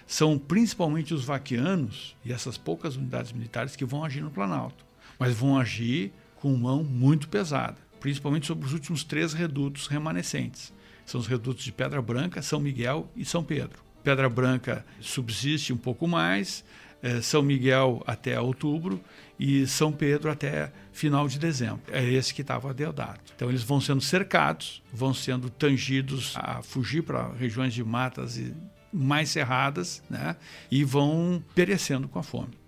são 0.07 0.37
principalmente 0.37 1.13
os 1.13 1.23
vaquianos 1.25 2.15
e 2.23 2.31
essas 2.31 2.57
poucas 2.57 2.95
unidades 2.95 3.31
militares 3.31 3.75
que 3.75 3.85
vão 3.85 4.03
agir 4.03 4.21
no 4.21 4.29
Planalto, 4.29 4.85
mas 5.17 5.35
vão 5.35 5.57
agir 5.57 6.11
com 6.35 6.55
mão 6.55 6.83
muito 6.83 7.27
pesada, 7.27 7.77
principalmente 7.99 8.45
sobre 8.45 8.65
os 8.65 8.73
últimos 8.73 9.03
três 9.03 9.33
redutos 9.33 9.87
remanescentes. 9.87 10.73
São 11.05 11.19
os 11.19 11.27
redutos 11.27 11.63
de 11.63 11.71
Pedra 11.71 12.01
Branca, 12.01 12.41
São 12.41 12.59
Miguel 12.59 13.09
e 13.15 13.25
São 13.25 13.43
Pedro. 13.43 13.83
Pedra 14.03 14.29
Branca 14.29 14.85
subsiste 14.99 15.73
um 15.73 15.77
pouco 15.77 16.07
mais, 16.07 16.63
eh, 17.01 17.21
São 17.21 17.41
Miguel 17.41 18.03
até 18.05 18.39
outubro 18.39 19.01
e 19.39 19.65
São 19.67 19.91
Pedro 19.91 20.31
até 20.31 20.71
final 20.91 21.27
de 21.27 21.39
dezembro. 21.39 21.81
É 21.91 22.03
esse 22.03 22.33
que 22.33 22.41
estava 22.41 22.73
Deodato. 22.73 23.33
Então 23.35 23.49
eles 23.49 23.63
vão 23.63 23.81
sendo 23.81 24.01
cercados, 24.01 24.83
vão 24.93 25.13
sendo 25.13 25.49
tangidos 25.49 26.33
a 26.35 26.61
fugir 26.61 27.03
para 27.03 27.31
regiões 27.33 27.73
de 27.73 27.83
matas 27.83 28.37
e 28.37 28.53
mais 28.95 29.29
cerradas, 29.29 30.01
né? 30.09 30.37
E 30.71 30.83
vão 30.83 31.43
perecendo 31.53 32.07
com 32.07 32.17
a 32.17 32.23
fome. 32.23 32.65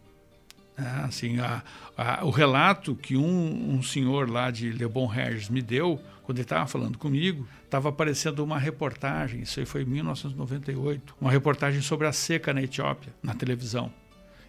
É, 0.77 1.05
assim, 1.05 1.39
a, 1.39 1.63
a, 1.97 2.23
o 2.23 2.29
relato 2.29 2.95
que 2.95 3.17
um, 3.17 3.75
um, 3.75 3.81
senhor 3.81 4.29
lá 4.29 4.51
de 4.51 4.69
Le 4.69 4.87
Bon 4.87 5.07
Regis 5.07 5.49
me 5.49 5.59
deu, 5.59 5.99
quando 6.21 6.37
ele 6.37 6.45
estava 6.45 6.67
falando 6.67 6.99
comigo, 6.99 7.47
estava 7.65 7.89
aparecendo 7.89 8.43
uma 8.43 8.59
reportagem, 8.59 9.41
isso 9.41 9.59
aí 9.59 9.65
foi 9.65 9.81
em 9.81 9.85
1998, 9.85 11.15
uma 11.19 11.31
reportagem 11.31 11.81
sobre 11.81 12.05
a 12.05 12.11
seca 12.11 12.53
na 12.53 12.61
Etiópia, 12.61 13.11
na 13.23 13.33
televisão. 13.33 13.91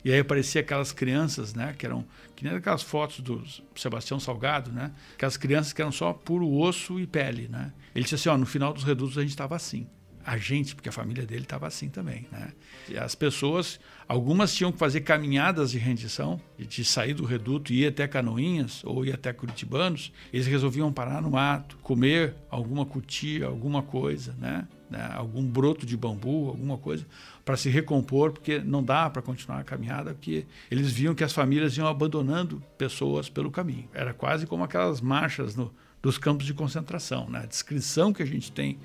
E 0.05 0.13
aí 0.13 0.19
aparecia 0.21 0.61
aquelas 0.61 0.93
crianças, 0.93 1.55
né, 1.55 1.75
que 1.77 1.87
eram 1.87 2.05
que 2.37 2.45
nem 2.45 2.55
aquelas 2.55 2.83
fotos 2.83 3.21
do 3.21 3.43
Sebastião 3.75 4.21
Salgado, 4.21 4.71
né, 4.71 4.93
aquelas 5.15 5.39
crianças 5.39 5.73
que 5.73 5.81
eram 5.81 5.91
só 5.91 6.13
puro 6.13 6.53
osso 6.53 7.01
e 7.01 7.07
pele, 7.07 7.49
né. 7.49 7.73
Ele 7.95 8.03
disse 8.05 8.17
assim, 8.17 8.29
ó, 8.29 8.37
no 8.37 8.47
final 8.47 8.73
dos 8.73 8.85
redutos 8.85 9.17
a 9.17 9.23
gente 9.23 9.31
estava 9.31 9.57
assim 9.57 9.87
a 10.29 10.37
gente, 10.37 10.75
porque 10.75 10.91
a 10.91 10.93
família 10.93 11.25
dele 11.25 11.45
estava 11.45 11.67
assim 11.67 11.89
também. 11.89 12.27
Né? 12.31 12.53
E 12.87 12.99
as 12.99 13.15
pessoas, 13.15 13.81
algumas 14.07 14.55
tinham 14.55 14.71
que 14.71 14.77
fazer 14.77 15.01
caminhadas 15.01 15.71
de 15.71 15.79
rendição, 15.79 16.39
de 16.59 16.85
sair 16.85 17.15
do 17.15 17.25
reduto 17.25 17.73
e 17.73 17.85
ir 17.85 17.87
até 17.87 18.07
Canoinhas 18.07 18.85
ou 18.85 19.07
ir 19.07 19.15
até 19.15 19.33
Curitibanos, 19.33 20.13
eles 20.31 20.47
resolviam 20.47 20.93
parar 20.93 21.23
no 21.23 21.31
mato, 21.31 21.79
comer 21.79 22.35
alguma 22.51 22.85
cutia, 22.85 23.47
alguma 23.47 23.83
coisa, 23.83 24.35
né? 24.39 24.69
né? 24.91 25.11
algum 25.15 25.43
broto 25.43 25.87
de 25.87 25.97
bambu, 25.97 26.51
alguma 26.51 26.77
coisa, 26.77 27.07
para 27.43 27.57
se 27.57 27.71
recompor, 27.71 28.33
porque 28.33 28.59
não 28.59 28.85
dá 28.85 29.09
para 29.09 29.23
continuar 29.23 29.61
a 29.61 29.65
caminhada, 29.65 30.13
porque 30.13 30.45
eles 30.71 30.93
viam 30.93 31.15
que 31.15 31.25
as 31.25 31.33
famílias 31.33 31.75
iam 31.79 31.87
abandonando 31.87 32.63
pessoas 32.77 33.31
pelo 33.31 33.51
caminho. 33.51 33.89
Era 33.95 34.13
quase 34.13 34.47
como 34.47 34.63
aquelas 34.63 35.01
marchas 35.01 35.57
no, 35.57 35.73
dos 36.03 36.19
campos 36.19 36.45
de 36.45 36.53
concentração. 36.53 37.31
Né? 37.31 37.41
A 37.45 37.47
descrição 37.47 38.13
que 38.13 38.23
a 38.23 38.27
gente 38.27 38.53
tem 38.53 38.79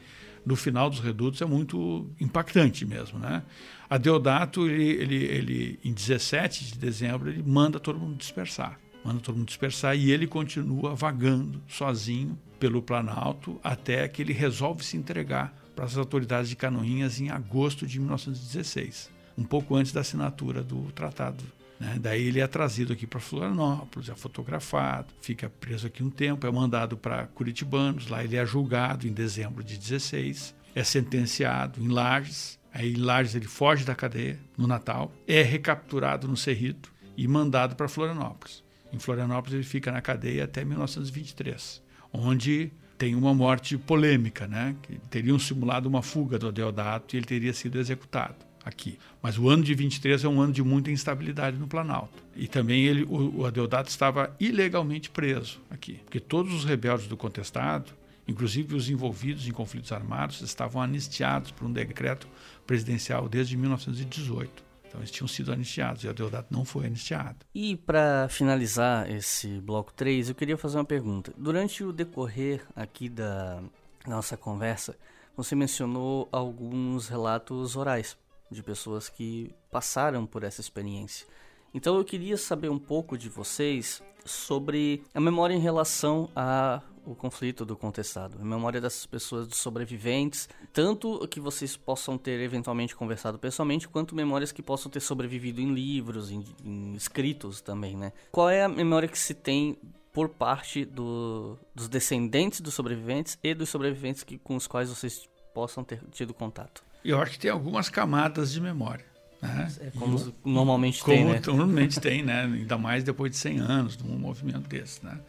no 0.45 0.55
final 0.55 0.89
dos 0.89 0.99
redutos 0.99 1.41
é 1.41 1.45
muito 1.45 2.09
impactante 2.19 2.85
mesmo, 2.85 3.17
né? 3.17 3.43
A 3.89 3.97
Deodato, 3.97 4.67
ele, 4.67 4.83
ele, 4.83 5.15
ele, 5.15 5.79
em 5.83 5.93
17 5.93 6.65
de 6.65 6.77
dezembro, 6.77 7.29
ele 7.29 7.43
manda 7.43 7.79
todo 7.79 7.99
mundo 7.99 8.15
dispersar. 8.15 8.79
Manda 9.03 9.19
todo 9.19 9.35
mundo 9.35 9.47
dispersar 9.47 9.97
e 9.97 10.11
ele 10.11 10.25
continua 10.27 10.95
vagando 10.95 11.61
sozinho 11.67 12.37
pelo 12.59 12.81
Planalto 12.81 13.59
até 13.63 14.07
que 14.07 14.21
ele 14.21 14.33
resolve 14.33 14.83
se 14.83 14.95
entregar 14.95 15.53
para 15.75 15.85
as 15.85 15.97
autoridades 15.97 16.49
de 16.49 16.55
Canoinhas 16.55 17.19
em 17.19 17.29
agosto 17.29 17.85
de 17.85 17.99
1916, 17.99 19.11
um 19.37 19.43
pouco 19.43 19.75
antes 19.75 19.91
da 19.91 20.01
assinatura 20.01 20.63
do 20.63 20.91
Tratado 20.93 21.43
né? 21.83 21.97
Daí 21.99 22.27
ele 22.27 22.39
é 22.39 22.47
trazido 22.47 22.93
aqui 22.93 23.05
para 23.05 23.19
Florianópolis, 23.19 24.07
é 24.07 24.15
fotografado, 24.15 25.13
fica 25.21 25.49
preso 25.49 25.87
aqui 25.87 26.01
um 26.01 26.09
tempo, 26.09 26.47
é 26.47 26.51
mandado 26.51 26.95
para 26.95 27.27
Curitibanos, 27.27 28.07
lá 28.07 28.23
ele 28.23 28.37
é 28.37 28.45
julgado 28.45 29.05
em 29.05 29.11
dezembro 29.11 29.61
de 29.61 29.77
16, 29.77 30.55
é 30.73 30.83
sentenciado 30.83 31.83
em 31.83 31.89
Lages, 31.89 32.57
aí 32.73 32.93
em 32.93 32.97
Lages 32.97 33.35
ele 33.35 33.47
foge 33.47 33.83
da 33.83 33.93
cadeia 33.93 34.39
no 34.57 34.65
Natal, 34.65 35.11
é 35.27 35.41
recapturado 35.41 36.25
no 36.25 36.37
Cerrito 36.37 36.89
e 37.17 37.27
mandado 37.27 37.75
para 37.75 37.89
Florianópolis. 37.89 38.63
Em 38.93 38.97
Florianópolis 38.97 39.53
ele 39.53 39.63
fica 39.63 39.91
na 39.91 40.01
cadeia 40.01 40.45
até 40.45 40.63
1923, 40.63 41.83
onde 42.13 42.71
tem 42.97 43.13
uma 43.13 43.33
morte 43.33 43.77
polêmica, 43.77 44.47
né? 44.47 44.75
Que 44.83 44.97
teriam 45.09 45.37
simulado 45.37 45.89
uma 45.89 46.01
fuga 46.01 46.39
do 46.39 46.51
Deodato 46.51 47.13
e 47.13 47.19
ele 47.19 47.25
teria 47.25 47.51
sido 47.51 47.77
executado 47.77 48.52
aqui. 48.65 48.97
Mas 49.21 49.37
o 49.37 49.49
ano 49.49 49.63
de 49.63 49.73
23 49.73 50.23
é 50.23 50.27
um 50.27 50.41
ano 50.41 50.53
de 50.53 50.63
muita 50.63 50.91
instabilidade 50.91 51.57
no 51.57 51.67
Planalto. 51.67 52.23
E 52.35 52.47
também 52.47 52.85
ele, 52.85 53.03
o, 53.03 53.41
o 53.41 53.45
Adeodato 53.45 53.89
estava 53.89 54.35
ilegalmente 54.39 55.09
preso 55.09 55.59
aqui, 55.69 55.99
porque 56.05 56.19
todos 56.19 56.53
os 56.53 56.63
rebeldes 56.63 57.07
do 57.07 57.17
contestado, 57.17 57.91
inclusive 58.27 58.75
os 58.75 58.89
envolvidos 58.89 59.47
em 59.47 59.51
conflitos 59.51 59.91
armados, 59.91 60.41
estavam 60.41 60.81
anistiados 60.81 61.51
por 61.51 61.65
um 61.67 61.71
decreto 61.71 62.27
presidencial 62.65 63.27
desde 63.27 63.57
1918. 63.57 64.63
Então 64.87 65.01
eles 65.01 65.09
tinham 65.09 65.27
sido 65.27 65.51
anistiados 65.51 66.03
e 66.03 66.07
o 66.07 66.13
Deodato 66.13 66.53
não 66.53 66.63
foi 66.63 66.85
anistiado. 66.85 67.37
E 67.53 67.75
para 67.75 68.27
finalizar 68.29 69.09
esse 69.09 69.59
bloco 69.59 69.91
3, 69.91 70.29
eu 70.29 70.35
queria 70.35 70.55
fazer 70.55 70.77
uma 70.77 70.85
pergunta. 70.85 71.33
Durante 71.35 71.83
o 71.83 71.91
decorrer 71.91 72.63
aqui 72.75 73.09
da 73.09 73.59
nossa 74.05 74.37
conversa, 74.37 74.95
você 75.35 75.55
mencionou 75.55 76.29
alguns 76.31 77.07
relatos 77.07 77.75
orais 77.75 78.15
de 78.53 78.63
pessoas 78.63 79.09
que 79.09 79.53
passaram 79.71 80.25
por 80.25 80.43
essa 80.43 80.61
experiência. 80.61 81.27
Então 81.73 81.97
eu 81.97 82.05
queria 82.05 82.37
saber 82.37 82.69
um 82.69 82.79
pouco 82.79 83.17
de 83.17 83.27
vocês 83.27 84.01
sobre 84.23 85.03
a 85.13 85.19
memória 85.19 85.53
em 85.53 85.59
relação 85.59 86.29
a 86.35 86.81
o 87.05 87.15
conflito 87.15 87.65
do 87.65 87.75
contestado, 87.75 88.37
a 88.39 88.45
memória 88.45 88.79
dessas 88.79 89.05
pessoas, 89.05 89.47
dos 89.47 89.57
sobreviventes, 89.57 90.47
tanto 90.71 91.27
que 91.27 91.39
vocês 91.39 91.75
possam 91.75 92.17
ter 92.17 92.39
eventualmente 92.39 92.95
conversado 92.95 93.37
pessoalmente, 93.37 93.87
quanto 93.87 94.15
memórias 94.15 94.51
que 94.51 94.61
possam 94.61 94.89
ter 94.89 95.01
sobrevivido 95.01 95.59
em 95.59 95.73
livros, 95.73 96.31
em, 96.31 96.43
em 96.63 96.93
escritos 96.93 97.61
também, 97.61 97.95
né? 97.95 98.13
Qual 98.31 98.49
é 98.49 98.63
a 98.63 98.69
memória 98.69 99.07
que 99.07 99.19
se 99.19 99.33
tem 99.33 99.77
por 100.13 100.29
parte 100.29 100.85
do, 100.85 101.57
dos 101.73 101.89
descendentes 101.89 102.61
dos 102.61 102.73
sobreviventes 102.73 103.37
e 103.43 103.53
dos 103.53 103.69
sobreviventes 103.69 104.23
que, 104.23 104.37
com 104.37 104.55
os 104.55 104.67
quais 104.67 104.89
vocês 104.89 105.27
possam 105.53 105.83
ter 105.83 106.01
tido 106.11 106.33
contato? 106.33 106.83
Eu 107.03 107.21
acho 107.21 107.31
que 107.31 107.39
tem 107.39 107.51
algumas 107.51 107.89
camadas 107.89 108.51
de 108.51 108.61
memória. 108.61 109.05
Né? 109.41 109.71
É 109.81 109.91
como 109.91 110.33
normalmente 110.45 111.01
como 111.01 111.17
tem, 111.17 111.25
né? 111.25 111.41
normalmente 111.45 111.99
tem, 111.99 112.23
né? 112.23 112.43
Ainda 112.43 112.77
mais 112.77 113.03
depois 113.03 113.31
de 113.31 113.37
100 113.37 113.59
anos 113.59 113.97
de 113.97 114.03
um 114.03 114.17
movimento 114.17 114.67
desse, 114.69 115.03
né? 115.05 115.19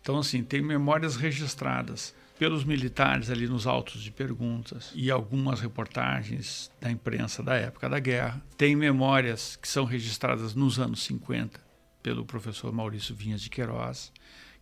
Então, 0.00 0.18
assim, 0.18 0.42
tem 0.42 0.60
memórias 0.60 1.14
registradas 1.14 2.12
pelos 2.36 2.64
militares 2.64 3.30
ali 3.30 3.46
nos 3.46 3.68
autos 3.68 4.02
de 4.02 4.10
perguntas 4.10 4.90
e 4.96 5.12
algumas 5.12 5.60
reportagens 5.60 6.72
da 6.80 6.90
imprensa 6.90 7.40
da 7.40 7.54
época 7.54 7.88
da 7.88 8.00
guerra. 8.00 8.42
Tem 8.56 8.74
memórias 8.74 9.54
que 9.54 9.68
são 9.68 9.84
registradas 9.84 10.52
nos 10.52 10.80
anos 10.80 11.04
50 11.04 11.60
pelo 12.02 12.24
professor 12.24 12.72
Maurício 12.72 13.14
Vinhas 13.14 13.40
de 13.40 13.48
Queiroz, 13.48 14.12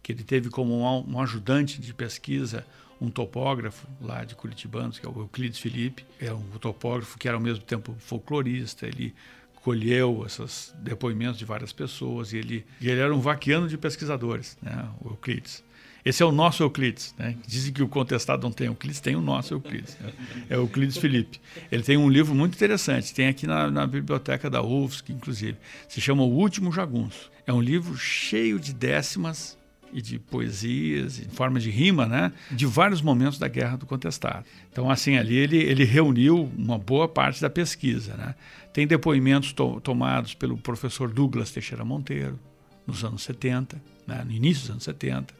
que 0.02 0.12
ele 0.12 0.24
teve 0.24 0.50
como 0.50 0.82
um, 0.82 1.20
ajudante 1.20 1.80
de 1.80 1.92
pesquisa 1.92 2.64
um 3.00 3.10
topógrafo 3.10 3.86
lá 4.00 4.24
de 4.24 4.34
Curitibanos, 4.34 4.98
que 4.98 5.06
é 5.06 5.08
o 5.08 5.20
Euclides 5.20 5.58
Felipe, 5.58 6.04
é 6.20 6.32
um 6.32 6.42
topógrafo 6.60 7.18
que 7.18 7.26
era 7.26 7.36
ao 7.36 7.42
mesmo 7.42 7.64
tempo 7.64 7.94
folclorista, 7.98 8.86
ele 8.86 9.14
colheu 9.62 10.24
esses 10.26 10.74
depoimentos 10.78 11.38
de 11.38 11.44
várias 11.44 11.72
pessoas 11.72 12.32
e 12.32 12.38
ele, 12.38 12.66
e 12.80 12.88
ele 12.88 13.00
era 13.00 13.14
um 13.14 13.20
vaquiano 13.20 13.68
de 13.68 13.78
pesquisadores, 13.78 14.56
né, 14.60 14.88
o 15.00 15.10
Euclides. 15.10 15.62
Esse 16.04 16.22
é 16.22 16.26
o 16.26 16.32
nosso 16.32 16.62
Euclides. 16.62 17.14
Né? 17.18 17.36
Dizem 17.46 17.72
que 17.72 17.82
o 17.82 17.88
contestado 17.88 18.42
não 18.42 18.50
tem 18.50 18.68
Euclides, 18.68 19.00
tem 19.00 19.16
o 19.16 19.20
nosso 19.20 19.52
Euclides. 19.52 19.98
Né? 20.00 20.12
É 20.48 20.56
o 20.56 20.62
Euclides 20.62 20.96
Felipe. 20.96 21.40
Ele 21.70 21.82
tem 21.82 21.96
um 21.96 22.08
livro 22.08 22.34
muito 22.34 22.54
interessante, 22.54 23.12
tem 23.12 23.28
aqui 23.28 23.46
na, 23.46 23.70
na 23.70 23.86
biblioteca 23.86 24.48
da 24.48 24.62
UFSC, 24.62 25.12
inclusive. 25.12 25.58
Se 25.88 26.00
chama 26.00 26.22
O 26.22 26.30
Último 26.30 26.72
Jagunço. 26.72 27.30
É 27.46 27.52
um 27.52 27.60
livro 27.60 27.96
cheio 27.96 28.58
de 28.58 28.72
décimas 28.72 29.58
e 29.92 30.00
de 30.00 30.18
poesias, 30.18 31.18
em 31.18 31.28
forma 31.28 31.58
de 31.58 31.70
rima, 31.70 32.06
né, 32.06 32.32
de 32.50 32.66
vários 32.66 33.02
momentos 33.02 33.38
da 33.38 33.48
Guerra 33.48 33.76
do 33.76 33.86
Contestado. 33.86 34.44
Então, 34.70 34.90
assim, 34.90 35.16
ali 35.16 35.36
ele, 35.36 35.56
ele 35.58 35.84
reuniu 35.84 36.50
uma 36.56 36.78
boa 36.78 37.08
parte 37.08 37.40
da 37.40 37.50
pesquisa. 37.50 38.14
Né? 38.16 38.34
Tem 38.72 38.86
depoimentos 38.86 39.52
to 39.52 39.80
tomados 39.80 40.34
pelo 40.34 40.56
professor 40.56 41.10
Douglas 41.10 41.50
Teixeira 41.50 41.84
Monteiro, 41.84 42.38
nos 42.86 43.04
anos 43.04 43.22
70, 43.22 43.80
né, 44.06 44.22
no 44.24 44.32
início 44.32 44.62
dos 44.62 44.70
anos 44.70 44.84
70, 44.84 45.34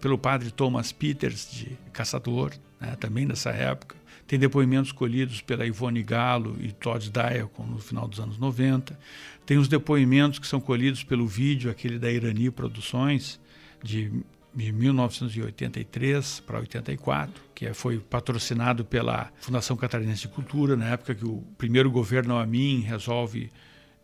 pelo 0.00 0.16
padre 0.16 0.50
Thomas 0.50 0.92
Peters, 0.92 1.50
de 1.50 1.76
Caçador, 1.92 2.52
né, 2.80 2.96
também 2.98 3.26
dessa 3.26 3.50
época. 3.50 3.96
Tem 4.26 4.38
depoimentos 4.38 4.92
colhidos 4.92 5.40
pela 5.42 5.66
Ivone 5.66 6.02
Galo 6.02 6.56
e 6.60 6.72
Todd 6.72 7.10
Diacon 7.10 7.66
no 7.66 7.78
final 7.78 8.08
dos 8.08 8.18
anos 8.18 8.38
90. 8.38 8.98
Tem 9.44 9.58
os 9.58 9.68
depoimentos 9.68 10.38
que 10.38 10.46
são 10.46 10.60
colhidos 10.60 11.02
pelo 11.04 11.26
vídeo, 11.26 11.70
aquele 11.70 11.98
da 11.98 12.10
Irani 12.10 12.50
Produções, 12.50 13.38
de, 13.82 14.12
de 14.54 14.72
1983 14.72 16.40
para 16.40 16.58
84, 16.60 17.42
que 17.54 17.72
foi 17.74 17.98
patrocinado 17.98 18.84
pela 18.84 19.30
Fundação 19.40 19.76
Catarinense 19.76 20.22
de 20.22 20.28
Cultura, 20.28 20.76
na 20.76 20.90
época 20.90 21.14
que 21.14 21.24
o 21.24 21.42
primeiro 21.58 21.90
governo 21.90 22.36
Amin 22.36 22.80
resolve 22.80 23.50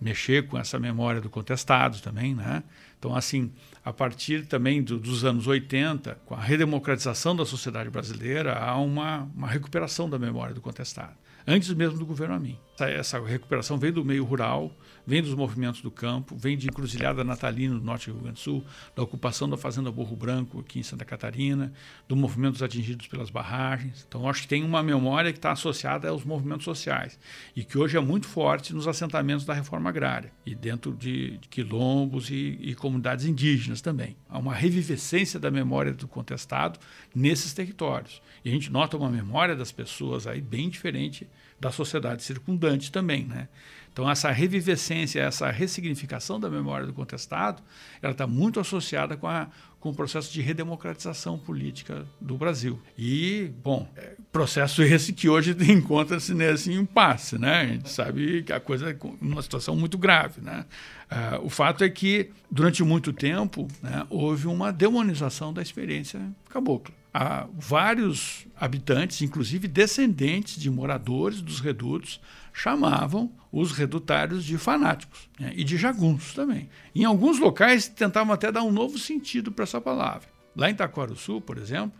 mexer 0.01 0.47
com 0.47 0.57
essa 0.57 0.79
memória 0.79 1.21
do 1.21 1.29
contestado 1.29 2.01
também, 2.01 2.35
né? 2.35 2.63
Então, 2.99 3.17
assim, 3.17 3.53
a 3.85 3.93
partir 3.93 4.47
também 4.47 4.83
do, 4.83 4.99
dos 4.99 5.25
anos 5.25 5.47
80, 5.47 6.19
com 6.25 6.35
a 6.35 6.41
redemocratização 6.41 7.35
da 7.35 7.45
sociedade 7.45 7.91
brasileira, 7.91 8.57
há 8.57 8.77
uma, 8.77 9.29
uma 9.35 9.49
recuperação 9.49 10.09
da 10.09 10.19
memória 10.19 10.55
do 10.55 10.61
contestado 10.61 11.15
antes 11.49 11.73
mesmo 11.73 11.99
do 11.99 12.05
governo 12.05 12.35
Amin. 12.35 12.59
Essa, 12.75 12.91
essa 12.91 13.21
recuperação 13.21 13.79
vem 13.79 13.91
do 13.91 14.05
meio 14.05 14.23
rural, 14.23 14.71
vem 15.09 15.23
dos 15.23 15.33
movimentos 15.33 15.81
do 15.81 15.91
campo, 15.91 16.37
vem 16.37 16.55
de 16.55 16.67
Encruzilhada 16.67 17.25
Natalina, 17.25 17.75
no 17.75 17.81
norte 17.81 18.11
do 18.11 18.13
Rio 18.13 18.25
Grande 18.25 18.35
do 18.35 18.41
Sul, 18.41 18.63
da 18.95 19.03
ocupação 19.03 19.49
da 19.49 19.57
Fazenda 19.57 19.91
Borro 19.91 20.15
Branco, 20.15 20.61
aqui 20.61 20.81
em 20.81 20.83
Santa 20.83 21.03
Catarina, 21.03 21.73
do 22.07 22.15
movimentos 22.15 22.63
atingidos 22.63 23.07
pelas 23.07 23.31
barragens. 23.31 24.05
Então, 24.07 24.29
acho 24.29 24.43
que 24.43 24.49
tem 24.49 24.63
uma 24.63 24.83
memória 24.83 25.33
que 25.33 25.39
está 25.39 25.53
associada 25.53 26.11
aos 26.11 26.27
movimentos 26.27 26.67
sociais 26.67 27.19
e 27.57 27.65
que 27.65 27.79
hoje 27.79 27.97
é 27.97 28.01
muito 28.01 28.29
forte 28.29 28.75
nos 28.75 28.87
assentamentos 28.87 29.47
da 29.47 29.55
reforma 29.55 29.89
agrária 29.89 30.31
e 30.45 30.55
dentro 30.55 30.95
de, 30.95 31.39
de 31.39 31.49
quilombos 31.49 32.29
e, 32.29 32.59
e 32.61 32.75
comunidades 32.75 33.25
indígenas 33.25 33.81
também. 33.81 34.15
Há 34.29 34.39
uma 34.39 34.53
revivescência 34.53 35.41
da 35.41 35.51
memória 35.51 35.95
do 35.95 36.07
contestado 36.07 36.79
nesses 37.15 37.55
territórios. 37.55 38.21
E 38.45 38.51
a 38.51 38.53
gente 38.53 38.71
nota 38.71 38.95
uma 38.95 39.09
memória 39.09 39.57
das 39.57 39.73
pessoas 39.73 40.27
aí 40.27 40.43
bem 40.43 40.69
diferente 40.69 41.27
da 41.59 41.73
sociedade 41.73 42.23
circundante 42.23 42.93
também, 42.93 43.25
né? 43.25 43.49
Então 43.93 44.09
essa 44.11 44.31
revivescência, 44.31 45.21
essa 45.21 45.51
ressignificação 45.51 46.39
da 46.39 46.49
memória 46.49 46.87
do 46.87 46.93
contestado, 46.93 47.63
ela 48.01 48.13
está 48.13 48.27
muito 48.27 48.61
associada 48.61 49.17
com, 49.17 49.27
a, 49.27 49.49
com 49.81 49.91
o 49.91 49.95
processo 49.95 50.33
de 50.33 50.41
redemocratização 50.41 51.39
política 51.39 52.07
do 52.21 52.37
Brasil. 52.37 52.81
E, 52.97 53.51
bom, 53.63 53.89
é, 53.97 54.15
processo 54.31 54.83
esse 54.83 55.13
que 55.13 55.29
hoje 55.29 55.57
encontra-se 55.71 56.35
nesse 56.35 56.73
impasse, 56.73 57.39
né? 57.39 57.61
A 57.63 57.67
gente 57.67 57.91
sabe 57.91 58.43
que 58.43 58.53
a 58.53 58.61
coisa 58.61 58.91
é 58.91 58.97
uma 59.21 59.43
situação 59.43 59.75
muito 59.75 59.99
grave, 59.99 60.41
né? 60.41 60.65
Uh, 61.11 61.47
o 61.47 61.49
fato 61.49 61.83
é 61.83 61.89
que, 61.89 62.31
durante 62.51 62.85
muito 62.85 63.15
tempo, 63.15 63.67
né, 63.83 64.07
houve 64.11 64.47
uma 64.47 64.71
demonização 64.71 65.55
da 65.55 65.63
experiência 65.63 66.21
cabocla 66.51 66.95
a 67.13 67.47
vários 67.53 68.47
habitantes, 68.57 69.23
inclusive 69.23 69.67
descendentes 69.67 70.61
de 70.61 70.71
moradores 70.71 71.41
dos 71.41 71.61
redutos, 71.61 72.21
chamavam 72.59 73.33
os 73.53 73.73
redutários 73.73 74.45
de 74.45 74.59
fanáticos 74.59 75.31
né? 75.39 75.53
e 75.55 75.63
de 75.63 75.77
jagunços 75.77 76.35
também. 76.35 76.69
Em 76.95 77.05
alguns 77.05 77.39
locais 77.39 77.89
tentavam 77.89 78.35
até 78.35 78.51
dar 78.51 78.63
um 78.63 78.73
novo 78.73 78.99
sentido 78.99 79.53
para 79.53 79.63
essa 79.63 79.81
palavra. 79.81 80.29
Lá 80.57 80.69
em 80.69 80.77
Sul, 81.15 81.41
por 81.41 81.57
exemplo, 81.57 81.93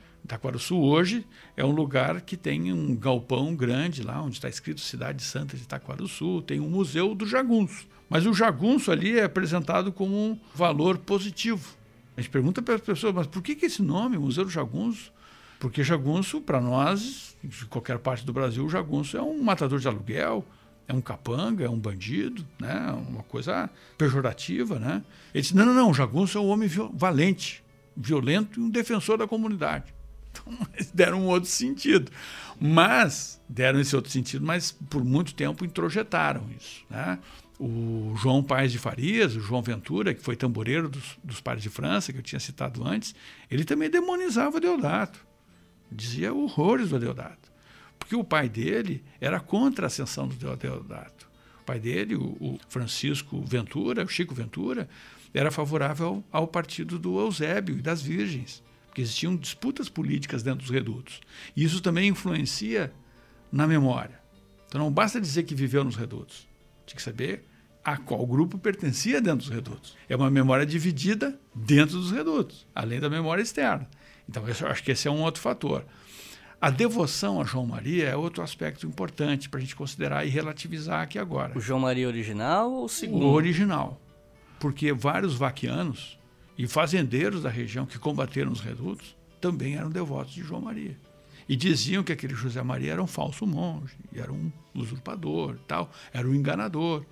Sul 0.59 0.85
hoje 0.85 1.25
é 1.57 1.65
um 1.65 1.71
lugar 1.71 2.21
que 2.23 2.37
tem 2.37 2.73
um 2.73 2.97
galpão 2.97 3.55
grande 3.55 4.03
lá, 4.03 4.21
onde 4.21 4.35
está 4.35 4.49
escrito 4.49 4.81
Cidade 4.81 5.23
Santa 5.23 5.57
de 5.57 6.09
Sul, 6.09 6.43
tem 6.43 6.59
um 6.59 6.69
museu 6.69 7.15
do 7.15 7.25
jagunço. 7.25 7.87
Mas 8.11 8.27
o 8.27 8.35
jagunço 8.35 8.91
ali 8.91 9.17
é 9.17 9.25
apresentado 9.25 9.93
como 9.93 10.17
um 10.17 10.39
valor 10.55 10.99
positivo. 10.99 11.77
A 12.17 12.21
gente 12.21 12.33
pergunta 12.33 12.61
para 12.61 12.75
as 12.75 12.81
pessoas, 12.81 13.15
mas 13.15 13.27
por 13.29 13.41
que, 13.41 13.55
que 13.55 13.67
esse 13.67 13.81
nome, 13.81 14.19
Museu 14.19 14.45
do 14.45 14.51
Jagunço? 14.51 15.13
Porque 15.59 15.83
jagunço, 15.83 16.41
para 16.41 16.61
nós, 16.61 17.37
de 17.43 17.67
qualquer 17.67 17.99
parte 17.99 18.25
do 18.25 18.33
Brasil, 18.33 18.65
o 18.65 18.69
jagunço 18.69 19.17
é 19.17 19.23
um 19.23 19.43
matador 19.43 19.79
de 19.79 19.89
aluguel, 19.89 20.45
é 20.87 20.93
um 20.93 21.01
capanga, 21.01 21.65
é 21.65 21.69
um 21.69 21.79
bandido, 21.79 22.47
né? 22.59 22.91
uma 23.09 23.23
coisa 23.25 23.69
pejorativa. 23.97 24.79
Né? 24.79 25.03
Ele 25.35 25.43
disse, 25.43 25.57
não, 25.57 25.67
não, 25.67 25.75
não, 25.75 25.91
o 25.91 25.95
jagunço 25.95 26.39
é 26.39 26.41
um 26.41 26.49
homem 26.49 26.71
valente, 26.95 27.65
violento 27.97 28.61
e 28.61 28.63
um 28.63 28.71
defensor 28.71 29.19
da 29.19 29.27
comunidade. 29.27 29.95
Então, 30.31 30.69
eles 30.75 30.93
deram 30.93 31.23
um 31.23 31.27
outro 31.27 31.49
sentido. 31.49 32.13
Mas, 32.61 33.41
deram 33.49 33.81
esse 33.81 33.97
outro 33.97 34.13
sentido, 34.13 34.47
mas 34.47 34.71
por 34.71 35.03
muito 35.03 35.35
tempo 35.35 35.65
introjetaram 35.65 36.47
isso. 36.57 36.85
Né? 36.89 37.19
o 37.59 38.15
João 38.17 38.43
Paes 38.43 38.71
de 38.71 38.79
Farias, 38.79 39.35
o 39.35 39.41
João 39.41 39.61
Ventura, 39.61 40.15
que 40.15 40.23
foi 40.23 40.37
tamboreiro 40.37 40.89
dos, 40.89 41.19
dos 41.25 41.41
Pares 41.41 41.63
de 41.63 41.69
França, 41.69 42.13
que 42.13 42.19
eu 42.19 42.23
tinha 42.23 42.39
citado 42.39 42.87
antes, 42.87 43.15
ele 43.51 43.65
também 43.65 43.91
demonizava 43.91 44.59
o 44.59 44.61
Deodato. 44.61 45.27
Dizia 45.91 46.33
horrores 46.33 46.91
do 46.91 46.99
Deodato. 46.99 47.51
Porque 47.99 48.15
o 48.15 48.25
pai 48.25 48.49
dele 48.49 49.05
era 49.21 49.41
contra 49.41 49.87
a 49.87 49.89
ascensão 49.89 50.29
do 50.29 50.35
Deodato. 50.57 51.29
O 51.61 51.65
pai 51.65 51.79
dele, 51.79 52.15
o, 52.15 52.37
o 52.41 52.59
Francisco 52.69 53.43
Ventura, 53.43 54.05
o 54.05 54.09
Chico 54.09 54.35
Ventura, 54.35 54.89
era 55.33 55.51
favorável 55.51 56.25
ao 56.33 56.47
partido 56.47 56.99
do 56.99 57.19
Eusébio 57.19 57.79
e 57.79 57.83
das 57.83 58.01
Virgens, 58.01 58.63
porque 58.87 59.03
existiam 59.03 59.37
disputas 59.37 59.89
políticas 59.89 60.43
dentro 60.43 60.61
dos 60.61 60.71
redutos. 60.71 61.21
E 61.55 61.63
isso 61.63 61.81
também 61.81 62.09
influencia 62.09 62.93
na 63.53 63.67
memória. 63.67 64.19
Então 64.67 64.81
não 64.81 64.91
basta 64.91 65.21
dizer 65.21 65.45
que 65.45 65.55
viveu 65.55 65.85
nos 65.85 65.97
redutos. 65.97 66.49
Tinha 66.87 66.97
que 66.97 67.03
saber 67.03 67.45
a 67.85 67.97
qual 67.97 68.27
grupo 68.27 68.59
pertencia 68.59 69.21
dentro 69.21 69.39
dos 69.39 69.49
redutos. 69.49 69.97
É 70.09 70.17
uma 70.17 70.31
memória 70.31 70.67
dividida 70.67 71.39
dentro 71.55 71.99
dos 71.99 72.11
redutos, 72.11 72.67
além 72.75 73.01
da 73.01 73.09
memória 73.09 73.43
externa. 73.43 73.89
Então, 74.29 74.45
eu 74.47 74.69
acho 74.69 74.83
que 74.83 74.91
esse 74.91 75.09
é 75.09 75.11
um 75.11 75.23
outro 75.23 75.41
fator. 75.41 75.85
A 76.61 76.71
devoção 76.71 77.41
a 77.41 77.45
João 77.45 77.65
Maria 77.65 78.09
é 78.09 78.17
outro 78.17 78.43
aspecto 78.43 78.85
importante 78.85 79.49
para 79.49 79.59
a 79.59 79.61
gente 79.61 79.77
considerar 79.77 80.27
e 80.27 80.29
relativizar 80.29 81.03
aqui 81.03 81.17
agora. 81.17 81.57
O 81.57 81.61
João 81.61 81.79
Maria 81.79 82.09
original 82.09 82.73
ou 82.73 82.85
o 82.87 82.89
segundo? 82.89 83.25
O 83.25 83.31
original. 83.31 84.01
Porque 84.59 84.93
vários 84.93 85.37
vaquianos 85.37 86.19
e 86.59 86.67
fazendeiros 86.67 87.45
da 87.45 87.49
região 87.49 87.87
que 87.87 87.97
combateram 87.97 88.51
os 88.51 88.61
redutos 88.61 89.17
também 89.41 89.77
eram 89.77 89.89
devotos 89.89 90.35
de 90.35 90.43
João 90.43 90.61
Maria. 90.61 90.97
E 91.49 91.55
diziam 91.55 92.03
que 92.03 92.13
aquele 92.13 92.35
José 92.35 92.61
Maria 92.61 92.93
era 92.93 93.03
um 93.03 93.07
falso 93.07 93.47
monge, 93.47 93.95
era 94.13 94.33
um 94.33 94.51
usurpador, 94.75 95.57
tal, 95.67 95.91
era 96.13 96.29
um 96.29 96.35
enganador. 96.35 97.05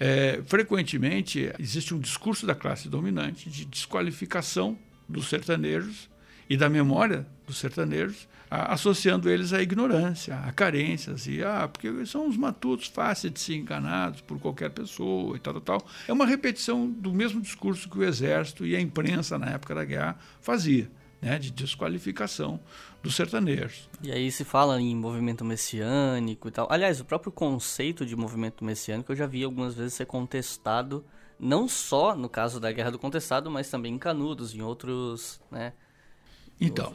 é, 0.00 0.42
frequentemente 0.46 1.52
existe 1.58 1.94
um 1.94 2.00
discurso 2.00 2.46
da 2.46 2.54
classe 2.54 2.88
dominante 2.88 3.50
de 3.50 3.66
desqualificação 3.66 4.76
dos 5.06 5.28
sertanejos 5.28 6.08
e 6.48 6.56
da 6.56 6.68
memória 6.68 7.26
dos 7.46 7.58
sertanejos, 7.58 8.28
associando 8.50 9.28
eles 9.28 9.52
à 9.52 9.60
ignorância, 9.60 10.36
a 10.36 10.52
carências 10.52 11.26
e 11.26 11.42
ah, 11.42 11.68
porque 11.68 12.06
são 12.06 12.28
os 12.28 12.36
matutos 12.36 12.86
fáceis 12.86 13.32
de 13.32 13.40
ser 13.40 13.56
enganados 13.56 14.20
por 14.20 14.38
qualquer 14.38 14.70
pessoa 14.70 15.36
e 15.36 15.40
tal, 15.40 15.54
tal, 15.54 15.80
tal. 15.80 15.88
É 16.06 16.12
uma 16.12 16.26
repetição 16.26 16.88
do 16.88 17.12
mesmo 17.12 17.40
discurso 17.40 17.88
que 17.88 17.98
o 17.98 18.04
exército 18.04 18.64
e 18.64 18.76
a 18.76 18.80
imprensa 18.80 19.38
na 19.38 19.50
época 19.50 19.74
da 19.74 19.84
guerra 19.84 20.16
fazia 20.40 20.88
né, 21.20 21.38
de 21.38 21.50
desqualificação 21.50 22.60
dos 23.02 23.16
sertanejos. 23.16 23.88
E 24.02 24.12
aí 24.12 24.30
se 24.30 24.44
fala 24.44 24.80
em 24.80 24.94
movimento 24.94 25.44
messiânico 25.44 26.48
e 26.48 26.50
tal. 26.50 26.66
Aliás, 26.70 27.00
o 27.00 27.04
próprio 27.04 27.32
conceito 27.32 28.04
de 28.04 28.14
movimento 28.14 28.64
messiânico 28.64 29.10
eu 29.10 29.16
já 29.16 29.26
vi 29.26 29.42
algumas 29.42 29.74
vezes 29.74 29.94
ser 29.94 30.06
contestado, 30.06 31.04
não 31.40 31.66
só 31.66 32.14
no 32.14 32.28
caso 32.28 32.60
da 32.60 32.70
Guerra 32.70 32.90
do 32.90 32.98
Contestado, 32.98 33.50
mas 33.50 33.70
também 33.70 33.94
em 33.94 33.98
Canudos, 33.98 34.54
em 34.54 34.60
outros, 34.60 35.40
né, 35.50 35.72
então. 36.60 36.92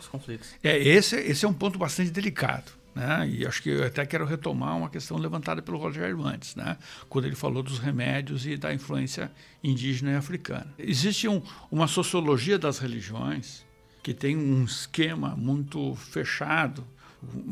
É, 0.64 0.77
esse, 0.77 1.15
esse 1.15 1.45
é 1.45 1.48
um 1.48 1.53
ponto 1.53 1.77
bastante 1.77 2.11
delicado. 2.11 2.72
Né? 2.95 3.30
E 3.30 3.45
acho 3.45 3.61
que 3.61 3.69
eu 3.69 3.86
até 3.86 4.06
quero 4.06 4.26
retomar 4.26 4.76
uma 4.76 4.90
questão 4.90 5.18
levantada 5.18 5.61
pelo 5.61 5.77
Rogério 5.77 6.22
antes, 6.26 6.56
né? 6.56 6.77
quando 7.07 7.26
ele 7.26 7.36
falou 7.36 7.64
dos 7.64 7.80
remédios 7.80 8.45
e 8.45 8.57
da 8.57 8.73
influência 8.73 9.31
indígena 9.64 10.11
e 10.11 10.15
africana. 10.15 10.68
Existe 10.77 11.27
um, 11.27 11.41
uma 11.72 11.88
sociologia 11.88 12.57
das 12.57 12.80
religiões 12.80 13.65
que 14.02 14.14
tem 14.14 14.36
um 14.36 14.64
esquema 14.64 15.36
muito 15.36 15.95
fechado, 15.95 16.86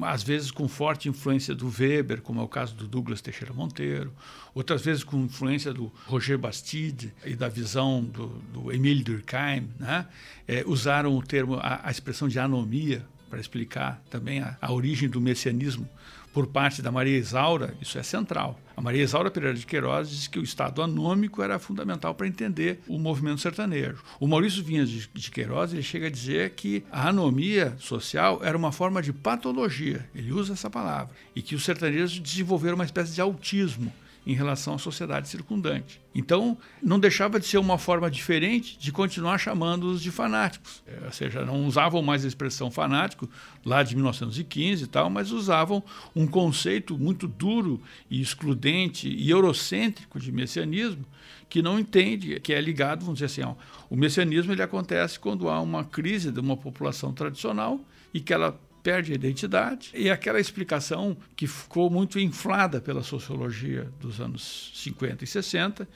às 0.02 0.23
vezes 0.23 0.52
com 0.52 0.68
forte 0.68 1.10
influência 1.10 1.53
do 1.53 1.68
Weber, 1.68 2.22
como 2.22 2.39
é 2.39 2.44
o 2.44 2.48
caso 2.48 2.73
do 2.76 2.88
Douglas 2.88 3.22
Teixeira 3.22 3.53
Monteiro, 3.53 4.14
outras 4.53 4.81
vezes 4.81 5.03
com 5.03 5.18
influência 5.18 5.73
do 5.73 5.91
Roger 6.06 6.38
Bastide 6.38 7.14
e 7.26 7.35
da 7.35 7.49
visão 7.49 8.03
do, 8.03 8.27
do 8.53 8.72
Emile 8.72 9.03
Durkheim, 9.03 9.69
né? 9.80 10.07
É, 10.48 10.64
usaram 10.65 11.15
o 11.15 11.22
termo, 11.22 11.56
a, 11.56 11.81
a 11.84 11.91
expressão 11.91 12.27
de 12.27 12.39
anomia 12.39 13.06
para 13.30 13.39
explicar 13.39 14.02
também 14.10 14.39
a, 14.39 14.57
a 14.61 14.72
origem 14.72 15.10
do 15.10 15.19
messianismo 15.19 15.88
por 16.34 16.48
parte 16.48 16.81
da 16.81 16.91
Maria 16.91 17.18
Isaura, 17.18 17.76
isso 17.81 17.98
é 17.98 18.03
central. 18.03 18.60
A 18.77 18.81
Maria 18.81 19.03
Isaura 19.03 19.31
Pereira 19.31 19.57
de 19.57 19.65
Queiroz 19.65 20.07
diz 20.07 20.27
que 20.27 20.37
o 20.37 20.43
estado 20.43 20.83
anômico 20.83 21.41
era 21.41 21.57
fundamental 21.57 22.13
para 22.13 22.27
entender 22.27 22.79
o 22.87 22.99
movimento 22.99 23.41
sertanejo. 23.41 24.03
O 24.19 24.27
Maurício 24.27 24.63
Vinhas 24.63 24.87
de 24.87 25.31
Queiroz 25.31 25.73
ele 25.73 25.81
chega 25.81 26.05
a 26.05 26.11
dizer 26.11 26.51
que 26.51 26.83
a 26.91 27.09
anomia 27.09 27.75
social 27.79 28.39
era 28.43 28.55
uma 28.55 28.71
forma 28.71 29.01
de 29.01 29.11
patologia, 29.11 30.07
ele 30.13 30.31
usa 30.31 30.53
essa 30.53 30.69
palavra, 30.69 31.15
e 31.35 31.41
que 31.41 31.55
os 31.55 31.65
sertanejos 31.65 32.19
desenvolveram 32.19 32.75
uma 32.75 32.85
espécie 32.85 33.15
de 33.15 33.19
autismo 33.19 33.91
em 34.27 34.33
relação 34.33 34.73
à 34.73 34.77
sociedade 34.77 35.29
circundante. 35.29 36.01
Então, 36.13 36.57
não 36.83 36.99
deixava 36.99 37.39
de 37.39 37.45
ser 37.45 37.59
uma 37.59 37.77
forma 37.77 38.11
diferente 38.11 38.77
de 38.77 38.91
continuar 38.91 39.37
chamando-os 39.37 40.01
de 40.01 40.11
fanáticos. 40.11 40.83
É, 40.85 41.05
ou 41.05 41.11
seja, 41.13 41.45
não 41.45 41.65
usavam 41.65 42.01
mais 42.01 42.25
a 42.25 42.27
expressão 42.27 42.69
fanático 42.69 43.29
lá 43.63 43.81
de 43.83 43.95
1915 43.95 44.83
e 44.83 44.87
tal, 44.87 45.09
mas 45.09 45.31
usavam 45.31 45.81
um 46.13 46.27
conceito 46.27 46.97
muito 46.97 47.25
duro 47.25 47.81
e 48.11 48.19
excludente 48.19 49.07
e 49.07 49.29
eurocêntrico 49.29 50.19
de 50.19 50.29
messianismo 50.29 51.05
que 51.49 51.61
não 51.61 51.79
entende, 51.79 52.37
que 52.41 52.51
é 52.51 52.59
ligado, 52.59 53.05
vamos 53.05 53.19
dizer 53.19 53.27
assim, 53.27 53.49
ó, 53.49 53.55
o 53.89 53.95
messianismo 53.95 54.51
ele 54.51 54.61
acontece 54.61 55.17
quando 55.17 55.47
há 55.47 55.61
uma 55.61 55.85
crise 55.85 56.33
de 56.33 56.41
uma 56.41 56.57
população 56.57 57.13
tradicional 57.13 57.79
e 58.13 58.19
que 58.19 58.33
ela 58.33 58.59
perde 58.88 59.11
a 59.11 59.15
identidade. 59.15 59.91
E 59.93 60.09
aquela 60.09 60.39
explicação 60.39 61.18
que 61.35 61.45
ficou 61.45 61.89
muito 61.89 62.18
inflada 62.18 62.80
pela 62.80 63.03
sociologia 63.03 63.91
dos 63.99 64.22
anos 64.22 64.72
50 64.76 65.26
e 65.26 65.27
60 65.27 65.89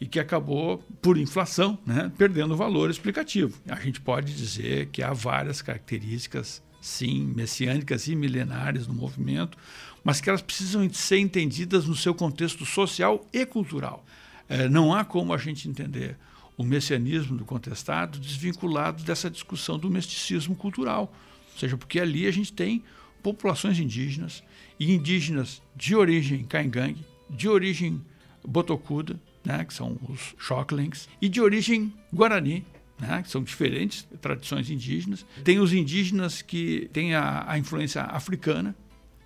e 0.00 0.06
que 0.06 0.18
acabou, 0.18 0.78
por 1.02 1.18
inflação, 1.18 1.78
né, 1.84 2.10
perdendo 2.16 2.56
valor 2.56 2.88
explicativo. 2.88 3.60
A 3.68 3.78
gente 3.78 4.00
pode 4.00 4.32
dizer 4.32 4.86
que 4.86 5.02
há 5.02 5.12
várias 5.12 5.60
características, 5.60 6.62
sim, 6.80 7.30
messiânicas 7.36 8.08
e 8.08 8.16
milenares 8.16 8.86
no 8.86 8.94
movimento, 8.94 9.58
mas 10.02 10.18
que 10.18 10.30
elas 10.30 10.40
precisam 10.40 10.88
ser 10.90 11.18
entendidas 11.18 11.84
no 11.84 11.94
seu 11.94 12.14
contexto 12.14 12.64
social 12.64 13.26
e 13.30 13.44
cultural. 13.44 14.06
É, 14.48 14.70
não 14.70 14.94
há 14.94 15.04
como 15.04 15.34
a 15.34 15.36
gente 15.36 15.68
entender 15.68 16.16
o 16.56 16.64
messianismo 16.64 17.36
do 17.36 17.44
contestado 17.44 18.18
desvinculado 18.18 19.02
dessa 19.02 19.28
discussão 19.28 19.78
do 19.78 19.90
misticismo 19.90 20.56
cultural. 20.56 21.12
Seja, 21.58 21.76
porque 21.76 21.98
ali 21.98 22.26
a 22.26 22.30
gente 22.30 22.52
tem 22.52 22.84
populações 23.22 23.78
indígenas 23.78 24.44
e 24.78 24.92
indígenas 24.92 25.60
de 25.74 25.96
origem 25.96 26.44
caingangue, 26.44 27.04
de 27.28 27.48
origem 27.48 28.00
botocuda, 28.46 29.20
né, 29.44 29.64
que 29.64 29.74
são 29.74 29.98
os 30.08 30.34
Xoclings, 30.38 31.08
e 31.20 31.28
de 31.28 31.40
origem 31.40 31.92
guarani, 32.12 32.64
né, 32.98 33.22
que 33.22 33.30
são 33.30 33.42
diferentes 33.42 34.06
tradições 34.20 34.70
indígenas. 34.70 35.26
Tem 35.44 35.58
os 35.58 35.72
indígenas 35.72 36.42
que 36.42 36.88
têm 36.92 37.14
a, 37.14 37.44
a 37.50 37.58
influência 37.58 38.02
africana. 38.02 38.74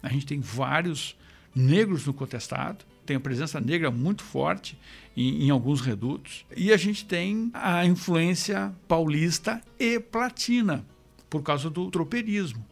A 0.02 0.09
gente 0.09 0.26
tem 0.26 0.40
vários 0.40 1.16
negros 1.54 2.06
no 2.06 2.14
contestado, 2.14 2.84
tem 3.04 3.16
a 3.16 3.20
presença 3.20 3.60
negra 3.60 3.90
muito 3.90 4.22
forte 4.22 4.78
em, 5.16 5.44
em, 5.44 5.50
alguns 5.50 5.80
redutos. 5.80 6.46
E 6.56 6.72
a 6.72 6.76
gente 6.76 7.04
tem 7.04 7.50
a 7.52 7.84
influência 7.84 8.72
paulista 8.88 9.60
e 9.78 9.98
platina, 9.98 10.86
por 11.32 11.42
causa 11.42 11.70
do 11.70 11.90
tropeirismo 11.90 12.62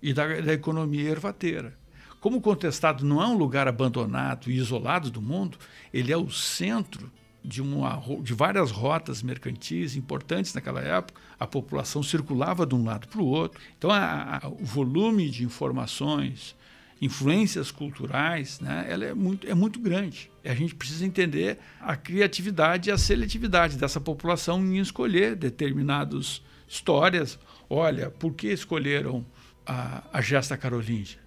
e 0.00 0.14
da, 0.14 0.40
da 0.40 0.54
economia 0.54 1.10
ervateira. 1.10 1.74
Como 2.20 2.38
o 2.38 2.40
contestado 2.40 3.04
não 3.04 3.22
é 3.22 3.26
um 3.26 3.36
lugar 3.36 3.68
abandonado 3.68 4.50
e 4.50 4.56
isolado 4.56 5.10
do 5.10 5.20
mundo, 5.20 5.58
ele 5.92 6.10
é 6.10 6.16
o 6.16 6.30
centro 6.30 7.12
de, 7.44 7.60
uma, 7.60 8.02
de 8.22 8.32
várias 8.32 8.70
rotas 8.70 9.22
mercantis 9.22 9.94
importantes 9.94 10.54
naquela 10.54 10.80
época. 10.80 11.20
A 11.38 11.46
população 11.46 12.02
circulava 12.02 12.64
de 12.64 12.74
um 12.74 12.82
lado 12.82 13.08
para 13.08 13.20
o 13.20 13.26
outro. 13.26 13.60
Então, 13.76 13.90
a, 13.90 14.38
a, 14.42 14.48
o 14.48 14.64
volume 14.64 15.28
de 15.28 15.44
informações, 15.44 16.56
influências 17.02 17.70
culturais, 17.70 18.58
né, 18.58 18.86
ela 18.88 19.04
é 19.04 19.12
muito, 19.12 19.46
é 19.46 19.54
muito 19.54 19.78
grande. 19.78 20.30
E 20.42 20.48
a 20.48 20.54
gente 20.54 20.74
precisa 20.74 21.04
entender 21.04 21.58
a 21.78 21.94
criatividade 21.94 22.88
e 22.88 22.92
a 22.92 22.96
seletividade 22.96 23.76
dessa 23.76 24.00
população 24.00 24.64
em 24.64 24.78
escolher 24.78 25.36
determinadas 25.36 26.40
histórias 26.68 27.38
olha, 27.68 28.10
por 28.10 28.32
que 28.32 28.48
escolheram 28.48 29.24
a, 29.66 30.02
a 30.12 30.20
gesta 30.20 30.56
carolíngia? 30.56 31.18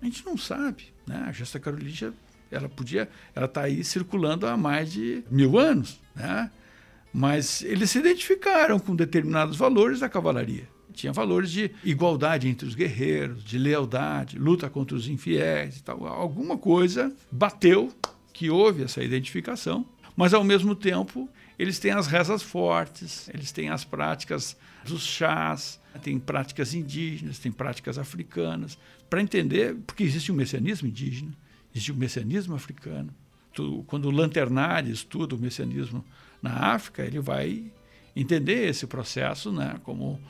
A 0.00 0.04
gente 0.04 0.24
não 0.24 0.36
sabe, 0.36 0.92
né? 1.06 1.24
A 1.26 1.32
gesta 1.32 1.58
carolíngia, 1.58 2.12
ela 2.50 2.68
podia, 2.68 3.08
ela 3.34 3.46
está 3.46 3.62
aí 3.62 3.82
circulando 3.82 4.46
há 4.46 4.56
mais 4.56 4.92
de 4.92 5.24
mil 5.30 5.58
anos, 5.58 6.00
né? 6.14 6.50
Mas 7.12 7.62
eles 7.62 7.90
se 7.90 7.98
identificaram 7.98 8.78
com 8.78 8.94
determinados 8.94 9.56
valores 9.56 10.00
da 10.00 10.08
cavalaria. 10.08 10.68
Tinha 10.92 11.12
valores 11.12 11.50
de 11.50 11.70
igualdade 11.84 12.48
entre 12.48 12.66
os 12.66 12.74
guerreiros, 12.74 13.42
de 13.44 13.56
lealdade, 13.56 14.38
luta 14.38 14.68
contra 14.68 14.96
os 14.96 15.08
infiéis 15.08 15.78
e 15.78 15.82
tal. 15.82 16.06
Alguma 16.06 16.58
coisa 16.58 17.12
bateu 17.30 17.92
que 18.32 18.50
houve 18.50 18.82
essa 18.82 19.02
identificação, 19.02 19.86
mas 20.16 20.34
ao 20.34 20.44
mesmo 20.44 20.74
tempo 20.74 21.28
eles 21.58 21.78
têm 21.78 21.92
as 21.92 22.06
rezas 22.06 22.42
fortes, 22.42 23.28
eles 23.32 23.52
têm 23.52 23.70
as 23.70 23.84
práticas 23.84 24.56
dos 24.88 25.04
chás, 25.04 25.80
tem 26.02 26.18
práticas 26.18 26.74
indígenas, 26.74 27.38
tem 27.38 27.50
práticas 27.50 27.98
africanas, 27.98 28.78
para 29.08 29.22
entender, 29.22 29.74
porque 29.86 30.02
existe 30.02 30.30
um 30.30 30.34
messianismo 30.34 30.88
indígena, 30.88 31.32
existe 31.74 31.92
um 31.92 31.96
messianismo 31.96 32.54
africano. 32.54 33.10
Quando 33.86 34.06
o 34.06 34.10
Lanternari 34.10 34.90
estuda 34.90 35.34
o 35.34 35.38
messianismo 35.38 36.04
na 36.40 36.74
África, 36.74 37.02
ele 37.02 37.18
vai 37.18 37.64
entender 38.14 38.68
esse 38.68 38.86
processo 38.86 39.50
né, 39.50 39.80
como 39.82 40.20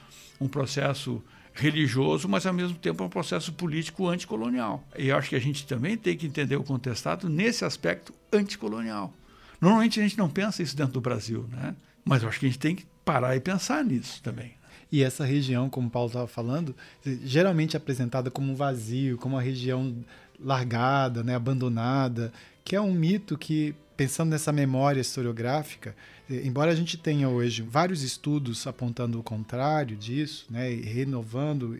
um 0.41 0.49
processo 0.49 1.23
religioso, 1.53 2.29
mas 2.29 2.47
ao 2.47 2.53
mesmo 2.53 2.77
tempo 2.79 3.05
um 3.05 3.09
processo 3.09 3.53
político 3.53 4.09
anticolonial. 4.09 4.87
E 4.97 5.09
eu 5.09 5.17
acho 5.17 5.29
que 5.29 5.37
a 5.37 5.41
gente 5.41 5.67
também 5.67 5.97
tem 5.97 6.17
que 6.17 6.27
entender 6.27 6.57
o 6.57 6.63
contestado 6.63 7.29
nesse 7.29 7.65
aspecto 7.65 8.15
anticolonial. 8.33 9.13
Normalmente 9.61 9.99
a 9.99 10.03
gente 10.03 10.17
não 10.17 10.31
pensa 10.31 10.63
isso 10.63 10.77
dentro 10.77 10.95
do 10.95 11.01
Brasil, 11.01 11.49
né? 11.51 11.75
Mas 12.05 12.23
eu 12.23 12.29
acho 12.29 12.39
que 12.39 12.47
a 12.47 12.49
gente 12.49 12.61
tem 12.61 12.77
que 12.77 12.87
parar 13.09 13.35
e 13.35 13.41
pensar 13.41 13.83
nisso 13.83 14.23
também. 14.23 14.53
E 14.93 15.03
essa 15.03 15.25
região, 15.25 15.71
como 15.71 15.89
o 15.89 15.91
Paulo 15.91 16.09
estava 16.09 16.27
falando, 16.27 16.77
geralmente 17.25 17.75
é 17.75 17.79
apresentada 17.79 18.31
como 18.31 18.53
um 18.53 18.55
vazio, 18.55 19.17
como 19.17 19.35
uma 19.35 19.41
região 19.41 19.97
largada, 20.39 21.25
né, 21.25 21.35
abandonada, 21.35 22.31
que 22.63 22.77
é 22.77 22.81
um 22.81 22.93
mito 22.93 23.39
que, 23.39 23.75
pensando 23.97 24.29
nessa 24.29 24.53
memória 24.53 25.01
historiográfica, 25.01 25.97
embora 26.29 26.71
a 26.71 26.75
gente 26.75 26.99
tenha 26.99 27.31
hoje 27.31 27.63
vários 27.63 28.03
estudos 28.03 28.67
apontando 28.67 29.19
o 29.19 29.23
contrário 29.23 29.97
disso, 29.97 30.45
né, 30.51 30.69
renovando, 30.69 31.79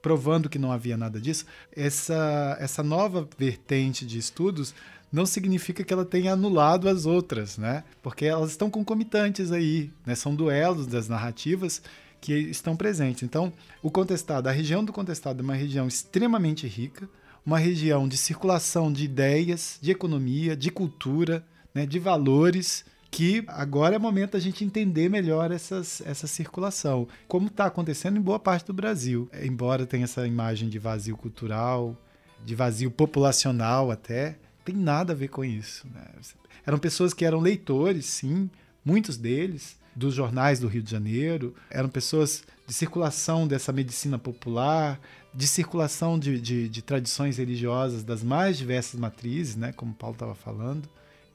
provando 0.00 0.48
que 0.48 0.58
não 0.58 0.72
havia 0.72 0.96
nada 0.96 1.20
disso, 1.20 1.44
essa, 1.76 2.56
essa 2.58 2.82
nova 2.82 3.28
vertente 3.38 4.06
de 4.06 4.16
estudos 4.16 4.74
não 5.12 5.26
significa 5.26 5.82
que 5.82 5.92
ela 5.92 6.04
tenha 6.04 6.32
anulado 6.32 6.88
as 6.88 7.06
outras, 7.06 7.58
né? 7.58 7.84
Porque 8.02 8.24
elas 8.24 8.50
estão 8.50 8.70
concomitantes 8.70 9.50
aí, 9.50 9.90
né? 10.06 10.14
São 10.14 10.34
duelos 10.34 10.86
das 10.86 11.08
narrativas 11.08 11.82
que 12.20 12.32
estão 12.34 12.76
presentes. 12.76 13.22
Então, 13.22 13.52
o 13.82 13.90
contestado, 13.90 14.48
a 14.48 14.52
região 14.52 14.84
do 14.84 14.92
contestado 14.92 15.40
é 15.40 15.42
uma 15.42 15.54
região 15.54 15.88
extremamente 15.88 16.66
rica, 16.66 17.08
uma 17.44 17.58
região 17.58 18.06
de 18.06 18.16
circulação 18.16 18.92
de 18.92 19.04
ideias, 19.04 19.78
de 19.80 19.90
economia, 19.90 20.56
de 20.56 20.70
cultura, 20.70 21.44
né, 21.74 21.86
de 21.86 21.98
valores 21.98 22.84
que 23.10 23.42
agora 23.48 23.96
é 23.96 23.98
momento 23.98 24.32
da 24.32 24.38
gente 24.38 24.64
entender 24.64 25.08
melhor 25.08 25.50
essas, 25.50 26.00
essa 26.06 26.28
circulação. 26.28 27.08
Como 27.26 27.48
está 27.48 27.66
acontecendo 27.66 28.18
em 28.18 28.22
boa 28.22 28.38
parte 28.38 28.66
do 28.66 28.72
Brasil. 28.72 29.28
Embora 29.42 29.84
tenha 29.84 30.04
essa 30.04 30.26
imagem 30.26 30.68
de 30.68 30.78
vazio 30.78 31.16
cultural, 31.16 31.96
de 32.44 32.54
vazio 32.54 32.90
populacional 32.90 33.90
até, 33.90 34.38
tem 34.64 34.74
nada 34.74 35.12
a 35.12 35.16
ver 35.16 35.28
com 35.28 35.44
isso. 35.44 35.86
Né? 35.92 36.04
Eram 36.66 36.78
pessoas 36.78 37.14
que 37.14 37.24
eram 37.24 37.40
leitores, 37.40 38.06
sim, 38.06 38.50
muitos 38.84 39.16
deles, 39.16 39.78
dos 39.94 40.14
jornais 40.14 40.60
do 40.60 40.68
Rio 40.68 40.82
de 40.82 40.90
Janeiro, 40.90 41.54
eram 41.68 41.88
pessoas 41.88 42.44
de 42.66 42.72
circulação 42.72 43.46
dessa 43.46 43.72
medicina 43.72 44.18
popular, 44.18 45.00
de 45.34 45.46
circulação 45.46 46.18
de, 46.18 46.40
de, 46.40 46.68
de 46.68 46.82
tradições 46.82 47.38
religiosas 47.38 48.02
das 48.02 48.22
mais 48.22 48.56
diversas 48.56 48.98
matrizes, 48.98 49.56
né, 49.56 49.72
como 49.72 49.94
Paulo 49.94 50.14
estava 50.14 50.34
falando. 50.34 50.88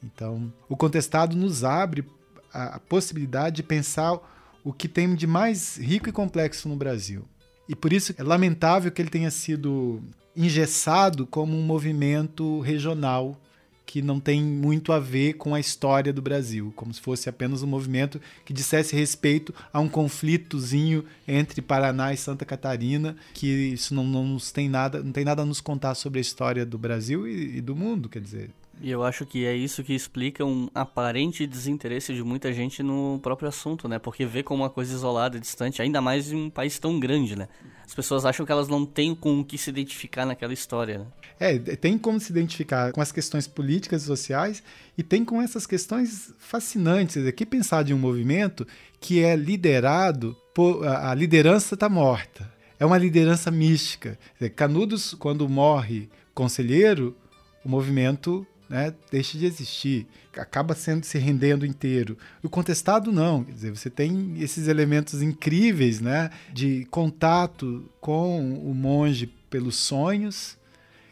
Então, 0.03 0.51
o 0.69 0.75
contestado 0.75 1.35
nos 1.35 1.63
abre 1.63 2.05
a, 2.53 2.75
a 2.75 2.79
possibilidade 2.79 3.57
de 3.57 3.63
pensar 3.63 4.19
o 4.63 4.73
que 4.73 4.87
tem 4.87 5.13
de 5.13 5.27
mais 5.27 5.77
rico 5.77 6.09
e 6.09 6.11
complexo 6.11 6.67
no 6.67 6.75
Brasil. 6.75 7.25
E 7.67 7.75
por 7.75 7.91
isso 7.91 8.13
é 8.17 8.23
lamentável 8.23 8.91
que 8.91 9.01
ele 9.01 9.09
tenha 9.09 9.31
sido 9.31 10.01
engessado 10.35 11.25
como 11.25 11.57
um 11.57 11.63
movimento 11.63 12.59
regional 12.59 13.39
que 13.85 14.01
não 14.01 14.19
tem 14.19 14.41
muito 14.43 14.91
a 14.91 14.99
ver 14.99 15.33
com 15.33 15.53
a 15.53 15.59
história 15.59 16.11
do 16.11 16.21
Brasil, 16.21 16.73
como 16.75 16.93
se 16.93 16.99
fosse 16.99 17.29
apenas 17.29 17.61
um 17.61 17.67
movimento 17.67 18.19
que 18.43 18.51
dissesse 18.51 18.95
respeito 18.95 19.53
a 19.71 19.79
um 19.79 19.87
conflitozinho 19.87 21.05
entre 21.27 21.61
Paraná 21.61 22.11
e 22.11 22.17
Santa 22.17 22.43
Catarina, 22.43 23.15
que 23.33 23.47
isso 23.47 23.93
não, 23.93 24.03
não 24.03 24.25
nos 24.25 24.51
tem 24.51 24.67
nada, 24.67 25.03
não 25.03 25.11
tem 25.11 25.23
nada 25.23 25.43
a 25.43 25.45
nos 25.45 25.61
contar 25.61 25.93
sobre 25.95 26.19
a 26.19 26.21
história 26.21 26.65
do 26.65 26.77
Brasil 26.77 27.27
e, 27.27 27.57
e 27.57 27.61
do 27.61 27.75
mundo, 27.75 28.09
quer 28.09 28.21
dizer, 28.21 28.49
e 28.81 28.91
eu 28.91 29.03
acho 29.03 29.25
que 29.25 29.45
é 29.45 29.55
isso 29.55 29.83
que 29.83 29.93
explica 29.93 30.43
um 30.43 30.69
aparente 30.73 31.47
desinteresse 31.47 32.13
de 32.13 32.23
muita 32.23 32.51
gente 32.51 32.83
no 32.83 33.19
próprio 33.21 33.47
assunto, 33.47 33.87
né? 33.87 33.97
Porque 33.97 34.25
vê 34.25 34.43
como 34.43 34.63
uma 34.63 34.69
coisa 34.69 34.93
isolada, 34.93 35.39
distante, 35.39 35.81
ainda 35.81 36.01
mais 36.01 36.31
em 36.31 36.35
um 36.35 36.49
país 36.49 36.77
tão 36.77 36.99
grande, 36.99 37.35
né? 37.35 37.47
As 37.85 37.93
pessoas 37.93 38.25
acham 38.25 38.45
que 38.45 38.51
elas 38.51 38.67
não 38.67 38.85
têm 38.85 39.15
com 39.15 39.39
o 39.39 39.45
que 39.45 39.57
se 39.57 39.69
identificar 39.69 40.25
naquela 40.25 40.53
história, 40.53 40.99
né? 40.99 41.05
É, 41.39 41.57
tem 41.57 41.97
como 41.97 42.19
se 42.19 42.31
identificar 42.31 42.91
com 42.91 43.01
as 43.01 43.11
questões 43.11 43.47
políticas 43.47 44.03
e 44.03 44.05
sociais 44.05 44.63
e 44.97 45.03
tem 45.03 45.23
com 45.23 45.41
essas 45.41 45.65
questões 45.65 46.33
fascinantes. 46.37 47.25
Aqui 47.25 47.45
pensar 47.45 47.83
de 47.83 47.93
um 47.93 47.97
movimento 47.97 48.65
que 48.99 49.23
é 49.23 49.35
liderado 49.35 50.35
por... 50.53 50.85
A 50.85 51.13
liderança 51.13 51.75
está 51.75 51.89
morta. 51.89 52.51
É 52.79 52.85
uma 52.85 52.97
liderança 52.97 53.51
mística. 53.51 54.17
Canudos, 54.55 55.13
quando 55.13 55.47
morre 55.47 56.09
conselheiro, 56.33 57.15
o 57.63 57.69
movimento 57.69 58.45
né, 58.69 58.93
deixa 59.11 59.37
de 59.37 59.45
existir, 59.45 60.07
acaba 60.37 60.73
sendo 60.73 61.03
se 61.05 61.17
rendendo 61.17 61.65
inteiro. 61.65 62.17
O 62.43 62.49
contestado 62.49 63.11
não, 63.11 63.43
quer 63.43 63.53
dizer, 63.53 63.71
você 63.71 63.89
tem 63.89 64.35
esses 64.39 64.67
elementos 64.67 65.21
incríveis, 65.21 66.01
né, 66.01 66.29
de 66.51 66.85
contato 66.91 67.89
com 68.01 68.53
o 68.59 68.73
monge 68.73 69.27
pelos 69.49 69.75
sonhos. 69.75 70.57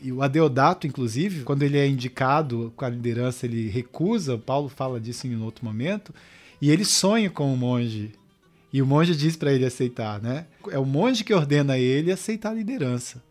E 0.01 0.11
o 0.11 0.21
Adeodato, 0.21 0.85
inclusive, 0.85 1.43
quando 1.43 1.63
ele 1.63 1.77
é 1.77 1.87
indicado 1.87 2.73
com 2.75 2.83
a 2.83 2.89
liderança, 2.89 3.45
ele 3.45 3.69
recusa. 3.69 4.37
Paulo 4.37 4.67
fala 4.67 4.99
disso 4.99 5.25
em 5.27 5.35
um 5.35 5.43
outro 5.43 5.63
momento. 5.63 6.13
E 6.61 6.69
ele 6.69 6.83
sonha 6.83 7.29
com 7.29 7.53
o 7.53 7.57
monge. 7.57 8.11
E 8.71 8.81
o 8.81 8.85
monge 8.85 9.15
diz 9.15 9.37
para 9.37 9.53
ele 9.53 9.65
aceitar, 9.65 10.21
né? 10.21 10.45
É 10.69 10.77
o 10.77 10.85
monge 10.85 11.23
que 11.23 11.33
ordena 11.33 11.77
ele 11.77 12.11
aceitar 12.11 12.49
a 12.49 12.53
liderança 12.53 13.21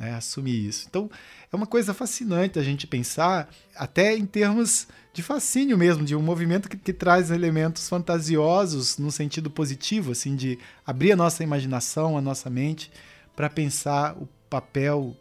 né, 0.00 0.14
assumir 0.14 0.66
isso. 0.66 0.86
Então, 0.88 1.10
é 1.52 1.56
uma 1.56 1.66
coisa 1.66 1.92
fascinante 1.92 2.58
a 2.58 2.62
gente 2.62 2.86
pensar, 2.86 3.48
até 3.74 4.16
em 4.16 4.24
termos 4.24 4.86
de 5.12 5.22
fascínio 5.22 5.76
mesmo, 5.76 6.04
de 6.04 6.14
um 6.14 6.22
movimento 6.22 6.68
que, 6.68 6.76
que 6.76 6.92
traz 6.92 7.30
elementos 7.30 7.88
fantasiosos 7.88 8.98
no 8.98 9.10
sentido 9.10 9.50
positivo, 9.50 10.12
assim, 10.12 10.36
de 10.36 10.58
abrir 10.86 11.12
a 11.12 11.16
nossa 11.16 11.42
imaginação, 11.42 12.16
a 12.16 12.20
nossa 12.20 12.48
mente, 12.48 12.90
para 13.34 13.50
pensar 13.50 14.16
o 14.16 14.28
papel 14.48 15.16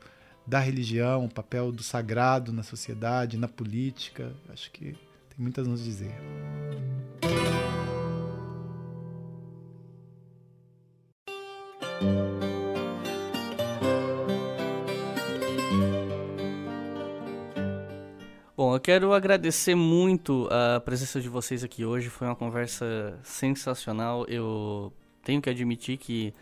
da 0.46 0.60
religião, 0.60 1.26
o 1.26 1.30
papel 1.30 1.72
do 1.72 1.82
sagrado 1.82 2.54
na 2.54 2.64
sociedade, 2.64 3.38
na 3.38 3.48
política. 3.48 4.32
Acho 4.52 4.72
que 4.72 4.92
tem 4.92 5.38
muitas 5.38 5.68
a 5.68 5.70
nos 5.70 5.84
dizer. 5.84 6.14
Bom, 18.60 18.76
eu 18.76 18.80
quero 18.82 19.14
agradecer 19.14 19.74
muito 19.74 20.50
a 20.52 20.82
presença 20.82 21.22
de 21.22 21.30
vocês 21.30 21.64
aqui 21.64 21.86
hoje. 21.86 22.10
Foi 22.10 22.28
uma 22.28 22.36
conversa 22.36 23.18
sensacional. 23.24 24.26
Eu 24.28 24.92
tenho 25.24 25.42
que 25.42 25.50
admitir 25.50 25.96
que, 25.96 26.34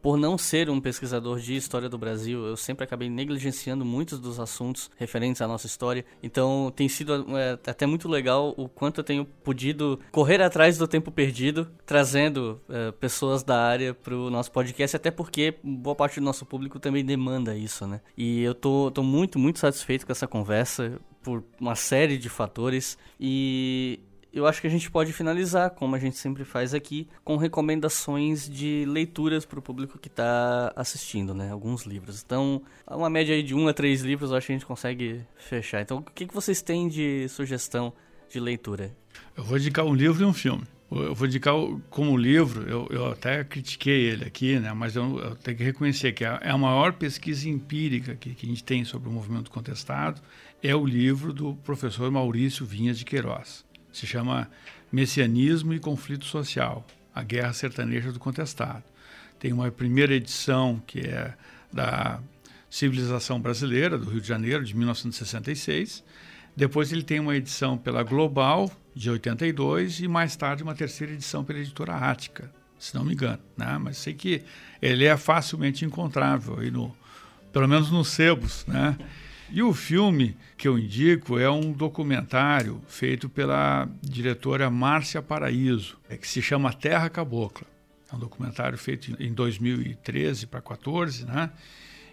por 0.00 0.16
não 0.16 0.38
ser 0.38 0.70
um 0.70 0.80
pesquisador 0.80 1.38
de 1.38 1.54
história 1.54 1.86
do 1.86 1.98
Brasil, 1.98 2.46
eu 2.46 2.56
sempre 2.56 2.84
acabei 2.84 3.10
negligenciando 3.10 3.84
muitos 3.84 4.18
dos 4.18 4.40
assuntos 4.40 4.90
referentes 4.96 5.42
à 5.42 5.46
nossa 5.46 5.66
história. 5.66 6.06
Então, 6.22 6.72
tem 6.74 6.88
sido 6.88 7.26
é, 7.36 7.52
até 7.52 7.84
muito 7.84 8.08
legal 8.08 8.54
o 8.56 8.66
quanto 8.66 9.00
eu 9.00 9.04
tenho 9.04 9.26
podido 9.26 10.00
correr 10.10 10.40
atrás 10.40 10.78
do 10.78 10.88
tempo 10.88 11.10
perdido, 11.10 11.68
trazendo 11.84 12.62
é, 12.70 12.92
pessoas 12.92 13.42
da 13.42 13.62
área 13.62 13.92
para 13.92 14.16
o 14.16 14.30
nosso 14.30 14.50
podcast, 14.50 14.96
até 14.96 15.10
porque 15.10 15.58
boa 15.62 15.94
parte 15.94 16.18
do 16.18 16.24
nosso 16.24 16.46
público 16.46 16.80
também 16.80 17.04
demanda 17.04 17.54
isso, 17.54 17.86
né? 17.86 18.00
E 18.16 18.42
eu 18.42 18.54
tô, 18.54 18.90
tô 18.90 19.02
muito, 19.02 19.38
muito 19.38 19.58
satisfeito 19.58 20.06
com 20.06 20.12
essa 20.12 20.26
conversa 20.26 20.98
por 21.28 21.44
uma 21.60 21.74
série 21.74 22.16
de 22.16 22.30
fatores 22.30 22.96
e 23.20 24.00
eu 24.32 24.46
acho 24.46 24.62
que 24.62 24.66
a 24.66 24.70
gente 24.70 24.90
pode 24.90 25.12
finalizar, 25.12 25.68
como 25.68 25.94
a 25.94 25.98
gente 25.98 26.16
sempre 26.16 26.42
faz 26.42 26.72
aqui, 26.72 27.06
com 27.22 27.36
recomendações 27.36 28.48
de 28.48 28.86
leituras 28.88 29.44
para 29.44 29.58
o 29.58 29.62
público 29.62 29.98
que 29.98 30.08
está 30.08 30.72
assistindo, 30.74 31.34
né? 31.34 31.50
Alguns 31.50 31.84
livros. 31.84 32.22
Então, 32.24 32.62
uma 32.86 33.10
média 33.10 33.34
aí 33.34 33.42
de 33.42 33.54
um 33.54 33.68
a 33.68 33.74
três 33.74 34.00
livros, 34.00 34.30
eu 34.30 34.38
acho 34.38 34.46
que 34.46 34.52
a 34.54 34.56
gente 34.56 34.64
consegue 34.64 35.20
fechar. 35.36 35.82
Então, 35.82 35.98
o 35.98 36.02
que, 36.02 36.26
que 36.26 36.34
vocês 36.34 36.62
têm 36.62 36.88
de 36.88 37.28
sugestão 37.28 37.92
de 38.30 38.40
leitura? 38.40 38.96
Eu 39.36 39.44
vou 39.44 39.58
indicar 39.58 39.84
um 39.84 39.94
livro 39.94 40.22
e 40.22 40.24
um 40.24 40.32
filme. 40.32 40.64
Eu 40.90 41.14
vou 41.14 41.26
indicar 41.26 41.54
como 41.90 42.16
livro, 42.16 42.66
eu, 42.66 42.88
eu 42.90 43.12
até 43.12 43.44
critiquei 43.44 44.08
ele 44.08 44.24
aqui, 44.24 44.58
né? 44.58 44.72
mas 44.72 44.96
eu, 44.96 45.18
eu 45.18 45.36
tenho 45.36 45.54
que 45.58 45.62
reconhecer 45.62 46.12
que 46.12 46.24
é 46.24 46.48
a 46.48 46.56
maior 46.56 46.94
pesquisa 46.94 47.46
empírica 47.46 48.16
que, 48.16 48.34
que 48.34 48.46
a 48.46 48.48
gente 48.48 48.64
tem 48.64 48.84
sobre 48.86 49.06
o 49.10 49.12
movimento 49.12 49.50
contestado 49.50 50.18
é 50.62 50.74
o 50.74 50.84
livro 50.84 51.32
do 51.32 51.54
professor 51.64 52.10
Maurício 52.10 52.66
Vinhas 52.66 52.98
de 52.98 53.04
Queiroz. 53.04 53.64
Se 53.92 54.06
chama 54.06 54.50
Messianismo 54.90 55.72
e 55.72 55.78
Conflito 55.78 56.24
Social, 56.24 56.86
a 57.14 57.22
Guerra 57.22 57.52
Sertaneja 57.52 58.12
do 58.12 58.18
Contestado. 58.18 58.82
Tem 59.38 59.52
uma 59.52 59.70
primeira 59.70 60.14
edição 60.14 60.82
que 60.86 61.00
é 61.00 61.34
da 61.72 62.20
Civilização 62.68 63.40
Brasileira, 63.40 63.96
do 63.96 64.10
Rio 64.10 64.20
de 64.20 64.26
Janeiro, 64.26 64.64
de 64.64 64.76
1966. 64.76 66.02
Depois 66.56 66.92
ele 66.92 67.02
tem 67.02 67.20
uma 67.20 67.36
edição 67.36 67.78
pela 67.78 68.02
Global, 68.02 68.70
de 68.94 69.08
82, 69.10 70.00
e 70.00 70.08
mais 70.08 70.34
tarde 70.34 70.62
uma 70.62 70.74
terceira 70.74 71.12
edição 71.12 71.44
pela 71.44 71.60
editora 71.60 71.94
Ática, 71.94 72.50
se 72.78 72.94
não 72.96 73.04
me 73.04 73.14
engano. 73.14 73.38
Né? 73.56 73.78
Mas 73.78 73.98
sei 73.98 74.12
que 74.12 74.42
ele 74.82 75.04
é 75.04 75.16
facilmente 75.16 75.84
encontrável, 75.84 76.58
aí 76.58 76.70
no, 76.70 76.94
pelo 77.52 77.68
menos 77.68 77.92
nos 77.92 78.08
sebos. 78.08 78.66
Né? 78.66 78.98
E 79.50 79.62
o 79.62 79.72
filme 79.72 80.36
que 80.56 80.68
eu 80.68 80.78
indico 80.78 81.38
é 81.38 81.50
um 81.50 81.72
documentário 81.72 82.82
feito 82.86 83.28
pela 83.28 83.88
diretora 84.02 84.70
Márcia 84.70 85.22
Paraíso, 85.22 85.96
é 86.08 86.16
que 86.16 86.28
se 86.28 86.42
chama 86.42 86.72
Terra 86.72 87.08
Cabocla. 87.08 87.66
É 88.12 88.16
um 88.16 88.18
documentário 88.18 88.76
feito 88.76 89.16
em 89.22 89.32
2013 89.32 90.46
para 90.46 90.60
14, 90.60 91.24
né? 91.24 91.50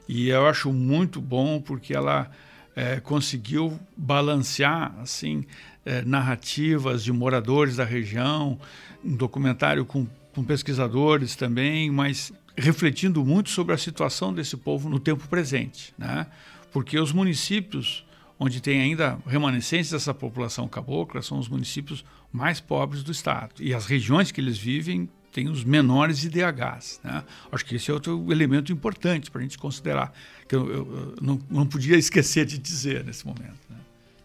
E 0.07 0.30
eu 0.30 0.48
acho 0.48 0.72
muito 0.72 1.20
bom 1.20 1.60
porque 1.60 1.94
ela 1.94 2.30
é, 2.76 2.99
conseguiu 2.99 3.80
balancear 3.98 4.94
assim 4.99 5.45
é, 5.86 6.03
narrativas 6.03 7.03
de 7.03 7.12
moradores 7.12 7.76
da 7.76 7.86
região, 7.86 8.60
um 9.03 9.16
documentário 9.16 9.86
com, 9.86 10.07
com 10.34 10.44
pesquisadores 10.44 11.36
também, 11.36 11.90
mas 11.90 12.32
refletindo 12.57 13.24
muito 13.26 13.49
sobre 13.49 13.74
a 13.74 13.78
situação 13.78 14.34
desse 14.34 14.56
povo 14.56 14.90
no 14.90 14.99
tempo 14.99 15.28
presente, 15.28 15.94
né? 15.98 16.28
Porque 16.76 16.99
os 16.99 17.14
municípios 17.14 18.06
onde 18.38 18.60
tem 18.60 18.81
ainda 18.81 19.18
remanescentes 19.26 19.91
dessa 19.91 20.14
população 20.14 20.68
cabocla 20.68 21.22
são 21.22 21.39
os 21.39 21.47
municípios 21.47 22.03
mais 22.34 22.60
pobres 22.60 23.02
do 23.02 23.14
estado. 23.14 23.64
E 23.64 23.73
as 23.73 23.85
regiões 23.85 24.30
que 24.30 24.41
eles 24.41 24.57
vivem 24.57 25.07
têm 25.31 25.47
os 25.47 25.64
menores 25.64 26.26
IDHs. 26.26 26.99
Né? 27.02 27.23
Acho 27.49 27.65
que 27.65 27.77
esse 27.77 27.89
é 27.89 27.93
outro 27.93 28.30
elemento 28.30 28.73
importante 28.73 29.31
para 29.31 29.39
a 29.39 29.43
gente 29.43 29.57
considerar, 29.57 30.14
que 30.49 30.53
eu, 30.53 30.69
eu, 30.69 31.15
não, 31.22 31.39
não, 31.49 31.65
podia 31.65 31.95
esquecer 31.95 32.45
de 32.45 32.57
dizer 32.57 33.06
nesse 33.06 33.26
momento. 33.26 33.56
Né? 33.69 33.77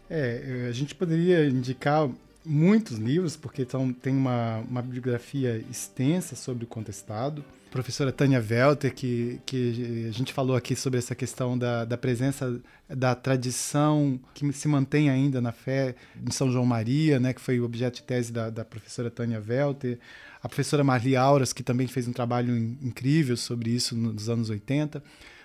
É, 0.09 0.67
a 0.67 0.73
gente 0.73 0.93
poderia 0.93 1.47
indicar 1.47 2.09
muitos 2.45 2.97
livros, 2.97 3.37
porque 3.37 3.63
tão, 3.63 3.93
tem 3.93 4.13
uma, 4.13 4.57
uma 4.69 4.81
bibliografia 4.81 5.63
extensa 5.71 6.35
sobre 6.35 6.65
o 6.65 6.67
contestado. 6.67 7.45
Professora 7.71 8.11
Tânia 8.11 8.43
Welter, 8.47 8.93
que, 8.93 9.39
que 9.45 10.05
a 10.09 10.11
gente 10.11 10.33
falou 10.33 10.57
aqui 10.57 10.75
sobre 10.75 10.99
essa 10.99 11.15
questão 11.15 11.57
da, 11.57 11.85
da 11.85 11.97
presença 11.97 12.59
da 12.89 13.15
tradição 13.15 14.19
que 14.33 14.51
se 14.51 14.67
mantém 14.67 15.09
ainda 15.09 15.39
na 15.39 15.53
fé 15.53 15.95
de 16.13 16.35
São 16.35 16.51
João 16.51 16.65
Maria, 16.65 17.17
né, 17.17 17.33
que 17.33 17.39
foi 17.39 17.61
o 17.61 17.63
objeto 17.63 17.95
de 17.95 18.03
tese 18.03 18.33
da, 18.33 18.49
da 18.49 18.65
professora 18.65 19.09
Tânia 19.09 19.41
Welter. 19.41 19.97
A 20.43 20.49
professora 20.49 20.83
Marli 20.83 21.15
Auras, 21.15 21.53
que 21.53 21.63
também 21.63 21.87
fez 21.87 22.09
um 22.09 22.11
trabalho 22.11 22.57
incrível 22.57 23.37
sobre 23.37 23.69
isso 23.69 23.95
nos 23.95 24.27
anos 24.27 24.49
80. 24.49 25.01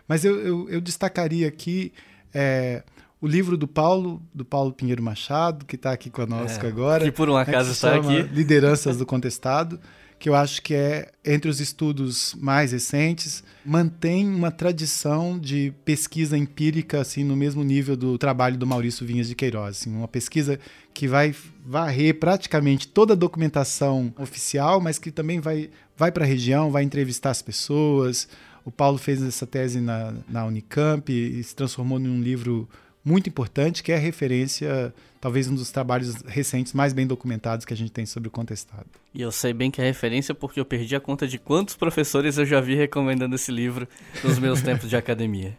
Mas 0.08 0.24
eu, 0.24 0.40
eu, 0.40 0.68
eu 0.68 0.80
destacaria 0.80 1.46
aqui 1.46 1.92
é, 2.34 2.82
o 3.20 3.26
livro 3.28 3.56
do 3.56 3.68
Paulo, 3.68 4.20
do 4.34 4.44
Paulo 4.44 4.72
Pinheiro 4.72 5.02
Machado, 5.02 5.64
que 5.64 5.76
está 5.76 5.92
aqui 5.92 6.10
conosco 6.10 6.66
é, 6.66 6.68
agora. 6.68 7.04
Que 7.04 7.12
por 7.12 7.28
um 7.28 7.36
acaso 7.36 7.68
né, 7.68 7.72
está 7.72 7.94
aqui. 7.94 8.22
Lideranças 8.22 8.96
do 8.96 9.06
Contestado, 9.06 9.78
que 10.18 10.28
eu 10.28 10.34
acho 10.34 10.62
que 10.62 10.74
é, 10.74 11.12
entre 11.24 11.50
os 11.50 11.60
estudos 11.60 12.34
mais 12.40 12.72
recentes, 12.72 13.44
mantém 13.64 14.26
uma 14.26 14.50
tradição 14.50 15.38
de 15.38 15.72
pesquisa 15.84 16.38
empírica 16.38 17.00
assim 17.00 17.22
no 17.22 17.36
mesmo 17.36 17.62
nível 17.62 17.96
do 17.96 18.16
trabalho 18.16 18.56
do 18.56 18.66
Maurício 18.66 19.06
Vinhas 19.06 19.28
de 19.28 19.34
Queiroz. 19.34 19.80
Assim, 19.80 19.94
uma 19.94 20.08
pesquisa 20.08 20.58
que 20.94 21.06
vai 21.06 21.34
varrer 21.64 22.18
praticamente 22.18 22.88
toda 22.88 23.12
a 23.12 23.16
documentação 23.16 24.12
oficial, 24.18 24.80
mas 24.80 24.98
que 24.98 25.10
também 25.10 25.38
vai, 25.38 25.68
vai 25.96 26.10
para 26.10 26.24
a 26.24 26.28
região, 26.28 26.70
vai 26.70 26.82
entrevistar 26.82 27.30
as 27.30 27.42
pessoas. 27.42 28.26
O 28.64 28.70
Paulo 28.70 28.96
fez 28.98 29.22
essa 29.22 29.46
tese 29.46 29.80
na, 29.80 30.14
na 30.28 30.46
Unicamp 30.46 31.12
e 31.12 31.42
se 31.42 31.54
transformou 31.54 31.98
num 31.98 32.22
livro 32.22 32.68
muito 33.04 33.28
importante, 33.28 33.82
que 33.82 33.92
é 33.92 33.96
a 33.96 34.00
referência, 34.00 34.92
talvez 35.26 35.48
um 35.48 35.56
dos 35.56 35.72
trabalhos 35.72 36.22
recentes 36.22 36.72
mais 36.72 36.92
bem 36.92 37.04
documentados 37.04 37.66
que 37.66 37.74
a 37.74 37.76
gente 37.76 37.90
tem 37.90 38.06
sobre 38.06 38.28
o 38.28 38.30
contestado. 38.30 38.86
E 39.12 39.20
eu 39.20 39.32
sei 39.32 39.52
bem 39.52 39.72
que 39.72 39.82
é 39.82 39.84
referência 39.84 40.32
porque 40.32 40.60
eu 40.60 40.64
perdi 40.64 40.94
a 40.94 41.00
conta 41.00 41.26
de 41.26 41.36
quantos 41.36 41.74
professores 41.74 42.38
eu 42.38 42.46
já 42.46 42.60
vi 42.60 42.76
recomendando 42.76 43.34
esse 43.34 43.50
livro 43.50 43.88
nos 44.22 44.38
meus 44.38 44.62
tempos 44.62 44.88
de 44.88 44.96
academia. 44.96 45.58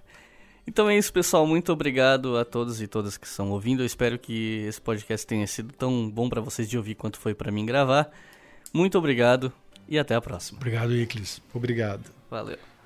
Então 0.66 0.90
é 0.90 0.98
isso, 0.98 1.12
pessoal. 1.12 1.46
Muito 1.46 1.74
obrigado 1.74 2.38
a 2.38 2.46
todos 2.46 2.82
e 2.82 2.88
todas 2.88 3.18
que 3.18 3.28
estão 3.28 3.52
ouvindo. 3.52 3.82
Eu 3.82 3.86
espero 3.86 4.18
que 4.18 4.64
esse 4.66 4.80
podcast 4.80 5.28
tenha 5.28 5.46
sido 5.46 5.74
tão 5.74 6.10
bom 6.10 6.30
para 6.30 6.40
vocês 6.40 6.70
de 6.70 6.78
ouvir 6.78 6.96
quanto 6.96 7.20
foi 7.20 7.36
para 7.36 7.52
mim 7.52 7.66
gravar. 7.66 8.10
Muito 8.74 8.98
obrigado 8.98 9.52
e 9.86 10.00
até 10.00 10.16
a 10.16 10.22
próxima. 10.22 10.60
Obrigado, 10.60 10.96
Iclis. 10.96 11.42
Obrigado. 11.54 12.06
Valeu. 12.32 12.77